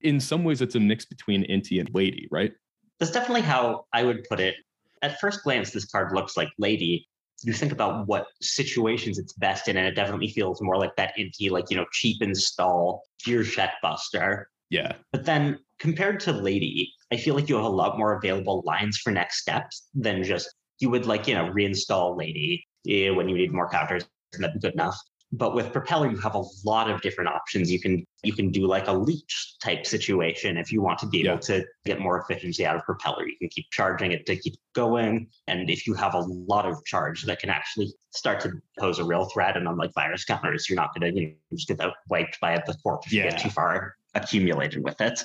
in 0.00 0.18
some 0.20 0.44
ways, 0.44 0.60
it's 0.60 0.74
a 0.74 0.80
mix 0.80 1.04
between 1.04 1.44
Inti 1.44 1.80
and 1.80 1.88
Lady, 1.94 2.28
right? 2.30 2.52
That's 2.98 3.12
definitely 3.12 3.42
how 3.42 3.86
I 3.92 4.04
would 4.04 4.24
put 4.28 4.40
it. 4.40 4.56
At 5.02 5.18
first 5.20 5.42
glance, 5.42 5.70
this 5.70 5.84
card 5.86 6.14
looks 6.14 6.36
like 6.36 6.48
Lady. 6.58 7.08
You 7.42 7.52
think 7.52 7.72
about 7.72 8.06
what 8.06 8.26
situations 8.40 9.18
it's 9.18 9.32
best 9.32 9.66
in, 9.66 9.76
and 9.76 9.86
it 9.86 9.96
definitely 9.96 10.28
feels 10.28 10.62
more 10.62 10.76
like 10.76 10.94
that 10.96 11.12
Inti, 11.18 11.50
like, 11.50 11.64
you 11.70 11.76
know, 11.76 11.86
cheap 11.92 12.22
install, 12.22 13.02
gear 13.24 13.42
check 13.42 13.72
buster. 13.82 14.48
Yeah. 14.70 14.92
But 15.10 15.24
then 15.24 15.58
compared 15.80 16.20
to 16.20 16.32
Lady, 16.32 16.92
I 17.12 17.16
feel 17.16 17.34
like 17.34 17.48
you 17.48 17.56
have 17.56 17.64
a 17.64 17.68
lot 17.68 17.98
more 17.98 18.16
available 18.16 18.62
lines 18.64 18.98
for 18.98 19.10
next 19.10 19.40
steps 19.40 19.88
than 19.92 20.22
just 20.22 20.48
you 20.78 20.88
would 20.90 21.06
like, 21.06 21.26
you 21.26 21.34
know, 21.34 21.50
reinstall 21.50 22.16
Lady 22.16 22.64
eh, 22.88 23.10
when 23.10 23.28
you 23.28 23.36
need 23.36 23.52
more 23.52 23.68
counters, 23.68 24.04
and 24.34 24.44
that'd 24.44 24.60
good 24.60 24.74
enough. 24.74 24.98
But 25.34 25.54
with 25.54 25.72
Propeller, 25.72 26.10
you 26.10 26.18
have 26.18 26.34
a 26.34 26.42
lot 26.62 26.90
of 26.90 27.00
different 27.00 27.30
options. 27.30 27.72
You 27.72 27.80
can 27.80 28.04
you 28.22 28.34
can 28.34 28.50
do 28.50 28.66
like 28.66 28.86
a 28.86 28.92
leech 28.92 29.56
type 29.62 29.86
situation 29.86 30.58
if 30.58 30.70
you 30.70 30.82
want 30.82 30.98
to 30.98 31.06
be 31.06 31.20
able 31.20 31.34
Yeah. 31.36 31.40
to 31.40 31.64
get 31.86 32.00
more 32.00 32.20
efficiency 32.20 32.66
out 32.66 32.76
of 32.76 32.82
Propeller. 32.84 33.26
You 33.26 33.36
can 33.38 33.48
keep 33.48 33.64
charging 33.70 34.12
it 34.12 34.26
to 34.26 34.36
keep 34.36 34.54
going. 34.74 35.28
And 35.48 35.70
if 35.70 35.86
you 35.86 35.94
have 35.94 36.12
a 36.14 36.20
lot 36.20 36.66
of 36.66 36.84
charge 36.84 37.22
that 37.22 37.38
can 37.40 37.48
actually 37.48 37.88
start 38.10 38.40
to 38.40 38.52
pose 38.78 38.98
a 38.98 39.04
real 39.04 39.24
threat, 39.24 39.56
and 39.56 39.66
unlike 39.66 39.92
virus 39.94 40.24
counters, 40.26 40.68
you're 40.68 40.76
not 40.76 40.94
going 40.94 41.14
to 41.14 41.18
you 41.20 41.28
know, 41.28 41.34
just 41.54 41.66
get 41.66 41.78
that 41.78 41.94
wiped 42.10 42.38
by 42.40 42.62
the 42.66 42.74
corpse 42.82 43.06
if 43.06 43.14
you 43.14 43.22
get 43.22 43.38
too 43.38 43.48
far 43.50 43.96
accumulated 44.14 44.84
with 44.84 45.00
it. 45.00 45.22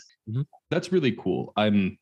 That's 0.69 0.91
really 0.93 1.11
cool. 1.11 1.51
I'm 1.57 1.97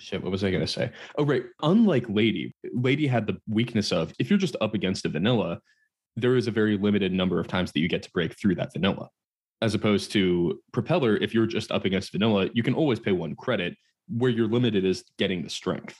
shit. 0.00 0.22
What 0.22 0.32
was 0.32 0.44
I 0.44 0.50
gonna 0.50 0.66
say? 0.66 0.90
Oh, 1.16 1.24
right. 1.24 1.44
Unlike 1.62 2.06
Lady, 2.08 2.54
Lady 2.72 3.06
had 3.06 3.26
the 3.26 3.38
weakness 3.48 3.92
of 3.92 4.12
if 4.18 4.30
you're 4.30 4.38
just 4.38 4.56
up 4.60 4.74
against 4.74 5.04
a 5.04 5.08
vanilla, 5.08 5.60
there 6.16 6.36
is 6.36 6.46
a 6.46 6.50
very 6.50 6.76
limited 6.76 7.12
number 7.12 7.38
of 7.38 7.46
times 7.46 7.72
that 7.72 7.80
you 7.80 7.88
get 7.88 8.02
to 8.02 8.10
break 8.12 8.38
through 8.38 8.56
that 8.56 8.72
vanilla. 8.72 9.08
As 9.62 9.74
opposed 9.74 10.12
to 10.12 10.60
Propeller, 10.72 11.16
if 11.16 11.34
you're 11.34 11.46
just 11.46 11.70
up 11.70 11.84
against 11.84 12.12
vanilla, 12.12 12.48
you 12.54 12.62
can 12.62 12.74
always 12.74 12.98
pay 12.98 13.12
one 13.12 13.36
credit. 13.36 13.76
Where 14.08 14.30
you're 14.30 14.48
limited 14.48 14.84
is 14.84 15.04
getting 15.18 15.42
the 15.42 15.50
strength. 15.50 15.96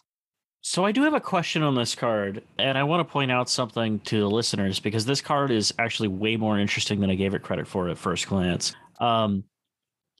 So 0.62 0.84
I 0.84 0.92
do 0.92 1.04
have 1.04 1.14
a 1.14 1.20
question 1.20 1.62
on 1.62 1.74
this 1.74 1.94
card, 1.94 2.42
and 2.58 2.76
I 2.76 2.82
want 2.82 3.06
to 3.06 3.10
point 3.10 3.30
out 3.30 3.48
something 3.48 3.98
to 4.00 4.20
the 4.20 4.28
listeners 4.28 4.78
because 4.78 5.06
this 5.06 5.20
card 5.20 5.50
is 5.50 5.72
actually 5.78 6.08
way 6.08 6.36
more 6.36 6.58
interesting 6.58 7.00
than 7.00 7.08
I 7.08 7.14
gave 7.14 7.34
it 7.34 7.42
credit 7.42 7.66
for 7.66 7.88
at 7.88 7.96
first 7.96 8.28
glance. 8.28 8.74
Um, 9.00 9.44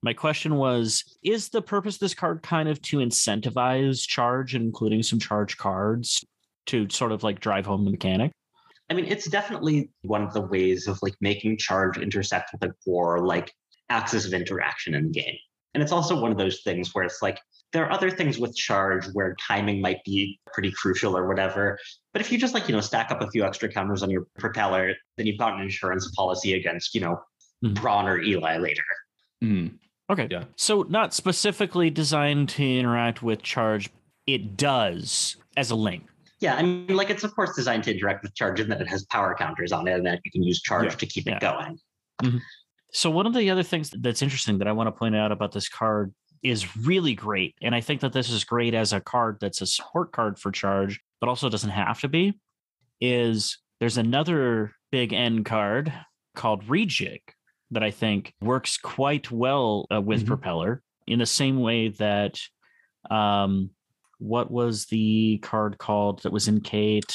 my 0.02 0.12
question 0.12 0.56
was: 0.56 1.04
Is 1.22 1.48
the 1.48 1.62
purpose 1.62 1.96
of 1.96 2.00
this 2.00 2.14
card 2.14 2.42
kind 2.42 2.68
of 2.68 2.80
to 2.82 2.98
incentivize 2.98 4.06
charge, 4.06 4.54
including 4.54 5.02
some 5.02 5.18
charge 5.18 5.56
cards, 5.56 6.24
to 6.66 6.88
sort 6.88 7.12
of 7.12 7.22
like 7.22 7.40
drive 7.40 7.66
home 7.66 7.84
the 7.84 7.90
mechanic? 7.90 8.32
I 8.88 8.94
mean, 8.94 9.04
it's 9.04 9.28
definitely 9.28 9.90
one 10.02 10.22
of 10.22 10.32
the 10.32 10.40
ways 10.40 10.88
of 10.88 10.98
like 11.02 11.14
making 11.20 11.58
charge 11.58 11.98
intersect 11.98 12.50
with 12.52 12.68
a 12.68 12.74
core 12.84 13.24
like 13.24 13.52
axis 13.88 14.26
of 14.26 14.32
interaction 14.32 14.94
in 14.94 15.04
the 15.04 15.10
game. 15.10 15.36
And 15.74 15.82
it's 15.82 15.92
also 15.92 16.20
one 16.20 16.32
of 16.32 16.38
those 16.38 16.62
things 16.62 16.92
where 16.92 17.04
it's 17.04 17.22
like 17.22 17.38
there 17.72 17.84
are 17.84 17.92
other 17.92 18.10
things 18.10 18.38
with 18.40 18.56
charge 18.56 19.06
where 19.12 19.36
timing 19.46 19.80
might 19.80 20.02
be 20.04 20.40
pretty 20.52 20.72
crucial 20.72 21.16
or 21.16 21.28
whatever. 21.28 21.78
But 22.12 22.20
if 22.20 22.32
you 22.32 22.38
just 22.38 22.54
like, 22.54 22.68
you 22.68 22.74
know, 22.74 22.80
stack 22.80 23.12
up 23.12 23.20
a 23.22 23.30
few 23.30 23.44
extra 23.44 23.68
counters 23.68 24.02
on 24.02 24.10
your 24.10 24.26
propeller, 24.38 24.94
then 25.16 25.26
you've 25.28 25.38
got 25.38 25.54
an 25.54 25.60
insurance 25.60 26.10
policy 26.16 26.54
against, 26.54 26.92
you 26.92 27.00
know, 27.00 27.20
Mhm. 27.62 27.74
Brân 27.74 28.04
or 28.04 28.20
Eli 28.20 28.56
later. 28.56 28.82
Mm, 29.44 29.78
Okay. 30.10 30.26
Yeah. 30.30 30.44
So 30.56 30.82
not 30.88 31.14
specifically 31.14 31.88
designed 31.90 32.48
to 32.50 32.78
interact 32.78 33.22
with 33.22 33.42
charge, 33.42 33.90
it 34.26 34.56
does 34.56 35.36
as 35.56 35.70
a 35.70 35.76
link. 35.76 36.04
Yeah, 36.40 36.54
I 36.56 36.62
mean, 36.62 36.88
like 36.88 37.10
it's 37.10 37.22
of 37.22 37.34
course 37.34 37.54
designed 37.54 37.84
to 37.84 37.94
interact 37.94 38.22
with 38.22 38.34
charge 38.34 38.60
in 38.60 38.68
that 38.70 38.80
it 38.80 38.88
has 38.88 39.04
power 39.06 39.34
counters 39.38 39.72
on 39.72 39.86
it 39.86 39.92
and 39.92 40.06
that 40.06 40.20
you 40.24 40.30
can 40.30 40.42
use 40.42 40.60
charge 40.62 40.86
Yeah. 40.86 40.90
to 40.98 41.06
keep 41.06 41.26
Yeah. 41.26 41.36
it 41.36 41.40
going. 41.40 41.78
Mm-hmm. 42.22 42.38
So 42.92 43.10
one 43.10 43.26
of 43.26 43.34
the 43.34 43.50
other 43.50 43.62
things 43.62 43.90
that's 43.90 44.22
interesting 44.22 44.58
that 44.58 44.66
I 44.66 44.72
want 44.72 44.88
to 44.88 44.92
point 44.92 45.14
out 45.14 45.32
about 45.32 45.52
this 45.52 45.68
card 45.68 46.12
is 46.42 46.76
really 46.76 47.14
great, 47.14 47.54
and 47.60 47.74
I 47.74 47.82
think 47.82 48.00
that 48.00 48.14
this 48.14 48.30
is 48.30 48.42
great 48.44 48.74
as 48.74 48.92
a 48.94 49.00
card 49.00 49.36
that's 49.40 49.60
a 49.60 49.66
support 49.66 50.10
card 50.12 50.38
for 50.38 50.50
charge, 50.50 50.98
but 51.20 51.28
also 51.28 51.48
doesn't 51.50 51.70
have 51.70 52.00
to 52.00 52.08
be. 52.08 52.40
Is 53.00 53.58
there's 53.78 53.98
another 53.98 54.72
big 54.90 55.12
end 55.12 55.44
card 55.44 55.92
called 56.34 56.64
Rejig 56.66 57.20
that 57.70 57.82
I 57.82 57.90
think 57.90 58.34
works 58.40 58.76
quite 58.78 59.30
well 59.30 59.86
uh, 59.92 60.00
with 60.00 60.22
Mhm. 60.24 60.26
Propeller 60.26 60.82
in 61.06 61.18
the 61.18 61.26
same 61.26 61.60
way 61.60 61.88
that 61.88 62.40
um 63.10 63.70
what 64.18 64.50
was 64.50 64.84
the 64.86 65.38
card 65.38 65.78
called 65.78 66.22
that 66.22 66.32
was 66.32 66.46
in 66.48 66.60
Kate 66.60 67.10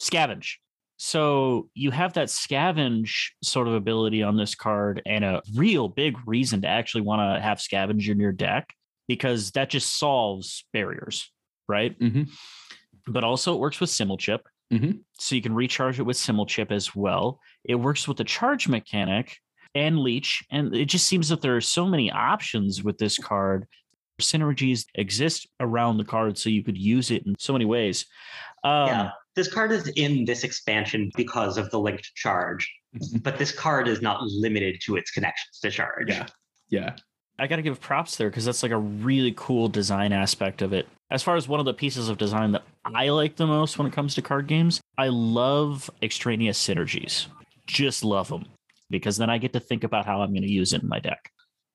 Scavenge. 0.00 0.54
So 0.96 1.68
you 1.74 1.90
have 1.90 2.14
that 2.14 2.28
scavenge 2.28 3.30
sort 3.42 3.68
of 3.68 3.74
ability 3.74 4.22
on 4.22 4.36
this 4.36 4.54
card, 4.54 5.02
and 5.04 5.24
a 5.24 5.42
real 5.54 5.88
big 5.88 6.16
reason 6.26 6.62
to 6.62 6.68
actually 6.68 7.02
want 7.02 7.20
to 7.20 7.42
have 7.42 7.58
scavenge 7.58 8.08
in 8.08 8.18
your 8.18 8.32
deck 8.32 8.72
because 9.06 9.50
that 9.52 9.68
just 9.68 9.98
solves 9.98 10.64
barriers, 10.72 11.30
right? 11.68 11.98
mhm. 11.98 12.30
But 13.06 13.22
also 13.24 13.54
it 13.54 13.60
works 13.60 13.80
with 13.80 13.90
Simulchip. 13.90 14.40
Mhm. 14.72 15.00
So 15.18 15.34
you 15.34 15.42
can 15.42 15.54
recharge 15.54 15.98
it 15.98 16.04
with 16.04 16.16
Simulchip 16.16 16.70
as 16.70 16.94
well. 16.94 17.40
It 17.64 17.76
works 17.76 18.08
with 18.08 18.16
the 18.16 18.24
charge 18.24 18.68
mechanic 18.68 19.38
and 19.74 19.98
leech. 19.98 20.44
And 20.50 20.74
it 20.74 20.86
just 20.86 21.06
seems 21.06 21.28
that 21.28 21.42
there 21.42 21.56
are 21.56 21.60
so 21.60 21.86
many 21.86 22.10
options 22.10 22.82
with 22.82 22.98
this 22.98 23.18
card. 23.18 23.66
Synergies 24.20 24.86
exist 24.94 25.48
around 25.58 25.98
the 25.98 26.04
card, 26.04 26.38
so 26.38 26.48
you 26.48 26.62
could 26.62 26.78
use 26.78 27.10
it 27.10 27.26
in 27.26 27.34
so 27.38 27.52
many 27.52 27.64
ways. 27.64 28.06
Um, 28.62 28.86
yeah, 28.86 29.10
this 29.34 29.52
card 29.52 29.72
is 29.72 29.88
in 29.96 30.24
this 30.24 30.44
expansion 30.44 31.10
because 31.16 31.58
of 31.58 31.68
the 31.70 31.80
linked 31.80 32.14
charge, 32.14 32.72
but 33.22 33.38
this 33.38 33.50
card 33.50 33.88
is 33.88 34.00
not 34.00 34.22
limited 34.22 34.80
to 34.84 34.96
its 34.96 35.10
connections 35.10 35.58
to 35.60 35.70
charge. 35.70 36.08
Yeah. 36.10 36.26
Yeah. 36.68 36.96
I 37.38 37.46
got 37.46 37.56
to 37.56 37.62
give 37.62 37.80
props 37.80 38.16
there 38.16 38.30
because 38.30 38.44
that's 38.44 38.62
like 38.62 38.72
a 38.72 38.78
really 38.78 39.34
cool 39.36 39.68
design 39.68 40.12
aspect 40.12 40.62
of 40.62 40.72
it. 40.72 40.86
As 41.10 41.22
far 41.22 41.36
as 41.36 41.48
one 41.48 41.60
of 41.60 41.66
the 41.66 41.74
pieces 41.74 42.08
of 42.08 42.18
design 42.18 42.52
that 42.52 42.62
I 42.84 43.08
like 43.08 43.36
the 43.36 43.46
most 43.46 43.76
when 43.78 43.86
it 43.86 43.92
comes 43.92 44.14
to 44.14 44.22
card 44.22 44.46
games, 44.46 44.80
I 44.96 45.08
love 45.08 45.90
extraneous 46.02 46.64
synergies. 46.64 47.26
Just 47.66 48.04
love 48.04 48.28
them 48.28 48.46
because 48.90 49.16
then 49.16 49.30
I 49.30 49.38
get 49.38 49.52
to 49.54 49.60
think 49.60 49.84
about 49.84 50.06
how 50.06 50.22
I'm 50.22 50.30
going 50.30 50.42
to 50.42 50.50
use 50.50 50.72
it 50.72 50.82
in 50.82 50.88
my 50.88 51.00
deck. 51.00 51.30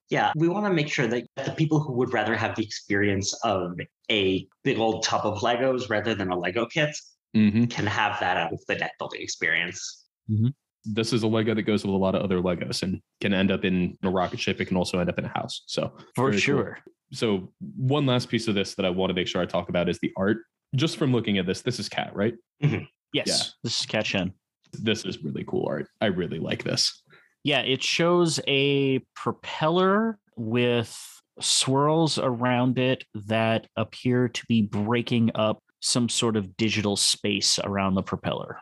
Yeah, 0.09 0.31
we 0.35 0.47
want 0.47 0.65
to 0.65 0.73
make 0.73 0.87
sure 0.87 1.07
that 1.07 1.25
the 1.45 1.51
people 1.51 1.79
who 1.79 1.93
would 1.93 2.13
rather 2.13 2.35
have 2.35 2.55
the 2.55 2.63
experience 2.63 3.33
of 3.43 3.77
a 4.09 4.47
big 4.63 4.79
old 4.79 5.03
tub 5.03 5.25
of 5.25 5.39
Legos 5.39 5.89
rather 5.89 6.15
than 6.15 6.31
a 6.31 6.37
Lego 6.37 6.65
kit 6.65 6.95
hmm 7.35 7.65
can 7.65 7.85
have 7.85 8.19
that 8.19 8.37
out 8.37 8.51
of 8.51 8.59
the 8.67 8.73
deck 8.73 8.93
building 8.97 9.21
experience. 9.21 10.05
This 10.85 11.13
is 11.13 11.23
a 11.23 11.27
Lego 11.27 11.53
that 11.53 11.63
goes 11.63 11.83
with 11.83 11.93
a 11.93 11.97
lot 11.97 12.15
of 12.15 12.21
other 12.21 12.39
Legos 12.41 12.83
and 12.83 13.01
can 13.21 13.33
end 13.33 13.51
up 13.51 13.65
in 13.65 13.97
a 14.03 14.09
rocket 14.09 14.39
ship. 14.39 14.61
It 14.61 14.65
can 14.65 14.77
also 14.77 14.99
end 14.99 15.09
up 15.09 15.19
in 15.19 15.25
a 15.25 15.29
house. 15.29 15.63
So 15.67 15.91
For 16.15 16.25
Very 16.25 16.33
cool. 16.33 16.39
sure. 16.39 16.79
so 17.11 17.51
one 17.75 18.05
last 18.05 18.29
piece 18.29 18.47
of 18.47 18.55
this 18.55 18.75
that 18.75 18.85
I 18.85 18.89
want 18.89 19.09
to 19.09 19.13
make 19.13 19.27
sure 19.27 19.41
I 19.41 19.45
talk 19.45 19.69
about 19.69 19.89
is 19.89 19.99
the 19.99 20.11
art. 20.17 20.37
Just 20.75 20.97
from 20.97 21.11
looking 21.11 21.37
at 21.37 21.45
this, 21.45 21.61
this 21.61 21.79
is 21.79 21.89
cat, 21.89 22.15
right? 22.15 22.33
Mm-hmm. 22.63 22.83
Yes. 23.13 23.27
Yeah. 23.27 23.35
This 23.63 23.81
is 23.81 23.85
Ketchen. 23.87 24.33
This 24.73 25.03
is 25.03 25.23
really 25.23 25.43
cool 25.47 25.65
art. 25.67 25.87
I 25.99 26.07
really 26.07 26.37
like 26.39 26.63
this. 26.63 27.01
Yeah, 27.43 27.61
it 27.61 27.81
shows 27.81 28.39
a 28.47 28.99
propeller 29.15 30.19
with 30.35 30.95
swirls 31.39 32.19
around 32.19 32.77
it 32.77 33.03
that 33.15 33.65
appear 33.75 34.27
to 34.29 34.45
be 34.47 34.61
breaking 34.61 35.31
up 35.35 35.63
some 35.79 36.09
sort 36.09 36.35
of 36.35 36.55
digital 36.57 36.95
space 36.95 37.57
around 37.63 37.95
the 37.95 38.03
propeller. 38.03 38.59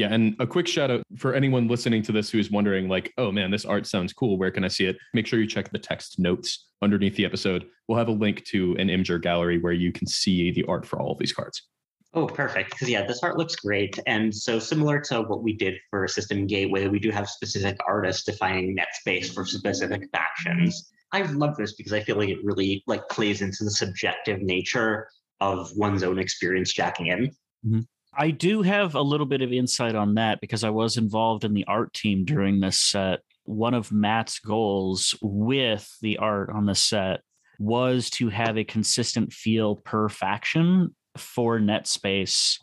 Yeah, 0.00 0.14
and 0.14 0.34
a 0.38 0.46
quick 0.46 0.66
shout 0.66 0.90
out 0.90 1.02
for 1.18 1.34
anyone 1.34 1.68
listening 1.68 2.00
to 2.04 2.12
this 2.12 2.30
who's 2.30 2.50
wondering, 2.50 2.88
like, 2.88 3.12
oh 3.18 3.30
man, 3.30 3.50
this 3.50 3.66
art 3.66 3.86
sounds 3.86 4.14
cool. 4.14 4.38
Where 4.38 4.50
can 4.50 4.64
I 4.64 4.68
see 4.68 4.86
it? 4.86 4.96
Make 5.12 5.26
sure 5.26 5.38
you 5.38 5.46
check 5.46 5.70
the 5.70 5.78
text 5.78 6.18
notes 6.18 6.68
underneath 6.80 7.16
the 7.16 7.26
episode. 7.26 7.66
We'll 7.86 7.98
have 7.98 8.08
a 8.08 8.12
link 8.12 8.42
to 8.46 8.74
an 8.78 8.88
Imgur 8.88 9.20
gallery 9.20 9.58
where 9.58 9.74
you 9.74 9.92
can 9.92 10.06
see 10.06 10.52
the 10.52 10.64
art 10.64 10.86
for 10.86 10.98
all 10.98 11.12
of 11.12 11.18
these 11.18 11.34
cards. 11.34 11.68
Oh, 12.14 12.26
perfect. 12.26 12.70
Because 12.70 12.88
yeah, 12.88 13.06
this 13.06 13.22
art 13.22 13.36
looks 13.36 13.56
great. 13.56 13.98
And 14.06 14.34
so 14.34 14.58
similar 14.58 15.00
to 15.00 15.20
what 15.20 15.42
we 15.42 15.52
did 15.52 15.74
for 15.90 16.08
System 16.08 16.46
Gateway, 16.46 16.88
we 16.88 16.98
do 16.98 17.10
have 17.10 17.28
specific 17.28 17.76
artists 17.86 18.24
defining 18.24 18.74
net 18.74 18.88
space 18.94 19.30
for 19.30 19.44
specific 19.44 20.08
factions. 20.12 20.90
I 21.12 21.22
love 21.24 21.56
this 21.56 21.74
because 21.74 21.92
I 21.92 22.00
feel 22.00 22.16
like 22.16 22.30
it 22.30 22.42
really 22.42 22.82
like 22.86 23.06
plays 23.10 23.42
into 23.42 23.64
the 23.64 23.70
subjective 23.70 24.40
nature 24.40 25.08
of 25.42 25.70
one's 25.76 26.02
own 26.02 26.18
experience 26.18 26.72
jacking 26.72 27.08
in. 27.08 27.26
Mm-hmm. 27.66 27.80
I 28.12 28.30
do 28.30 28.62
have 28.62 28.94
a 28.94 29.02
little 29.02 29.26
bit 29.26 29.40
of 29.40 29.52
insight 29.52 29.94
on 29.94 30.14
that 30.14 30.40
because 30.40 30.64
I 30.64 30.70
was 30.70 30.96
involved 30.96 31.44
in 31.44 31.54
the 31.54 31.64
art 31.66 31.92
team 31.92 32.24
during 32.24 32.60
this 32.60 32.78
set. 32.80 33.20
One 33.44 33.74
of 33.74 33.92
Matt's 33.92 34.40
goals 34.40 35.14
with 35.22 35.88
the 36.02 36.18
art 36.18 36.50
on 36.50 36.66
the 36.66 36.74
set 36.74 37.20
was 37.58 38.10
to 38.10 38.28
have 38.28 38.58
a 38.58 38.64
consistent 38.64 39.32
feel 39.32 39.76
per 39.76 40.08
faction 40.08 40.94
for 41.16 41.60
net 41.60 41.86
space. 41.86 42.58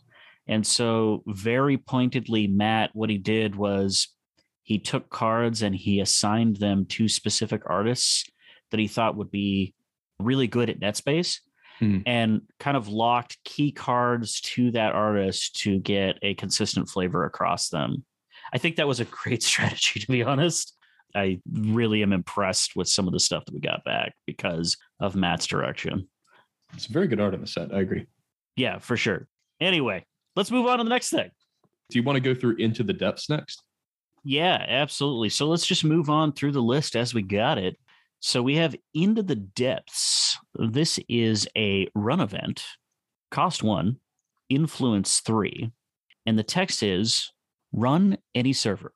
And 0.48 0.66
so, 0.66 1.24
very 1.28 1.78
pointedly, 1.78 2.48
Matt, 2.48 2.92
what 2.94 3.10
he 3.10 3.18
did 3.18 3.56
was 3.56 4.10
he 4.64 4.80
took 4.80 5.10
cards 5.10 5.62
and 5.62 5.76
he 5.76 6.00
assigned 6.00 6.58
them 6.58 6.86
to 6.88 7.08
specific 7.08 7.62
artists 7.66 8.26
that 8.72 8.80
he 8.80 8.88
thought 8.88 9.16
would 9.16 9.32
be 9.32 9.74
really 10.20 10.48
good 10.48 10.70
at 10.70 10.80
net 10.80 10.98
space 10.98 11.42
Hmm. 11.80 12.00
and 12.08 12.42
kind 12.60 12.76
of 12.76 12.88
locked 12.88 13.38
key 13.44 13.72
cards 13.72 14.42
to 14.42 14.72
that 14.72 14.96
artist 14.96 15.62
to 15.62 15.80
get 15.80 16.18
a 16.24 16.34
consistent 16.34 16.90
flavor 16.90 17.24
across 17.24 17.70
them. 17.70 18.04
I 18.52 18.58
think 18.58 18.78
that 18.78 18.88
was 18.88 19.00
a 19.00 19.06
great 19.24 19.44
strategy, 19.44 20.00
to 20.00 20.08
be 20.08 20.24
honest. 20.24 20.76
I 21.16 21.40
really 21.52 22.04
am 22.04 22.14
impressed 22.14 22.76
with 22.76 22.88
some 22.88 23.08
of 23.08 23.14
the 23.14 23.20
stuff 23.20 23.46
that 23.46 23.54
we 23.54 23.60
got 23.60 23.84
back 23.84 24.14
because 24.26 24.78
of 25.00 25.16
Matt's 25.16 25.46
direction. 25.46 26.08
It's 26.74 26.88
a 26.88 26.92
very 26.92 27.08
good 27.08 27.22
art 27.22 27.34
on 27.34 27.42
the 27.42 27.48
set. 27.48 27.74
I 27.74 27.82
agree. 27.82 28.08
Yeah, 28.56 28.80
for 28.80 28.98
sure. 28.98 29.28
Anyway, 29.62 30.06
let's 30.36 30.52
move 30.52 30.68
on 30.68 30.80
to 30.80 30.84
the 30.84 30.90
next 30.90 31.12
thing. 31.12 31.30
Do 31.90 32.00
you 32.00 32.04
want 32.04 32.18
to 32.18 32.22
go 32.22 32.40
through 32.40 32.58
into 32.58 32.84
the 32.84 32.94
depths 32.94 33.30
next? 33.30 33.64
Yeah, 34.24 34.66
absolutely. 34.68 35.30
So 35.30 35.48
let's 35.48 35.66
just 35.66 35.86
move 35.86 36.10
on 36.10 36.34
through 36.34 36.52
the 36.52 36.62
list 36.62 36.96
as 36.96 37.14
we 37.14 37.22
got 37.22 37.58
it. 37.58 37.78
So 38.20 38.44
we 38.44 38.56
have 38.56 38.76
Into 38.94 39.24
the 39.24 39.36
Depths. 39.36 40.27
This 40.58 41.00
is 41.08 41.48
a 41.56 41.88
run 41.94 42.20
event, 42.20 42.66
cost 43.30 43.62
one, 43.62 43.98
influence 44.50 45.20
three. 45.20 45.72
And 46.26 46.38
the 46.38 46.44
text 46.44 46.82
is 46.82 47.32
run 47.72 48.18
any 48.34 48.54
server. 48.54 48.94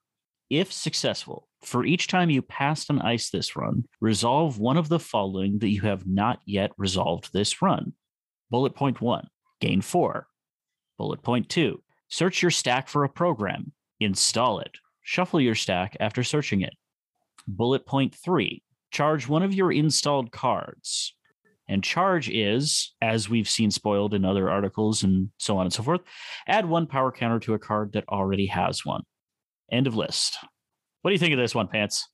If 0.50 0.74
successful, 0.74 1.48
for 1.64 1.86
each 1.86 2.08
time 2.08 2.30
you 2.30 2.42
passed 2.42 2.90
an 2.90 3.00
ice 3.00 3.30
this 3.30 3.56
run, 3.56 3.86
resolve 4.00 4.60
one 4.60 4.76
of 4.76 4.90
the 4.90 5.00
following 5.00 5.60
that 5.60 5.70
you 5.70 5.82
have 5.82 6.08
not 6.08 6.40
yet 6.46 6.72
resolved 6.78 7.32
this 7.32 7.62
run. 7.62 7.94
Bullet 8.50 8.76
point 8.76 9.00
one, 9.00 9.28
gain 9.60 9.82
four. 9.82 10.28
Bullet 10.98 11.22
point 11.22 11.48
two, 11.48 11.84
search 12.10 12.42
your 12.42 12.52
stack 12.52 12.90
for 12.90 13.04
a 13.04 13.10
program, 13.10 13.72
install 14.00 14.60
it, 14.60 14.78
shuffle 15.04 15.40
your 15.40 15.56
stack 15.56 15.96
after 16.00 16.24
searching 16.24 16.62
it. 16.62 16.74
Bullet 17.48 17.86
point 17.86 18.16
three, 18.16 18.64
charge 18.92 19.28
one 19.28 19.44
of 19.44 19.54
your 19.54 19.72
installed 19.72 20.32
cards. 20.32 21.16
And 21.72 21.82
charge 21.82 22.30
is, 22.30 22.94
as 23.02 23.30
we've 23.30 23.48
seen 23.48 23.72
spoiled 23.72 24.14
in 24.14 24.26
other 24.26 24.50
articles 24.50 25.04
and 25.04 25.30
so 25.38 25.58
on 25.58 25.66
and 25.66 25.72
so 25.72 25.82
forth, 25.82 26.02
add 26.46 26.66
one 26.68 26.86
power 26.86 27.14
counter 27.14 27.40
to 27.40 27.54
a 27.54 27.60
card 27.60 27.94
that 27.94 28.04
already 28.10 28.46
has 28.48 28.86
one. 28.86 29.04
End 29.72 29.88
of 29.88 29.96
list. 29.96 30.38
What 31.02 31.12
do 31.12 31.14
you 31.14 31.18
think 31.18 31.32
of 31.32 31.40
this 31.40 31.56
one, 31.56 31.70
Pants? 31.70 32.10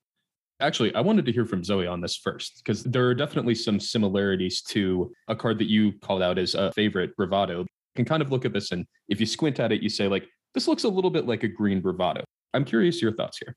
Actually, 0.60 0.94
I 0.94 1.02
wanted 1.02 1.26
to 1.26 1.32
hear 1.32 1.44
from 1.44 1.64
Zoe 1.64 1.88
on 1.88 2.02
this 2.02 2.16
first 2.18 2.62
because 2.64 2.84
there 2.84 3.08
are 3.08 3.16
definitely 3.16 3.56
some 3.56 3.80
similarities 3.80 4.62
to 4.70 5.12
a 5.28 5.36
card 5.36 5.58
that 5.58 5.70
you 5.70 5.94
called 6.04 6.22
out 6.22 6.38
as 6.38 6.54
a 6.54 6.72
favorite, 6.74 7.16
Bravado. 7.18 7.62
You 7.62 7.68
can 7.96 8.06
kind 8.06 8.22
of 8.22 8.32
look 8.32 8.46
at 8.46 8.54
this 8.54 8.72
and 8.72 8.86
if 9.10 9.20
you 9.20 9.26
squint 9.26 9.60
at 9.60 9.72
it, 9.72 9.82
you 9.82 9.90
say, 9.90 10.08
like, 10.08 10.28
this 10.54 10.68
looks 10.68 10.84
a 10.84 10.90
little 10.90 11.10
bit 11.10 11.26
like 11.26 11.42
a 11.42 11.48
green 11.48 11.82
Bravado. 11.82 12.24
I'm 12.54 12.64
curious 12.64 13.02
your 13.02 13.16
thoughts 13.16 13.40
here. 13.40 13.56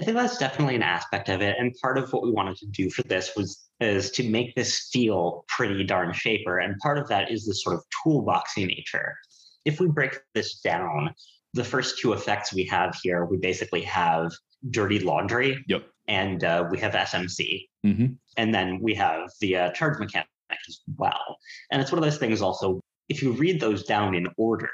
I 0.00 0.04
think 0.04 0.16
that's 0.16 0.38
definitely 0.38 0.76
an 0.76 0.82
aspect 0.82 1.28
of 1.28 1.42
it. 1.42 1.56
And 1.58 1.74
part 1.82 1.98
of 1.98 2.10
what 2.12 2.22
we 2.22 2.30
wanted 2.30 2.56
to 2.56 2.66
do 2.66 2.88
for 2.88 3.02
this 3.02 3.32
was 3.36 3.68
is 3.82 4.10
to 4.12 4.28
make 4.28 4.54
this 4.54 4.88
feel 4.92 5.44
pretty 5.48 5.84
darn 5.84 6.12
shaper. 6.12 6.58
And 6.58 6.78
part 6.78 6.98
of 6.98 7.08
that 7.08 7.30
is 7.30 7.44
the 7.44 7.54
sort 7.54 7.76
of 7.76 7.82
toolboxy 8.04 8.66
nature. 8.66 9.14
If 9.64 9.80
we 9.80 9.88
break 9.88 10.18
this 10.34 10.60
down, 10.60 11.14
the 11.54 11.64
first 11.64 11.98
two 11.98 12.12
effects 12.12 12.52
we 12.52 12.64
have 12.66 12.96
here, 13.02 13.24
we 13.26 13.36
basically 13.36 13.82
have 13.82 14.32
dirty 14.70 14.98
laundry 15.00 15.62
Yep. 15.68 15.84
and 16.08 16.44
uh, 16.44 16.66
we 16.70 16.78
have 16.78 16.92
SMC. 16.92 17.66
hmm 17.84 18.06
And 18.36 18.54
then 18.54 18.80
we 18.80 18.94
have 18.94 19.30
the 19.40 19.56
uh, 19.56 19.70
charge 19.72 19.98
mechanic 19.98 20.28
as 20.68 20.80
well. 20.96 21.36
And 21.70 21.80
it's 21.80 21.90
one 21.92 21.98
of 21.98 22.04
those 22.04 22.18
things 22.18 22.40
also, 22.42 22.80
if 23.08 23.22
you 23.22 23.32
read 23.32 23.60
those 23.60 23.84
down 23.84 24.14
in 24.14 24.26
order, 24.36 24.70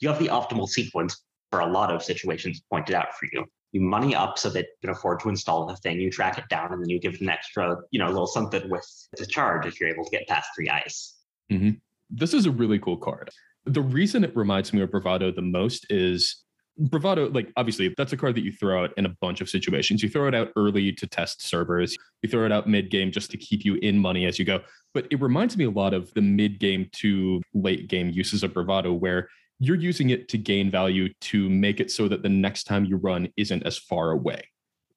you 0.00 0.08
have 0.08 0.18
the 0.18 0.28
optimal 0.28 0.68
sequence 0.68 1.22
for 1.50 1.60
a 1.60 1.66
lot 1.66 1.92
of 1.92 2.02
situations 2.02 2.60
pointed 2.70 2.94
out 2.94 3.14
for 3.14 3.28
you. 3.32 3.44
You 3.72 3.80
money 3.80 4.14
up 4.14 4.38
so 4.38 4.48
that 4.50 4.60
you 4.60 4.88
can 4.88 4.90
afford 4.90 5.20
to 5.20 5.28
install 5.28 5.66
the 5.66 5.76
thing, 5.76 6.00
you 6.00 6.10
track 6.10 6.38
it 6.38 6.48
down, 6.48 6.72
and 6.72 6.82
then 6.82 6.88
you 6.88 6.98
give 6.98 7.14
it 7.14 7.20
an 7.20 7.28
extra, 7.28 7.76
you 7.90 7.98
know, 7.98 8.06
a 8.06 8.08
little 8.08 8.26
something 8.26 8.68
with 8.70 8.86
the 9.18 9.26
charge 9.26 9.66
if 9.66 9.80
you're 9.80 9.90
able 9.90 10.04
to 10.04 10.10
get 10.10 10.26
past 10.28 10.48
three 10.56 10.70
ice. 10.70 11.16
Mm-hmm. 11.50 11.70
This 12.10 12.32
is 12.32 12.46
a 12.46 12.50
really 12.50 12.78
cool 12.78 12.96
card. 12.96 13.30
The 13.64 13.82
reason 13.82 14.24
it 14.24 14.34
reminds 14.36 14.72
me 14.72 14.80
of 14.80 14.90
Bravado 14.90 15.32
the 15.32 15.42
most 15.42 15.86
is 15.90 16.44
Bravado, 16.78 17.30
like 17.30 17.50
obviously, 17.56 17.94
that's 17.96 18.12
a 18.12 18.16
card 18.16 18.34
that 18.36 18.44
you 18.44 18.52
throw 18.52 18.84
out 18.84 18.92
in 18.96 19.06
a 19.06 19.16
bunch 19.20 19.40
of 19.40 19.48
situations. 19.48 20.02
You 20.02 20.10
throw 20.10 20.28
it 20.28 20.34
out 20.34 20.50
early 20.56 20.92
to 20.92 21.06
test 21.06 21.42
servers, 21.42 21.96
you 22.22 22.28
throw 22.28 22.44
it 22.44 22.52
out 22.52 22.68
mid 22.68 22.90
game 22.90 23.10
just 23.10 23.30
to 23.30 23.38
keep 23.38 23.64
you 23.64 23.76
in 23.76 23.98
money 23.98 24.26
as 24.26 24.38
you 24.38 24.44
go. 24.44 24.60
But 24.92 25.06
it 25.10 25.20
reminds 25.20 25.56
me 25.56 25.64
a 25.64 25.70
lot 25.70 25.94
of 25.94 26.12
the 26.14 26.20
mid 26.20 26.60
game 26.60 26.88
to 26.96 27.40
late 27.54 27.88
game 27.88 28.10
uses 28.10 28.42
of 28.42 28.52
Bravado, 28.52 28.92
where 28.92 29.28
you're 29.58 29.76
using 29.76 30.10
it 30.10 30.28
to 30.28 30.38
gain 30.38 30.70
value 30.70 31.12
to 31.20 31.48
make 31.48 31.80
it 31.80 31.90
so 31.90 32.08
that 32.08 32.22
the 32.22 32.28
next 32.28 32.64
time 32.64 32.84
you 32.84 32.96
run 32.96 33.28
isn't 33.36 33.62
as 33.64 33.78
far 33.78 34.10
away. 34.10 34.42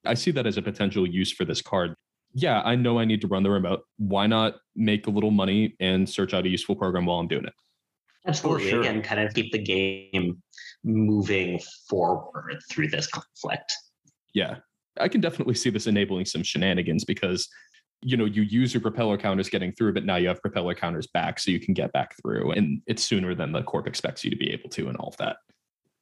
I 0.06 0.14
see 0.14 0.32
that 0.32 0.46
as 0.46 0.58
a 0.58 0.62
potential 0.62 1.08
use 1.08 1.32
for 1.32 1.46
this 1.46 1.62
card. 1.62 1.96
Yeah, 2.34 2.62
I 2.62 2.76
know 2.76 3.00
I 3.00 3.06
need 3.06 3.22
to 3.22 3.28
run 3.28 3.44
the 3.44 3.50
remote. 3.50 3.82
Why 3.98 4.28
not 4.28 4.56
make 4.76 5.08
a 5.08 5.10
little 5.10 5.32
money 5.32 5.76
and 5.80 6.08
search 6.08 6.34
out 6.34 6.46
a 6.46 6.50
useful 6.50 6.76
program 6.76 7.06
while 7.06 7.20
I'm 7.20 7.28
doing 7.28 7.46
it? 7.46 7.54
Absolutely. 8.28 8.70
sure. 8.70 8.82
Again, 8.82 9.02
kind 9.02 9.22
of 9.22 9.34
keep 9.34 9.52
the 9.52 9.60
game 9.60 10.42
moving 10.84 11.60
forward 11.90 12.60
through 12.70 12.90
this 12.90 13.08
conflict. 13.08 13.74
yeah, 14.34 14.58
I 15.00 15.08
can 15.08 15.22
definitely 15.22 15.56
see 15.56 15.70
this 15.70 15.88
enabling 15.88 16.26
some 16.26 16.44
shenanigans 16.44 17.06
because 17.06 17.48
you 18.02 18.16
know 18.18 18.26
you 18.26 18.42
use 18.44 18.74
your 18.74 18.82
propeller 18.82 19.18
counters 19.18 19.50
getting 19.50 19.72
through, 19.72 19.94
but 19.94 20.06
now 20.06 20.16
you 20.16 20.28
have 20.28 20.42
propeller 20.42 20.74
counters 20.76 21.08
back, 21.08 21.40
so 21.40 21.52
you 21.52 21.60
can 21.60 21.74
get 21.74 21.92
back 21.92 22.16
through, 22.22 22.52
and 22.52 22.82
it's 22.88 23.04
sooner 23.04 23.36
than 23.36 23.52
the 23.52 23.64
corp 23.64 23.88
expects 23.88 24.24
you 24.24 24.30
to 24.30 24.38
be 24.38 24.52
able 24.52 24.70
to, 24.70 24.88
and 24.88 24.98
all 24.98 25.10
of 25.10 25.18
that. 25.18 25.38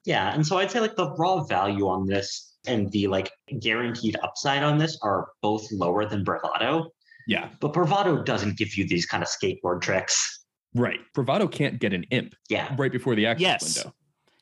Yeah, 0.05 0.33
and 0.33 0.45
so 0.45 0.57
I'd 0.57 0.71
say 0.71 0.79
like 0.79 0.95
the 0.95 1.11
raw 1.15 1.43
value 1.43 1.87
on 1.87 2.05
this 2.05 2.55
and 2.65 2.91
the 2.91 3.07
like 3.07 3.31
guaranteed 3.59 4.15
upside 4.23 4.63
on 4.63 4.77
this 4.77 4.97
are 5.01 5.27
both 5.41 5.65
lower 5.71 6.05
than 6.05 6.23
Bravado, 6.23 6.91
Yeah, 7.27 7.49
but 7.59 7.73
Bravado 7.73 8.23
doesn't 8.23 8.57
give 8.57 8.75
you 8.77 8.87
these 8.87 9.05
kind 9.05 9.21
of 9.23 9.29
skateboard 9.29 9.81
tricks. 9.81 10.45
right. 10.75 10.99
Bravado 11.13 11.47
can't 11.47 11.79
get 11.79 11.93
an 11.93 12.03
imp 12.11 12.35
Yeah, 12.49 12.73
right 12.77 12.91
before 12.91 13.15
the 13.15 13.25
access 13.25 13.41
Yes. 13.41 13.75
window. 13.77 13.93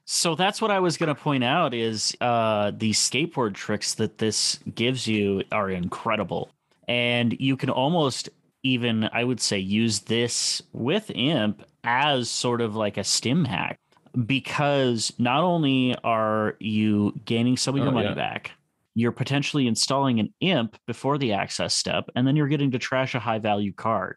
So 0.08 0.36
that's 0.36 0.62
what 0.62 0.70
I 0.70 0.80
was 0.80 0.98
going 0.98 1.08
to 1.08 1.20
point 1.20 1.44
out 1.44 1.74
is 1.74 2.16
uh, 2.22 2.72
the 2.78 2.92
skateboard 2.92 3.56
tricks 3.56 3.96
that 3.96 4.20
this 4.20 4.60
gives 4.76 5.08
you 5.08 5.44
are 5.52 5.70
incredible. 5.72 6.52
And 6.88 7.36
you 7.40 7.58
can 7.58 7.70
almost 7.70 8.30
even, 8.64 9.10
I 9.14 9.24
would 9.24 9.40
say, 9.40 9.60
use 9.60 10.02
this 10.02 10.62
with 10.74 11.12
Imp 11.14 11.64
as 11.84 12.30
sort 12.30 12.62
of 12.62 12.76
like 12.76 12.98
a 12.98 13.04
stim 13.04 13.46
hack 13.46 13.80
because 14.26 15.14
not 15.18 15.44
only 15.44 15.96
are 16.04 16.56
you 16.60 17.14
gaining 17.26 17.58
some 17.58 17.76
of 17.76 17.80
your 17.80 17.90
Oh, 17.90 17.92
money 17.92 18.08
yeah. 18.08 18.16
back, 18.16 18.52
you're 18.94 19.12
potentially 19.12 19.68
installing 19.68 20.20
an 20.20 20.34
imp 20.40 20.78
before 20.88 21.18
the 21.18 21.34
access 21.34 21.76
step, 21.76 22.10
and 22.16 22.26
then 22.26 22.36
you're 22.36 22.48
getting 22.48 22.72
to 22.72 22.80
trash 22.80 23.14
a 23.14 23.20
high 23.20 23.40
value 23.40 23.74
card. 23.74 24.16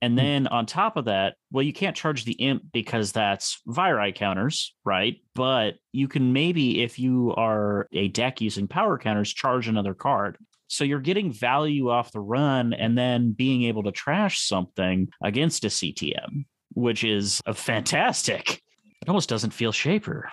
And 0.00 0.12
hmm. 0.12 0.16
then 0.16 0.46
on 0.46 0.66
top 0.66 0.96
of 0.96 1.06
that, 1.06 1.34
well, 1.50 1.62
you 1.62 1.72
can't 1.72 1.96
charge 1.96 2.24
the 2.24 2.32
imp 2.32 2.62
because 2.72 3.12
that's 3.12 3.60
Viri 3.66 4.12
counters, 4.12 4.74
right? 4.84 5.16
But 5.34 5.74
you 5.92 6.08
can 6.08 6.32
maybe, 6.32 6.82
if 6.82 6.98
you 6.98 7.34
are 7.36 7.88
a 7.92 8.08
deck 8.08 8.40
using 8.40 8.68
power 8.68 8.98
counters, 8.98 9.32
charge 9.32 9.68
another 9.68 9.94
card. 9.94 10.38
So 10.70 10.84
you're 10.84 11.00
getting 11.00 11.32
value 11.32 11.90
off 11.90 12.12
the 12.12 12.20
run 12.20 12.72
and 12.72 12.96
then 12.96 13.32
being 13.32 13.64
able 13.64 13.82
to 13.82 13.90
trash 13.90 14.40
something 14.40 15.08
against 15.20 15.64
a 15.64 15.66
CTM, 15.66 16.44
which 16.74 17.02
is 17.02 17.42
a 17.44 17.54
fantastic. 17.54 18.62
It 19.02 19.08
almost 19.08 19.28
doesn't 19.28 19.50
feel 19.50 19.72
shaper. 19.72 20.30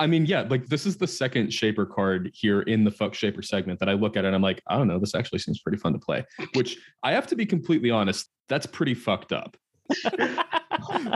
I 0.00 0.08
mean, 0.08 0.26
yeah, 0.26 0.40
like 0.40 0.66
this 0.66 0.86
is 0.86 0.96
the 0.96 1.06
second 1.06 1.52
Shaper 1.52 1.86
card 1.86 2.32
here 2.34 2.62
in 2.62 2.82
the 2.82 2.90
Fuck 2.90 3.14
Shaper 3.14 3.42
segment 3.42 3.78
that 3.78 3.88
I 3.88 3.92
look 3.92 4.16
at 4.16 4.24
and 4.24 4.34
I'm 4.34 4.42
like, 4.42 4.60
I 4.66 4.76
don't 4.76 4.88
know, 4.88 4.98
this 4.98 5.14
actually 5.14 5.38
seems 5.38 5.60
pretty 5.60 5.78
fun 5.78 5.92
to 5.92 5.98
play. 6.00 6.24
Which 6.54 6.76
I 7.04 7.12
have 7.12 7.28
to 7.28 7.36
be 7.36 7.46
completely 7.46 7.90
honest, 7.90 8.28
that's 8.48 8.66
pretty 8.66 8.94
fucked 8.94 9.32
up. 9.32 9.56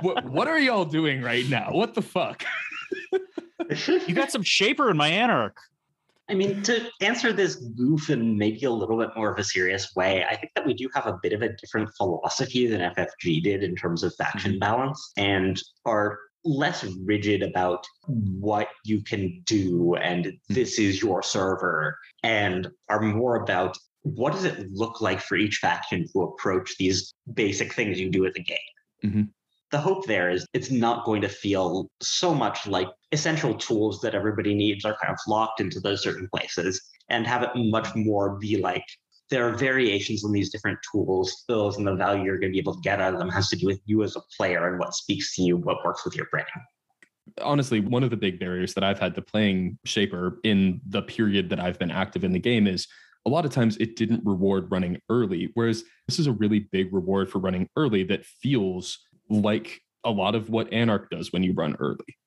what 0.03 0.25
what 0.25 0.47
are 0.47 0.59
y'all 0.61 0.85
doing 0.85 1.23
right 1.23 1.49
now? 1.49 1.71
What 1.73 1.95
the 1.95 2.03
fuck? 2.03 2.45
You 4.07 4.15
got 4.15 4.31
some 4.31 4.43
shaper 4.43 4.91
in 4.91 4.97
my 4.97 5.09
Anarch. 5.09 5.57
I 6.29 6.35
mean, 6.35 6.63
to 6.63 6.89
answer 7.01 7.33
this 7.33 7.57
goof 7.57 8.09
in 8.09 8.39
maybe 8.39 8.65
a 8.65 8.71
little 8.71 8.99
bit 8.99 9.11
more 9.15 9.31
of 9.31 9.39
a 9.39 9.45
serious 9.45 9.95
way, 9.95 10.25
I 10.25 10.37
think 10.37 10.53
that 10.55 10.67
we 10.67 10.73
do 10.73 10.89
have 10.95 11.07
a 11.07 11.19
bit 11.23 11.35
of 11.35 11.43
a 11.43 11.55
different 11.57 11.91
philosophy 11.99 12.67
than 12.67 12.81
FFG 12.81 13.43
did 13.43 13.63
in 13.63 13.77
terms 13.77 14.03
of 14.03 14.15
faction 14.15 14.59
balance. 14.59 15.13
And 15.19 15.61
are 15.85 16.19
less 16.45 16.85
rigid 17.05 17.43
about 17.43 17.87
what 18.07 18.69
you 18.85 19.03
can 19.03 19.43
do 19.47 19.95
and 19.95 20.33
this 20.49 20.79
is 20.79 21.01
your 21.01 21.23
server 21.23 21.99
and 22.23 22.69
are 22.91 23.01
more 23.01 23.37
about 23.37 23.79
what 24.03 24.35
does 24.35 24.45
it 24.45 24.71
look 24.71 25.01
like 25.01 25.21
for 25.21 25.37
each 25.37 25.57
faction 25.57 26.07
to 26.13 26.23
approach 26.23 26.77
these 26.79 27.15
basic 27.33 27.73
things 27.73 27.99
you 27.99 28.11
do 28.11 28.27
as 28.27 28.35
a 28.37 28.41
game. 28.41 28.59
Mhm. 29.03 29.29
The 29.71 29.79
hope 29.79 30.07
there 30.07 30.29
is 30.31 30.47
it's 30.53 30.71
not 30.71 31.07
going 31.07 31.23
to 31.23 31.29
feel 31.29 31.91
so 32.03 32.35
much 32.35 32.67
like 32.67 32.89
essential 33.15 33.55
tools 33.55 34.01
that 34.03 34.15
everybody 34.15 34.55
needs 34.55 34.85
are 34.85 34.97
kind 35.03 35.13
of 35.13 35.19
locked 35.27 35.61
into 35.61 35.81
those 35.81 36.03
certain 36.03 36.29
places 36.35 36.83
and 37.09 37.27
have 37.27 37.43
it 37.43 37.51
much 37.55 37.89
more 37.95 38.39
be 38.39 38.59
like 38.61 38.85
there 39.31 39.49
are 39.49 39.57
variations 39.57 40.25
on 40.25 40.33
these 40.33 40.51
different 40.51 40.79
tools, 40.93 41.45
those 41.49 41.79
and 41.79 41.87
the 41.87 41.95
value 41.95 42.25
you're 42.25 42.39
going 42.39 42.51
to 42.51 42.53
be 42.53 42.59
able 42.59 42.75
to 42.75 42.81
get 42.83 43.01
out 43.01 43.15
of 43.15 43.19
them 43.19 43.31
has 43.31 43.49
to 43.49 43.57
do 43.57 43.67
with 43.67 43.81
you 43.87 44.03
as 44.03 44.17
a 44.17 44.21
player 44.37 44.69
and 44.69 44.79
what 44.79 44.95
speaks 44.95 45.35
to 45.35 45.43
you, 45.43 45.57
what 45.57 45.79
works 45.85 46.05
with 46.05 46.15
your 46.15 46.27
brain. 46.31 46.45
honestly, 47.41 47.81
one 47.81 48.05
of 48.05 48.11
the 48.11 48.17
big 48.17 48.39
barriers 48.39 48.75
that 48.75 48.85
I've 48.85 48.99
had 48.99 49.15
to 49.15 49.23
playing 49.23 49.79
Shaper 49.87 50.39
in 50.45 50.81
the 50.87 51.03
period 51.03 51.49
that 51.51 51.59
I've 51.59 51.79
been 51.79 51.91
active 51.91 52.23
in 52.23 52.33
the 52.33 52.39
game 52.39 52.67
is 52.67 52.87
a 53.27 53.31
lot 53.31 53.47
of 53.47 53.51
times 53.51 53.79
it 53.79 53.97
didn't 53.97 54.23
reward 54.25 54.71
running 54.71 55.01
early. 55.09 55.51
Whereas 55.55 55.85
this 56.07 56.19
is 56.19 56.27
a 56.27 56.33
really 56.33 56.69
big 56.71 56.93
reward 56.93 57.31
for 57.31 57.39
running 57.39 57.69
early 57.77 58.05
that 58.05 58.27
feels 58.27 58.99
like 59.31 59.81
a 60.05 60.11
lot 60.11 60.35
of 60.35 60.51
what 60.51 60.71
Anarch 60.73 61.09
does 61.11 61.33
when 61.33 61.43
you 61.43 61.55
run 61.55 61.77
early. 61.81 62.19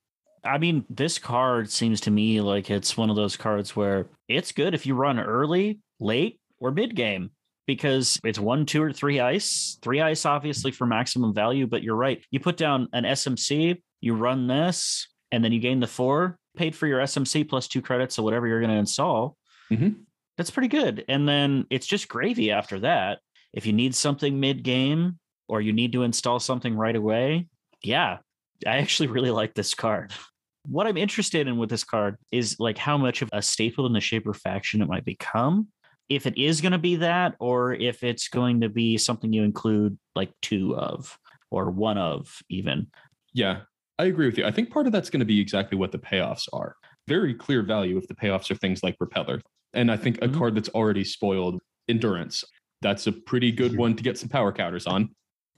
I 0.47 0.57
mean, 0.57 0.85
this 0.89 1.19
card 1.19 1.69
seems 1.69 2.01
to 2.01 2.11
me 2.11 2.41
like 2.41 2.69
it's 2.69 2.95
one 2.97 3.09
of 3.09 3.15
those 3.15 3.37
cards 3.37 3.75
where 3.75 4.07
it's 4.27 4.51
good 4.51 4.73
if 4.73 4.85
you 4.85 4.95
run 4.95 5.19
early, 5.19 5.79
late, 5.99 6.39
or 6.59 6.71
mid 6.71 6.95
game 6.95 7.31
because 7.65 8.19
it's 8.23 8.39
one, 8.39 8.65
two, 8.65 8.81
or 8.81 8.91
three 8.93 9.19
ice. 9.19 9.77
Three 9.81 10.01
ice, 10.01 10.25
obviously, 10.25 10.71
for 10.71 10.85
maximum 10.87 11.33
value, 11.33 11.67
but 11.67 11.83
you're 11.83 11.95
right. 11.95 12.23
You 12.31 12.39
put 12.39 12.57
down 12.57 12.87
an 12.93 13.03
SMC, 13.03 13.81
you 13.99 14.15
run 14.15 14.47
this, 14.47 15.07
and 15.31 15.43
then 15.43 15.51
you 15.51 15.59
gain 15.59 15.79
the 15.81 15.87
four, 15.87 16.37
paid 16.55 16.75
for 16.75 16.87
your 16.87 16.99
SMC 17.01 17.47
plus 17.47 17.67
two 17.67 17.81
credits 17.81 18.17
or 18.17 18.23
whatever 18.23 18.47
you're 18.47 18.61
going 18.61 18.71
to 18.71 18.77
install. 18.77 19.35
Mhm. 19.69 19.95
That's 20.37 20.51
pretty 20.51 20.69
good. 20.69 21.03
And 21.09 21.27
then 21.27 21.65
it's 21.69 21.87
just 21.87 22.07
gravy 22.07 22.51
after 22.51 22.79
that. 22.81 23.19
If 23.53 23.65
you 23.65 23.73
need 23.73 23.95
something 23.95 24.39
mid 24.39 24.63
game 24.63 25.19
or 25.47 25.61
you 25.61 25.73
need 25.73 25.91
to 25.93 26.03
install 26.03 26.39
something 26.39 26.75
right 26.75 26.95
away, 26.95 27.47
yeah, 27.83 28.19
I 28.65 28.77
actually 28.77 29.07
really 29.07 29.31
like 29.31 29.53
this 29.53 29.73
card. 29.73 30.13
What 30.69 30.88
I'm 30.88 30.98
interested 30.98 31.48
in 31.48 31.57
with 31.57 31.69
this 31.69 31.84
card 31.84 32.18
is 32.31 32.60
like 32.60 32.77
how 32.77 32.98
much 32.98 33.22
of 33.22 33.30
a 33.31 33.41
staple 33.41 33.85
in 33.85 33.94
the 33.94 34.02
Shaper 34.02 34.34
faction 34.34 34.81
it 34.81 34.88
might 34.89 35.06
become. 35.06 35.68
If 36.10 36.26
it 36.26 36.38
is 36.38 36.61
going 36.61 36.72
to 36.72 36.77
be 36.77 36.95
that, 36.98 37.35
or 37.39 37.73
if 37.73 38.03
it's 38.03 38.27
going 38.27 38.61
to 38.61 38.69
be 38.69 38.98
something 38.98 39.31
you 39.34 39.44
include 39.44 39.98
like 40.15 40.31
two 40.41 40.76
of 40.76 41.18
or 41.52 41.69
one 41.69 41.98
of, 41.98 42.39
even. 42.49 42.88
Yeah, 43.34 43.61
I 43.99 44.06
agree 44.06 44.26
with 44.26 44.38
you. 44.38 44.45
I 44.45 44.52
think 44.52 44.69
part 44.69 44.85
of 44.88 44.91
that's 44.94 45.10
going 45.10 45.19
to 45.19 45.26
be 45.26 45.39
exactly 45.39 45.77
what 45.77 45.91
the 45.91 45.98
payoffs 45.99 46.48
are. 46.53 46.76
Very 47.07 47.34
clear 47.34 47.61
value 47.61 47.98
if 47.98 48.07
the 48.07 48.15
payoffs 48.15 48.52
are 48.52 48.56
things 48.56 48.84
like 48.84 48.98
Propeller. 48.98 49.41
And 49.73 49.91
I 49.91 49.98
think 49.98 50.18
a 50.22 50.27
Mhm. 50.27 50.38
card 50.38 50.56
that's 50.56 50.69
already 50.69 51.03
spoiled, 51.03 51.61
Endurance, 51.89 52.44
that's 52.81 53.07
a 53.07 53.11
pretty 53.11 53.52
good 53.52 53.77
one 53.77 53.95
to 53.95 54.03
get 54.03 54.18
some 54.18 54.30
power 54.30 54.52
counters 54.52 54.88
on. 54.88 55.10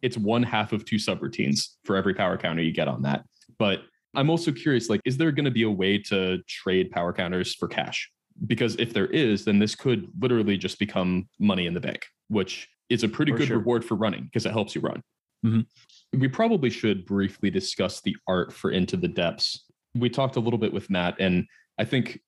It's 0.01 0.17
one 0.17 0.43
half 0.43 0.73
of 0.73 0.85
two 0.85 0.95
subroutines 0.97 1.75
for 1.83 1.95
every 1.95 2.13
power 2.13 2.37
counter 2.37 2.61
you 2.61 2.71
get 2.71 2.87
on 2.87 3.01
that. 3.03 3.23
But 3.57 3.81
I'm 4.15 4.29
also 4.29 4.51
curious 4.51 4.89
like, 4.89 5.01
is 5.05 5.17
there 5.17 5.31
going 5.31 5.45
to 5.45 5.51
be 5.51 5.63
a 5.63 5.69
way 5.69 5.97
to 6.03 6.39
trade 6.47 6.91
power 6.91 7.13
counters 7.13 7.53
for 7.55 7.67
cash? 7.67 8.09
Because 8.47 8.75
if 8.77 8.93
there 8.93 9.07
is, 9.07 9.45
then 9.45 9.59
this 9.59 9.75
could 9.75 10.07
literally 10.19 10.57
just 10.57 10.79
become 10.79 11.27
money 11.39 11.67
in 11.67 11.73
the 11.73 11.79
bank, 11.79 12.05
which 12.29 12.67
is 12.89 13.03
a 13.03 13.07
pretty 13.09 13.31
For 13.31 13.37
good 13.39 13.47
sure. 13.49 13.57
reward 13.59 13.85
for 13.85 13.95
running 13.95 14.23
because 14.23 14.45
it 14.45 14.51
helps 14.51 14.73
you 14.73 14.81
run. 14.81 15.01
Mhm. 15.45 15.65
We 16.13 16.27
probably 16.27 16.69
should 16.69 17.05
briefly 17.05 17.49
discuss 17.51 18.01
the 18.01 18.15
art 18.27 18.51
for 18.51 18.71
Into 18.71 18.97
the 18.97 19.07
Depths. 19.07 19.65
We 19.93 20.09
talked 20.09 20.37
a 20.37 20.39
little 20.39 20.57
bit 20.59 20.73
with 20.73 20.89
Matt, 20.89 21.15
and 21.19 21.45
I 21.77 21.85
think 21.85 22.19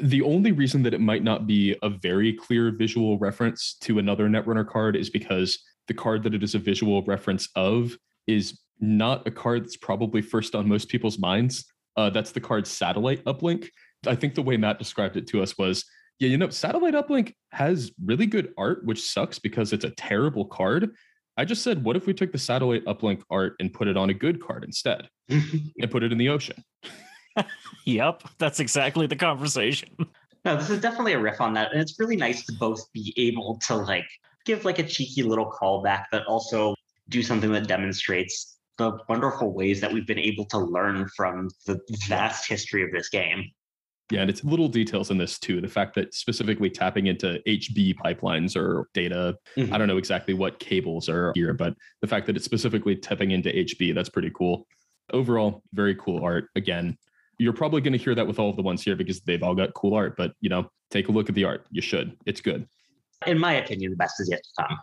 the 0.00 0.22
only 0.22 0.52
reason 0.52 0.82
that 0.82 0.94
it 0.94 1.00
might 1.00 1.24
not 1.24 1.46
be 1.46 1.74
a 1.82 1.88
very 1.88 2.32
clear 2.32 2.70
visual 2.70 3.18
reference 3.18 3.74
to 3.80 3.98
another 3.98 4.28
Netrunner 4.28 4.66
card 4.68 4.94
is 4.94 5.08
because 5.10 5.58
the 5.88 5.94
card 5.94 6.22
that 6.24 6.34
it 6.34 6.42
is 6.42 6.54
a 6.54 6.58
visual 6.58 7.02
reference 7.02 7.48
of 7.56 7.96
is 8.26 8.60
not 8.80 9.26
a 9.26 9.30
card 9.30 9.64
that's 9.64 9.76
probably 9.76 10.22
first 10.22 10.54
on 10.54 10.68
most 10.68 10.88
people's 10.88 11.18
minds. 11.18 11.64
Uh, 11.96 12.10
that's 12.10 12.32
the 12.32 12.40
card 12.40 12.66
Satellite 12.66 13.24
Uplink. 13.24 13.68
I 14.06 14.14
think 14.14 14.34
the 14.34 14.42
way 14.42 14.56
Matt 14.56 14.78
described 14.78 15.16
it 15.16 15.26
to 15.28 15.42
us 15.42 15.58
was 15.58 15.84
yeah, 16.20 16.28
you 16.28 16.36
know, 16.36 16.50
Satellite 16.50 16.94
Uplink 16.94 17.34
has 17.50 17.90
really 18.04 18.26
good 18.26 18.52
art, 18.58 18.84
which 18.84 19.02
sucks 19.02 19.38
because 19.38 19.72
it's 19.72 19.86
a 19.86 19.90
terrible 19.90 20.44
card. 20.44 20.90
I 21.38 21.46
just 21.46 21.62
said, 21.62 21.82
what 21.82 21.96
if 21.96 22.06
we 22.06 22.12
took 22.12 22.30
the 22.30 22.38
Satellite 22.38 22.84
Uplink 22.84 23.22
art 23.30 23.56
and 23.58 23.72
put 23.72 23.88
it 23.88 23.96
on 23.96 24.10
a 24.10 24.14
good 24.14 24.44
card 24.44 24.62
instead 24.62 25.08
and 25.30 25.90
put 25.90 26.02
it 26.02 26.12
in 26.12 26.18
the 26.18 26.28
ocean? 26.28 26.62
Yep, 27.86 28.24
that's 28.38 28.60
exactly 28.60 29.06
the 29.06 29.16
conversation. 29.16 29.96
No, 30.44 30.56
this 30.56 30.68
is 30.68 30.80
definitely 30.80 31.14
a 31.14 31.18
riff 31.18 31.40
on 31.40 31.54
that. 31.54 31.72
And 31.72 31.80
it's 31.80 31.98
really 31.98 32.16
nice 32.16 32.44
to 32.46 32.52
both 32.52 32.92
be 32.92 33.14
able 33.16 33.58
to 33.66 33.76
like 33.76 34.06
give 34.44 34.64
like 34.64 34.78
a 34.78 34.82
cheeky 34.82 35.22
little 35.22 35.50
callback, 35.50 36.04
but 36.10 36.26
also 36.26 36.74
do 37.08 37.22
something 37.22 37.52
that 37.52 37.66
demonstrates 37.66 38.58
the 38.80 38.98
wonderful 39.10 39.52
ways 39.52 39.80
that 39.82 39.92
we've 39.92 40.06
been 40.06 40.18
able 40.18 40.46
to 40.46 40.58
learn 40.58 41.06
from 41.14 41.50
the 41.66 41.78
vast 42.08 42.48
history 42.48 42.82
of 42.82 42.90
this 42.90 43.10
game. 43.10 43.44
Yeah, 44.10 44.22
and 44.22 44.30
it's 44.30 44.42
little 44.42 44.68
details 44.68 45.10
in 45.10 45.18
this 45.18 45.38
too. 45.38 45.60
The 45.60 45.68
fact 45.68 45.94
that 45.94 46.14
specifically 46.14 46.70
tapping 46.70 47.06
into 47.06 47.40
HB 47.46 47.96
pipelines 47.96 48.56
or 48.56 48.88
data, 48.94 49.36
I 49.56 49.60
mm-hmm. 49.60 49.72
don't 49.76 49.86
know 49.86 49.98
exactly 49.98 50.34
what 50.34 50.58
cables 50.58 51.08
are 51.08 51.30
here, 51.34 51.52
but 51.52 51.74
the 52.00 52.08
fact 52.08 52.26
that 52.26 52.36
it's 52.36 52.44
specifically 52.44 52.96
tapping 52.96 53.30
into 53.30 53.50
HB, 53.50 53.94
that's 53.94 54.08
pretty 54.08 54.30
cool. 54.30 54.66
Overall, 55.12 55.62
very 55.74 55.94
cool 55.94 56.24
art. 56.24 56.48
Again, 56.56 56.96
you're 57.38 57.52
probably 57.52 57.82
going 57.82 57.92
to 57.92 57.98
hear 57.98 58.14
that 58.14 58.26
with 58.26 58.38
all 58.38 58.50
of 58.50 58.56
the 58.56 58.62
ones 58.62 58.82
here 58.82 58.96
because 58.96 59.20
they've 59.20 59.42
all 59.42 59.54
got 59.54 59.74
cool 59.74 59.94
art, 59.94 60.16
but 60.16 60.32
you 60.40 60.48
know, 60.48 60.70
take 60.90 61.08
a 61.08 61.12
look 61.12 61.28
at 61.28 61.34
the 61.34 61.44
art. 61.44 61.66
You 61.70 61.82
should. 61.82 62.16
It's 62.26 62.40
good. 62.40 62.66
In 63.26 63.38
my 63.38 63.54
opinion, 63.54 63.90
the 63.90 63.96
best 63.96 64.18
is 64.20 64.28
yet 64.30 64.40
to 64.42 64.64
come. 64.64 64.78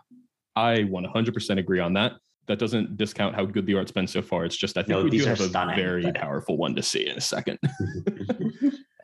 I 0.56 0.84
100% 0.84 1.58
agree 1.58 1.80
on 1.80 1.92
that. 1.94 2.12
That 2.48 2.58
doesn't 2.58 2.96
discount 2.96 3.34
how 3.34 3.44
good 3.44 3.66
the 3.66 3.74
art's 3.74 3.92
been 3.92 4.06
so 4.06 4.22
far. 4.22 4.44
It's 4.44 4.56
just 4.56 4.76
I 4.76 4.80
think 4.80 4.88
No, 4.88 5.04
we 5.04 5.10
do 5.10 5.18
these 5.18 5.26
are 5.26 5.30
have 5.36 5.40
a 5.40 5.74
very 5.76 6.02
but- 6.02 6.14
powerful 6.16 6.56
one 6.56 6.74
to 6.74 6.82
see 6.82 7.06
in 7.08 7.16
a 7.16 7.20
second. 7.20 7.58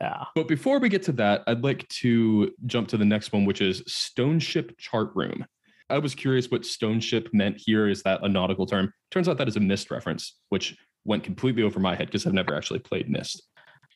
Yeah. 0.01 0.25
But 0.35 0.49
before 0.49 0.79
we 0.79 0.89
get 0.89 1.03
to 1.03 1.13
that, 1.13 1.43
I'd 1.47 1.63
like 1.63 1.87
to 1.87 2.51
jump 2.65 2.89
to 2.89 2.97
the 2.97 3.05
next 3.05 3.31
one, 3.31 3.45
which 3.45 3.61
is 3.61 3.81
Stone 3.87 4.39
Ship 4.39 4.77
Chart 4.77 5.09
Room. 5.15 5.45
I 5.89 5.99
was 5.99 6.13
curious 6.13 6.51
what 6.51 6.65
Stone 6.65 6.99
Ship 6.99 7.29
meant 7.31 7.61
here. 7.65 7.87
Is 7.87 8.03
that 8.03 8.19
a 8.21 8.27
nautical 8.27 8.65
term? 8.65 8.91
Turns 9.09 9.29
out 9.29 9.37
that 9.37 9.47
is 9.47 9.55
a 9.55 9.61
Myst 9.61 9.89
reference, 9.91 10.37
which 10.49 10.75
went 11.05 11.23
completely 11.23 11.63
over 11.63 11.79
my 11.79 11.95
head 11.95 12.07
because 12.07 12.27
I've 12.27 12.33
never 12.33 12.53
actually 12.55 12.79
played 12.79 13.09
Myst. 13.09 13.41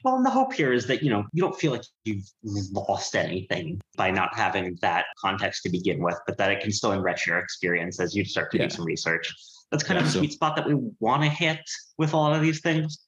Well, 0.03 0.15
and 0.15 0.26
the 0.26 0.30
hope 0.30 0.53
here 0.53 0.71
is 0.71 0.88
that, 0.88 1.03
you 1.03 1.09
know, 1.09 1.26
you 1.34 1.41
don't 1.43 1.57
feel 1.59 1.71
like 1.73 1.84
you've 2.05 2.23
lost 2.43 3.15
anything 3.15 3.81
by 3.97 4.11
not 4.11 4.34
having 4.35 4.77
that 4.81 5.05
context 5.19 5.63
to 5.63 5.69
begin 5.69 6.01
with, 6.01 6.17
but 6.26 6.38
that 6.38 6.51
it 6.51 6.61
can 6.61 6.71
still 6.71 6.93
enrich 6.93 7.27
your 7.27 7.38
experience 7.39 7.99
as 7.99 8.15
you 8.15 8.23
start 8.23 8.49
to 8.51 8.57
Yeah. 8.57 8.67
do 8.67 8.76
some 8.76 8.85
research. 8.85 9.34
That's 9.71 9.84
kind 9.84 9.97
Yeah, 9.97 10.03
of 10.03 10.09
a 10.09 10.11
so- 10.11 10.19
sweet 10.19 10.31
spot 10.34 10.55
that 10.55 10.65
we 10.67 10.76
want 10.99 11.23
to 11.23 11.30
hit 11.30 11.59
with 11.97 12.13
a 12.13 12.17
lot 12.17 12.34
of 12.34 12.41
these 12.41 12.61
things. 12.61 12.99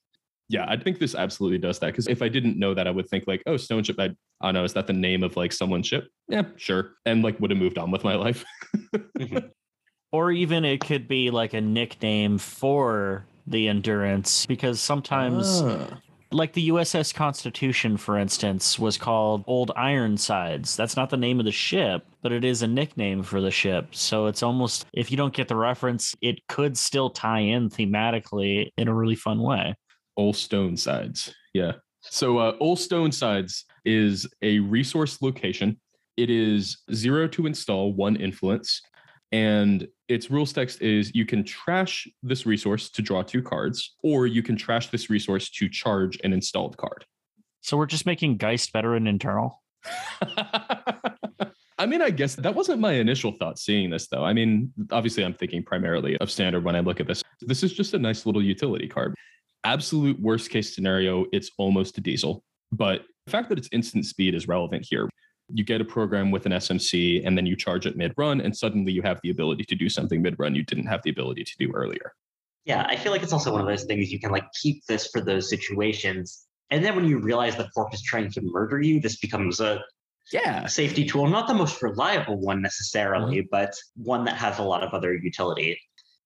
Yeah, 0.50 0.66
I 0.68 0.76
think 0.76 0.98
this 0.98 1.14
absolutely 1.14 1.56
does 1.58 1.78
that. 1.78 1.86
Because 1.86 2.08
if 2.08 2.20
I 2.20 2.28
didn't 2.28 2.58
know 2.58 2.74
that, 2.74 2.86
I 2.86 2.90
would 2.90 3.08
think 3.08 3.24
like, 3.26 3.42
oh, 3.46 3.56
Stone 3.56 3.84
Ship. 3.84 3.96
I, 3.98 4.04
I 4.42 4.48
don't 4.48 4.54
know. 4.54 4.64
Is 4.64 4.74
that 4.74 4.86
the 4.86 4.92
name 4.92 5.22
of 5.22 5.34
like 5.34 5.50
someone's 5.52 5.86
ship? 5.86 6.08
Yeah, 6.28 6.42
sure. 6.56 6.96
And 7.06 7.22
like 7.22 7.40
would 7.40 7.50
have 7.50 7.58
moved 7.58 7.78
on 7.78 7.90
with 7.90 8.04
my 8.04 8.14
life. 8.16 8.44
Or 10.14 10.30
even 10.30 10.66
it 10.66 10.80
could 10.80 11.08
be 11.08 11.30
like 11.30 11.54
a 11.54 11.60
nickname 11.62 12.36
for 12.36 13.24
the 13.46 13.66
endurance 13.68 14.44
because 14.44 14.78
sometimes 14.78 15.62
Ah. 15.62 15.86
Like 16.34 16.52
the 16.52 16.68
USS 16.68 17.14
Constitution, 17.14 17.96
for 17.96 18.18
instance, 18.18 18.78
was 18.78 18.96
called 18.96 19.44
Old 19.46 19.70
Ironsides. 19.76 20.76
That's 20.76 20.96
not 20.96 21.10
the 21.10 21.16
name 21.16 21.38
of 21.38 21.44
the 21.44 21.52
ship, 21.52 22.04
but 22.22 22.32
it 22.32 22.44
is 22.44 22.62
a 22.62 22.66
nickname 22.66 23.22
for 23.22 23.40
the 23.40 23.50
ship. 23.50 23.94
So 23.94 24.26
it's 24.26 24.42
almost, 24.42 24.86
if 24.92 25.10
you 25.10 25.16
don't 25.16 25.34
get 25.34 25.48
the 25.48 25.56
reference, 25.56 26.14
it 26.20 26.46
could 26.48 26.76
still 26.76 27.10
tie 27.10 27.40
in 27.40 27.70
thematically 27.70 28.70
in 28.76 28.88
a 28.88 28.94
really 28.94 29.16
fun 29.16 29.40
way. 29.42 29.74
Old 30.16 30.36
Stone 30.36 30.76
Sides. 30.76 31.34
Yeah. 31.54 31.72
So 32.00 32.38
uh, 32.38 32.56
Old 32.60 32.78
Stone 32.78 33.12
Sides 33.12 33.64
is 33.84 34.28
a 34.42 34.58
resource 34.58 35.22
location. 35.22 35.80
It 36.16 36.30
is 36.30 36.78
zero 36.92 37.28
to 37.28 37.46
install, 37.46 37.92
one 37.94 38.16
influence. 38.16 38.82
And 39.32 39.88
its 40.08 40.30
rules 40.30 40.52
text 40.52 40.82
is 40.82 41.14
you 41.14 41.24
can 41.24 41.42
trash 41.42 42.06
this 42.22 42.44
resource 42.44 42.90
to 42.90 43.02
draw 43.02 43.22
two 43.22 43.42
cards, 43.42 43.96
or 44.02 44.26
you 44.26 44.42
can 44.42 44.56
trash 44.56 44.90
this 44.90 45.08
resource 45.08 45.48
to 45.50 45.68
charge 45.68 46.18
an 46.22 46.32
installed 46.32 46.76
card. 46.76 47.06
So 47.62 47.76
we're 47.76 47.86
just 47.86 48.06
making 48.06 48.36
Geist 48.36 48.72
better 48.72 48.94
in 48.94 49.06
Eternal. 49.06 49.62
I 51.78 51.86
mean, 51.86 52.02
I 52.02 52.10
guess 52.10 52.34
that 52.36 52.54
wasn't 52.54 52.80
my 52.80 52.92
initial 52.92 53.32
thought 53.32 53.58
seeing 53.58 53.90
this, 53.90 54.06
though. 54.06 54.24
I 54.24 54.32
mean, 54.32 54.72
obviously, 54.90 55.24
I'm 55.24 55.34
thinking 55.34 55.62
primarily 55.64 56.16
of 56.18 56.30
standard 56.30 56.62
when 56.62 56.76
I 56.76 56.80
look 56.80 57.00
at 57.00 57.06
this. 57.06 57.22
This 57.40 57.62
is 57.62 57.72
just 57.72 57.94
a 57.94 57.98
nice 57.98 58.26
little 58.26 58.42
utility 58.42 58.86
card. 58.86 59.14
Absolute 59.64 60.20
worst 60.20 60.50
case 60.50 60.74
scenario, 60.74 61.24
it's 61.32 61.50
almost 61.58 61.96
a 61.98 62.00
diesel. 62.00 62.44
But 62.70 63.02
the 63.26 63.32
fact 63.32 63.48
that 63.48 63.58
it's 63.58 63.68
instant 63.72 64.06
speed 64.06 64.34
is 64.34 64.46
relevant 64.46 64.86
here. 64.88 65.08
You 65.54 65.64
get 65.64 65.80
a 65.80 65.84
program 65.84 66.30
with 66.30 66.46
an 66.46 66.52
SMC 66.52 67.26
and 67.26 67.36
then 67.36 67.46
you 67.46 67.56
charge 67.56 67.86
it 67.86 67.96
mid 67.96 68.14
run, 68.16 68.40
and 68.40 68.56
suddenly 68.56 68.92
you 68.92 69.02
have 69.02 69.20
the 69.22 69.30
ability 69.30 69.64
to 69.64 69.74
do 69.74 69.88
something 69.88 70.22
mid 70.22 70.38
run 70.38 70.54
you 70.54 70.62
didn't 70.64 70.86
have 70.86 71.02
the 71.02 71.10
ability 71.10 71.44
to 71.44 71.52
do 71.58 71.70
earlier. 71.72 72.12
Yeah, 72.64 72.86
I 72.88 72.96
feel 72.96 73.12
like 73.12 73.22
it's 73.22 73.32
also 73.32 73.52
one 73.52 73.60
of 73.60 73.66
those 73.66 73.84
things 73.84 74.10
you 74.10 74.20
can 74.20 74.30
like 74.30 74.46
keep 74.60 74.84
this 74.86 75.08
for 75.08 75.20
those 75.20 75.50
situations. 75.50 76.46
And 76.70 76.84
then 76.84 76.94
when 76.96 77.06
you 77.06 77.18
realize 77.18 77.56
the 77.56 77.68
corp 77.74 77.92
is 77.92 78.02
trying 78.02 78.30
to 78.32 78.40
murder 78.42 78.80
you, 78.80 79.00
this 79.00 79.18
becomes 79.18 79.60
a 79.60 79.82
Yeah. 80.32 80.66
safety 80.66 81.04
tool, 81.04 81.26
not 81.26 81.48
the 81.48 81.54
most 81.54 81.82
reliable 81.82 82.38
one 82.40 82.62
necessarily, 82.62 83.38
mm-hmm. 83.38 83.48
but 83.50 83.74
one 83.96 84.24
that 84.24 84.36
has 84.36 84.58
a 84.58 84.62
lot 84.62 84.82
of 84.82 84.94
other 84.94 85.14
utility. 85.14 85.78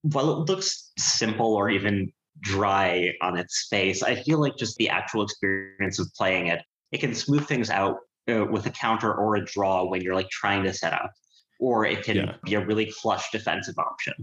While 0.02 0.30
it 0.30 0.48
looks 0.48 0.92
simple 0.98 1.54
or 1.54 1.70
even 1.70 2.12
dry 2.42 3.14
on 3.22 3.38
its 3.38 3.66
face, 3.68 4.02
I 4.02 4.14
feel 4.14 4.38
like 4.38 4.56
just 4.56 4.76
the 4.76 4.90
actual 4.90 5.22
experience 5.22 5.98
of 5.98 6.12
playing 6.14 6.48
it, 6.48 6.60
it 6.92 6.98
can 6.98 7.14
smooth 7.14 7.46
things 7.46 7.70
out 7.70 7.96
uh, 8.28 8.44
with 8.44 8.66
a 8.66 8.70
counter 8.70 9.12
or 9.14 9.36
a 9.36 9.44
draw 9.44 9.84
when 9.84 10.00
you're 10.02 10.14
like 10.14 10.28
trying 10.30 10.62
to 10.64 10.72
set 10.72 10.92
up, 10.92 11.12
or 11.60 11.84
it 11.84 12.02
can 12.04 12.16
Yeah. 12.16 12.34
be 12.44 12.54
a 12.54 12.64
really 12.64 12.92
clutch 13.00 13.30
defensive 13.32 13.78
option. 13.78 14.14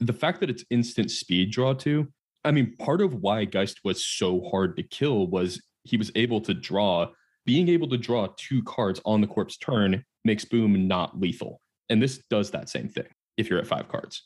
the 0.00 0.12
fact 0.12 0.40
that 0.40 0.50
it's 0.50 0.64
instant 0.70 1.10
speed 1.10 1.52
draw 1.52 1.72
too. 1.72 2.08
I 2.44 2.50
mean, 2.50 2.74
part 2.76 3.00
of 3.00 3.14
why 3.14 3.44
Geist 3.44 3.80
was 3.84 4.04
so 4.04 4.42
hard 4.50 4.76
to 4.76 4.82
kill 4.82 5.28
was 5.28 5.62
he 5.84 5.96
was 5.96 6.10
able 6.16 6.40
to 6.42 6.52
draw. 6.52 7.06
Being 7.46 7.68
able 7.68 7.88
to 7.88 7.96
draw 7.96 8.26
two 8.36 8.62
cards 8.64 9.00
on 9.06 9.20
the 9.20 9.26
corpse 9.28 9.56
turn 9.56 10.04
makes 10.24 10.44
Boom 10.44 10.88
not 10.88 11.18
lethal. 11.20 11.60
And 11.88 12.02
this 12.02 12.18
does 12.28 12.50
that 12.50 12.68
same 12.68 12.88
thing 12.88 13.06
if 13.36 13.48
you're 13.48 13.60
at 13.60 13.66
five 13.68 13.88
cards. 13.88 14.20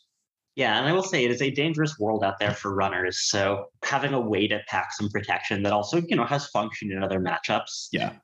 Yeah, 0.56 0.78
and 0.78 0.88
I 0.88 0.92
will 0.92 1.02
say 1.02 1.24
it 1.24 1.30
is 1.30 1.42
a 1.42 1.50
dangerous 1.50 1.96
world 2.00 2.24
out 2.24 2.38
there 2.40 2.54
for 2.54 2.74
runners. 2.74 3.20
So 3.28 3.66
having 3.84 4.14
a 4.14 4.20
way 4.20 4.48
to 4.48 4.60
pack 4.68 4.92
some 4.92 5.08
protection 5.10 5.62
that 5.64 5.72
also, 5.72 6.00
you 6.08 6.16
know, 6.16 6.24
has 6.24 6.48
function 6.48 6.90
in 6.90 7.02
other 7.04 7.20
matchups. 7.20 7.88
Yeah. 7.92 8.14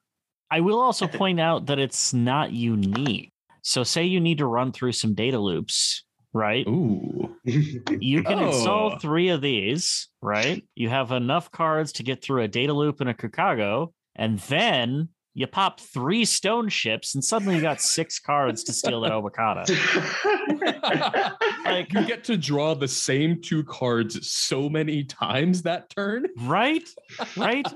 I 0.55 0.61
will 0.61 0.81
also 0.81 1.09
point 1.09 1.41
out 1.41 1.67
that 1.67 1.81
it's 1.81 2.15
not 2.15 2.53
unique. 2.53 3.33
So, 3.63 3.83
say 3.83 4.05
you 4.05 4.21
need 4.21 4.39
to 4.39 4.47
run 4.47 4.71
through 4.71 4.93
some 4.93 5.13
data 5.13 5.41
loops, 5.41 6.05
right? 6.33 6.65
Ooh. 6.69 7.35
You 7.99 8.23
can 8.23 8.39
Oh. 8.39 8.47
install 8.47 8.99
three 9.01 9.31
of 9.31 9.41
these, 9.41 10.09
right? 10.23 10.65
You 10.77 10.91
have 10.91 11.11
enough 11.11 11.51
cards 11.51 11.91
to 11.95 12.05
get 12.05 12.23
through 12.23 12.43
a 12.43 12.49
data 12.49 12.73
loop 12.73 13.01
and 13.01 13.11
a 13.11 13.17
Chicago, 13.21 13.93
and 14.15 14.39
then 14.41 15.09
you 15.37 15.49
pop 15.49 15.81
three 15.81 16.25
stone 16.25 16.69
ships, 16.69 17.15
and 17.17 17.25
suddenly 17.25 17.57
you 17.57 17.61
got 17.61 17.81
six 17.81 18.21
cards 18.21 18.63
to 18.65 18.73
steal 18.73 19.01
that 19.01 19.11
Obokata. 19.11 19.69
like 21.65 21.93
you 21.93 22.07
get 22.07 22.23
to 22.25 22.37
draw 22.37 22.75
the 22.75 22.87
same 22.87 23.43
two 23.43 23.65
cards 23.65 24.29
so 24.29 24.69
many 24.69 25.03
times 25.03 25.63
that 25.63 25.91
turn. 25.91 26.27
Right? 26.43 26.89
Right? 27.37 27.67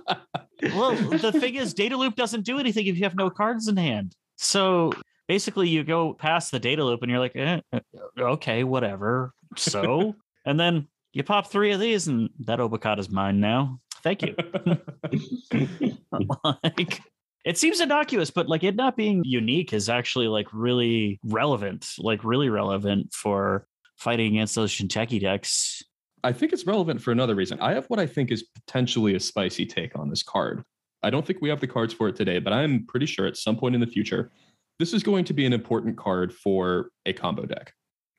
well, 0.62 0.94
the 1.18 1.32
thing 1.32 1.56
is, 1.56 1.74
data 1.74 1.96
loop 1.96 2.14
doesn't 2.14 2.44
do 2.44 2.60
anything 2.60 2.86
if 2.86 2.96
you 2.96 3.02
have 3.02 3.16
no 3.16 3.28
cards 3.28 3.66
in 3.66 3.76
hand. 3.76 4.14
So 4.36 4.92
basically, 5.26 5.68
you 5.68 5.82
go 5.82 6.14
past 6.14 6.52
the 6.52 6.60
data 6.60 6.84
loop 6.84 7.02
and 7.02 7.10
you're 7.10 7.20
like, 7.20 7.34
eh, 7.34 7.60
eh, 7.72 7.80
okay, 8.20 8.62
whatever. 8.62 9.34
So, 9.56 10.14
and 10.46 10.60
then 10.60 10.86
you 11.12 11.24
pop 11.24 11.50
three 11.50 11.72
of 11.72 11.80
these, 11.80 12.06
and 12.06 12.30
that 12.44 12.60
Obokata's 12.60 13.10
mine 13.10 13.40
now. 13.40 13.80
Thank 14.04 14.22
you. 14.22 14.36
like, 16.62 17.00
it 17.48 17.56
seems 17.56 17.80
innocuous, 17.80 18.30
but 18.30 18.46
like 18.46 18.62
it 18.62 18.76
not 18.76 18.94
being 18.94 19.22
unique 19.24 19.72
is 19.72 19.88
actually 19.88 20.28
like 20.28 20.46
really 20.52 21.18
relevant, 21.24 21.88
like 21.96 22.22
really 22.22 22.50
relevant 22.50 23.10
for 23.14 23.66
fighting 23.96 24.34
against 24.34 24.54
those 24.54 24.70
Shinteki 24.70 25.18
decks. 25.18 25.82
I 26.22 26.30
think 26.30 26.52
it's 26.52 26.66
relevant 26.66 27.00
for 27.00 27.10
another 27.10 27.34
reason. 27.34 27.58
I 27.58 27.72
have 27.72 27.86
what 27.86 27.98
I 27.98 28.06
think 28.06 28.30
is 28.30 28.42
potentially 28.42 29.14
a 29.14 29.20
spicy 29.20 29.64
take 29.64 29.98
on 29.98 30.10
this 30.10 30.22
card. 30.22 30.62
I 31.02 31.08
don't 31.08 31.26
think 31.26 31.40
we 31.40 31.48
have 31.48 31.60
the 31.60 31.66
cards 31.66 31.94
for 31.94 32.08
it 32.08 32.16
today, 32.16 32.38
but 32.38 32.52
I'm 32.52 32.84
pretty 32.84 33.06
sure 33.06 33.26
at 33.26 33.38
some 33.38 33.56
point 33.56 33.74
in 33.74 33.80
the 33.80 33.86
future, 33.86 34.30
this 34.78 34.92
is 34.92 35.02
going 35.02 35.24
to 35.24 35.32
be 35.32 35.46
an 35.46 35.54
important 35.54 35.96
card 35.96 36.34
for 36.34 36.90
a 37.06 37.14
combo 37.14 37.46
deck. 37.46 37.72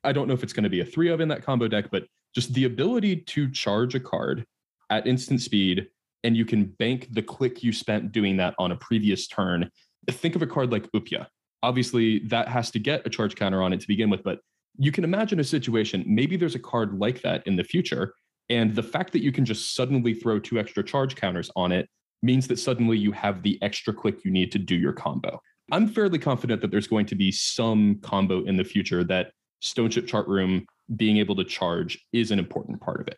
I 0.03 0.11
don't 0.11 0.27
know 0.27 0.34
if 0.34 0.41
it's 0.41 0.53
going 0.53 0.64
to 0.64 0.72
be 0.72 0.80
a 0.80 0.85
three 0.85 1.10
of 1.10 1.22
in 1.22 1.27
that 1.27 1.43
combo 1.43 1.68
deck, 1.68 1.91
but 1.91 2.06
just 2.34 2.56
the 2.56 2.64
ability 2.64 3.18
to 3.18 3.51
charge 3.51 3.93
a 3.93 3.99
card 3.99 4.43
at 4.89 5.06
instant 5.06 5.41
speed 5.41 5.88
and 6.24 6.36
you 6.36 6.46
can 6.46 6.66
bank 6.66 7.08
the 7.12 7.22
click 7.22 7.64
you 7.64 7.72
spent 7.72 8.12
doing 8.12 8.38
that 8.38 8.56
on 8.60 8.72
a 8.72 8.76
previous 8.76 9.28
turn. 9.28 9.70
Think 10.10 10.36
of 10.36 10.41
a 10.41 10.48
card 10.48 10.72
like 10.72 10.90
Upya. 10.91 11.28
Obviously, 11.62 12.20
that 12.28 12.48
has 12.48 12.72
to 12.72 12.80
get 12.80 13.06
a 13.06 13.10
charge 13.10 13.36
counter 13.36 13.62
on 13.62 13.74
it 13.74 13.80
to 13.82 13.88
begin 13.88 14.10
with, 14.10 14.24
but 14.24 14.40
you 14.78 14.91
can 14.91 15.04
imagine 15.04 15.40
a 15.40 15.44
situation 15.44 16.04
maybe 16.08 16.38
there's 16.38 16.56
a 16.56 16.60
card 16.60 16.98
like 16.98 17.22
that 17.22 17.46
in 17.46 17.56
the 17.56 17.64
future 17.64 18.14
and 18.50 18.74
the 18.74 18.82
fact 18.82 19.12
that 19.12 19.22
you 19.22 19.32
can 19.32 19.46
just 19.46 19.76
suddenly 19.76 20.14
throw 20.14 20.40
two 20.40 20.58
extra 20.58 20.84
charge 20.84 21.16
counters 21.16 21.52
on 21.56 21.72
it 21.72 21.88
means 22.24 22.48
that 22.48 22.58
suddenly 22.58 22.98
you 22.98 23.12
have 23.12 23.44
the 23.44 23.62
extra 23.62 23.94
click 23.94 24.24
you 24.24 24.32
need 24.32 24.52
to 24.52 24.58
do 24.58 24.76
your 24.76 24.94
combo 24.94 25.40
i'm 25.72 25.88
fairly 25.88 26.18
confident 26.18 26.62
that 26.62 26.72
there's 26.72 26.88
going 26.88 27.06
to 27.06 27.16
be 27.16 27.32
some 27.32 28.00
combo 28.02 28.44
in 28.46 28.56
the 28.56 28.64
future 28.64 29.04
that 29.04 29.32
stone 29.60 29.90
ship 29.90 30.08
chart 30.08 30.28
room 30.28 30.66
being 30.96 31.18
able 31.18 31.36
to 31.36 31.44
charge 31.44 32.00
is 32.14 32.32
an 32.32 32.40
important 32.40 32.80
part 32.80 33.02
of 33.02 33.08
it 33.08 33.18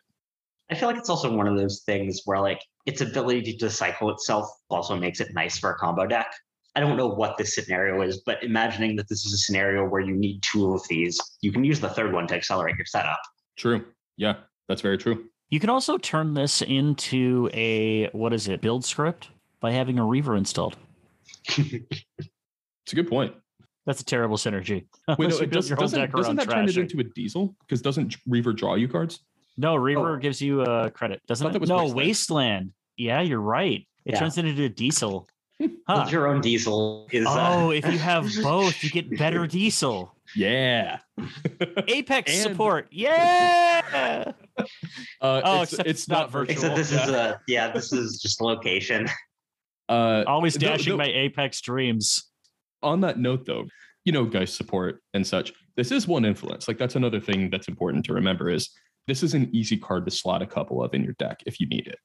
I 0.70 0.74
feel 0.74 0.88
like 0.88 0.96
it's 0.96 1.10
also 1.10 1.30
one 1.30 1.46
of 1.46 1.58
those 1.58 1.82
things 1.84 2.22
where 2.24 2.40
like 2.40 2.60
its 2.86 3.00
ability 3.00 3.56
to 3.56 3.70
cycle 3.70 4.10
itself 4.10 4.46
also 4.70 4.96
makes 4.96 5.20
it 5.20 5.28
nice 5.34 5.58
for 5.58 5.70
a 5.70 5.74
combo 5.76 6.06
deck. 6.06 6.26
I 6.74 6.80
don't 6.80 6.96
know 6.96 7.08
what 7.08 7.36
this 7.36 7.54
scenario 7.54 8.00
is, 8.02 8.22
but 8.24 8.42
imagining 8.42 8.96
that 8.96 9.08
this 9.08 9.24
is 9.26 9.32
a 9.34 9.36
scenario 9.38 9.86
where 9.86 10.00
you 10.00 10.14
need 10.14 10.42
two 10.42 10.72
of 10.72 10.82
these, 10.88 11.20
you 11.42 11.52
can 11.52 11.64
use 11.64 11.80
the 11.80 11.88
third 11.90 12.12
one 12.12 12.26
to 12.28 12.34
accelerate 12.34 12.76
your 12.76 12.86
setup. 12.86 13.20
true 13.56 13.84
yeah 14.16 14.34
that's 14.68 14.80
very 14.80 14.96
true 14.98 15.26
You 15.50 15.60
can 15.60 15.68
also 15.70 15.98
turn 15.98 16.32
this 16.34 16.62
into 16.62 17.50
a 17.52 18.08
what 18.12 18.32
is 18.32 18.48
it 18.48 18.60
build 18.62 18.84
script 18.84 19.28
by 19.60 19.70
having 19.72 19.98
a 19.98 20.04
Reaver 20.04 20.34
installed. 20.36 20.76
it's 21.48 22.92
a 22.92 22.94
good 22.94 23.08
point 23.08 23.34
That's 23.86 24.00
a 24.00 24.04
terrible 24.04 24.36
synergy. 24.36 24.86
wait 25.08 25.18
Unless 25.18 25.38
no 25.38 25.44
it 25.44 25.50
does, 25.50 25.68
your 25.68 25.76
whole 25.76 25.84
doesn't, 25.84 26.00
deck 26.00 26.12
doesn't 26.12 26.38
around 26.38 26.48
that 26.48 26.54
turn 26.54 26.68
it 26.68 26.76
into 26.76 27.00
a 27.00 27.04
diesel 27.04 27.54
because 27.60 27.82
doesn't 27.82 28.16
reaver 28.26 28.52
draw 28.52 28.74
you 28.74 28.88
cards 28.88 29.20
No, 29.56 29.74
Reaver 29.76 30.14
Oh. 30.14 30.18
gives 30.18 30.40
you 30.40 30.62
uh, 30.62 30.90
credit, 30.90 31.20
doesn't 31.26 31.46
thought 31.46 31.54
it? 31.54 31.60
was 31.60 31.68
no, 31.70 31.76
Wasteland. 31.84 31.96
Wasteland. 31.96 32.72
Yeah, 32.96 33.20
you're 33.20 33.40
right. 33.40 33.86
It 34.04 34.12
Yeah. 34.14 34.18
turns 34.18 34.38
into 34.38 34.64
a 34.64 34.68
diesel. 34.68 35.28
Huh. 35.86 36.08
Your 36.10 36.26
own 36.26 36.40
diesel 36.40 37.06
is 37.12 37.24
uh, 37.24 37.36
Oh, 37.54 37.70
if 37.70 37.84
you 37.86 37.96
have 37.98 38.28
both, 38.42 38.82
you 38.82 38.90
get 38.90 39.16
better 39.16 39.46
diesel. 39.46 40.12
yeah 40.34 40.98
Apex 41.88 42.32
And- 42.32 42.42
support. 42.42 42.88
Yeah. 42.90 44.32
uh, 45.20 45.40
Oh, 45.44 45.62
it's, 45.62 45.72
except 45.72 45.88
it's 45.88 46.00
it's 46.00 46.08
not 46.08 46.18
not 46.20 46.30
virtual 46.32 46.52
except 46.52 46.76
this 46.76 46.90
Yeah. 46.92 47.02
is 47.04 47.10
a 47.10 47.40
yeah, 47.46 47.70
this 47.70 47.92
is 47.92 48.20
just 48.20 48.40
location. 48.40 49.06
uh, 49.88 50.24
Always 50.26 50.54
though- 50.54 50.68
dashing 50.68 50.92
though- 50.92 50.96
my 50.98 51.06
Apex 51.12 51.60
dreams. 51.60 52.30
on 52.82 53.00
that 53.02 53.18
note 53.18 53.44
though 53.46 53.64
you 54.04 54.10
know 54.12 54.24
guys 54.24 54.52
support 54.52 55.00
and 55.14 55.24
such 55.24 55.52
this 55.76 55.92
is 55.92 56.08
one 56.08 56.24
influence 56.24 56.66
like 56.66 56.76
that's 56.78 56.96
another 56.96 57.20
thing 57.20 57.48
that's 57.50 57.68
important 57.68 58.04
to 58.04 58.12
remember 58.12 58.50
is 58.50 58.68
this 59.06 59.22
is 59.22 59.34
an 59.34 59.48
easy 59.52 59.76
card 59.76 60.04
to 60.04 60.10
slot 60.10 60.42
a 60.42 60.46
couple 60.46 60.82
of 60.82 60.94
in 60.94 61.02
your 61.02 61.14
deck 61.14 61.42
if 61.46 61.60
you 61.60 61.66
need 61.66 61.86
it 61.86 61.98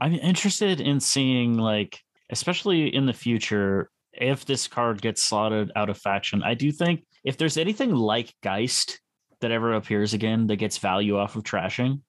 I'm 0.00 0.14
interested 0.14 0.80
in 0.80 0.98
seeing 0.98 1.58
like, 1.58 2.00
especially 2.30 2.94
in 2.94 3.04
the 3.04 3.12
future, 3.12 3.90
if 4.12 4.46
this 4.46 4.66
card 4.66 5.02
gets 5.02 5.22
slotted 5.22 5.70
out 5.76 5.90
of 5.90 5.98
faction. 5.98 6.42
I 6.42 6.54
do 6.54 6.72
think 6.72 7.04
if 7.22 7.36
there's 7.36 7.58
anything 7.58 7.94
like 7.94 8.34
Geist 8.42 8.98
that 9.40 9.50
ever 9.50 9.74
appears 9.74 10.14
again 10.14 10.46
that 10.46 10.56
gets 10.56 10.78
value 10.78 11.18
off 11.18 11.36
of 11.36 11.42
trashing, 11.42 12.00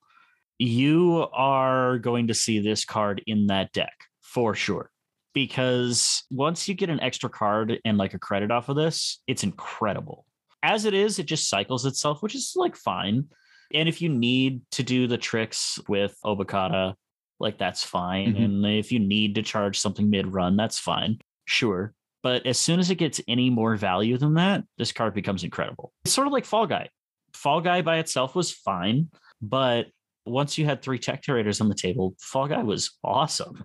you 0.57 1.27
are 1.33 1.97
going 1.97 2.27
to 2.27 2.33
see 2.33 2.59
this 2.59 2.85
card 2.85 3.21
in 3.27 3.47
that 3.47 3.73
deck 3.73 3.93
for 4.21 4.55
sure. 4.55 4.89
Because 5.33 6.23
once 6.29 6.67
you 6.67 6.75
get 6.75 6.89
an 6.89 6.99
extra 6.99 7.29
card 7.29 7.77
and 7.85 7.97
like 7.97 8.13
a 8.13 8.19
credit 8.19 8.51
off 8.51 8.69
of 8.69 8.75
this, 8.75 9.21
it's 9.27 9.43
incredible. 9.43 10.25
As 10.63 10.85
it 10.85 10.93
is, 10.93 11.19
it 11.19 11.25
just 11.25 11.49
cycles 11.49 11.85
itself, 11.85 12.21
which 12.21 12.35
is 12.35 12.53
like 12.55 12.75
fine. 12.75 13.25
And 13.73 13.89
if 13.89 14.01
you 14.01 14.09
need 14.09 14.61
to 14.71 14.83
do 14.83 15.07
the 15.07 15.17
tricks 15.17 15.79
with 15.87 16.15
Obokata, 16.25 16.95
like 17.39 17.57
that's 17.57 17.83
fine. 17.83 18.35
Mhm. 18.35 18.45
And 18.45 18.65
if 18.65 18.91
you 18.91 18.99
need 18.99 19.35
to 19.35 19.41
charge 19.41 19.79
something 19.79 20.09
mid 20.09 20.31
run, 20.33 20.55
that's 20.55 20.79
fine. 20.79 21.19
Sure. 21.45 21.93
But 22.23 22.45
as 22.45 22.59
soon 22.59 22.79
as 22.79 22.91
it 22.91 22.95
gets 22.95 23.19
any 23.27 23.49
more 23.49 23.75
value 23.75 24.17
than 24.17 24.35
that, 24.35 24.63
this 24.77 24.91
card 24.91 25.13
becomes 25.13 25.43
incredible. 25.43 25.91
It's 26.05 26.13
sort 26.13 26.27
of 26.27 26.33
like 26.33 26.45
Fall 26.45 26.67
Guy. 26.67 26.89
Fall 27.33 27.61
Guy 27.61 27.81
by 27.81 27.97
itself 27.97 28.35
was 28.35 28.51
fine, 28.51 29.09
but 29.41 29.87
once 30.25 30.57
you 30.57 30.65
had 30.65 30.81
three 30.81 30.99
tech 30.99 31.23
curators 31.23 31.61
on 31.61 31.69
the 31.69 31.75
table, 31.75 32.15
Fall 32.19 32.47
Guy 32.47 32.61
was 32.61 32.97
awesome. 33.03 33.63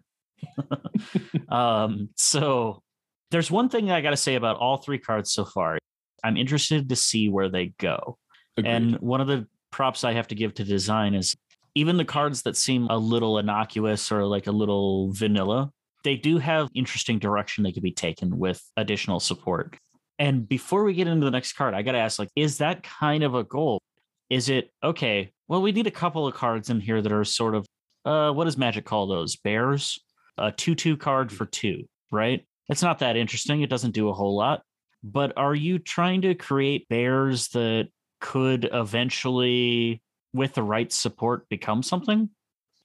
um, 1.48 2.08
so 2.16 2.82
there's 3.30 3.50
one 3.50 3.68
thing 3.68 3.90
I 3.90 4.00
got 4.00 4.10
to 4.10 4.16
say 4.16 4.36
about 4.36 4.56
all 4.56 4.78
three 4.78 4.98
cards 4.98 5.32
so 5.32 5.44
far. 5.44 5.78
I'm 6.24 6.36
interested 6.36 6.88
to 6.88 6.96
see 6.96 7.28
where 7.28 7.48
they 7.48 7.74
go. 7.78 8.18
Agreed. 8.56 8.70
And 8.70 8.94
one 9.00 9.20
of 9.20 9.26
the 9.26 9.46
props 9.76 10.04
I 10.04 10.14
have 10.14 10.26
to 10.28 10.34
give 10.34 10.54
to 10.54 10.64
design 10.64 11.14
is 11.14 11.36
even 11.74 11.98
the 11.98 12.04
cards 12.06 12.40
that 12.44 12.56
seem 12.56 12.86
a 12.88 12.96
little 12.96 13.38
innocuous 13.38 14.10
or 14.10 14.24
like 14.24 14.46
a 14.46 14.50
little 14.52 15.12
vanilla, 15.12 15.70
they 16.02 16.16
do 16.16 16.38
have 16.38 16.70
interesting 16.74 17.18
direction 17.18 17.62
they 17.62 17.72
could 17.72 17.82
be 17.82 17.92
taken 17.92 18.38
with 18.38 18.62
additional 18.78 19.20
support. 19.20 19.76
And 20.18 20.48
before 20.48 20.82
we 20.82 20.94
get 20.94 21.08
into 21.08 21.26
the 21.26 21.30
next 21.30 21.52
card, 21.52 21.74
I 21.74 21.82
got 21.82 21.92
to 21.92 21.98
ask 21.98 22.18
like 22.18 22.30
is 22.34 22.56
that 22.56 22.84
kind 22.84 23.22
of 23.22 23.34
a 23.34 23.44
goal? 23.44 23.82
Is 24.30 24.48
it 24.48 24.70
okay, 24.82 25.30
well 25.46 25.60
we 25.60 25.72
need 25.72 25.86
a 25.86 25.90
couple 25.90 26.26
of 26.26 26.32
cards 26.34 26.70
in 26.70 26.80
here 26.80 27.02
that 27.02 27.12
are 27.12 27.24
sort 27.24 27.54
of 27.54 27.66
uh 28.06 28.30
what 28.30 28.44
does 28.44 28.56
Magic 28.56 28.86
call 28.86 29.06
those? 29.06 29.36
Bears? 29.36 29.98
A 30.38 30.50
2/2 30.52 30.98
card 30.98 31.30
for 31.30 31.44
2, 31.44 31.84
right? 32.10 32.46
It's 32.70 32.82
not 32.82 33.00
that 33.00 33.16
interesting. 33.16 33.60
It 33.60 33.68
doesn't 33.68 33.94
do 33.94 34.08
a 34.08 34.14
whole 34.14 34.36
lot. 34.36 34.62
But 35.04 35.34
are 35.36 35.54
you 35.54 35.78
trying 35.78 36.22
to 36.22 36.34
create 36.34 36.88
bears 36.88 37.48
that 37.48 37.88
could 38.20 38.68
eventually 38.72 40.02
with 40.32 40.55
the 40.55 40.62
right 40.62 40.93
support 40.93 41.48
become 41.48 41.82
something? 41.82 42.28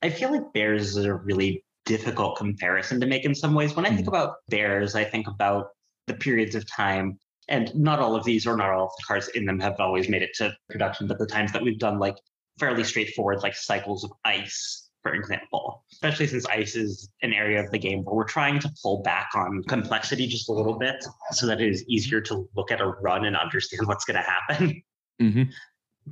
I 0.02 0.10
feel 0.10 0.32
like 0.32 0.54
bears 0.54 0.96
is 0.96 1.06
a 1.06 1.14
really 1.14 1.64
difficult 1.86 2.38
comparison 2.38 3.00
to 3.02 3.06
make 3.06 3.26
in 3.26 3.36
some 3.36 3.54
ways. 3.54 3.76
When 3.76 3.86
I 3.86 3.90
think 3.90 4.08
hmm. 4.08 4.10
about 4.10 4.36
bears, 4.50 4.96
I 4.96 5.04
think 5.04 5.28
about 5.28 5.68
the 6.08 6.14
periods 6.14 6.56
of 6.56 6.70
time, 6.70 7.18
and 7.48 7.74
not 7.76 8.00
all 8.00 8.16
of 8.16 8.24
these 8.24 8.48
or 8.48 8.56
not 8.56 8.70
all 8.70 8.86
of 8.86 8.92
the 8.98 9.04
cars 9.06 9.28
in 9.30 9.46
them 9.46 9.60
have 9.60 9.80
always 9.80 10.10
made 10.10 10.22
it 10.22 10.32
to 10.36 10.56
production, 10.70 11.08
but 11.08 11.20
the 11.20 11.26
times 11.26 11.52
that 11.52 11.62
we've 11.62 11.80
done 11.80 12.00
like 12.00 12.16
fairly 12.60 12.84
straightforward, 12.84 13.42
like 13.42 13.56
cycles 13.56 14.04
of 14.04 14.12
ice, 14.26 14.90
for 15.04 15.14
example, 15.14 15.84
especially 15.92 16.28
since 16.28 16.46
ice 16.48 16.76
is 16.76 17.10
an 17.24 17.34
area 17.34 17.64
of 17.64 17.72
the 17.72 17.80
game 17.80 18.04
where 18.04 18.16
we're 18.16 18.24
trying 18.24 18.60
to 18.60 18.72
pull 18.82 19.02
back 19.02 19.30
on 19.36 19.64
complexity 19.68 20.28
just 20.28 20.50
a 20.50 20.52
little 20.52 20.78
bit 20.78 21.04
so 21.32 21.48
that 21.48 21.60
it 21.60 21.70
is 21.70 21.84
easier 21.88 22.22
to 22.22 22.48
look 22.56 22.72
at 22.72 22.82
a 22.82 22.88
run 22.88 23.26
and 23.26 23.36
understand 23.36 23.88
what's 23.88 24.06
going 24.06 24.22
to 24.22 24.30
happen. 24.30 24.82
hmm 25.22 25.44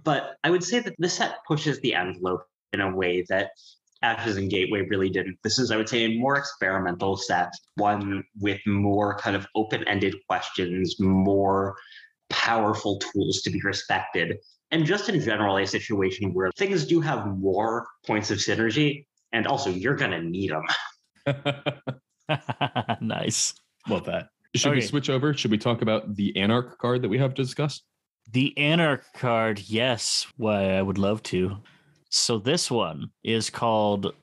But 0.03 0.35
I 0.43 0.49
would 0.49 0.63
say 0.63 0.79
that 0.79 0.95
the 0.99 1.09
set 1.09 1.37
pushes 1.47 1.79
the 1.81 1.95
envelope 1.95 2.43
in 2.73 2.81
a 2.81 2.95
way 2.95 3.25
that 3.29 3.51
Ashes 4.01 4.37
and 4.37 4.49
Gateway 4.49 4.81
really 4.87 5.09
didn't. 5.09 5.37
This 5.43 5.59
is, 5.59 5.71
I 5.71 5.77
would 5.77 5.89
say, 5.89 6.05
a 6.05 6.17
more 6.17 6.37
experimental 6.37 7.17
set, 7.17 7.49
one 7.75 8.23
with 8.39 8.61
more 8.65 9.17
kind 9.17 9.35
of 9.35 9.45
open 9.55 9.85
ended 9.87 10.15
questions, 10.27 10.95
more 10.99 11.75
powerful 12.29 12.99
tools 12.99 13.41
to 13.41 13.49
be 13.49 13.59
respected, 13.61 14.37
and 14.71 14.85
just 14.85 15.09
in 15.09 15.19
general, 15.19 15.57
a 15.57 15.65
situation 15.65 16.33
where 16.33 16.51
things 16.57 16.85
do 16.85 17.01
have 17.01 17.25
more 17.25 17.87
points 18.05 18.29
of 18.31 18.37
synergy. 18.37 19.05
And 19.31 19.47
also, 19.47 19.69
you're 19.69 19.95
going 19.95 20.11
to 20.11 20.21
need 20.21 20.51
them. 20.51 20.65
nice. 23.01 23.53
Love 23.87 24.05
that. 24.05 24.29
Should 24.55 24.73
we 24.73 24.81
switch 24.81 25.09
over? 25.09 25.33
Should 25.33 25.51
we 25.51 25.57
talk 25.57 25.81
about 25.81 26.15
the 26.15 26.35
Anarch 26.35 26.77
card 26.79 27.03
that 27.03 27.09
we 27.09 27.19
have 27.19 27.33
to 27.35 27.43
discuss? 27.43 27.81
The 28.31 28.55
Anarch 28.57 29.05
card, 29.13 29.59
yes. 29.59 30.27
Why, 30.37 30.77
I 30.77 30.81
would 30.81 30.97
love 30.97 31.23
to. 31.23 31.57
So 32.09 32.37
this 32.37 32.69
one 32.69 33.09
is 33.23 33.49
called 33.49 34.13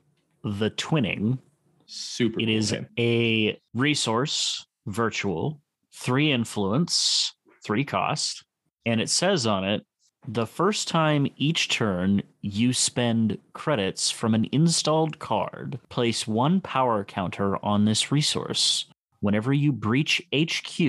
the 0.44 0.70
Twinning. 0.70 1.38
Super. 1.86 2.40
It 2.40 2.46
cool 2.46 2.54
is 2.54 2.74
a 2.98 3.60
resource, 3.74 4.66
virtual, 4.86 5.60
three 5.92 6.30
influence, 6.30 7.34
three 7.64 7.84
cost, 7.84 8.44
and 8.84 9.00
it 9.00 9.10
says 9.10 9.46
on 9.46 9.64
it 9.64 9.84
the 10.28 10.46
first 10.46 10.88
time 10.88 11.28
each 11.36 11.68
turn 11.68 12.22
you 12.40 12.72
spend 12.72 13.38
credits 13.52 14.10
from 14.10 14.34
an 14.34 14.48
installed 14.50 15.18
card, 15.18 15.78
place 15.88 16.26
one 16.26 16.60
power 16.60 17.04
counter 17.04 17.64
on 17.64 17.84
this 17.84 18.10
resource. 18.10 18.86
Whenever 19.26 19.52
you 19.52 19.72
breach 19.72 20.22
HQ 20.32 20.80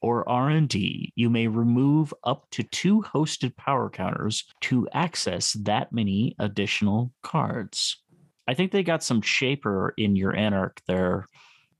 or 0.00 0.26
R&D, 0.26 1.12
you 1.14 1.28
may 1.28 1.46
remove 1.46 2.14
up 2.24 2.46
to 2.52 2.62
two 2.62 3.02
hosted 3.02 3.54
power 3.58 3.90
counters 3.90 4.44
to 4.62 4.88
access 4.94 5.52
that 5.64 5.92
many 5.92 6.34
additional 6.38 7.12
cards. 7.22 8.02
I 8.48 8.54
think 8.54 8.72
they 8.72 8.82
got 8.82 9.02
some 9.02 9.20
shaper 9.20 9.92
in 9.98 10.16
your 10.16 10.34
Anarch 10.34 10.80
there. 10.88 11.26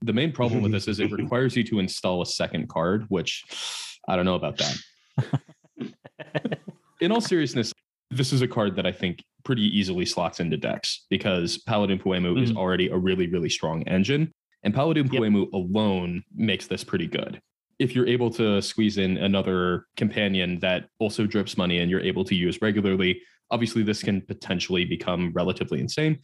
The 0.02 0.12
main 0.12 0.32
problem 0.32 0.60
with 0.60 0.72
this 0.72 0.86
is 0.86 1.00
it 1.00 1.10
requires 1.18 1.56
you 1.56 1.64
to 1.64 1.78
install 1.78 2.20
a 2.20 2.26
second 2.26 2.68
card, 2.68 3.06
which 3.08 3.42
I 4.06 4.14
don't 4.14 4.26
know 4.26 4.34
about 4.34 4.58
that. 4.58 4.76
In 7.00 7.10
all 7.10 7.22
seriousness, 7.22 7.72
this 8.10 8.34
is 8.34 8.42
a 8.42 8.48
card 8.48 8.76
that 8.76 8.84
I 8.84 8.92
think 8.92 9.24
pretty 9.44 9.62
easily 9.62 10.04
slots 10.04 10.40
into 10.40 10.58
decks 10.58 11.06
because 11.08 11.56
Paladin 11.56 11.98
Poemu 11.98 12.42
is 12.42 12.52
Mhm. 12.52 12.56
already 12.58 12.88
a 12.88 12.98
really, 12.98 13.28
really 13.28 13.48
strong 13.48 13.82
engine. 13.88 14.30
And 14.64 14.74
Paladin 14.74 15.08
Yep. 15.10 15.22
Poemu 15.22 15.52
alone 15.52 16.22
makes 16.34 16.66
this 16.66 16.84
pretty 16.84 17.06
good. 17.06 17.40
If 17.78 17.94
you're 17.94 18.06
able 18.06 18.30
to 18.30 18.62
squeeze 18.62 18.98
in 18.98 19.16
another 19.16 19.86
companion 19.96 20.58
that 20.60 20.88
also 20.98 21.26
drips 21.26 21.56
money 21.56 21.78
and 21.78 21.90
you're 21.90 22.00
able 22.00 22.24
to 22.24 22.34
use 22.34 22.62
regularly, 22.62 23.20
obviously 23.50 23.82
this 23.82 24.02
can 24.02 24.20
potentially 24.20 24.84
become 24.84 25.32
relatively 25.34 25.80
insane. 25.80 26.20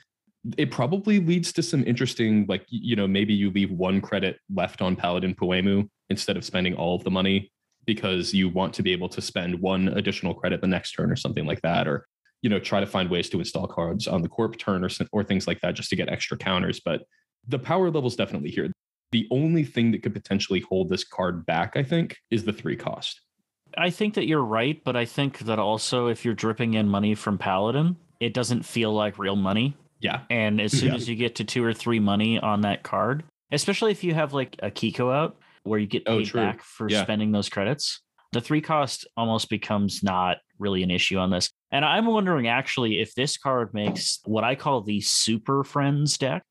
It 0.56 0.70
probably 0.70 1.19
leads 1.19 1.52
to 1.55 1.62
some 1.62 1.82
interesting, 1.85 2.47
like, 2.48 2.65
you 2.69 2.94
know, 2.94 3.09
maybe 3.09 3.35
you 3.35 3.51
leave 3.51 3.73
one 3.73 4.01
credit 4.01 4.39
left 4.55 4.81
on 4.81 4.94
Paladin 4.94 5.35
Poemu 5.35 5.89
instead 6.10 6.36
of 6.36 6.44
spending 6.44 6.74
all 6.74 6.94
of 6.94 7.02
the 7.02 7.10
money 7.10 7.51
because 7.86 8.32
you 8.32 8.48
want 8.48 8.73
to 8.74 8.82
be 8.82 8.93
able 8.93 9.09
to 9.09 9.20
spend 9.20 9.60
one 9.60 9.89
additional 9.89 10.35
credit 10.35 10.60
the 10.60 10.66
next 10.66 10.93
turn 10.93 11.10
or 11.10 11.16
something 11.16 11.44
like 11.44 11.60
that. 11.62 11.89
Or, 11.89 12.06
you 12.43 12.51
know, 12.51 12.60
try 12.60 12.78
to 12.78 12.86
find 12.86 13.10
ways 13.10 13.28
to 13.31 13.39
install 13.39 13.66
cards 13.66 14.06
on 14.06 14.23
the 14.23 14.28
corp 14.28 14.56
turn 14.59 14.85
or, 14.85 14.90
or 15.10 15.24
things 15.24 15.47
like 15.47 15.60
that 15.60 15.74
just 15.74 15.90
to 15.90 15.97
get 15.97 16.09
extra 16.09 16.36
counters. 16.36 16.81
But 16.85 17.02
the 17.48 17.58
power 17.58 17.90
level's 17.90 18.16
definitely 18.16 18.50
here. 18.50 18.70
The 19.10 19.26
only 19.30 19.64
thing 19.64 19.90
that 19.92 20.02
could 20.02 20.12
potentially 20.12 20.60
hold 20.60 20.88
this 20.90 21.02
card 21.04 21.46
back, 21.46 21.72
I 21.76 21.82
think, 21.82 22.16
is 22.30 22.44
the 22.44 22.52
three 22.52 22.76
cost. 22.76 23.20
I 23.76 23.90
think 23.90 24.14
that 24.14 24.26
you're 24.26 24.44
right, 24.44 24.82
but 24.84 24.96
I 24.96 25.04
think 25.06 25.40
that 25.40 25.58
also 25.58 26.08
if 26.08 26.24
you're 26.24 26.34
dripping 26.34 26.74
in 26.74 26.88
money 26.88 27.14
from 27.14 27.38
Paladin, 27.38 27.96
it 28.20 28.34
doesn't 28.34 28.64
feel 28.64 28.92
like 28.92 29.18
real 29.18 29.36
money. 29.36 29.76
Yeah. 30.00 30.20
And 30.30 30.60
as 30.60 30.72
soon 30.78 30.90
Yeah. 30.90 30.94
as 30.96 31.08
you 31.08 31.16
get 31.16 31.36
to 31.36 31.44
two 31.44 31.64
or 31.64 31.72
three 31.72 32.00
money 32.00 32.38
on 32.38 32.60
that 32.62 32.82
card, 32.82 33.24
especially 33.50 33.92
if 33.92 34.04
you 34.04 34.14
have 34.14 34.32
like 34.32 34.56
a 34.62 34.70
Keiko 34.70 35.12
out 35.14 35.36
where 35.64 35.78
you 35.78 35.86
get 35.86 36.02
Oh, 36.06 36.18
paid 36.18 36.26
true. 36.26 36.40
back 36.40 36.62
for 36.62 36.88
Yeah. 36.90 37.02
spending 37.02 37.32
those 37.32 37.48
credits, 37.48 38.00
the 38.32 38.40
three 38.40 38.60
cost 38.60 39.06
almost 39.16 39.48
becomes 39.48 40.02
not 40.02 40.38
really 40.58 40.82
an 40.82 40.90
issue 40.90 41.18
on 41.18 41.30
this. 41.30 41.50
And 41.70 41.84
I'm 41.84 42.06
wondering 42.06 42.46
actually 42.46 43.00
if 43.00 43.14
this 43.14 43.36
card 43.38 43.72
makes 43.74 44.20
what 44.24 44.44
I 44.44 44.54
call 44.54 44.82
the 44.82 45.00
Super 45.00 45.64
Friends 45.64 46.16
deck 46.18 46.42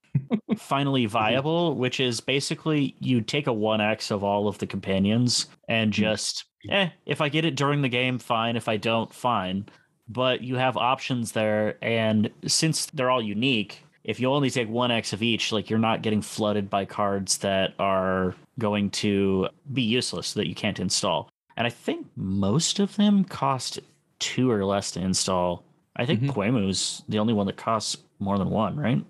finally 0.58 1.06
viable, 1.08 1.76
which 1.76 2.00
is 2.00 2.20
basically 2.22 2.96
you 3.00 3.22
take 3.22 3.48
a 3.48 3.52
1x 3.52 4.12
of 4.12 4.24
all 4.24 4.48
of 4.48 4.58
the 4.60 4.68
companions 4.68 5.48
and 5.68 5.92
just, 5.94 6.46
eh, 6.70 6.90
if 7.06 7.22
I 7.22 7.30
get 7.30 7.46
it 7.46 7.56
during 7.56 7.82
the 7.82 7.90
game, 7.90 8.20
fine. 8.20 8.56
If 8.56 8.68
I 8.68 8.78
don't, 8.78 9.14
fine. 9.14 9.66
But 10.10 10.42
you 10.42 10.56
have 10.56 10.78
options 10.78 11.34
there. 11.34 11.78
And 11.82 12.30
since 12.46 12.86
they're 12.88 13.10
all 13.12 13.22
unique, 13.22 13.84
if 14.04 14.20
you 14.22 14.32
only 14.32 14.50
take 14.50 14.70
1x 14.70 15.12
of 15.12 15.22
each, 15.22 15.52
like 15.52 15.70
you're 15.70 15.80
not 15.80 16.02
getting 16.02 16.22
flooded 16.22 16.70
by 16.70 16.86
cards 16.86 17.40
that 17.40 17.74
are 17.78 18.34
going 18.58 18.90
to 18.92 19.50
be 19.74 19.82
useless 19.82 20.34
that 20.34 20.48
you 20.48 20.56
can't 20.56 20.80
install. 20.80 21.30
And 21.58 21.68
I 21.68 21.70
think 21.70 22.08
most 22.16 22.80
of 22.80 22.96
them 22.96 23.24
cost 23.26 23.80
two 24.20 24.50
or 24.50 24.64
less 24.64 24.92
to 24.92 25.02
install. 25.02 25.64
I 25.96 26.06
think 26.06 26.22
Mhm. 26.22 26.30
Poemu's 26.30 27.04
the 27.10 27.20
only 27.20 27.34
one 27.34 27.48
that 27.48 27.58
costs 27.58 27.98
more 28.20 28.38
than 28.38 28.50
one, 28.50 28.78
right? 28.78 29.04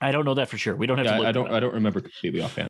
I 0.00 0.12
don't 0.12 0.24
know 0.24 0.34
that 0.34 0.48
for 0.48 0.58
sure. 0.58 0.76
We 0.76 0.86
don't 0.86 0.98
have 0.98 1.06
Yeah, 1.06 1.12
to 1.12 1.18
look 1.18 1.26
I 1.26 1.32
don't. 1.32 1.50
I 1.50 1.60
don't 1.60 1.74
remember 1.74 2.00
completely 2.00 2.40
offhand. 2.40 2.68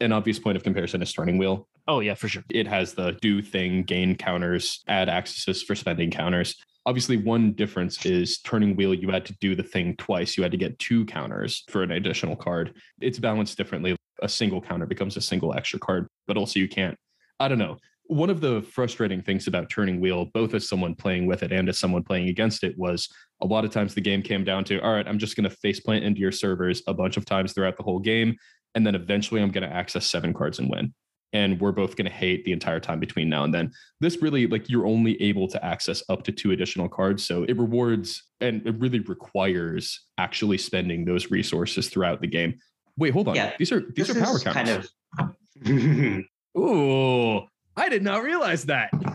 An 0.00 0.12
obvious 0.12 0.38
point 0.38 0.56
of 0.56 0.62
comparison 0.62 1.02
is 1.02 1.12
Turning 1.12 1.38
Wheel. 1.38 1.66
Oh 1.88 2.00
yeah, 2.00 2.14
for 2.14 2.28
sure. 2.28 2.44
It 2.50 2.68
has 2.68 2.94
the 2.94 3.18
do 3.20 3.42
thing, 3.42 3.82
gain 3.82 4.14
counters, 4.14 4.82
add 4.86 5.08
accesses 5.08 5.62
for 5.62 5.74
spending 5.74 6.10
counters. 6.10 6.54
Obviously, 6.86 7.16
one 7.16 7.52
difference 7.52 8.06
is 8.06 8.38
turning 8.38 8.74
wheel, 8.74 8.94
you 8.94 9.10
had 9.10 9.26
to 9.26 9.34
do 9.40 9.54
the 9.54 9.62
thing 9.62 9.94
twice. 9.96 10.36
You 10.36 10.42
had 10.42 10.52
to 10.52 10.58
get 10.58 10.78
two 10.78 11.04
counters 11.04 11.64
for 11.68 11.82
an 11.82 11.90
additional 11.90 12.34
card. 12.36 12.74
It's 13.00 13.18
balanced 13.18 13.58
differently. 13.58 13.94
A 14.22 14.28
single 14.28 14.62
counter 14.62 14.86
becomes 14.86 15.16
a 15.16 15.20
single 15.20 15.54
extra 15.54 15.78
card, 15.78 16.06
but 16.26 16.36
also 16.38 16.60
you 16.60 16.68
can't. 16.68 16.96
I 17.40 17.48
don't 17.48 17.58
know. 17.58 17.76
One 18.08 18.30
of 18.30 18.40
the 18.40 18.62
frustrating 18.62 19.22
things 19.22 19.46
about 19.46 19.70
turning 19.70 20.00
wheel, 20.00 20.26
both 20.26 20.54
as 20.54 20.68
someone 20.68 20.94
playing 20.94 21.26
with 21.26 21.42
it 21.42 21.52
and 21.52 21.68
as 21.68 21.78
someone 21.78 22.02
playing 22.02 22.28
against 22.28 22.64
it, 22.64 22.76
was 22.76 23.08
a 23.40 23.46
lot 23.46 23.64
of 23.64 23.70
times 23.70 23.94
the 23.94 24.00
game 24.00 24.22
came 24.22 24.44
down 24.44 24.64
to, 24.64 24.80
all 24.80 24.92
right, 24.92 25.06
I'm 25.06 25.18
just 25.18 25.36
going 25.36 25.48
to 25.48 25.56
faceplant 25.56 26.02
into 26.02 26.20
your 26.20 26.32
servers 26.32 26.82
a 26.86 26.94
bunch 26.94 27.16
of 27.16 27.24
times 27.24 27.52
throughout 27.52 27.76
the 27.76 27.82
whole 27.82 28.00
game. 28.00 28.36
And 28.74 28.86
then 28.86 28.94
eventually 28.94 29.42
I'm 29.42 29.50
going 29.50 29.68
to 29.68 29.74
access 29.74 30.06
seven 30.06 30.32
cards 30.32 30.58
and 30.58 30.70
win 30.70 30.94
and 31.32 31.60
we're 31.60 31.72
both 31.72 31.96
going 31.96 32.06
to 32.06 32.16
hate 32.16 32.44
the 32.44 32.52
entire 32.52 32.80
time 32.80 33.00
between 33.00 33.28
now 33.28 33.44
and 33.44 33.52
then. 33.52 33.70
This 34.00 34.22
really, 34.22 34.46
like, 34.46 34.68
you're 34.68 34.86
only 34.86 35.20
able 35.22 35.48
to 35.48 35.64
access 35.64 36.02
up 36.08 36.22
to 36.24 36.32
two 36.32 36.52
additional 36.52 36.88
cards. 36.88 37.26
So 37.26 37.44
it 37.44 37.56
rewards 37.58 38.22
and 38.40 38.66
it 38.66 38.78
really 38.78 39.00
requires 39.00 40.06
actually 40.16 40.58
spending 40.58 41.04
those 41.04 41.30
resources 41.30 41.88
throughout 41.88 42.20
the 42.20 42.26
game. 42.26 42.58
Wait, 42.96 43.12
hold 43.12 43.28
on. 43.28 43.34
Yeah, 43.34 43.52
these 43.58 43.70
are 43.72 43.80
these 43.80 44.08
this 44.08 44.16
are 44.16 44.20
power 44.20 44.38
counters. 44.38 44.92
kind 45.18 45.36
of. 45.68 46.24
Ooh, 46.58 47.42
I 47.78 47.88
did 47.88 48.02
not 48.02 48.22
realize 48.22 48.64
that. 48.64 48.90
I 48.92 48.98
feel 49.00 49.08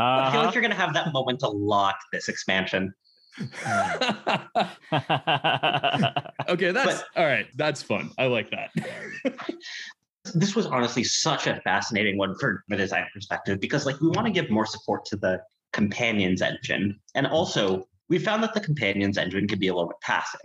Uh-huh. 0.00 0.38
like 0.46 0.54
you're 0.54 0.62
going 0.62 0.70
to 0.72 0.76
have 0.76 0.94
that 0.94 1.12
moment 1.12 1.40
to 1.40 1.48
lock 1.48 1.96
this 2.12 2.28
expansion. 2.28 2.94
okay, 6.48 6.70
that's 6.72 7.02
all 7.16 7.26
right. 7.26 7.46
That's 7.56 7.82
fun. 7.82 8.10
I 8.18 8.26
like 8.26 8.50
that. 8.50 8.70
this 10.34 10.54
was 10.54 10.66
honestly 10.66 11.04
such 11.04 11.46
a 11.46 11.60
fascinating 11.62 12.18
one 12.18 12.34
for 12.38 12.64
a 12.70 12.76
design 12.76 13.06
perspective 13.14 13.60
because 13.60 13.86
like 13.86 14.00
we 14.00 14.08
want 14.08 14.26
to 14.26 14.32
give 14.32 14.50
more 14.50 14.66
support 14.66 15.04
to 15.06 15.16
the 15.16 15.40
companions 15.72 16.42
engine 16.42 16.98
and 17.14 17.26
also 17.26 17.88
we 18.08 18.18
found 18.18 18.42
that 18.42 18.52
the 18.52 18.60
companions 18.60 19.16
engine 19.16 19.46
can 19.48 19.58
be 19.58 19.68
a 19.68 19.72
little 19.74 19.88
bit 19.88 20.00
passive 20.02 20.40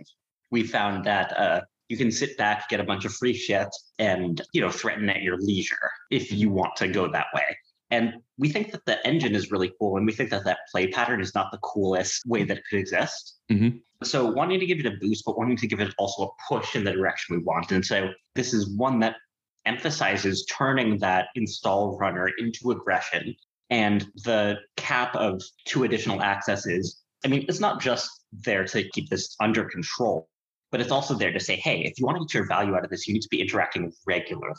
we 0.50 0.62
found 0.62 1.04
that 1.04 1.36
uh, 1.36 1.60
you 1.88 1.96
can 1.96 2.10
sit 2.10 2.36
back 2.36 2.68
get 2.68 2.80
a 2.80 2.84
bunch 2.84 3.04
of 3.04 3.12
free 3.12 3.34
shit 3.34 3.68
and 3.98 4.42
you 4.52 4.60
know 4.60 4.70
threaten 4.70 5.08
at 5.08 5.22
your 5.22 5.36
leisure 5.38 5.90
if 6.10 6.32
you 6.32 6.50
want 6.50 6.76
to 6.76 6.88
go 6.88 7.10
that 7.10 7.26
way. 7.34 7.56
And 7.90 8.14
we 8.36 8.48
think 8.48 8.72
that 8.72 8.84
the 8.84 9.04
engine 9.06 9.36
is 9.36 9.52
really 9.52 9.72
cool 9.78 9.96
and 9.96 10.04
we 10.04 10.12
think 10.12 10.30
that 10.30 10.44
that 10.44 10.58
play 10.72 10.88
pattern 10.88 11.20
is 11.20 11.34
not 11.36 11.52
the 11.52 11.58
coolest 11.58 12.26
way 12.26 12.42
that 12.42 12.58
it 12.58 12.64
could 12.68 12.78
exist. 12.78 13.34
Mhm. 13.50 13.80
so 14.02 14.26
wanting 14.26 14.60
to 14.60 14.66
give 14.66 14.78
it 14.78 14.86
a 14.86 14.96
boost 15.00 15.24
but 15.24 15.38
wanting 15.38 15.56
to 15.56 15.66
give 15.66 15.80
it 15.80 15.94
also 15.96 16.24
a 16.24 16.30
push 16.48 16.76
in 16.76 16.84
the 16.84 16.92
direction 16.92 17.36
we 17.36 17.42
want. 17.42 17.72
And 17.72 17.84
so 17.84 18.10
this 18.34 18.52
is 18.52 18.68
one 18.76 18.98
that 19.00 19.16
emphasizes 19.64 20.44
turning 20.46 20.98
that 20.98 21.28
install 21.34 21.96
runner 21.96 22.30
into 22.38 22.70
aggression. 22.72 23.34
And 23.70 24.06
the 24.24 24.58
cap 24.76 25.16
of 25.16 25.42
two 25.64 25.84
additional 25.84 26.22
accesses 26.22 27.02
I 27.24 27.28
mean, 27.28 27.44
it's 27.48 27.60
not 27.60 27.80
just 27.80 28.08
there 28.30 28.64
to 28.64 28.88
keep 28.90 29.08
this 29.10 29.34
under 29.40 29.64
control, 29.64 30.28
but 30.70 30.80
it's 30.80 30.90
also 30.90 31.14
there 31.14 31.32
to 31.32 31.40
say, 31.40 31.56
hey, 31.56 31.80
if 31.80 31.98
you 31.98 32.06
want 32.06 32.18
to 32.18 32.24
get 32.24 32.34
your 32.34 32.46
value 32.46 32.74
out 32.74 32.84
of 32.84 32.90
this, 32.90 33.06
you 33.06 33.14
need 33.14 33.22
to 33.22 33.28
be 33.28 33.40
interacting 33.40 33.92
regularly. 34.06 34.54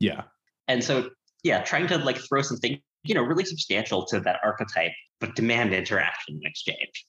Yeah. 0.00 0.22
And 0.68 0.82
so, 0.82 1.10
yeah, 1.42 1.62
trying 1.62 1.86
to 1.88 1.98
like 1.98 2.18
throw 2.18 2.42
something, 2.42 2.80
you 3.04 3.14
know, 3.14 3.22
really 3.22 3.44
substantial 3.44 4.04
to 4.06 4.20
that 4.20 4.40
archetype, 4.42 4.92
but 5.20 5.34
demand 5.34 5.72
interaction 5.74 6.36
in 6.36 6.40
exchange. 6.44 7.06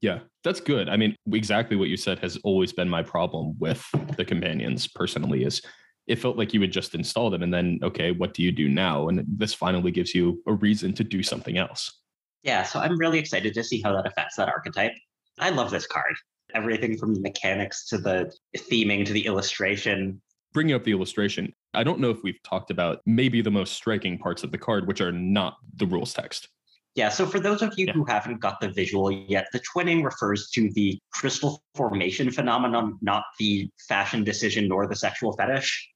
Yeah, 0.00 0.20
that's 0.44 0.60
good. 0.60 0.88
I 0.88 0.96
mean, 0.96 1.16
exactly 1.32 1.76
what 1.76 1.88
you 1.88 1.96
said 1.96 2.20
has 2.20 2.36
always 2.44 2.72
been 2.72 2.88
my 2.88 3.02
problem 3.02 3.56
with 3.58 3.84
the 4.16 4.24
companions 4.24 4.86
personally 4.86 5.42
is 5.42 5.62
it 6.06 6.16
felt 6.16 6.36
like 6.36 6.54
you 6.54 6.60
would 6.60 6.72
just 6.72 6.94
install 6.94 7.30
them 7.30 7.42
and 7.42 7.52
then 7.52 7.78
okay, 7.82 8.12
what 8.12 8.32
do 8.32 8.42
you 8.42 8.52
do 8.52 8.68
now? 8.68 9.08
And 9.08 9.24
this 9.26 9.52
finally 9.52 9.90
gives 9.90 10.14
you 10.14 10.40
a 10.46 10.54
reason 10.54 10.92
to 10.94 11.04
do 11.04 11.22
something 11.22 11.58
else. 11.58 12.00
Yeah, 12.44 12.62
so 12.62 12.78
I'm 12.78 12.96
really 12.96 13.18
excited 13.18 13.52
to 13.54 13.64
see 13.64 13.82
how 13.82 13.92
that 13.94 14.06
affects 14.06 14.36
that 14.36 14.48
archetype. 14.48 14.92
I 15.40 15.50
love 15.50 15.70
this 15.70 15.86
card. 15.86 16.14
Everything 16.54 16.96
from 16.96 17.14
the 17.14 17.20
mechanics 17.20 17.86
to 17.88 17.98
the 17.98 18.32
theming 18.56 19.04
to 19.06 19.12
the 19.12 19.26
illustration. 19.26 20.20
Bringing 20.54 20.74
up 20.74 20.82
the 20.84 20.92
illustration, 20.92 21.52
I 21.74 21.84
don't 21.84 22.00
know 22.00 22.08
if 22.10 22.22
we've 22.22 22.42
talked 22.42 22.70
about 22.70 23.00
maybe 23.04 23.42
the 23.42 23.50
most 23.50 23.74
striking 23.74 24.18
parts 24.18 24.42
of 24.44 24.50
the 24.50 24.56
card, 24.58 24.86
which 24.86 25.00
are 25.02 25.12
not 25.12 25.56
the 25.76 25.84
rules 25.86 26.14
text. 26.14 26.48
Yeah, 26.94 27.10
so 27.10 27.26
for 27.26 27.38
those 27.38 27.60
of 27.60 27.74
you 27.78 27.84
Yeah. 27.86 27.92
who 27.92 28.04
haven't 28.06 28.40
got 28.40 28.60
the 28.60 28.70
visual 28.70 29.10
yet, 29.12 29.46
the 29.52 29.60
twinning 29.60 30.02
refers 30.02 30.48
to 30.50 30.70
the 30.72 30.98
crystal 31.12 31.62
formation 31.74 32.30
phenomenon, 32.30 32.98
not 33.02 33.24
the 33.38 33.70
fashion 33.86 34.24
decision 34.24 34.68
nor 34.68 34.86
the 34.88 34.96
sexual 34.96 35.34
fetish. 35.36 35.90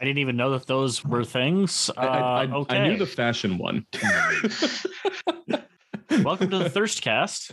I 0.00 0.04
didn't 0.06 0.18
even 0.18 0.36
know 0.36 0.50
that 0.52 0.66
those 0.66 1.04
were 1.04 1.24
things. 1.24 1.90
I, 1.96 2.06
I, 2.06 2.18
I, 2.18 2.46
Uh, 2.46 2.54
okay. 2.60 2.78
I 2.78 2.88
knew 2.88 2.96
the 2.96 3.06
fashion 3.06 3.58
one. 3.58 3.86
Welcome 6.24 6.48
to 6.50 6.58
the 6.58 6.70
Thirst 6.70 7.02
Cast. 7.02 7.52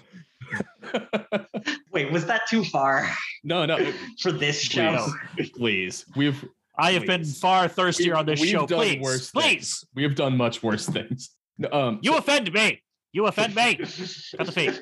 Wait, 1.98 2.12
was 2.12 2.26
that 2.28 2.42
too 2.48 2.64
far 2.64 3.10
no, 3.44 3.66
no, 3.66 3.92
for 4.22 4.32
this 4.32 4.62
show? 4.62 5.08
please. 5.56 6.06
We've 6.16 6.46
I 6.78 6.92
have 6.92 7.08
been 7.08 7.26
far 7.26 7.68
thirstier 7.68 8.12
We've- 8.14 8.20
on 8.20 8.26
this 8.28 8.40
show. 8.44 8.68
done 8.68 8.78
Please, 8.80 9.02
worse 9.02 9.32
please. 9.32 9.84
we 9.96 10.04
have 10.04 10.14
done 10.14 10.38
much 10.38 10.62
worse 10.62 10.86
things. 10.88 11.32
Um, 11.72 11.98
You 12.04 12.16
offend 12.16 12.54
me. 12.54 12.84
You 13.14 13.26
offend 13.26 13.56
me. 13.56 13.76
Cut 14.38 14.46
the 14.46 14.52
feet. 14.52 14.80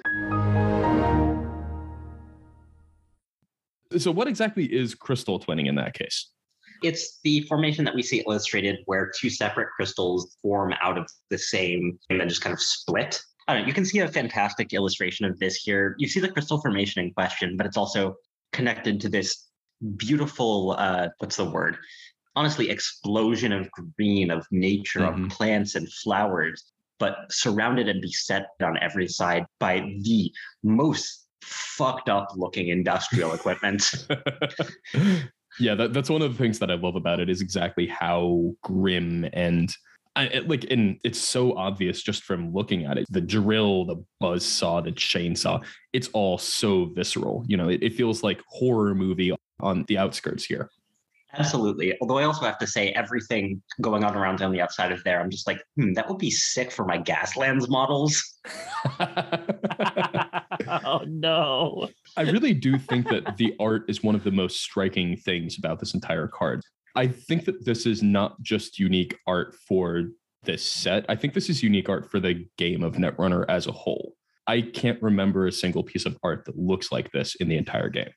so 3.98 4.12
what 4.12 4.28
exactly 4.28 4.66
is 4.66 4.94
crystal 4.94 5.40
twinning 5.40 5.68
in 5.70 5.76
that 5.76 5.94
case? 5.94 6.32
It's 6.84 7.20
the 7.24 7.42
formation 7.44 7.86
that 7.86 7.96
we 7.96 8.04
see 8.04 8.24
illustrated 8.28 8.80
where 8.88 9.10
two 9.18 9.30
separate 9.30 9.70
crystals 9.78 10.36
form 10.42 10.74
out 10.82 10.98
of 10.98 11.08
the 11.30 11.38
same 11.38 11.98
and 12.10 12.20
then 12.20 12.28
just 12.28 12.42
kind 12.42 12.54
of 12.54 12.62
split. 12.62 13.22
I 13.48 13.54
don't 13.54 13.62
know. 13.64 13.68
You 13.68 13.74
can 13.74 13.86
see 13.86 14.00
a 14.00 14.08
fantastic 14.08 14.74
illustration 14.74 15.26
of 15.26 15.38
this 15.40 15.56
here. 15.58 15.96
You 16.00 16.08
see 16.08 16.20
the 16.20 16.30
crystal 16.30 16.60
formation 16.62 17.04
in 17.04 17.14
question, 17.14 17.58
but 17.58 17.66
it's 17.66 17.78
also 17.78 18.16
connected 18.54 19.00
to 19.02 19.10
this 19.10 19.48
beautiful, 19.98 20.76
uh, 20.78 21.10
what's 21.20 21.36
the 21.36 21.46
word? 21.46 21.78
Honestly, 22.36 22.70
explosion 22.70 23.52
of 23.52 23.70
green, 23.98 24.32
of 24.32 24.46
nature, 24.52 25.02
Mhm. 25.02 25.26
of 25.26 25.32
plants 25.32 25.76
and 25.76 25.92
flowers, 25.94 26.72
but 26.98 27.18
surrounded 27.30 27.88
and 27.88 28.02
beset 28.02 28.48
on 28.64 28.78
every 28.80 29.08
side 29.08 29.46
by 29.60 29.80
the 30.02 30.32
most 30.64 31.28
fucked 31.42 32.10
up 32.10 32.28
looking 32.36 32.70
industrial 32.70 33.34
equipment. 33.36 34.08
yeah, 35.60 35.76
that, 35.76 35.94
that's 35.94 36.10
one 36.10 36.22
of 36.24 36.32
the 36.32 36.38
things 36.38 36.58
that 36.60 36.72
I 36.72 36.76
love 36.76 36.96
about 36.96 37.20
it 37.20 37.30
is 37.30 37.42
exactly 37.42 37.86
how 37.86 38.56
grim 38.64 39.30
and 39.34 39.72
I, 40.16 40.24
it, 40.26 40.48
like, 40.48 40.66
and 40.72 40.98
it's 41.04 41.20
so 41.20 41.56
obvious 41.58 42.02
just 42.02 42.24
from 42.24 42.54
looking 42.54 42.86
at 42.86 42.98
it. 42.98 43.06
The 43.10 43.22
drill, 43.22 43.86
the 43.86 44.04
buzz 44.20 44.46
saw, 44.46 44.82
the 44.82 44.92
chainsaw, 44.92 45.64
it's 45.94 46.08
all 46.14 46.38
so 46.38 46.86
visceral. 46.86 47.44
You 47.48 47.58
know, 47.58 47.70
it, 47.70 47.84
it 47.84 47.94
feels 47.94 48.24
like 48.24 48.42
horror 48.48 48.96
movie 48.96 49.34
on 49.60 49.86
the 49.88 49.98
outskirts 49.98 50.46
here. 50.46 50.70
Absolutely. 51.38 51.98
Although 52.02 52.18
I 52.18 52.24
also 52.24 52.46
have 52.46 52.58
to 52.60 52.68
say, 52.68 52.92
everything 52.92 53.62
going 53.82 54.04
on 54.04 54.16
around 54.16 54.42
on 54.42 54.52
the 54.52 54.62
outside 54.62 54.92
of 54.92 55.04
there, 55.04 55.20
I'm 55.20 55.30
just 55.30 55.48
like, 55.48 55.62
hmm, 55.76 55.94
that 55.94 56.10
would 56.10 56.18
be 56.18 56.32
sick 56.32 56.72
for 56.72 56.86
my 56.86 56.98
Gaslands 56.98 57.68
models. 57.70 58.40
oh 60.86 61.02
no. 61.08 61.90
I 62.16 62.22
really 62.22 62.54
do 62.54 62.78
think 62.78 63.10
that 63.10 63.38
the 63.38 63.54
art 63.60 63.84
is 63.90 64.04
one 64.04 64.16
of 64.16 64.24
the 64.24 64.32
most 64.32 64.62
striking 64.62 65.18
things 65.18 65.58
about 65.58 65.80
this 65.80 65.94
entire 65.94 66.28
card. 66.28 66.62
I 66.96 67.08
think 67.08 67.46
that 67.46 67.66
this 67.66 67.86
is 67.86 68.02
not 68.02 68.42
just 68.42 68.80
unique 68.80 69.18
art 69.28 69.56
for 69.68 70.06
this 70.44 70.64
set. 70.64 71.06
I 71.10 71.16
think 71.16 71.34
this 71.34 71.50
is 71.50 71.62
unique 71.64 71.90
art 71.90 72.10
for 72.10 72.20
the 72.20 72.48
game 72.58 72.84
of 72.84 72.96
Netrunner 72.96 73.46
as 73.50 73.68
a 73.68 73.72
whole. 73.72 74.14
I 74.48 74.62
can't 74.62 75.02
remember 75.02 75.48
a 75.48 75.52
single 75.52 75.84
piece 75.84 76.06
of 76.06 76.18
art 76.24 76.46
that 76.46 76.58
looks 76.58 76.92
like 76.92 77.12
this 77.12 77.36
in 77.36 77.48
the 77.50 77.58
entire 77.58 77.90
game. 77.90 78.12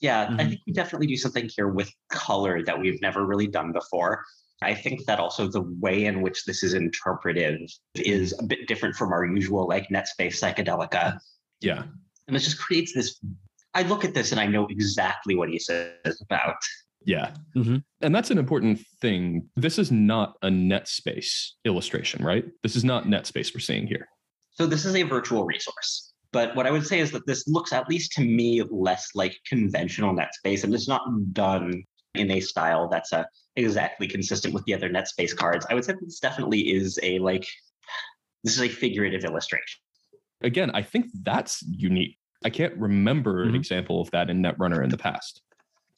Yeah, 0.00 0.22
I 0.22 0.32
Mhm. 0.44 0.48
think 0.48 0.60
we 0.66 0.72
definitely 0.72 1.06
do 1.06 1.16
something 1.16 1.50
here 1.54 1.68
with 1.68 1.92
color 2.10 2.64
that 2.64 2.80
we've 2.80 3.00
never 3.02 3.26
really 3.26 3.46
done 3.46 3.70
before. 3.72 4.24
I 4.62 4.74
think 4.74 5.04
that 5.06 5.18
also 5.20 5.46
the 5.46 5.60
way 5.60 6.06
in 6.06 6.22
which 6.22 6.44
this 6.46 6.62
is 6.62 6.72
interpreted 6.74 7.60
is 7.94 8.34
a 8.38 8.42
bit 8.42 8.66
different 8.66 8.94
from 8.96 9.12
our 9.12 9.24
usual 9.26 9.68
like 9.68 9.88
NetSpace 9.88 10.40
psychedelica. 10.40 11.18
Yeah. 11.60 11.84
And 12.26 12.36
it 12.36 12.40
just 12.40 12.58
creates 12.58 12.94
this. 12.94 13.20
I 13.74 13.82
look 13.82 14.04
at 14.04 14.14
this 14.14 14.32
and 14.32 14.40
I 14.40 14.46
know 14.46 14.66
exactly 14.68 15.34
what 15.34 15.50
he 15.50 15.58
says 15.58 16.20
about. 16.22 16.56
Yeah. 17.06 17.34
Mhm. 17.56 17.82
And 18.02 18.14
that's 18.14 18.30
an 18.30 18.38
important 18.38 18.80
thing. 19.00 19.48
This 19.56 19.78
is 19.78 19.90
not 19.90 20.36
a 20.42 20.50
net 20.50 20.86
space 20.88 21.56
illustration, 21.64 22.24
right? 22.24 22.44
This 22.62 22.76
is 22.76 22.84
not 22.84 23.08
net 23.08 23.26
space 23.26 23.52
we're 23.54 23.60
seeing 23.60 23.86
here. 23.86 24.08
So 24.52 24.66
this 24.66 24.84
is 24.84 24.94
a 24.96 25.02
virtual 25.02 25.44
resource. 25.44 26.12
But 26.32 26.54
what 26.54 26.66
I 26.66 26.70
would 26.70 26.86
say 26.86 27.00
is 27.00 27.10
that 27.12 27.26
this 27.26 27.48
looks, 27.48 27.72
at 27.72 27.88
least 27.88 28.12
to 28.12 28.20
me, 28.22 28.62
less 28.70 29.08
like 29.14 29.36
conventional 29.46 30.12
net 30.12 30.34
space. 30.34 30.62
and 30.62 30.74
it's 30.74 30.86
not 30.88 31.02
done 31.32 31.82
in 32.14 32.30
a 32.30 32.40
style 32.40 32.88
that's 32.88 33.12
uh, 33.12 33.24
exactly 33.56 34.06
consistent 34.06 34.52
with 34.54 34.64
the 34.64 34.74
other 34.74 34.88
net 34.88 35.08
space 35.08 35.32
cards. 35.32 35.66
I 35.70 35.74
would 35.74 35.84
say 35.84 35.94
this 36.00 36.18
definitely 36.20 36.72
is 36.72 36.98
a 37.02 37.18
like, 37.20 37.46
this 38.44 38.54
is 38.54 38.62
a 38.62 38.68
figurative 38.68 39.24
illustration. 39.24 39.80
Again, 40.42 40.70
I 40.72 40.82
think 40.82 41.06
that's 41.22 41.62
unique. 41.62 42.16
I 42.44 42.50
can't 42.50 42.76
remember 42.76 43.42
an 43.42 43.52
Mhm. 43.52 43.56
example 43.56 44.00
of 44.00 44.10
that 44.12 44.30
in 44.30 44.42
Netrunner 44.42 44.82
in 44.82 44.90
the 44.90 44.96
past. 44.98 45.42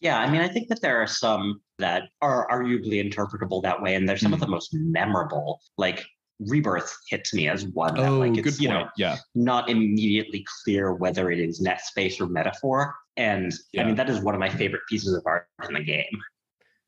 Yeah, 0.03 0.19
I 0.19 0.29
mean, 0.29 0.41
I 0.41 0.49
think 0.49 0.69
that 0.69 0.83
there 0.83 1.01
are 1.01 1.07
some 1.07 1.61
that 1.79 2.09
are 2.21 2.49
arguably 2.51 3.01
interpretable 3.01 3.63
that 3.63 3.81
way, 3.81 3.95
and 3.95 4.09
they're 4.09 4.17
some 4.17 4.33
of 4.33 4.41
the 4.41 4.47
mm-hmm. 4.47 4.55
most 4.55 4.75
memorable. 4.75 5.61
Like 5.79 6.05
Rebirth 6.41 6.93
hits 7.09 7.33
me 7.33 7.49
as 7.49 7.67
one 7.67 7.95
that, 7.95 8.09
Oh, 8.09 8.19
like, 8.19 8.35
good 8.35 8.47
it's 8.47 8.57
point. 8.57 8.63
you 8.63 8.69
know 8.69 8.89
yeah. 8.97 9.17
not 9.37 9.71
immediately 9.71 10.45
clear 10.65 10.93
whether 10.93 11.31
it 11.31 11.39
is 11.39 11.61
net 11.61 11.81
space 11.83 12.21
or 12.21 12.27
metaphor. 12.27 12.93
And 13.17 13.55
I 13.79 13.85
mean, 13.85 13.95
that 13.95 14.11
is 14.11 14.21
one 14.21 14.35
of 14.35 14.41
my 14.41 14.49
favorite 14.49 14.83
pieces 14.89 15.15
of 15.15 15.23
art 15.25 15.47
in 15.69 15.75
the 15.75 15.85
game. 15.85 16.21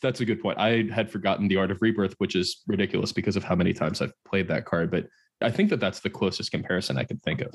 That's 0.03 0.21
a 0.21 0.25
good 0.25 0.43
point. 0.43 0.59
I 0.59 0.89
had 0.93 1.09
forgotten 1.09 1.47
the 1.47 1.57
art 1.57 1.71
of 1.71 1.81
rebirth, 1.81 2.15
which 2.19 2.35
is 2.35 2.63
ridiculous 2.67 3.13
because 3.13 3.37
of 3.37 3.45
how 3.45 3.55
many 3.55 3.73
times 3.73 4.03
I've 4.03 4.13
played 4.25 4.49
that 4.49 4.65
card. 4.65 4.91
But 4.91 5.07
I 5.41 5.51
think 5.51 5.71
that 5.71 5.79
that's 5.81 6.01
the 6.01 6.11
closest 6.11 6.51
comparison 6.51 6.99
I 6.99 7.05
can 7.05 7.19
think 7.19 7.43
of. 7.43 7.55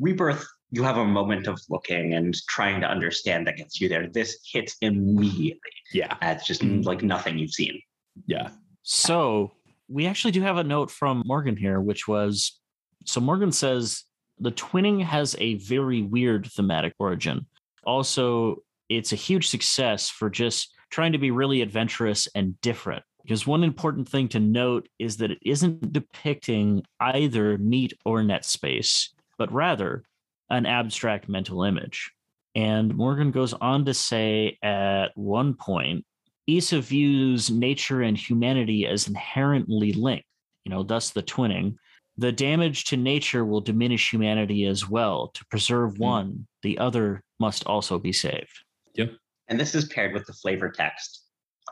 Rebirth, 0.00 0.46
you 0.70 0.82
have 0.82 0.96
a 0.96 1.04
moment 1.04 1.46
of 1.46 1.60
looking 1.68 2.14
and 2.14 2.34
trying 2.48 2.80
to 2.80 2.88
understand 2.88 3.46
that 3.46 3.56
gets 3.56 3.80
you 3.80 3.88
there. 3.88 4.08
This 4.08 4.38
hits 4.50 4.76
immediately. 4.80 5.70
Yeah. 5.92 6.16
It's 6.22 6.46
just 6.46 6.62
Mhm. 6.62 6.84
like 6.84 7.02
nothing 7.02 7.38
you've 7.38 7.52
seen. 7.52 7.80
Yeah. 8.26 8.50
So 8.82 9.52
we 9.88 10.06
actually 10.06 10.30
do 10.30 10.42
have 10.42 10.56
a 10.56 10.64
note 10.64 10.90
from 10.90 11.22
Morgan 11.26 11.56
here, 11.56 11.80
which 11.80 12.08
was 12.08 12.60
so 13.04 13.20
Morgan 13.20 13.50
says 13.52 14.04
the 14.38 14.52
twinning 14.52 15.02
has 15.02 15.36
a 15.38 15.54
very 15.54 16.02
weird 16.02 16.46
thematic 16.46 16.94
origin. 16.98 17.46
Also, 17.84 18.62
it's 18.88 19.12
a 19.12 19.16
huge 19.16 19.48
success 19.48 20.08
for 20.08 20.30
just 20.30 20.74
trying 20.90 21.12
to 21.12 21.18
be 21.18 21.30
really 21.30 21.62
adventurous 21.62 22.26
and 22.34 22.60
different. 22.60 23.02
Because 23.22 23.46
one 23.46 23.62
important 23.64 24.08
thing 24.08 24.28
to 24.28 24.40
note 24.40 24.88
is 24.98 25.18
that 25.18 25.30
it 25.30 25.38
isn't 25.42 25.92
depicting 25.92 26.82
either 27.00 27.58
meat 27.58 27.92
or 28.04 28.22
net 28.22 28.44
space, 28.44 29.10
but 29.40 29.50
rather 29.50 30.04
an 30.50 30.66
abstract 30.66 31.26
mental 31.26 31.62
image. 31.64 32.12
And 32.54 32.94
Morgan 32.94 33.30
goes 33.30 33.54
on 33.54 33.86
to 33.86 33.94
say 33.94 34.58
at 34.62 35.12
one 35.14 35.54
point, 35.54 36.04
Issa 36.46 36.82
views 36.82 37.50
nature 37.50 38.02
and 38.02 38.18
humanity 38.18 38.86
as 38.86 39.08
inherently 39.08 39.94
linked, 39.94 40.26
you 40.66 40.70
know, 40.70 40.82
thus 40.82 41.08
the 41.10 41.22
twinning. 41.22 41.76
The 42.18 42.32
damage 42.32 42.84
to 42.86 42.98
nature 42.98 43.46
will 43.46 43.62
diminish 43.62 44.12
humanity 44.12 44.66
as 44.66 44.90
well. 44.90 45.28
To 45.28 45.44
preserve 45.46 45.96
Hmm. 45.96 46.02
one, 46.02 46.46
the 46.62 46.76
other 46.76 47.22
must 47.38 47.64
also 47.64 47.98
be 47.98 48.12
saved. 48.12 48.64
Yep. 48.96 49.12
And 49.48 49.58
this 49.58 49.74
is 49.74 49.86
paired 49.86 50.12
with 50.12 50.26
the 50.26 50.34
flavor 50.34 50.70
text. 50.70 51.24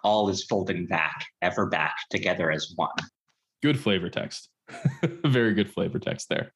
All 0.04 0.30
is 0.30 0.44
folding 0.44 0.86
back, 0.86 1.26
ever 1.42 1.66
back, 1.66 1.96
together 2.08 2.50
as 2.50 2.72
one. 2.76 2.96
Good 3.62 3.78
flavor 3.78 4.08
text. 4.08 4.48
Very 5.26 5.52
good 5.52 5.70
flavor 5.70 5.98
text 5.98 6.30
there. 6.30 6.54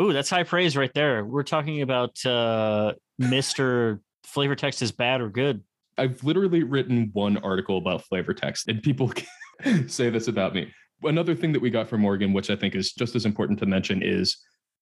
Ooh, 0.00 0.12
that's 0.12 0.30
high 0.30 0.44
praise 0.44 0.76
right 0.76 0.92
there. 0.94 1.24
We're 1.24 1.42
talking 1.42 1.82
about 1.82 2.24
uh, 2.24 2.94
Mr. 3.20 4.00
Flavor 4.24 4.54
text 4.54 4.80
is 4.80 4.92
bad 4.92 5.20
or 5.20 5.28
good. 5.28 5.62
I've 5.96 6.22
literally 6.22 6.62
written 6.62 7.10
one 7.12 7.38
article 7.38 7.78
about 7.78 8.04
flavor 8.04 8.32
text, 8.32 8.68
and 8.68 8.80
people 8.80 9.12
say 9.88 10.10
this 10.10 10.28
about 10.28 10.54
me. 10.54 10.72
Another 11.02 11.34
thing 11.34 11.52
that 11.52 11.60
we 11.60 11.70
got 11.70 11.88
from 11.88 12.00
Morgan, 12.00 12.32
which 12.32 12.50
I 12.50 12.56
think 12.56 12.76
is 12.76 12.92
just 12.92 13.16
as 13.16 13.26
important 13.26 13.58
to 13.60 13.66
mention, 13.66 14.02
is 14.02 14.36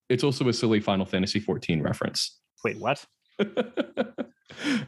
It's 0.09 0.23
also 0.23 0.47
a 0.49 0.53
silly 0.53 0.79
Final 0.79 1.05
Fantasy 1.05 1.39
14 1.39 1.81
reference. 1.81 2.39
Wait, 2.63 2.77
what? 2.79 3.03
uh, 3.39 3.43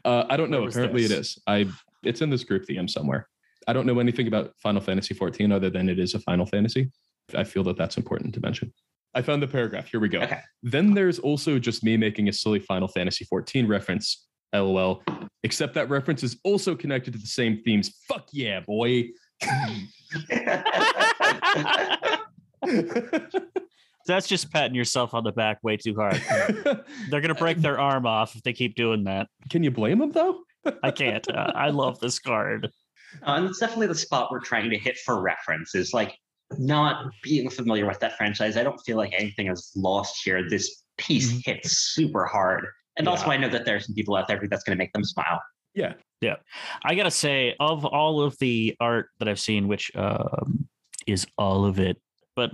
I 0.05 0.37
don't 0.37 0.51
know. 0.51 0.67
Apparently, 0.67 1.05
it 1.05 1.09
this? 1.09 1.37
is. 1.37 1.43
I. 1.47 1.67
It's 2.03 2.21
in 2.21 2.29
this 2.29 2.43
group 2.43 2.65
DM 2.65 2.89
somewhere. 2.89 3.27
I 3.67 3.73
don't 3.73 3.85
know 3.85 3.99
anything 3.99 4.27
about 4.27 4.53
Final 4.61 4.81
Fantasy 4.81 5.13
14 5.13 5.51
other 5.51 5.69
than 5.69 5.89
it 5.89 5.99
is 5.99 6.13
a 6.13 6.19
Final 6.19 6.45
Fantasy. 6.45 6.91
I 7.35 7.43
feel 7.43 7.63
that 7.63 7.77
that's 7.77 7.97
important 7.97 8.33
to 8.35 8.39
mention. 8.39 8.73
I 9.13 9.21
found 9.21 9.41
the 9.41 9.47
paragraph. 9.47 9.89
Here 9.89 9.99
we 9.99 10.09
go. 10.09 10.19
Okay. 10.19 10.39
Then 10.61 10.93
there's 10.93 11.19
also 11.19 11.59
just 11.59 11.83
me 11.83 11.97
making 11.97 12.29
a 12.29 12.33
silly 12.33 12.59
Final 12.59 12.87
Fantasy 12.87 13.25
14 13.25 13.67
reference. 13.67 14.27
LOL. 14.53 15.03
Except 15.43 15.73
that 15.75 15.89
reference 15.89 16.23
is 16.23 16.37
also 16.43 16.75
connected 16.75 17.13
to 17.13 17.19
the 17.19 17.27
same 17.27 17.61
themes. 17.63 17.95
Fuck 18.07 18.27
yeah, 18.31 18.59
boy. 18.61 19.09
That's 24.05 24.27
just 24.27 24.51
patting 24.51 24.75
yourself 24.75 25.13
on 25.13 25.23
the 25.23 25.31
back 25.31 25.59
way 25.63 25.77
too 25.77 25.95
hard. 25.95 26.21
They're 27.09 27.21
gonna 27.21 27.35
break 27.35 27.57
their 27.57 27.79
arm 27.79 28.05
off 28.05 28.35
if 28.35 28.43
they 28.43 28.53
keep 28.53 28.75
doing 28.75 29.03
that. 29.05 29.27
Can 29.49 29.63
you 29.63 29.71
blame 29.71 29.99
them 29.99 30.11
though? 30.11 30.41
I 30.83 30.91
can't. 30.91 31.25
Uh, 31.29 31.51
I 31.55 31.69
love 31.69 31.99
this 31.99 32.19
card. 32.19 32.69
Uh, 33.25 33.31
and 33.31 33.45
it's 33.45 33.59
definitely 33.59 33.87
the 33.87 33.95
spot 33.95 34.29
we're 34.31 34.39
trying 34.39 34.69
to 34.69 34.77
hit 34.77 34.97
for 34.97 35.21
reference 35.21 35.73
is 35.73 35.93
like 35.93 36.17
not 36.57 37.11
being 37.23 37.49
familiar 37.49 37.85
with 37.85 37.99
that 37.99 38.17
franchise. 38.17 38.57
I 38.57 38.63
don't 38.63 38.79
feel 38.79 38.97
like 38.97 39.13
anything 39.13 39.47
is 39.47 39.71
lost 39.75 40.21
here. 40.23 40.47
This 40.49 40.83
piece 40.97 41.31
Mhm. 41.33 41.45
hits 41.45 41.77
super 41.93 42.25
hard. 42.25 42.65
And 42.97 43.07
also, 43.07 43.27
I 43.27 43.37
know 43.37 43.49
that 43.49 43.65
there 43.65 43.75
are 43.75 43.79
some 43.79 43.95
people 43.95 44.15
out 44.15 44.27
there 44.27 44.37
who 44.37 44.47
that's 44.47 44.63
going 44.63 44.77
to 44.77 44.81
make 44.81 44.91
them 44.93 45.03
smile. 45.03 45.41
Yeah. 45.73 45.93
Yeah. 46.21 46.35
I 46.83 46.95
gotta 46.95 47.11
say, 47.11 47.55
of 47.61 47.85
all 47.85 48.21
of 48.21 48.37
the 48.39 48.75
art 48.81 49.09
that 49.19 49.29
I've 49.29 49.39
seen, 49.39 49.67
which 49.69 49.89
um, 49.95 50.67
is 51.07 51.25
all 51.37 51.63
of 51.65 51.79
it, 51.79 52.01
but 52.35 52.51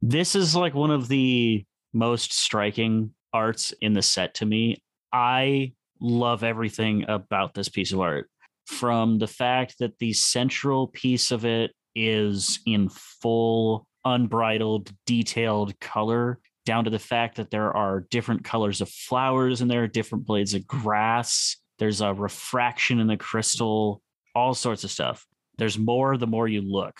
this 0.00 0.36
is 0.36 0.54
like 0.54 0.74
one 0.74 0.92
of 0.92 1.08
the 1.08 1.64
most 1.92 2.32
striking 2.32 3.12
arts 3.32 3.72
in 3.80 3.94
the 3.94 4.02
set 4.02 4.34
to 4.34 4.46
me. 4.46 4.76
I 5.12 5.72
love 6.00 6.44
everything 6.44 7.04
about 7.08 7.54
this 7.54 7.68
piece 7.68 7.92
of 7.92 7.98
art 8.00 8.30
from 8.66 9.18
the 9.18 9.26
fact 9.26 9.76
that 9.80 9.98
the 9.98 10.12
central 10.12 10.88
piece 10.88 11.32
of 11.32 11.44
it 11.44 11.72
is 11.98 12.60
in 12.66 12.88
full, 12.88 13.86
unbridled, 14.04 14.90
detailed 15.06 15.78
color, 15.80 16.38
down 16.64 16.84
to 16.84 16.90
the 16.90 16.98
fact 16.98 17.36
that 17.36 17.50
there 17.50 17.74
are 17.76 18.06
different 18.10 18.44
colors 18.44 18.80
of 18.80 18.88
flowers 18.88 19.60
and 19.60 19.70
there 19.70 19.82
are 19.82 19.88
different 19.88 20.26
blades 20.26 20.54
of 20.54 20.66
grass. 20.66 21.56
There's 21.78 22.00
a 22.00 22.12
refraction 22.12 23.00
in 23.00 23.06
the 23.06 23.16
crystal, 23.16 24.02
all 24.34 24.54
sorts 24.54 24.84
of 24.84 24.90
stuff. 24.90 25.26
There's 25.56 25.78
more 25.78 26.16
the 26.16 26.26
more 26.26 26.46
you 26.46 26.60
look. 26.60 26.98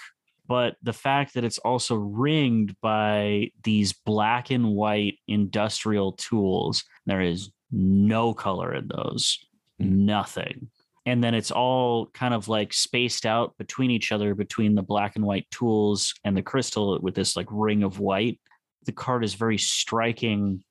But 0.49 0.77
the 0.83 0.95
fact 0.95 1.35
that 1.35 1.45
it's 1.45 1.59
also 1.59 1.95
ringed 1.95 2.75
by 2.81 3.51
these 3.63 3.93
black 3.93 4.51
and 4.51 4.71
white 4.71 5.19
industrial 5.29 6.13
tools, 6.13 6.85
there 7.05 7.21
is 7.21 7.51
no 7.71 8.33
color 8.33 8.75
in 8.75 8.89
those, 8.89 9.39
hmm. 9.79 10.07
nothing. 10.07 10.71
And 11.09 11.25
then 11.25 11.35
it's 11.35 11.51
all 11.51 12.07
kind 12.09 12.35
of 12.35 12.49
like 12.49 12.75
spaced 12.75 13.25
out 13.25 13.57
between 13.57 13.91
each 13.91 14.13
other, 14.13 14.35
between 14.35 14.75
the 14.75 14.83
black 14.83 15.17
and 15.17 15.25
white 15.25 15.51
tools 15.51 16.13
and 16.23 16.37
the 16.37 16.43
crystal 16.43 16.99
with 17.01 17.15
this 17.15 17.35
like 17.35 17.47
ring 17.51 17.83
of 17.83 17.99
white. 17.99 18.39
The 18.85 18.93
card 18.93 19.25
is 19.25 19.33
very 19.33 19.57
striking 19.59 20.63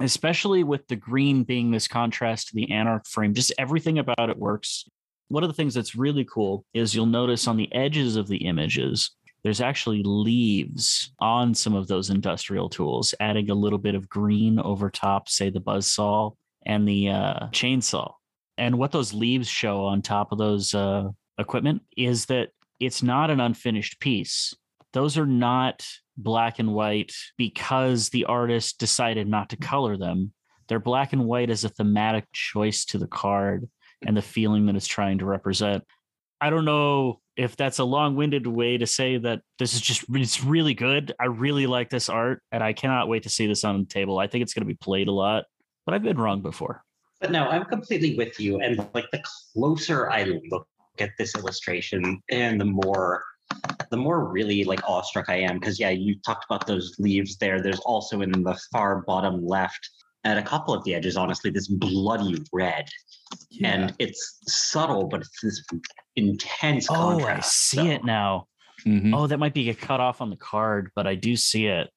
especially 0.00 0.62
with 0.62 0.86
the 0.86 0.94
green 0.94 1.42
being 1.42 1.72
this 1.72 1.88
contrast 1.88 2.48
to 2.48 2.54
the 2.54 2.70
anarch 2.70 3.08
frame. 3.08 3.34
Just 3.34 3.52
everything 3.58 3.98
about 3.98 4.30
it 4.30 4.38
works. 4.38 4.84
One 5.26 5.42
of 5.42 5.48
the 5.48 5.54
things 5.54 5.74
that's 5.74 5.96
really 5.96 6.24
cool 6.24 6.64
is 6.72 6.94
you'll 6.94 7.06
notice 7.06 7.48
on 7.48 7.56
the 7.56 7.72
edges 7.74 8.14
of 8.14 8.28
the 8.28 8.46
images 8.46 9.10
there's 9.42 9.60
actually 9.60 10.02
leaves 10.04 11.12
on 11.18 11.52
some 11.52 11.74
of 11.74 11.88
those 11.88 12.10
industrial 12.10 12.68
tools 12.68 13.12
adding 13.18 13.50
a 13.50 13.54
little 13.54 13.78
bit 13.78 13.96
of 13.96 14.08
green 14.08 14.60
over 14.60 14.88
top 14.90 15.28
say 15.28 15.50
the 15.50 15.60
buzzsaw 15.60 16.32
and 16.66 16.86
the 16.86 17.08
uh, 17.08 17.46
chainsaw 17.48 18.12
and 18.58 18.76
what 18.76 18.92
those 18.92 19.14
leaves 19.14 19.48
show 19.48 19.84
on 19.84 20.02
top 20.02 20.32
of 20.32 20.38
those 20.38 20.74
uh, 20.74 21.04
equipment 21.38 21.82
is 21.96 22.26
that 22.26 22.50
it's 22.80 23.02
not 23.02 23.30
an 23.30 23.40
unfinished 23.40 24.00
piece 24.00 24.54
those 24.92 25.18
are 25.18 25.26
not 25.26 25.86
black 26.16 26.58
and 26.58 26.72
white 26.72 27.12
because 27.36 28.08
the 28.08 28.24
artist 28.24 28.78
decided 28.78 29.28
not 29.28 29.50
to 29.50 29.56
color 29.56 29.96
them. 29.96 30.32
They're 30.68 30.80
black 30.80 31.12
and 31.12 31.24
white 31.24 31.50
as 31.50 31.64
a 31.64 31.68
thematic 31.68 32.24
choice 32.32 32.84
to 32.86 32.98
the 32.98 33.06
card 33.06 33.68
and 34.06 34.16
the 34.16 34.22
feeling 34.22 34.66
that 34.66 34.76
it's 34.76 34.86
trying 34.86 35.18
to 35.18 35.26
represent. 35.26 35.84
I 36.40 36.50
don't 36.50 36.64
know 36.64 37.20
if 37.36 37.56
that's 37.56 37.78
a 37.78 37.84
long-winded 37.84 38.46
way 38.46 38.78
to 38.78 38.86
say 38.86 39.18
that 39.18 39.42
this 39.58 39.74
is 39.74 39.80
just 39.80 40.04
it's 40.10 40.42
really 40.42 40.74
good. 40.74 41.14
I 41.20 41.26
really 41.26 41.66
like 41.66 41.90
this 41.90 42.08
art 42.08 42.42
and 42.52 42.62
I 42.62 42.72
cannot 42.72 43.08
wait 43.08 43.24
to 43.24 43.28
see 43.28 43.46
this 43.46 43.64
on 43.64 43.80
the 43.80 43.86
table. 43.86 44.18
I 44.18 44.26
think 44.26 44.42
it's 44.42 44.54
going 44.54 44.62
to 44.62 44.72
be 44.72 44.74
played 44.74 45.08
a 45.08 45.12
lot, 45.12 45.44
but 45.84 45.94
I've 45.94 46.02
been 46.02 46.18
wrong 46.18 46.42
before. 46.42 46.82
But 47.20 47.32
no, 47.32 47.48
I'm 47.48 47.64
completely 47.64 48.16
with 48.16 48.38
you. 48.38 48.60
And 48.60 48.78
like 48.94 49.06
the 49.12 49.22
closer 49.54 50.10
I 50.10 50.24
look 50.50 50.66
at 51.00 51.10
this 51.18 51.34
illustration 51.34 52.20
and 52.30 52.60
the 52.60 52.64
more 52.64 53.24
the 53.90 53.96
more 53.96 54.28
really 54.28 54.64
like 54.64 54.80
awestruck 54.88 55.28
I 55.28 55.36
am. 55.40 55.58
Because 55.58 55.80
yeah, 55.80 55.90
you 55.90 56.16
talked 56.24 56.44
about 56.44 56.66
those 56.66 56.94
leaves 56.98 57.36
there. 57.38 57.62
There's 57.62 57.80
also 57.80 58.20
in 58.20 58.30
the 58.30 58.58
far 58.70 59.02
bottom 59.02 59.44
left 59.46 59.88
at 60.24 60.36
a 60.36 60.42
couple 60.42 60.74
of 60.74 60.84
the 60.84 60.94
edges, 60.94 61.16
honestly, 61.16 61.50
this 61.50 61.68
bloody 61.68 62.42
red. 62.52 62.88
And 63.64 63.94
it's 63.98 64.40
subtle, 64.46 65.08
but 65.08 65.20
it's 65.22 65.40
this 65.42 65.64
intense 66.16 66.88
Oh, 66.90 67.20
I 67.24 67.40
see 67.40 67.76
So- 67.78 67.86
it 67.86 68.04
now. 68.04 68.46
Mhm. 68.86 69.12
Oh, 69.14 69.26
that 69.26 69.38
might 69.38 69.54
be 69.54 69.70
a 69.70 69.74
cut 69.74 69.98
off 70.00 70.20
on 70.20 70.30
the 70.30 70.36
card, 70.36 70.90
but 70.94 71.06
I 71.06 71.14
do 71.16 71.34
see 71.34 71.66
it. 71.66 71.90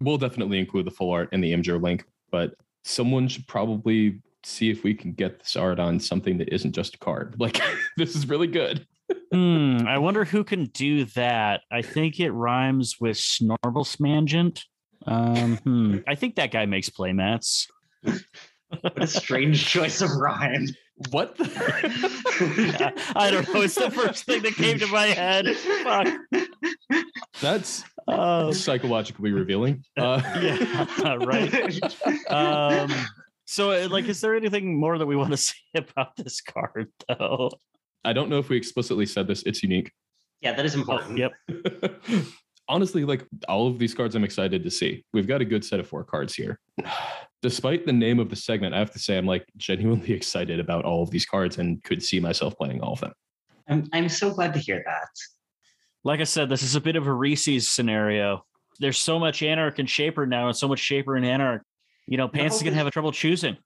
We'll 0.00 0.18
definitely 0.18 0.58
include 0.58 0.86
the 0.86 0.90
full 0.92 1.10
art 1.10 1.30
in 1.32 1.40
the 1.40 1.52
Imgur 1.52 1.82
link, 1.82 2.04
but 2.30 2.54
someone 2.84 3.26
should 3.26 3.46
probably 3.48 4.20
see 4.44 4.70
if 4.70 4.84
we 4.84 4.94
can 4.94 5.12
get 5.12 5.40
this 5.40 5.56
art 5.56 5.78
on 5.78 5.98
something 6.00 6.38
that 6.38 6.52
isn't 6.54 6.72
just 6.72 6.94
a 6.94 6.98
card. 6.98 7.34
Like 7.40 7.60
this 7.96 8.14
is 8.16 8.28
really 8.28 8.46
good. 8.46 8.86
Hmm, 9.32 9.78
I 9.86 9.98
wonder 9.98 10.24
who 10.24 10.44
can 10.44 10.66
do 10.66 11.04
that. 11.06 11.62
I 11.72 11.82
think 11.82 12.20
it 12.20 12.30
rhymes 12.30 12.96
with 13.00 13.16
Snorblesmangent. 13.16 14.62
Um, 15.06 15.56
hmm. 15.58 15.96
I 16.06 16.14
think 16.14 16.36
that 16.36 16.50
guy 16.50 16.66
makes 16.66 16.90
playmats. 16.90 17.66
What 18.02 19.02
a 19.02 19.06
strange 19.06 19.66
choice 19.66 20.02
of 20.02 20.10
rhyme. 20.10 20.66
What? 21.10 21.36
The- 21.38 22.92
I 23.16 23.30
don't 23.30 23.48
know. 23.54 23.62
It's 23.62 23.76
the 23.76 23.90
first 23.90 24.24
thing 24.24 24.42
that 24.42 24.54
came 24.54 24.78
to 24.80 24.86
my 24.88 25.06
head. 25.06 25.46
Fuck. 25.84 26.08
That's 27.40 27.84
Um, 28.08 28.52
psychologically 28.52 29.32
revealing. 29.32 29.84
Uh, 29.96 30.20
yeah, 30.42 31.14
right. 31.24 31.80
Um, 32.30 32.90
so, 33.50 33.72
uh, 33.72 33.88
like, 33.88 34.04
is 34.04 34.20
there 34.20 34.36
anything 34.36 34.78
more 34.78 34.98
that 34.98 35.06
we 35.06 35.16
want 35.16 35.30
to 35.30 35.36
say 35.38 35.54
about 35.74 36.14
this 36.16 36.42
card, 36.42 36.92
though? 37.08 37.50
I 38.04 38.12
don't 38.12 38.28
know 38.28 38.38
if 38.38 38.50
we 38.50 38.58
explicitly 38.58 39.06
said 39.06 39.26
this. 39.26 39.42
It's 39.44 39.62
unique. 39.62 39.90
Yeah, 40.42 40.52
that 40.52 40.66
is 40.66 40.74
important. 40.74 41.16
Yep. 41.16 41.32
Honestly, 42.68 43.06
like 43.06 43.26
all 43.48 43.66
of 43.66 43.78
these 43.78 43.94
cards, 43.94 44.14
I'm 44.14 44.22
excited 44.22 44.62
to 44.64 44.70
see. 44.70 45.02
We've 45.14 45.26
got 45.26 45.40
a 45.40 45.46
good 45.46 45.64
set 45.64 45.80
of 45.80 45.88
four 45.88 46.04
cards 46.04 46.34
here. 46.34 46.60
Despite 47.42 47.86
the 47.86 47.92
name 47.92 48.18
of 48.18 48.28
the 48.28 48.36
segment, 48.36 48.74
I 48.74 48.80
have 48.80 48.90
to 48.90 48.98
say 48.98 49.16
I'm 49.16 49.24
like 49.24 49.46
genuinely 49.56 50.12
excited 50.12 50.60
about 50.60 50.84
all 50.84 51.02
of 51.02 51.10
these 51.10 51.24
cards 51.24 51.56
and 51.56 51.82
could 51.84 52.02
see 52.02 52.20
myself 52.20 52.54
playing 52.58 52.82
all 52.82 52.92
of 52.92 53.00
them. 53.00 53.14
I'm, 53.66 53.88
I'm 53.94 54.08
so 54.10 54.30
glad 54.30 54.52
to 54.54 54.60
hear 54.60 54.82
that. 54.84 55.08
Like 56.04 56.20
I 56.20 56.24
said, 56.24 56.50
this 56.50 56.62
is 56.62 56.74
a 56.74 56.82
bit 56.82 56.96
of 56.96 57.06
a 57.06 57.12
Reese's 57.14 57.66
scenario. 57.66 58.44
There's 58.78 58.98
so 58.98 59.18
much 59.18 59.42
Anarch 59.42 59.78
and 59.78 59.88
Shaper 59.88 60.26
now, 60.26 60.48
and 60.48 60.56
so 60.56 60.68
much 60.68 60.80
Shaper 60.80 61.16
and 61.16 61.24
Anarch. 61.24 61.62
You 62.08 62.16
know, 62.16 62.28
Pants 62.28 62.56
is 62.56 62.62
gonna 62.62 62.72
is- 62.72 62.78
have 62.78 62.86
a 62.86 62.90
trouble 62.90 63.12
choosing. 63.12 63.56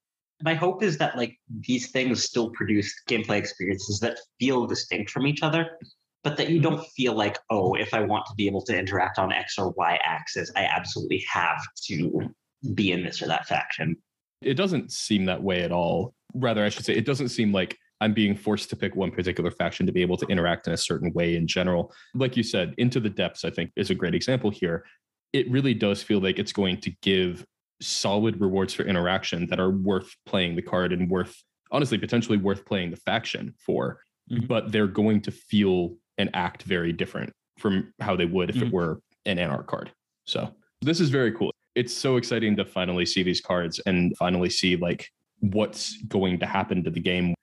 my 0.44 0.54
hope 0.54 0.82
is 0.82 0.98
that 0.98 1.16
like 1.16 1.38
these 1.68 1.90
things 1.90 2.22
still 2.24 2.50
produce 2.50 2.92
gameplay 3.08 3.38
experiences 3.38 4.00
that 4.00 4.18
feel 4.40 4.66
distinct 4.66 5.10
from 5.10 5.26
each 5.26 5.42
other 5.42 5.78
but 6.24 6.36
that 6.36 6.48
you 6.48 6.60
mm-hmm. 6.60 6.74
don't 6.74 6.86
feel 6.96 7.14
like 7.14 7.38
oh 7.50 7.74
if 7.74 7.94
i 7.94 8.00
want 8.00 8.24
to 8.26 8.34
be 8.34 8.46
able 8.46 8.62
to 8.62 8.76
interact 8.76 9.18
on 9.18 9.30
x 9.32 9.56
or 9.56 9.70
y 9.76 10.00
axis 10.04 10.50
i 10.56 10.64
absolutely 10.64 11.24
have 11.30 11.62
to 11.80 12.28
be 12.74 12.92
in 12.92 13.04
this 13.04 13.22
or 13.22 13.26
that 13.26 13.46
faction 13.46 13.96
It 14.40 14.54
doesn't 14.54 14.90
seem 14.90 15.24
that 15.26 15.42
way 15.42 15.62
at 15.62 15.72
all. 15.72 16.14
Rather, 16.34 16.64
I 16.64 16.68
should 16.68 16.84
say, 16.84 16.94
it 16.94 17.04
doesn't 17.04 17.28
seem 17.28 17.52
like 17.52 17.78
I'm 18.00 18.14
being 18.14 18.34
forced 18.34 18.70
to 18.70 18.76
pick 18.76 18.96
one 18.96 19.12
particular 19.12 19.50
faction 19.50 19.86
to 19.86 19.92
be 19.92 20.02
able 20.02 20.16
to 20.16 20.26
interact 20.26 20.66
in 20.66 20.72
a 20.72 20.76
certain 20.76 21.12
way 21.12 21.36
in 21.36 21.46
general. 21.46 21.92
Like 22.14 22.36
you 22.36 22.42
said, 22.42 22.74
Into 22.78 22.98
the 22.98 23.10
Depths, 23.10 23.44
I 23.44 23.50
think, 23.50 23.70
is 23.76 23.90
a 23.90 23.94
great 23.94 24.14
example 24.14 24.50
here. 24.50 24.84
It 25.32 25.48
really 25.50 25.74
does 25.74 26.02
feel 26.02 26.20
like 26.20 26.38
it's 26.38 26.52
going 26.52 26.80
to 26.80 26.90
give 27.02 27.46
solid 27.86 28.40
rewards 28.40 28.72
for 28.74 28.84
interaction 28.84 29.46
that 29.48 29.60
are 29.60 29.70
worth 29.70 30.14
playing 30.26 30.56
the 30.56 30.62
card 30.62 30.92
and 30.92 31.10
worth, 31.10 31.42
honestly, 31.70 31.98
potentially 31.98 32.38
worth 32.38 32.64
playing 32.64 32.90
the 32.90 32.96
faction 32.96 33.54
for. 33.58 34.00
Mhm. 34.30 34.46
But 34.48 34.72
they're 34.72 34.86
going 34.86 35.20
to 35.22 35.30
feel 35.30 35.96
and 36.18 36.30
act 36.34 36.62
very 36.62 36.92
different 36.92 37.32
from 37.58 37.92
how 38.00 38.16
they 38.16 38.26
would 38.26 38.50
if 38.50 38.56
Mhm. 38.56 38.66
it 38.68 38.72
were 38.72 39.00
an 39.26 39.38
Anarch 39.38 39.66
card. 39.66 39.90
So 40.26 40.54
this 40.80 41.00
is 41.00 41.10
very 41.10 41.32
cool. 41.32 41.52
It's 41.74 41.92
so 41.94 42.16
exciting 42.16 42.56
to 42.56 42.64
finally 42.64 43.06
see 43.06 43.22
these 43.22 43.40
cards 43.40 43.80
and 43.86 44.16
finally 44.16 44.50
see 44.50 44.76
like 44.76 45.10
what's 45.40 45.96
going 46.02 46.38
to 46.40 46.46
happen 46.46 46.84
to 46.84 46.90
the 46.90 47.00
game. 47.00 47.34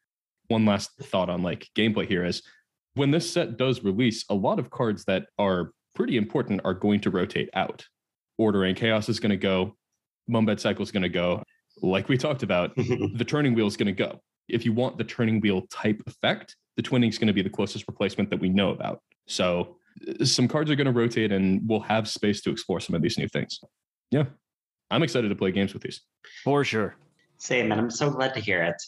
One 0.48 0.66
last 0.66 0.92
thought 1.02 1.30
on 1.30 1.42
like 1.44 1.68
gameplay 1.76 2.08
here 2.08 2.24
is 2.24 2.42
when 2.96 3.12
this 3.12 3.30
set 3.32 3.58
does 3.58 3.84
release, 3.84 4.26
a 4.30 4.36
lot 4.36 4.60
of 4.60 4.70
cards 4.70 5.04
that 5.06 5.28
are 5.38 5.72
pretty 5.96 6.18
important 6.18 6.62
are 6.64 6.74
going 6.74 7.00
to 7.02 7.10
rotate 7.10 7.50
out. 7.54 7.86
Order 8.38 8.64
and 8.64 8.76
Chaos 8.78 9.10
is 9.10 9.20
going 9.20 9.32
to 9.32 9.38
go. 9.38 9.76
Mumbad 10.30 10.60
cycle 10.60 10.84
is 10.84 10.92
going 10.92 11.04
to 11.04 11.10
go, 11.10 11.44
like 11.82 12.10
we 12.10 12.18
talked 12.18 12.44
about, 12.44 12.76
the 12.76 13.26
turning 13.26 13.54
wheel 13.54 13.68
is 13.68 13.78
going 13.78 13.88
to 13.88 13.92
go. 13.92 14.20
If 14.48 14.66
you 14.66 14.74
want 14.74 14.98
the 14.98 15.04
turning 15.04 15.40
wheel 15.40 15.64
type 15.72 16.02
effect, 16.08 16.56
the 16.76 16.84
twinning 16.84 17.10
is 17.10 17.18
going 17.18 17.28
to 17.28 17.34
be 17.34 17.42
the 17.42 17.50
closest 17.50 17.86
replacement 17.88 18.30
that 18.30 18.40
we 18.40 18.50
know 18.50 18.72
about. 18.72 19.02
So 19.28 19.78
uh, 20.08 20.26
some 20.26 20.48
cards 20.48 20.72
are 20.72 20.76
going 20.76 20.86
to 20.86 20.94
rotate 20.94 21.32
and 21.32 21.62
we'll 21.68 21.82
have 21.82 22.08
space 22.08 22.42
to 22.42 22.52
explore 22.52 22.80
some 22.80 22.96
of 22.96 23.02
these 23.02 23.18
new 23.18 23.28
things. 23.28 23.60
Yeah. 24.12 24.26
I'm 24.92 25.04
excited 25.04 25.30
to 25.30 25.36
play 25.36 25.52
games 25.52 25.74
with 25.74 25.84
these. 25.84 26.02
For 26.44 26.64
sure. 26.64 26.96
Same, 27.38 27.72
and 27.72 27.80
I'm 27.80 27.90
so 27.90 28.10
glad 28.10 28.34
to 28.34 28.40
hear 28.40 28.64
it. 28.64 28.82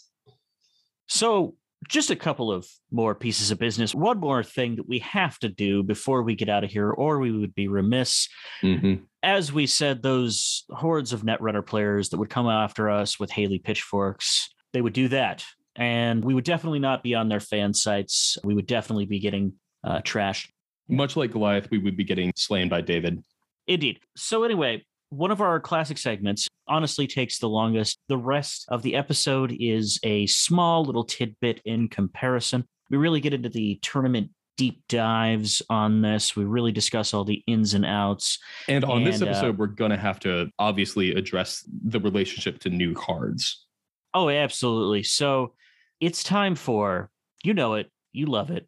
So, 1.07 1.55
just 1.87 2.11
a 2.11 2.15
couple 2.15 2.51
of 2.51 2.67
more 2.91 3.15
pieces 3.15 3.51
of 3.51 3.59
business. 3.59 3.95
One 3.95 4.19
more 4.19 4.43
thing 4.43 4.75
that 4.75 4.87
we 4.87 4.99
have 4.99 5.39
to 5.39 5.49
do 5.49 5.83
before 5.83 6.23
we 6.23 6.35
get 6.35 6.49
out 6.49 6.63
of 6.63 6.69
here, 6.69 6.91
or 6.91 7.19
we 7.19 7.31
would 7.31 7.55
be 7.55 7.67
remiss. 7.67 8.27
Mm-hmm. 8.61 9.03
As 9.23 9.51
we 9.51 9.67
said, 9.67 10.01
those 10.01 10.63
hordes 10.69 11.13
of 11.13 11.23
Netrunner 11.23 11.65
players 11.65 12.09
that 12.09 12.17
would 12.17 12.29
come 12.29 12.47
after 12.47 12.89
us 12.89 13.19
with 13.19 13.31
Haley 13.31 13.59
pitchforks, 13.59 14.49
they 14.73 14.81
would 14.81 14.93
do 14.93 15.07
that. 15.09 15.43
And 15.75 16.23
we 16.23 16.33
would 16.33 16.43
definitely 16.43 16.79
not 16.79 17.01
be 17.01 17.15
on 17.15 17.29
their 17.29 17.39
fan 17.39 17.73
sites. 17.73 18.37
We 18.43 18.53
would 18.53 18.67
definitely 18.67 19.05
be 19.05 19.19
getting 19.19 19.53
uh, 19.83 20.01
trashed. 20.01 20.49
Much 20.87 21.15
like 21.15 21.31
Goliath, 21.31 21.69
we 21.71 21.77
would 21.77 21.95
be 21.95 22.03
getting 22.03 22.33
slain 22.35 22.67
by 22.67 22.81
David. 22.81 23.23
Indeed. 23.67 23.99
So, 24.17 24.43
anyway, 24.43 24.85
one 25.11 25.29
of 25.29 25.41
our 25.41 25.59
classic 25.59 25.97
segments 25.97 26.47
honestly 26.67 27.05
takes 27.05 27.37
the 27.37 27.49
longest. 27.49 27.99
The 28.07 28.17
rest 28.17 28.65
of 28.69 28.81
the 28.81 28.95
episode 28.95 29.55
is 29.59 29.99
a 30.03 30.25
small 30.27 30.85
little 30.85 31.03
tidbit 31.03 31.61
in 31.65 31.89
comparison. 31.89 32.65
We 32.89 32.97
really 32.97 33.19
get 33.19 33.33
into 33.33 33.49
the 33.49 33.77
tournament 33.81 34.31
deep 34.55 34.81
dives 34.87 35.61
on 35.69 36.01
this. 36.01 36.35
We 36.35 36.45
really 36.45 36.71
discuss 36.71 37.13
all 37.13 37.25
the 37.25 37.43
ins 37.45 37.73
and 37.73 37.85
outs. 37.85 38.39
And 38.69 38.85
on 38.85 39.03
this 39.03 39.19
And, 39.19 39.27
uh, 39.27 39.31
episode, 39.31 39.57
we're 39.57 39.67
going 39.67 39.91
to 39.91 39.97
have 39.97 40.19
to 40.21 40.49
obviously 40.59 41.13
address 41.13 41.67
the 41.83 41.99
relationship 41.99 42.59
to 42.59 42.69
new 42.69 42.93
cards. 42.93 43.65
Oh, 44.13 44.29
absolutely. 44.29 45.03
So 45.03 45.55
it's 45.99 46.23
time 46.23 46.55
for, 46.55 47.09
you 47.43 47.53
know 47.53 47.73
it, 47.73 47.89
you 48.13 48.27
love 48.27 48.49
it, 48.49 48.67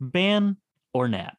ban 0.00 0.56
or 0.94 1.08
nab. 1.08 1.34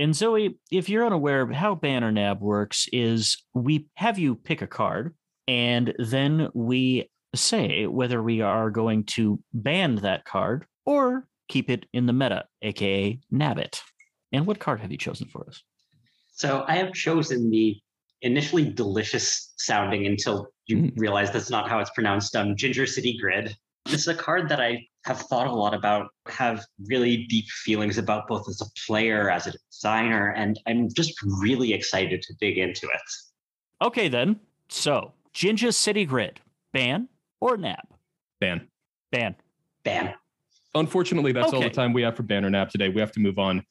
And 0.00 0.16
Zoe, 0.16 0.56
if 0.72 0.88
you're 0.88 1.04
unaware 1.04 1.42
of 1.42 1.50
how 1.50 1.74
ban 1.74 2.02
or 2.02 2.10
nab 2.10 2.40
works, 2.40 2.88
is 2.90 3.36
we 3.52 3.86
have 3.96 4.18
you 4.18 4.34
pick 4.34 4.62
a 4.62 4.66
card 4.66 5.14
and 5.46 5.92
then 5.98 6.48
we 6.54 7.10
say 7.34 7.86
whether 7.86 8.22
we 8.22 8.40
are 8.40 8.70
going 8.70 9.04
to 9.04 9.42
ban 9.52 9.96
that 9.96 10.24
card 10.24 10.64
or 10.86 11.28
keep 11.48 11.68
it 11.68 11.84
in 11.92 12.06
the 12.06 12.14
meta, 12.14 12.46
aka 12.62 13.20
nab 13.30 13.58
it. 13.58 13.82
And 14.32 14.46
what 14.46 14.58
card 14.58 14.80
have 14.80 14.90
you 14.90 14.96
chosen 14.96 15.28
for 15.28 15.46
us? 15.46 15.62
So 16.32 16.64
I 16.66 16.76
have 16.76 16.94
chosen 16.94 17.50
the 17.50 17.76
initially 18.22 18.70
delicious 18.70 19.52
sounding 19.58 20.06
until 20.06 20.48
you 20.66 20.76
Mm. 20.78 20.92
realize 20.96 21.30
that's 21.30 21.50
not 21.50 21.68
how 21.68 21.78
it's 21.78 21.90
pronounced 21.90 22.34
um, 22.36 22.56
Jinja 22.56 22.86
City 22.86 23.18
Grid. 23.20 23.54
This 23.86 24.02
is 24.02 24.08
a 24.08 24.14
card 24.14 24.48
that 24.48 24.60
I 24.60 24.86
have 25.04 25.18
thought 25.18 25.46
a 25.46 25.52
lot 25.52 25.74
about, 25.74 26.08
have 26.28 26.64
really 26.86 27.24
deep 27.28 27.46
feelings 27.48 27.98
about 27.98 28.28
both 28.28 28.48
as 28.48 28.60
a 28.60 28.66
player, 28.86 29.30
as 29.30 29.46
a 29.46 29.52
designer, 29.70 30.32
and 30.36 30.60
I'm 30.66 30.88
just 30.94 31.14
really 31.40 31.72
excited 31.72 32.22
to 32.22 32.34
dig 32.40 32.58
into 32.58 32.86
it. 32.86 33.00
Okay, 33.82 34.08
then. 34.08 34.38
So, 34.68 35.12
Jinja 35.32 35.72
City 35.72 36.04
Grid, 36.04 36.40
ban 36.72 37.08
or 37.40 37.56
nab? 37.56 37.80
Ban. 38.40 38.68
Ban. 39.10 39.34
Ban. 39.84 40.14
Unfortunately, 40.74 41.32
that's 41.32 41.52
all 41.52 41.62
the 41.62 41.70
time 41.70 41.92
we 41.92 42.02
have 42.02 42.16
for 42.16 42.22
ban 42.22 42.44
or 42.44 42.50
nab 42.50 42.70
today. 42.70 42.90
We 42.90 43.00
have 43.00 43.12
to 43.12 43.20
move 43.20 43.38
on 43.38 43.64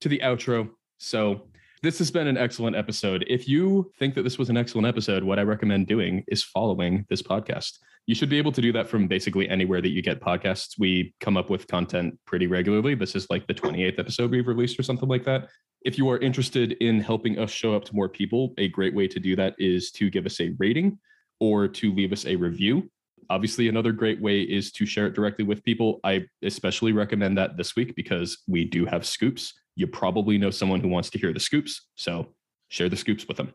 to 0.00 0.08
the 0.08 0.20
outro. 0.20 0.70
So, 0.98 1.48
this 1.82 1.98
has 1.98 2.10
been 2.10 2.26
an 2.26 2.38
excellent 2.38 2.74
episode. 2.74 3.24
If 3.28 3.46
you 3.46 3.92
think 3.98 4.14
that 4.14 4.22
this 4.22 4.38
was 4.38 4.48
an 4.48 4.56
excellent 4.56 4.86
episode, 4.86 5.22
what 5.22 5.38
I 5.38 5.42
recommend 5.42 5.86
doing 5.86 6.24
is 6.28 6.42
following 6.42 7.04
this 7.10 7.22
podcast. 7.22 7.78
You 8.06 8.14
should 8.14 8.28
be 8.28 8.38
able 8.38 8.52
to 8.52 8.60
do 8.60 8.72
that 8.72 8.88
from 8.88 9.08
basically 9.08 9.48
anywhere 9.48 9.82
that 9.82 9.90
you 9.90 10.00
get 10.00 10.20
podcasts. 10.20 10.78
We 10.78 11.12
come 11.20 11.36
up 11.36 11.50
with 11.50 11.66
content 11.66 12.16
pretty 12.24 12.46
regularly. 12.46 12.94
This 12.94 13.16
is 13.16 13.28
like 13.30 13.46
the 13.48 13.54
28th 13.54 13.98
episode 13.98 14.30
we've 14.30 14.46
released 14.46 14.78
or 14.78 14.84
something 14.84 15.08
like 15.08 15.24
that. 15.24 15.48
If 15.84 15.98
you 15.98 16.08
are 16.10 16.18
interested 16.18 16.72
in 16.74 17.00
helping 17.00 17.38
us 17.38 17.50
show 17.50 17.74
up 17.74 17.84
to 17.86 17.94
more 17.94 18.08
people, 18.08 18.54
a 18.58 18.68
great 18.68 18.94
way 18.94 19.08
to 19.08 19.18
do 19.18 19.34
that 19.36 19.54
is 19.58 19.90
to 19.92 20.08
give 20.08 20.24
us 20.24 20.40
a 20.40 20.54
rating 20.58 20.98
or 21.40 21.66
to 21.66 21.92
leave 21.92 22.12
us 22.12 22.26
a 22.26 22.36
review. 22.36 22.88
Obviously, 23.28 23.68
another 23.68 23.90
great 23.90 24.20
way 24.20 24.42
is 24.42 24.70
to 24.72 24.86
share 24.86 25.06
it 25.06 25.14
directly 25.14 25.44
with 25.44 25.64
people. 25.64 25.98
I 26.04 26.26
especially 26.42 26.92
recommend 26.92 27.36
that 27.38 27.56
this 27.56 27.74
week 27.74 27.96
because 27.96 28.38
we 28.46 28.64
do 28.64 28.86
have 28.86 29.04
scoops. 29.04 29.52
You 29.74 29.88
probably 29.88 30.38
know 30.38 30.50
someone 30.50 30.80
who 30.80 30.88
wants 30.88 31.10
to 31.10 31.18
hear 31.18 31.32
the 31.32 31.40
scoops. 31.40 31.88
So 31.96 32.34
share 32.68 32.88
the 32.88 32.96
scoops 32.96 33.26
with 33.26 33.36
them. 33.36 33.52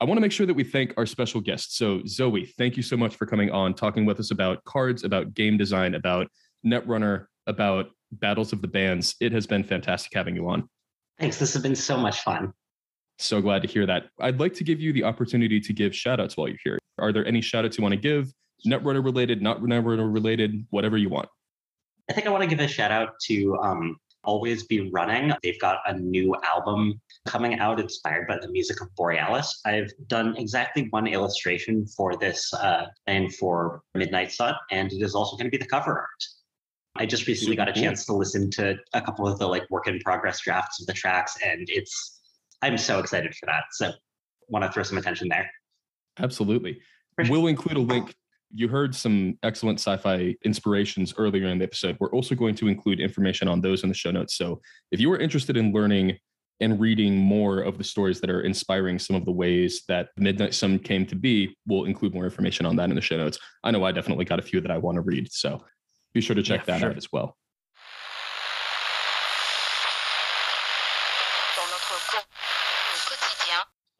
I 0.00 0.06
want 0.06 0.16
to 0.16 0.22
make 0.22 0.32
sure 0.32 0.46
that 0.46 0.54
we 0.54 0.64
thank 0.64 0.94
our 0.96 1.04
special 1.04 1.42
guests. 1.42 1.76
So, 1.76 2.00
Zoe, 2.06 2.46
thank 2.56 2.78
you 2.78 2.82
so 2.82 2.96
much 2.96 3.16
for 3.16 3.26
coming 3.26 3.50
on, 3.50 3.74
talking 3.74 4.06
with 4.06 4.18
us 4.18 4.30
about 4.30 4.64
cards, 4.64 5.04
about 5.04 5.34
game 5.34 5.58
design, 5.58 5.94
about 5.94 6.28
Netrunner, 6.64 7.26
about 7.46 7.90
battles 8.12 8.54
of 8.54 8.62
the 8.62 8.68
bands. 8.68 9.14
It 9.20 9.32
has 9.32 9.46
been 9.46 9.62
fantastic 9.62 10.12
having 10.14 10.34
you 10.34 10.48
on. 10.48 10.68
Thanks. 11.18 11.38
This 11.38 11.52
has 11.52 11.62
been 11.62 11.76
so 11.76 11.98
much 11.98 12.20
fun. 12.22 12.54
So 13.18 13.42
glad 13.42 13.60
to 13.60 13.68
hear 13.68 13.84
that. 13.84 14.04
I'd 14.18 14.40
like 14.40 14.54
to 14.54 14.64
give 14.64 14.80
you 14.80 14.94
the 14.94 15.04
opportunity 15.04 15.60
to 15.60 15.72
give 15.74 15.94
shout 15.94 16.18
outs 16.18 16.38
while 16.38 16.48
you're 16.48 16.56
here. 16.64 16.78
Are 16.98 17.12
there 17.12 17.26
any 17.26 17.42
shout 17.42 17.66
outs 17.66 17.76
you 17.76 17.82
want 17.82 17.92
to 17.92 18.00
give? 18.00 18.32
Netrunner 18.66 19.04
related, 19.04 19.42
not 19.42 19.60
Netrunner 19.60 20.10
related, 20.10 20.66
whatever 20.70 20.96
you 20.96 21.10
want. 21.10 21.28
I 22.08 22.14
think 22.14 22.26
I 22.26 22.30
want 22.30 22.42
to 22.42 22.48
give 22.48 22.60
a 22.60 22.66
shout 22.66 22.90
out 22.90 23.10
to 23.26 23.58
um, 23.62 23.96
Always 24.24 24.64
Be 24.64 24.90
Running. 24.90 25.32
They've 25.42 25.60
got 25.60 25.78
a 25.86 25.94
new 25.94 26.34
album 26.44 27.00
coming 27.26 27.58
out 27.58 27.80
inspired 27.80 28.28
by 28.28 28.38
the 28.40 28.50
music 28.50 28.80
of 28.80 28.94
Borealis. 28.96 29.60
I've 29.64 29.90
done 30.06 30.36
exactly 30.36 30.88
one 30.90 31.06
illustration 31.06 31.86
for 31.86 32.16
this 32.16 32.52
uh, 32.54 32.86
and 33.06 33.34
for 33.34 33.82
Midnight 33.94 34.32
Sun, 34.32 34.54
and 34.70 34.92
it 34.92 35.02
is 35.02 35.14
also 35.14 35.36
going 35.36 35.46
to 35.46 35.50
be 35.50 35.62
the 35.62 35.68
cover 35.68 35.98
art. 35.98 36.24
I 36.96 37.06
just 37.06 37.26
recently 37.26 37.56
got 37.56 37.68
a 37.68 37.72
chance 37.72 38.04
to 38.06 38.12
listen 38.14 38.50
to 38.52 38.76
a 38.92 39.00
couple 39.00 39.26
of 39.26 39.38
the 39.38 39.46
like 39.46 39.68
work 39.70 39.86
in 39.86 40.00
progress 40.00 40.40
drafts 40.40 40.80
of 40.80 40.86
the 40.86 40.92
tracks, 40.92 41.36
and 41.44 41.66
it's 41.68 42.20
I'm 42.62 42.76
so 42.76 42.98
excited 42.98 43.34
for 43.34 43.46
that. 43.46 43.64
So 43.72 43.92
want 44.48 44.64
to 44.64 44.72
throw 44.72 44.82
some 44.82 44.98
attention 44.98 45.28
there. 45.28 45.50
Absolutely. 46.18 46.80
Sure. 47.20 47.30
We'll 47.30 47.46
include 47.46 47.76
a 47.76 47.80
link. 47.80 48.14
You 48.52 48.68
heard 48.68 48.94
some 48.94 49.38
excellent 49.42 49.78
sci 49.78 49.96
fi 49.96 50.36
inspirations 50.44 51.14
earlier 51.16 51.46
in 51.46 51.58
the 51.58 51.64
episode. 51.64 51.96
We're 52.00 52.10
also 52.10 52.34
going 52.34 52.54
to 52.56 52.68
include 52.68 53.00
information 53.00 53.46
on 53.48 53.60
those 53.60 53.82
in 53.82 53.88
the 53.88 53.94
show 53.94 54.10
notes. 54.10 54.34
So 54.36 54.60
if 54.90 55.00
you 55.00 55.10
are 55.12 55.18
interested 55.18 55.56
in 55.56 55.72
learning 55.72 56.18
and 56.60 56.78
reading 56.78 57.16
more 57.16 57.60
of 57.60 57.78
the 57.78 57.84
stories 57.84 58.20
that 58.20 58.28
are 58.28 58.42
inspiring 58.42 58.98
some 58.98 59.16
of 59.16 59.24
the 59.24 59.30
ways 59.32 59.82
that 59.88 60.08
Midnight 60.18 60.52
Sun 60.52 60.80
came 60.80 61.06
to 61.06 61.14
be, 61.14 61.56
we'll 61.66 61.84
include 61.84 62.12
more 62.12 62.24
information 62.24 62.66
on 62.66 62.76
that 62.76 62.90
in 62.90 62.96
the 62.96 63.00
show 63.00 63.16
notes. 63.16 63.38
I 63.64 63.70
know 63.70 63.84
I 63.84 63.92
definitely 63.92 64.24
got 64.26 64.38
a 64.40 64.42
few 64.42 64.60
that 64.60 64.70
I 64.70 64.78
want 64.78 64.96
to 64.96 65.00
read. 65.00 65.32
So 65.32 65.64
be 66.12 66.20
sure 66.20 66.34
to 66.36 66.42
check 66.42 66.60
Yeah, 66.66 66.74
that 66.74 66.80
sure. 66.80 66.90
out 66.90 66.96
as 66.96 67.08
well. 67.12 67.36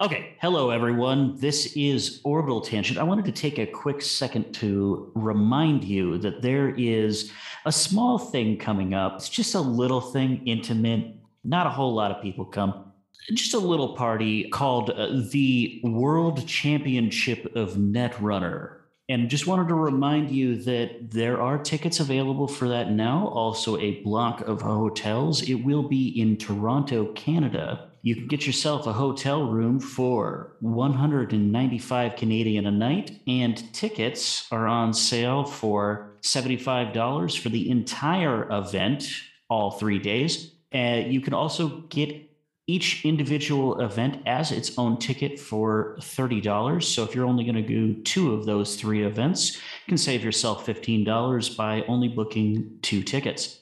Okay, 0.03 0.35
hello 0.41 0.71
everyone. 0.71 1.37
This 1.37 1.77
is 1.77 2.23
Orbital 2.25 2.63
Tangent. 2.63 2.99
I 2.99 3.03
wanted 3.03 3.27
to 3.27 3.33
take 3.33 3.59
a 3.59 3.67
quick 3.67 4.01
second 4.01 4.55
to 4.55 5.13
remind 5.15 5.85
you 5.85 6.17
that 6.21 6.41
there 6.41 6.71
is 6.71 7.31
a 7.67 7.73
small 7.73 8.19
thing 8.19 8.57
coming 8.57 8.95
up. 8.95 9.17
It's 9.17 9.29
just 9.29 9.55
a 9.55 9.61
little 9.61 10.01
thing, 10.01 10.41
intimate. 10.47 11.17
Not 11.45 11.67
a 11.67 11.71
whole 11.71 11.93
lot 11.93 12.13
of 12.13 12.23
people 12.23 12.47
come. 12.47 12.93
Just 13.35 13.53
a 13.53 13.59
little 13.59 13.95
party 13.95 14.49
called 14.49 14.89
uh, 14.89 15.21
the 15.31 15.83
World 15.85 16.49
Championship 16.49 17.55
of 17.55 17.75
Netrunner. 17.75 18.77
And 19.11 19.29
just 19.29 19.47
wanted 19.47 19.69
to 19.69 19.75
remind 19.75 20.31
you 20.31 20.57
that 20.63 21.11
there 21.11 21.43
are 21.43 21.59
tickets 21.59 22.01
available 22.01 22.49
for 22.49 22.69
that 22.69 22.91
now. 22.91 23.27
Also, 23.27 23.77
a 23.77 24.01
block 24.01 24.41
of 24.49 24.63
hotels. 24.63 25.43
It 25.43 25.57
will 25.57 25.87
be 25.87 26.19
in 26.19 26.39
Toronto, 26.39 27.13
Canada. 27.13 27.90
You 28.03 28.15
can 28.15 28.29
get 28.29 28.47
yourself 28.47 28.87
a 28.87 28.95
hotel 28.95 29.45
room 29.45 29.79
for 29.79 30.57
195 30.61 32.17
Canadian 32.17 32.67
a 32.67 32.71
night, 32.71 33.21
and 33.27 33.75
tickets 33.75 34.47
are 34.51 34.67
on 34.67 34.95
sale 34.95 35.45
for 35.45 36.17
$75 36.23 37.39
for 37.39 37.49
the 37.51 37.71
entire 37.71 38.51
event, 38.51 39.11
all 39.51 39.73
three 39.73 39.99
days. 39.99 40.53
Uh, 40.75 41.03
you 41.07 41.21
can 41.21 41.35
also 41.35 41.81
get 41.89 42.31
each 42.67 43.05
individual 43.05 43.81
event 43.81 44.23
as 44.27 44.53
its 44.53 44.79
own 44.79 44.97
ticket 44.97 45.39
for 45.39 45.97
$30. 45.99 46.83
So 46.83 47.03
if 47.03 47.15
you're 47.15 47.27
only 47.27 47.45
going 47.45 47.57
to 47.57 47.63
do 47.63 48.01
two 48.03 48.33
of 48.33 48.47
those 48.47 48.77
three 48.77 49.05
events, 49.05 49.57
you 49.57 49.89
can 49.89 49.99
save 49.99 50.25
yourself 50.25 50.65
$15 50.65 51.57
by 51.57 51.83
only 51.83 52.09
booking 52.09 52.79
two 52.81 53.03
tickets. 53.03 53.60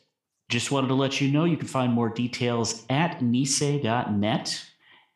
Just 0.48 0.70
wanted 0.70 0.88
to 0.88 0.94
let 0.94 1.20
you 1.20 1.30
know 1.30 1.44
you 1.44 1.58
can 1.58 1.68
find 1.68 1.92
more 1.92 2.08
details 2.08 2.86
at 2.88 3.20
nisei.net 3.20 4.64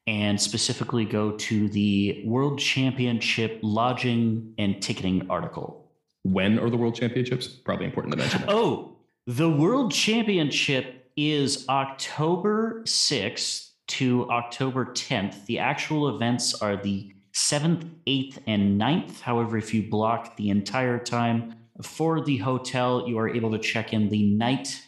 and 0.06 0.38
specifically 0.38 1.06
go 1.06 1.30
to 1.32 1.70
the 1.70 2.22
World 2.26 2.59
Championship 2.59 3.59
lodging 3.62 4.52
and 4.59 4.82
ticketing 4.82 5.26
article. 5.30 5.90
When 6.24 6.59
are 6.59 6.68
the 6.68 6.76
World 6.76 6.96
Championships? 6.96 7.46
Probably 7.46 7.86
important 7.86 8.12
to 8.12 8.18
mention. 8.18 8.42
that. 8.42 8.50
Oh, 8.50 8.96
the 9.26 9.48
World 9.48 9.92
Championship 9.92 11.10
is 11.16 11.66
October 11.66 12.82
6th 12.84 13.70
to 13.86 14.28
October 14.28 14.84
10th. 14.84 15.46
The 15.46 15.59
actual 15.60 16.14
events 16.14 16.60
are 16.60 16.76
the 16.76 17.10
7th, 17.32 17.88
8th, 18.06 18.38
and 18.46 18.78
9th. 18.78 19.20
However, 19.20 19.56
if 19.56 19.72
you 19.72 19.88
block 19.88 20.36
the 20.36 20.50
entire 20.50 20.98
time 20.98 21.54
for 21.80 22.20
the 22.20 22.36
hotel, 22.36 23.09
you 23.09 23.18
are 23.18 23.28
able 23.28 23.50
to 23.52 23.59
check 23.59 23.94
in 23.94 24.10
the 24.10 24.34
night 24.34 24.78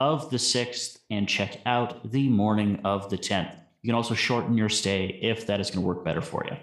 of 0.00 0.30
the 0.30 0.36
6th 0.36 0.98
and 1.10 1.28
check 1.28 1.60
out 1.66 2.10
the 2.10 2.28
morning 2.28 2.80
of 2.84 3.10
the 3.10 3.18
10th. 3.18 3.54
You 3.82 3.88
can 3.88 3.94
also 3.94 4.14
shorten 4.14 4.56
your 4.56 4.68
stay 4.68 5.18
if 5.22 5.46
that 5.46 5.60
is 5.60 5.70
going 5.70 5.82
to 5.82 5.86
work 5.86 6.04
better 6.04 6.22
for 6.22 6.44
you. 6.48 6.56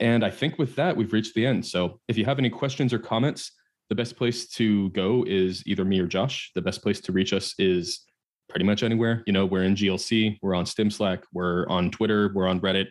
And 0.00 0.24
I 0.24 0.30
think 0.30 0.58
with 0.58 0.76
that, 0.76 0.96
we've 0.96 1.12
reached 1.12 1.34
the 1.34 1.46
end. 1.46 1.64
So 1.64 2.00
if 2.08 2.18
you 2.18 2.24
have 2.24 2.38
any 2.38 2.50
questions 2.50 2.92
or 2.92 2.98
comments, 2.98 3.52
the 3.88 3.94
best 3.94 4.16
place 4.16 4.46
to 4.48 4.90
go 4.90 5.24
is 5.26 5.62
either 5.66 5.84
me 5.84 6.00
or 6.00 6.06
Josh. 6.06 6.50
The 6.54 6.62
best 6.62 6.82
place 6.82 7.00
to 7.02 7.12
reach 7.12 7.32
us 7.32 7.54
is 7.58 8.00
pretty 8.48 8.64
much 8.64 8.82
anywhere. 8.82 9.22
You 9.26 9.32
know, 9.32 9.46
we're 9.46 9.62
in 9.62 9.74
GLC, 9.74 10.38
we're 10.42 10.54
on 10.54 10.66
Stim 10.66 10.90
Slack, 10.90 11.24
we're 11.32 11.66
on 11.68 11.90
Twitter, 11.90 12.32
we're 12.34 12.48
on 12.48 12.60
Reddit. 12.60 12.88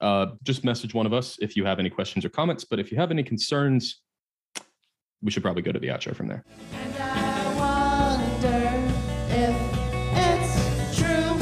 Uh, 0.00 0.26
just 0.42 0.64
message 0.64 0.94
one 0.94 1.06
of 1.06 1.12
us 1.12 1.38
if 1.40 1.56
you 1.56 1.64
have 1.64 1.78
any 1.78 1.90
questions 1.90 2.24
or 2.24 2.28
comments. 2.28 2.64
But 2.64 2.78
if 2.78 2.90
you 2.90 2.98
have 2.98 3.10
any 3.10 3.22
concerns, 3.22 4.02
we 5.22 5.30
should 5.30 5.42
probably 5.42 5.62
go 5.62 5.72
to 5.72 5.78
the 5.78 5.88
outro 5.88 6.14
from 6.14 6.26
there. 6.26 6.44
And 6.72 6.94
I 6.98 7.54
wonder 7.56 8.70
if 9.30 9.56
it's 10.16 10.98
true. 10.98 11.38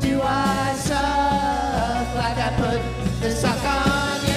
Do 0.00 0.20
I 0.22 0.74
suck 0.74 2.14
like 2.16 2.36
I 2.36 2.50
put 2.56 2.82
the 3.22 3.30
suck 3.30 3.64
on 3.64 4.20
you? 4.26 4.34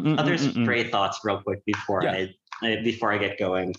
Mm-mm, 0.00 0.18
Other 0.18 0.34
mm-mm. 0.34 0.64
stray 0.64 0.90
thoughts, 0.90 1.20
real 1.24 1.40
quick, 1.42 1.64
before 1.64 2.02
Yeah. 2.02 2.12
I, 2.12 2.34
I 2.62 2.76
before 2.82 3.12
I 3.12 3.18
get 3.18 3.38
going. 3.38 3.74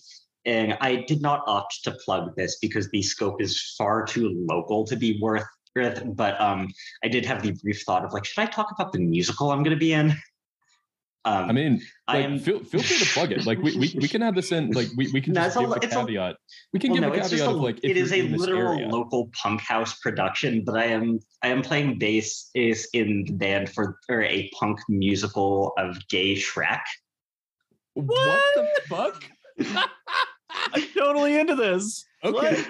And 0.46 0.78
I 0.80 0.98
did 1.08 1.22
not 1.22 1.42
opt 1.48 1.84
to 1.86 1.92
plug 2.06 2.36
this 2.36 2.60
because 2.60 2.90
the 2.92 3.02
scope 3.02 3.42
is 3.42 3.74
far 3.78 4.06
too 4.06 4.46
local 4.48 4.86
to 4.86 4.96
be 4.96 5.18
worth 5.20 5.44
it. 5.76 6.16
But 6.16 6.40
um, 6.40 6.68
I 7.04 7.08
did 7.08 7.26
have 7.26 7.42
the 7.42 7.52
brief 7.64 7.82
thought 7.84 8.06
of 8.06 8.14
like, 8.14 8.26
should 8.26 8.42
I 8.42 8.46
talk 8.46 8.72
about 8.72 8.94
the 8.94 9.00
musical 9.00 9.52
I'm 9.52 9.64
going 9.64 9.76
to 9.76 9.80
be 9.80 9.92
in? 9.92 10.14
Um, 11.28 11.50
I 11.50 11.54
mean, 11.54 11.82
I 12.08 12.18
am 12.20 12.38
feel, 12.38 12.60
feel 12.64 12.84
free 12.84 13.00
to 13.00 13.06
plug 13.08 13.32
it. 13.32 13.48
Like 13.48 13.58
we, 13.58 13.76
we, 13.78 13.96
we 14.00 14.08
can 14.08 14.22
have 14.22 14.36
this 14.36 14.52
in, 14.52 14.70
like 14.72 14.88
we, 14.96 15.12
we 15.12 15.22
can 15.22 15.34
No, 15.34 15.42
just 15.42 15.48
it's 15.48 15.56
a 15.58 15.60
give 15.62 15.70
lo- 15.70 15.76
the 15.76 15.86
it's 15.88 15.96
a- 15.96 16.00
caveat. 16.00 16.36
we 16.72 16.80
can 16.80 16.92
Well, 16.92 16.96
give 17.02 17.10
no, 17.10 17.10
the 17.16 17.20
it's 17.20 17.30
caveat 17.32 17.48
a, 17.48 17.52
of 17.52 17.58
like, 17.58 17.80
it 17.84 17.98
is 17.98 18.14
a 18.14 18.22
literal 18.22 18.74
area. 18.74 18.88
local 18.90 19.32
punk 19.42 19.62
house 19.62 19.98
production, 20.00 20.64
but 20.64 20.78
I 20.78 20.86
am 20.86 21.20
I 21.42 21.48
am 21.48 21.64
playing 21.64 21.98
bass 21.98 22.52
is 22.54 22.88
in 22.94 23.24
the 23.26 23.34
band 23.34 23.70
for 23.74 23.98
or 24.08 24.22
a 24.22 24.50
punk 24.60 24.80
musical 24.88 25.74
of 25.80 25.98
Gay 26.10 26.36
Shrek. 26.36 26.82
What 27.96 28.42
the 28.56 28.68
fuck? 28.88 29.24
I'm 30.74 30.84
totally 30.96 31.40
into 31.40 31.56
this. 31.56 32.06
Okay. 32.24 32.64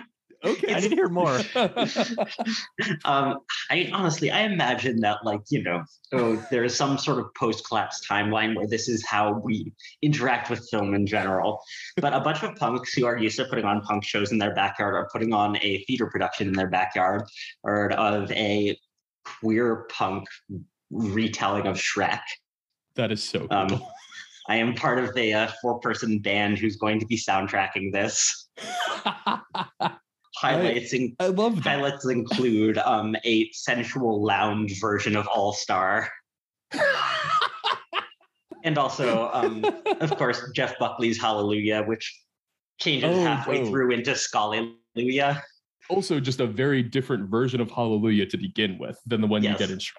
Okay. 0.46 0.74
I 0.74 0.80
need 0.80 0.90
to 0.90 0.96
hear 0.96 1.10
more. 1.10 1.40
um, 3.06 3.40
I 3.70 3.90
honestly, 3.92 4.30
I 4.32 4.42
imagine 4.42 5.00
that 5.02 5.26
like 5.26 5.42
you 5.50 5.64
know, 5.64 5.84
oh, 6.14 6.46
there 6.52 6.64
is 6.64 6.76
some 6.76 6.98
sort 6.98 7.20
of 7.20 7.34
post-collapse 7.36 8.06
timeline 8.08 8.56
where 8.56 8.68
this 8.68 8.88
is 8.88 9.06
how 9.06 9.34
we 9.44 9.74
interact 10.02 10.50
with 10.50 10.68
film 10.70 10.94
in 10.94 11.08
general. 11.08 11.62
But 11.98 12.14
a 12.14 12.20
bunch 12.20 12.44
of 12.44 12.56
punks 12.56 12.94
who 12.94 13.06
are 13.06 13.18
used 13.18 13.38
to 13.38 13.46
putting 13.46 13.66
on 13.66 13.82
punk 13.82 14.04
shows 14.04 14.32
in 14.32 14.38
their 14.38 14.54
backyard 14.54 14.94
are 14.94 15.10
putting 15.12 15.34
on 15.34 15.58
a 15.58 15.84
theater 15.86 16.08
production 16.08 16.48
in 16.48 16.54
their 16.54 16.70
backyard, 16.70 17.24
or 17.64 17.92
of 17.94 18.32
a 18.32 18.78
queer 19.40 19.88
punk 19.92 20.28
retelling 20.92 21.66
of 21.66 21.78
Shrek. 21.78 22.22
that 22.96 23.12
is 23.12 23.24
so 23.24 23.48
cool. 23.48 23.58
Um, 23.58 23.84
I 24.48 24.58
am 24.58 24.76
part 24.76 25.00
of 25.00 25.18
a 25.18 25.34
uh, 25.34 25.52
four-person 25.62 26.20
band 26.20 26.60
who's 26.60 26.76
going 26.76 27.00
to 27.00 27.06
be 27.08 27.18
soundtracking 27.18 27.92
this. 27.92 28.48
Highlights 30.54 30.94
in, 30.94 31.16
I 31.20 31.28
love 31.28 31.56
that. 31.58 31.64
highlights 31.64 32.06
include 32.06 32.78
um, 32.80 33.16
a 33.26 33.50
sensual 33.52 34.24
lounge 34.24 34.80
version 34.80 35.16
of 35.16 35.28
All 35.28 35.54
Star. 35.54 36.10
and 38.64 38.78
also, 38.78 39.30
um, 39.34 39.66
of 40.02 40.12
course, 40.18 40.42
Jeff 40.56 40.78
Buckley's 40.80 41.20
Hallelujah, 41.20 41.84
which 41.84 42.14
changes 42.80 43.10
Oh, 43.16 43.24
halfway 43.24 43.62
oh. 43.62 43.66
through 43.70 43.92
into 43.92 44.12
Scalleluia. 44.12 45.42
Also, 45.90 46.20
just 46.20 46.40
a 46.40 46.48
very 46.48 46.82
different 46.82 47.30
version 47.30 47.62
of 47.62 47.70
Hallelujah 47.70 48.26
to 48.26 48.38
begin 48.38 48.78
with 48.80 48.98
than 49.06 49.22
the 49.22 49.28
one 49.28 49.44
Yes. 49.44 49.60
you 49.60 49.68
get 49.68 49.72
in 49.72 49.78
Shrek. 49.80 49.94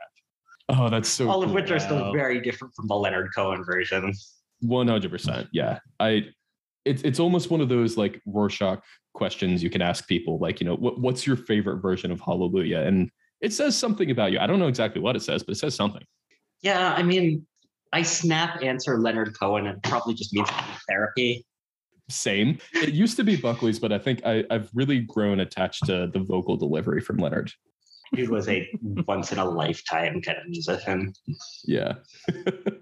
Oh, 0.68 0.89
that's 0.90 1.09
so 1.09 1.28
all 1.31 1.43
of 1.43 1.47
cool. 1.51 1.55
which 1.55 1.70
are 1.70 1.78
still 1.78 2.01
Wow. 2.06 2.12
very 2.12 2.40
different 2.40 2.74
from 2.74 2.89
the 2.89 2.94
Leonard 2.97 3.28
Cohen 3.35 3.62
version. 3.64 4.12
One 4.60 4.89
hundred 4.89 5.10
percent. 5.12 5.48
Yeah, 5.52 5.78
I. 6.01 6.27
It's 6.87 7.03
it's 7.03 7.21
almost 7.21 7.51
one 7.51 7.61
of 7.61 7.69
those 7.69 7.97
like 7.97 8.23
Rorschach 8.27 8.83
questions 9.13 9.63
you 9.63 9.71
can 9.71 9.83
ask 9.83 10.07
people, 10.07 10.39
like 10.39 10.61
you 10.61 10.67
know, 10.67 10.77
what 10.77 11.01
what's 11.01 11.27
your 11.27 11.37
favorite 11.37 11.79
version 11.79 12.11
of 12.11 12.21
Hallelujah? 12.21 12.81
And 12.81 13.11
it 13.41 13.53
says 13.53 13.77
something 13.77 14.11
about 14.11 14.33
you. 14.33 14.39
I 14.39 14.47
don't 14.47 14.59
know 14.59 14.69
exactly 14.69 15.01
what 15.01 15.17
it 15.17 15.23
says, 15.23 15.43
but 15.43 15.53
it 15.53 15.59
says 15.59 15.75
something. 15.75 16.03
Yeah, 16.63 16.95
I 16.97 17.03
mean, 17.03 17.47
I 17.93 18.03
snap 18.03 18.63
answer 18.63 18.99
Leonard 18.99 19.39
Cohen 19.39 19.67
and 19.67 19.77
it 19.77 19.83
probably 19.83 20.15
just 20.15 20.33
means 20.33 20.49
therapy. 20.89 21.45
Same. 22.09 22.59
It 22.73 22.95
used 22.95 23.17
to 23.17 23.25
be 23.25 23.37
Buckley's, 23.37 23.79
but 23.79 23.93
I 23.93 23.99
think 23.99 24.25
I, 24.25 24.45
I've 24.51 24.71
really 24.75 25.01
grown 25.01 25.41
attached 25.41 25.87
to 25.87 26.07
the 26.07 26.21
vocal 26.21 26.57
delivery 26.57 27.01
from 27.01 27.17
Leonard. 27.17 27.53
Dude 28.15 28.31
was 28.31 28.49
a 28.49 28.69
once 29.09 29.33
in 29.33 29.39
a 29.39 29.45
lifetime 29.45 30.23
kind 30.23 30.39
of 30.39 30.49
musician. 30.49 31.13
Yeah. 31.65 31.95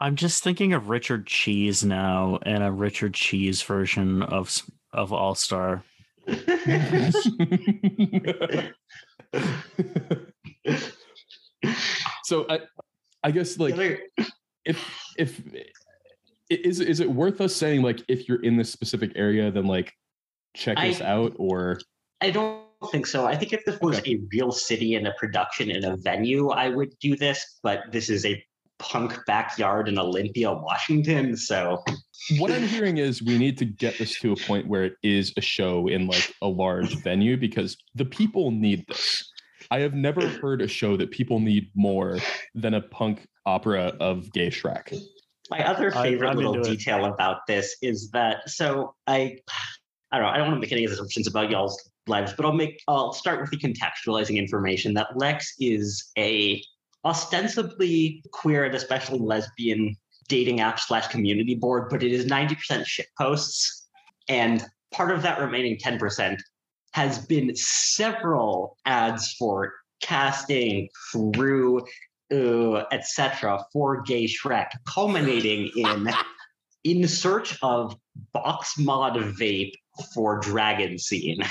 I'm 0.00 0.16
just 0.16 0.42
thinking 0.42 0.72
of 0.72 0.88
Richard 0.88 1.26
Cheese 1.26 1.84
now 1.84 2.38
and 2.42 2.62
a 2.62 2.70
Richard 2.70 3.14
Cheese 3.14 3.62
version 3.62 4.22
of 4.22 4.62
of 4.92 5.12
All 5.12 5.34
Star. 5.34 5.82
so 12.24 12.46
I 12.48 12.60
I 13.22 13.30
guess 13.30 13.58
like 13.58 14.00
if 14.64 14.78
if 15.16 15.40
is 16.48 16.80
is 16.80 17.00
it 17.00 17.10
worth 17.10 17.40
us 17.40 17.54
saying 17.54 17.82
like 17.82 18.02
if 18.08 18.28
you're 18.28 18.42
in 18.42 18.56
this 18.56 18.70
specific 18.70 19.12
area 19.14 19.50
then 19.50 19.66
like 19.66 19.92
check 20.54 20.78
I- 20.78 20.90
us 20.90 21.00
out 21.00 21.34
or 21.38 21.80
I 22.20 22.30
don't 22.30 22.60
think 22.90 23.06
so. 23.06 23.26
I 23.26 23.34
think 23.36 23.52
if 23.52 23.64
this 23.64 23.80
was 23.80 24.00
a 24.06 24.20
real 24.32 24.52
city 24.52 24.94
and 24.94 25.06
a 25.06 25.12
production 25.12 25.70
and 25.70 25.84
a 25.84 25.96
venue, 25.96 26.50
I 26.50 26.68
would 26.68 26.98
do 26.98 27.16
this, 27.16 27.58
but 27.62 27.84
this 27.90 28.10
is 28.10 28.26
a 28.26 28.42
punk 28.80 29.18
backyard 29.26 29.88
in 29.88 29.98
Olympia, 29.98 30.52
Washington. 30.52 31.36
So 31.36 31.84
what 32.38 32.50
I'm 32.50 32.66
hearing 32.66 32.98
is 32.98 33.22
we 33.22 33.38
need 33.38 33.56
to 33.58 33.64
get 33.64 33.98
this 33.98 34.18
to 34.20 34.32
a 34.32 34.36
point 34.36 34.66
where 34.66 34.84
it 34.84 34.94
is 35.02 35.32
a 35.36 35.40
show 35.40 35.86
in 35.86 36.06
like 36.08 36.34
a 36.42 36.48
large 36.48 36.96
venue 36.96 37.36
because 37.36 37.76
the 37.94 38.04
people 38.04 38.50
need 38.50 38.84
this. 38.88 39.30
I 39.70 39.80
have 39.80 39.94
never 39.94 40.26
heard 40.26 40.62
a 40.62 40.68
show 40.68 40.96
that 40.96 41.12
people 41.12 41.38
need 41.38 41.70
more 41.76 42.18
than 42.54 42.74
a 42.74 42.80
punk 42.80 43.28
opera 43.46 43.94
of 44.00 44.32
gay 44.32 44.48
Shrek. 44.48 44.98
my 45.50 45.64
other 45.64 45.90
favorite 45.90 46.30
I'm 46.30 46.36
little 46.36 46.54
into 46.54 46.70
it. 46.70 46.78
detail 46.78 47.04
about 47.04 47.46
this 47.46 47.76
is 47.82 48.10
that 48.10 48.48
so 48.48 48.94
I 49.06 49.38
I 50.12 50.18
don't 50.18 50.26
know, 50.26 50.32
I 50.32 50.38
don't 50.38 50.48
want 50.48 50.56
to 50.56 50.60
make 50.60 50.72
any 50.72 50.84
assumptions 50.86 51.28
about 51.28 51.50
y'all's 51.50 51.80
lives, 52.06 52.32
but 52.36 52.44
I'll 52.44 52.52
make 52.52 52.82
I'll 52.88 53.12
start 53.12 53.40
with 53.40 53.50
the 53.50 53.58
contextualizing 53.58 54.36
information 54.36 54.94
that 54.94 55.16
Lex 55.16 55.54
is 55.60 56.10
a 56.18 56.62
ostensibly 57.04 58.22
queer 58.32 58.64
and 58.64 58.74
especially 58.74 59.18
lesbian 59.18 59.96
dating 60.28 60.60
app 60.60 60.78
slash 60.78 61.08
community 61.08 61.54
board, 61.54 61.88
but 61.90 62.02
it 62.02 62.12
is 62.12 62.26
90% 62.26 62.86
shit 62.86 63.06
posts. 63.18 63.88
And 64.28 64.64
part 64.92 65.10
of 65.10 65.22
that 65.22 65.40
remaining 65.40 65.76
10% 65.76 66.38
has 66.92 67.24
been 67.26 67.54
several 67.54 68.76
ads 68.84 69.32
for 69.34 69.74
casting, 70.02 70.88
crew, 71.12 71.84
etc. 72.30 73.64
for 73.72 74.02
Gay 74.02 74.24
Shrek, 74.24 74.68
culminating 74.86 75.70
in 75.76 76.08
in 76.84 77.06
search 77.06 77.58
of 77.62 77.94
box 78.32 78.78
mod 78.78 79.14
vape 79.14 79.74
for 80.14 80.38
dragon 80.38 80.98
scene. 80.98 81.42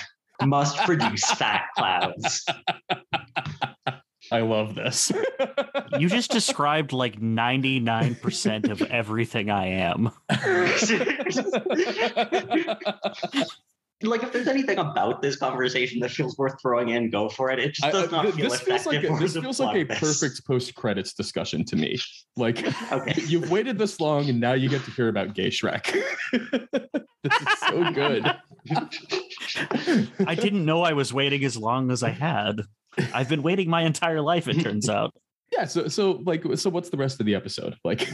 Must 0.42 0.78
produce 0.78 1.30
fat 1.32 1.66
clouds. 1.76 2.46
I 4.32 4.42
love 4.42 4.76
this. 4.76 5.12
You 5.98 6.08
just 6.10 6.32
described 6.32 6.94
like 6.94 7.20
99% 7.20 8.70
of 8.70 8.82
everything 8.84 9.50
I 9.50 9.68
am. 9.68 10.12
like 14.02 14.24
if 14.24 14.32
there's 14.32 14.48
anything 14.48 14.78
about 14.78 15.22
this 15.22 15.36
conversation 15.36 16.00
that 16.00 16.12
feels 16.12 16.38
worth 16.38 16.56
throwing 16.62 16.90
in, 16.90 17.10
go 17.10 17.28
for 17.28 17.50
it. 17.52 17.60
It 17.60 17.74
just 17.74 17.86
I- 17.86 17.92
does 17.92 18.08
I- 18.14 18.18
not 18.18 18.22
th- 18.24 18.36
feel 18.36 18.50
this 18.50 18.62
feels 18.62 18.86
like 18.86 18.96
effective. 19.04 19.12
a, 19.12 19.14
or 19.14 19.20
this 19.20 19.38
feels 19.38 19.60
like 19.60 19.76
a 19.76 19.84
this. 19.84 20.00
perfect 20.00 20.48
post 20.48 20.76
credits 20.76 21.14
discussion 21.14 21.66
to 21.66 21.76
me. 21.76 21.98
Like 22.38 22.64
Okay. 22.92 23.22
you've 23.28 23.50
waited 23.52 23.78
this 23.78 24.00
long 24.00 24.30
and 24.30 24.40
now 24.40 24.54
you 24.54 24.70
get 24.70 24.84
to 24.86 24.92
hear 24.92 25.10
about 25.10 25.34
gay 25.34 25.50
Shrek. 25.50 25.92
this 26.32 27.34
is 27.42 27.60
so 27.68 27.92
good. 27.92 28.26
I 30.26 30.36
didn't 30.36 30.64
know 30.66 30.84
I 30.84 30.94
was 30.94 31.14
waiting 31.14 31.44
as 31.44 31.58
long 31.58 31.92
as 31.92 32.04
I 32.04 32.12
had. 32.12 32.62
I've 33.14 33.30
been 33.30 33.44
waiting 33.44 33.70
my 33.70 33.84
entire 33.84 34.22
life, 34.22 34.48
it 34.48 34.62
turns 34.62 34.90
out. 34.98 35.14
Yeah, 35.52 35.66
so 35.66 35.88
so 35.88 36.22
like 36.26 36.44
so 36.56 36.70
what's 36.70 36.90
the 36.90 36.98
rest 36.98 37.20
of 37.20 37.26
the 37.26 37.34
episode? 37.36 37.76
Like 37.84 38.08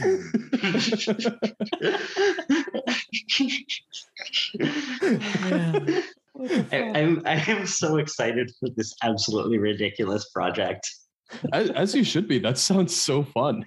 I, 5.58 6.02
I'm 6.72 7.22
I 7.26 7.34
am 7.50 7.66
so 7.66 7.96
excited 7.96 8.50
for 8.60 8.68
this 8.76 8.94
absolutely 9.02 9.58
ridiculous 9.58 10.28
project. 10.30 10.88
As, 11.52 11.70
as 11.70 11.94
you 11.94 12.04
should 12.04 12.28
be. 12.28 12.38
That 12.38 12.58
sounds 12.58 12.94
so 12.94 13.22
fun. 13.24 13.64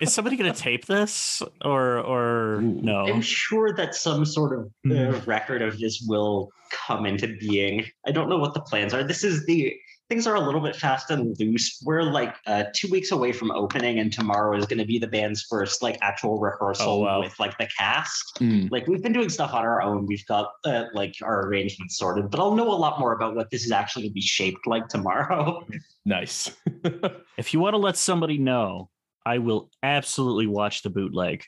Is 0.00 0.12
somebody 0.14 0.36
going 0.36 0.52
to 0.52 0.58
tape 0.58 0.86
this 0.86 1.42
or 1.64 1.98
or 1.98 2.56
Ooh. 2.56 2.80
no? 2.82 3.06
I'm 3.06 3.20
sure 3.20 3.74
that 3.74 3.94
some 3.94 4.24
sort 4.24 4.58
of 4.58 4.66
uh, 4.86 4.94
Mhm. 4.94 5.26
record 5.26 5.62
of 5.62 5.78
this 5.78 6.04
will 6.06 6.50
come 6.86 7.06
into 7.06 7.36
being. 7.40 7.84
I 8.06 8.12
don't 8.12 8.28
know 8.28 8.38
what 8.38 8.54
the 8.54 8.60
plans 8.60 8.94
are. 8.94 9.02
This 9.02 9.24
is 9.24 9.44
the 9.46 9.74
things 10.08 10.26
are 10.26 10.34
a 10.34 10.40
little 10.40 10.60
bit 10.60 10.74
fast 10.74 11.10
and 11.10 11.36
loose. 11.38 11.80
We're 11.84 12.02
like 12.02 12.34
uh, 12.46 12.64
two 12.74 12.88
weeks 12.90 13.12
away 13.12 13.32
from 13.32 13.50
opening, 13.50 13.98
and 13.98 14.12
tomorrow 14.12 14.56
is 14.56 14.64
going 14.66 14.78
to 14.78 14.84
be 14.86 14.98
the 14.98 15.06
band's 15.06 15.42
first 15.42 15.82
like 15.82 15.98
actual 16.00 16.38
rehearsal 16.38 16.88
Oh, 16.88 16.98
wow. 17.00 17.20
with 17.20 17.38
like 17.38 17.56
the 17.58 17.68
cast. 17.76 18.36
Mm, 18.40 18.70
Like 18.70 18.86
we've 18.86 19.02
been 19.02 19.12
doing 19.12 19.28
stuff 19.28 19.52
on 19.52 19.64
our 19.64 19.82
own. 19.82 20.06
We've 20.06 20.24
got 20.26 20.50
uh, 20.64 20.84
like 20.94 21.14
our 21.22 21.46
arrangements 21.46 21.98
sorted, 21.98 22.30
but 22.30 22.40
I'll 22.40 22.54
know 22.54 22.70
a 22.70 22.74
lot 22.76 22.98
more 22.98 23.12
about 23.12 23.34
what 23.36 23.50
this 23.50 23.64
is 23.66 23.72
actually 23.72 24.02
going 24.04 24.10
to 24.10 24.14
be 24.14 24.20
shaped 24.22 24.66
like 24.66 24.88
tomorrow. 24.88 25.66
nice. 26.04 26.50
If 27.36 27.54
you 27.54 27.60
want 27.60 27.74
to 27.74 27.78
let 27.78 27.96
somebody 27.96 28.36
know, 28.38 28.90
I 29.24 29.38
will 29.38 29.70
absolutely 29.82 30.46
watch 30.48 30.82
the 30.82 30.90
bootleg. 30.90 31.44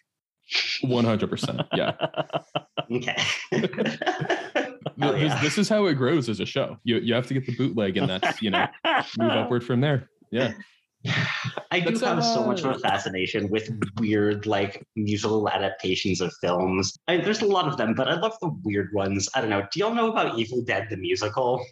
100%. 0.85 1.67
Yeah. 1.75 1.95
okay. 2.93 4.67
Th- 5.01 5.13
this, 5.13 5.23
yeah. 5.23 5.43
this 5.43 5.59
is 5.59 5.69
how 5.69 5.87
it 5.87 5.95
grows 5.95 6.29
as 6.29 6.41
a 6.41 6.47
show. 6.47 6.77
You, 6.85 6.99
you 6.99 7.15
have 7.15 7.27
to 7.29 7.35
get 7.35 7.47
the 7.47 7.57
bootleg, 7.57 7.97
and 7.97 8.09
that's, 8.09 8.43
you 8.43 8.51
know, 8.51 8.67
move 9.19 9.31
upward 9.31 9.65
from 9.65 9.81
there. 9.81 10.09
Yeah. 10.31 10.53
I 11.71 11.81
do 11.81 11.91
That's, 11.91 12.01
have 12.03 12.23
so 12.23 12.45
much 12.45 12.61
of 12.61 12.67
uh, 12.67 12.75
a 12.75 12.79
fascination 12.79 13.49
with 13.49 13.71
weird, 13.99 14.47
like 14.47 14.85
musical 14.97 15.49
adaptations 15.49 16.21
of 16.21 16.33
films. 16.41 16.97
I, 17.09 17.19
there's 17.19 17.43
a 17.43 17.47
lot 17.47 17.69
of 17.69 17.77
them, 17.77 17.95
but 17.95 18.09
I 18.09 18.15
love 18.15 18.37
the 18.41 18.51
weird 18.65 18.93
ones. 18.93 19.29
I 19.35 19.41
don't 19.41 19.51
know. 19.51 19.67
Do 19.73 19.81
y'all 19.81 19.95
know 19.95 20.11
about 20.11 20.39
Evil 20.39 20.63
Dead 20.63 20.89
the 20.91 20.97
musical? 20.97 21.65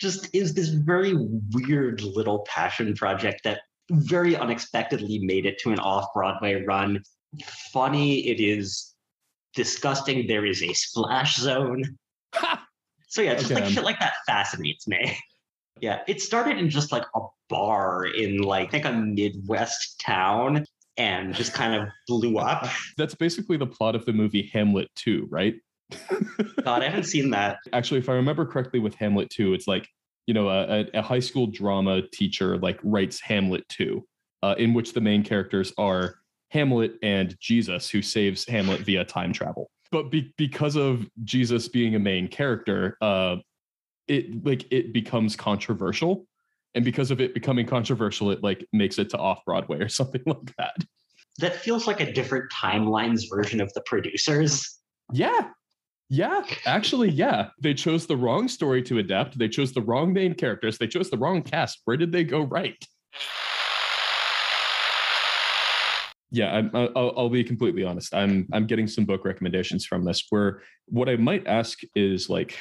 Just 0.00 0.34
is 0.34 0.54
this 0.54 0.68
very 0.68 1.14
weird 1.52 2.02
little 2.02 2.40
passion 2.48 2.94
project 2.94 3.42
that 3.44 3.60
very 3.90 4.36
unexpectedly 4.36 5.20
made 5.20 5.46
it 5.46 5.58
to 5.58 5.70
an 5.70 5.78
off-Broadway 5.78 6.64
run. 6.64 7.02
Funny, 7.72 8.26
it 8.28 8.40
is 8.40 8.94
disgusting. 9.54 10.26
There 10.26 10.46
is 10.46 10.62
a 10.62 10.72
splash 10.72 11.36
zone. 11.36 11.84
So 13.12 13.20
yeah, 13.20 13.34
just 13.34 13.52
Okay, 13.52 13.60
like 13.60 13.70
shit 13.70 13.84
like 13.84 14.00
that 14.00 14.14
fascinates 14.26 14.88
me. 14.88 15.16
Yeah, 15.80 16.02
it 16.06 16.20
started 16.22 16.58
in 16.58 16.70
just 16.70 16.92
like 16.92 17.02
a 17.16 17.20
bar 17.48 18.04
in 18.04 18.38
like 18.38 18.68
I 18.68 18.70
think 18.70 18.84
a 18.84 18.92
Midwest 18.92 20.00
town 20.00 20.64
and 20.96 21.34
just 21.34 21.54
kind 21.54 21.74
of 21.74 21.88
blew 22.06 22.38
up. 22.50 22.68
That's 22.96 23.16
basically 23.16 23.56
the 23.56 23.66
plot 23.66 23.96
of 23.96 24.04
the 24.04 24.12
movie 24.12 24.48
Hamlet 24.52 24.90
2, 24.94 25.26
right? 25.28 25.54
God, 26.64 26.82
I 26.82 26.84
haven't 26.84 27.04
seen 27.04 27.30
that. 27.30 27.56
Actually, 27.72 27.98
if 27.98 28.08
I 28.08 28.12
remember 28.12 28.46
correctly 28.46 28.78
with 28.78 28.94
Hamlet 28.94 29.28
2, 29.30 29.54
it's 29.54 29.66
like, 29.66 29.88
you 30.28 30.34
know, 30.34 30.48
a, 30.48 30.82
a- 30.82 30.98
a 31.00 31.02
high 31.02 31.18
school 31.20 31.48
drama 31.48 32.02
teacher 32.12 32.58
like 32.58 32.78
writes 32.84 33.20
Hamlet 33.20 33.68
2, 33.70 34.04
uh, 34.44 34.54
in 34.58 34.74
which 34.74 34.92
the 34.92 35.00
main 35.00 35.24
characters 35.24 35.72
are 35.78 36.14
Hamlet 36.50 36.92
and 37.02 37.34
Jesus, 37.40 37.90
who 37.90 38.02
saves 38.02 38.46
Hamlet 38.46 38.82
via 38.82 39.04
time 39.04 39.32
travel. 39.32 39.68
But 39.92 40.10
be- 40.10 40.34
because 40.36 40.74
of 40.74 41.08
Jesus 41.22 41.68
being 41.68 41.94
a 41.94 42.00
main 42.00 42.26
character, 42.26 42.96
uh, 43.00 43.36
it 44.08 44.44
like 44.44 44.66
it 44.72 44.92
becomes 44.92 45.36
controversial. 45.36 46.26
And 46.74 46.84
because 46.84 47.10
of 47.10 47.20
it 47.20 47.34
becoming 47.34 47.66
controversial, 47.66 48.30
it 48.30 48.42
like 48.42 48.66
makes 48.72 48.98
it 48.98 49.10
to 49.10 49.18
off 49.18 49.44
Broadway 49.44 49.78
or 49.78 49.88
something 50.00 50.22
like 50.26 50.56
that. 50.56 50.76
That 51.38 51.56
feels 51.56 51.86
like 51.86 52.00
a 52.00 52.12
different 52.12 52.50
timelines 52.50 53.22
version 53.30 53.60
of 53.60 53.72
the 53.74 53.82
producers. 53.82 54.80
Yeah. 55.12 55.50
Yeah. 56.08 56.42
Actually, 56.66 57.10
yeah. 57.10 57.48
They 57.60 57.72
chose 57.72 58.06
the 58.06 58.16
wrong 58.16 58.48
story 58.48 58.82
to 58.82 58.98
adapt. 58.98 59.38
They 59.38 59.48
chose 59.48 59.72
the 59.72 59.80
wrong 59.80 60.12
main 60.12 60.34
characters. 60.34 60.76
They 60.76 60.88
chose 60.88 61.08
the 61.08 61.16
wrong 61.16 61.42
cast. 61.42 61.80
Where 61.84 61.96
did 61.96 62.12
they 62.12 62.24
go 62.24 62.42
right? 62.42 62.76
Yeah, 66.34 66.50
I'm, 66.56 66.70
I'll, 66.74 67.12
I'll 67.16 67.28
be 67.28 67.44
completely 67.44 67.84
honest. 67.84 68.14
I'm 68.14 68.48
I'm 68.54 68.66
getting 68.66 68.86
some 68.86 69.04
book 69.04 69.24
recommendations 69.24 69.84
from 69.84 70.04
this. 70.04 70.24
Where 70.30 70.62
what 70.86 71.08
I 71.08 71.16
might 71.16 71.46
ask 71.46 71.78
is 71.94 72.28
like, 72.30 72.56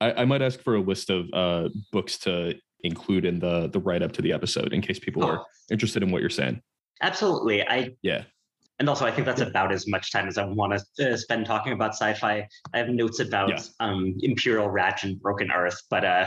I, 0.00 0.12
I 0.12 0.24
might 0.24 0.42
ask 0.42 0.60
for 0.60 0.74
a 0.74 0.80
list 0.80 1.08
of 1.08 1.26
uh, 1.32 1.68
books 1.92 2.18
to 2.18 2.54
include 2.82 3.24
in 3.24 3.38
the 3.38 3.68
the 3.68 3.78
write 3.78 4.02
up 4.02 4.10
to 4.12 4.22
the 4.22 4.32
episode 4.32 4.72
in 4.72 4.82
case 4.82 4.98
people 4.98 5.24
are 5.24 5.38
Oh, 5.38 5.44
interested 5.70 6.02
in 6.02 6.10
what 6.10 6.20
you're 6.20 6.30
saying. 6.30 6.60
absolutely. 7.00 7.62
I 7.66 7.90
Yeah. 8.02 8.24
and 8.80 8.88
also 8.88 9.06
I 9.06 9.12
think 9.12 9.24
that's 9.26 9.40
about 9.40 9.70
as 9.72 9.86
much 9.86 10.10
time 10.10 10.26
as 10.26 10.36
I 10.36 10.44
want 10.44 10.80
to 10.96 11.12
uh, 11.12 11.16
spend 11.16 11.46
talking 11.46 11.72
about 11.72 11.92
sci-fi. 11.94 12.46
I 12.74 12.78
have 12.78 12.88
notes 12.88 13.20
about 13.20 13.50
Yeah. 13.50 13.60
um, 13.78 14.14
Imperial 14.20 14.68
Radch 14.68 15.04
and 15.04 15.20
Broken 15.20 15.52
Earth, 15.52 15.80
but 15.90 16.04
uh, 16.04 16.26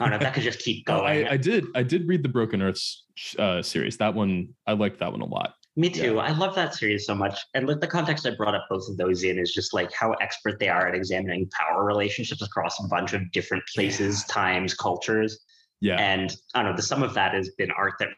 I 0.00 0.04
don't 0.04 0.10
know. 0.10 0.18
That 0.18 0.34
could 0.34 0.42
just 0.42 0.58
keep 0.58 0.82
Oh, 0.88 0.98
going. 0.98 1.28
I, 1.28 1.34
I 1.34 1.36
did. 1.36 1.66
I 1.76 1.84
did 1.84 2.08
read 2.08 2.24
the 2.24 2.28
Broken 2.28 2.60
Earths 2.60 3.04
uh, 3.38 3.62
series. 3.62 3.96
That 3.98 4.14
one, 4.14 4.48
I 4.66 4.72
liked 4.72 4.98
that 4.98 5.12
one 5.12 5.20
a 5.20 5.26
lot. 5.26 5.54
Me 5.76 5.90
too. 5.90 6.20
I 6.20 6.30
love 6.30 6.54
that 6.54 6.72
series 6.74 7.04
so 7.04 7.14
much. 7.16 7.36
And 7.54 7.66
like 7.66 7.80
the 7.80 7.88
context 7.88 8.24
I 8.26 8.30
brought 8.30 8.54
up 8.54 8.66
both 8.70 8.88
of 8.88 8.96
those 8.96 9.24
in 9.24 9.38
is 9.38 9.52
just 9.52 9.74
like 9.74 9.92
how 9.92 10.12
expert 10.14 10.60
they 10.60 10.68
are 10.68 10.86
at 10.86 10.94
examining 10.94 11.50
power 11.50 11.84
relationships 11.84 12.42
across 12.42 12.78
a 12.84 12.86
bunch 12.88 13.12
of 13.12 13.30
different 13.32 13.64
places, 13.74 14.22
times, 14.24 14.72
cultures. 14.72 15.40
Yeah. 15.80 15.96
And 15.96 16.34
I 16.54 16.62
don't 16.62 16.70
know, 16.72 16.76
the 16.76 16.82
sum 16.82 17.02
of 17.02 17.12
that 17.14 17.34
has 17.34 17.50
been 17.58 17.72
art 17.72 17.94
that 17.98 18.10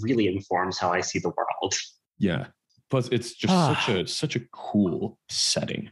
really 0.00 0.26
informs 0.26 0.78
how 0.78 0.90
I 0.90 1.02
see 1.02 1.18
the 1.18 1.32
world. 1.36 1.74
Yeah. 2.18 2.46
Plus, 2.88 3.08
it's 3.08 3.34
just 3.34 3.52
Ah. 3.52 3.74
such 3.86 3.94
a 3.96 4.06
such 4.06 4.36
a 4.36 4.40
cool 4.52 5.18
setting. 5.28 5.90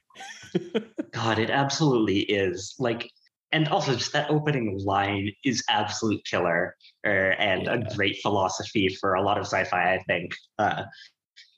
God, 1.13 1.39
it 1.39 1.51
absolutely 1.51 2.21
is. 2.21 2.75
Like, 2.79 3.11
and 3.53 3.69
also 3.69 3.95
just 3.95 4.13
that 4.13 4.31
opening 4.31 4.79
line 4.85 5.33
is 5.45 5.63
absolute 5.69 6.25
killer 6.25 6.77
er, 7.07 7.35
and 7.39 7.65
Yeah. 7.65 7.75
a 7.75 7.95
great 7.95 8.17
philosophy 8.23 8.89
for 8.89 9.15
a 9.15 9.23
lot 9.23 9.39
of 9.39 9.45
sci-fi, 9.45 9.95
I 9.95 10.03
think. 10.05 10.35
Uh, 10.59 10.85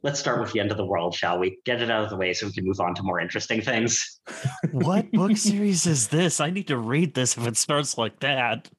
let's 0.02 0.18
start 0.18 0.40
with 0.40 0.52
the 0.52 0.60
end 0.60 0.70
of 0.70 0.76
the 0.76 0.84
world, 0.84 1.14
shall 1.14 1.38
we? 1.38 1.58
Get 1.64 1.80
it 1.82 1.90
out 1.90 2.04
of 2.04 2.10
the 2.10 2.16
way 2.16 2.32
so 2.32 2.46
we 2.46 2.52
can 2.52 2.66
move 2.66 2.80
on 2.80 2.94
to 2.94 3.02
more 3.02 3.20
interesting 3.20 3.60
things. 3.60 4.20
what 4.72 5.10
book 5.12 5.36
series 5.36 5.86
is 5.86 6.08
this? 6.08 6.40
I 6.40 6.50
need 6.50 6.68
to 6.68 6.76
read 6.76 7.14
this 7.14 7.36
if 7.36 7.46
it 7.46 7.56
starts 7.56 7.98
like 7.98 8.20
that. 8.20 8.70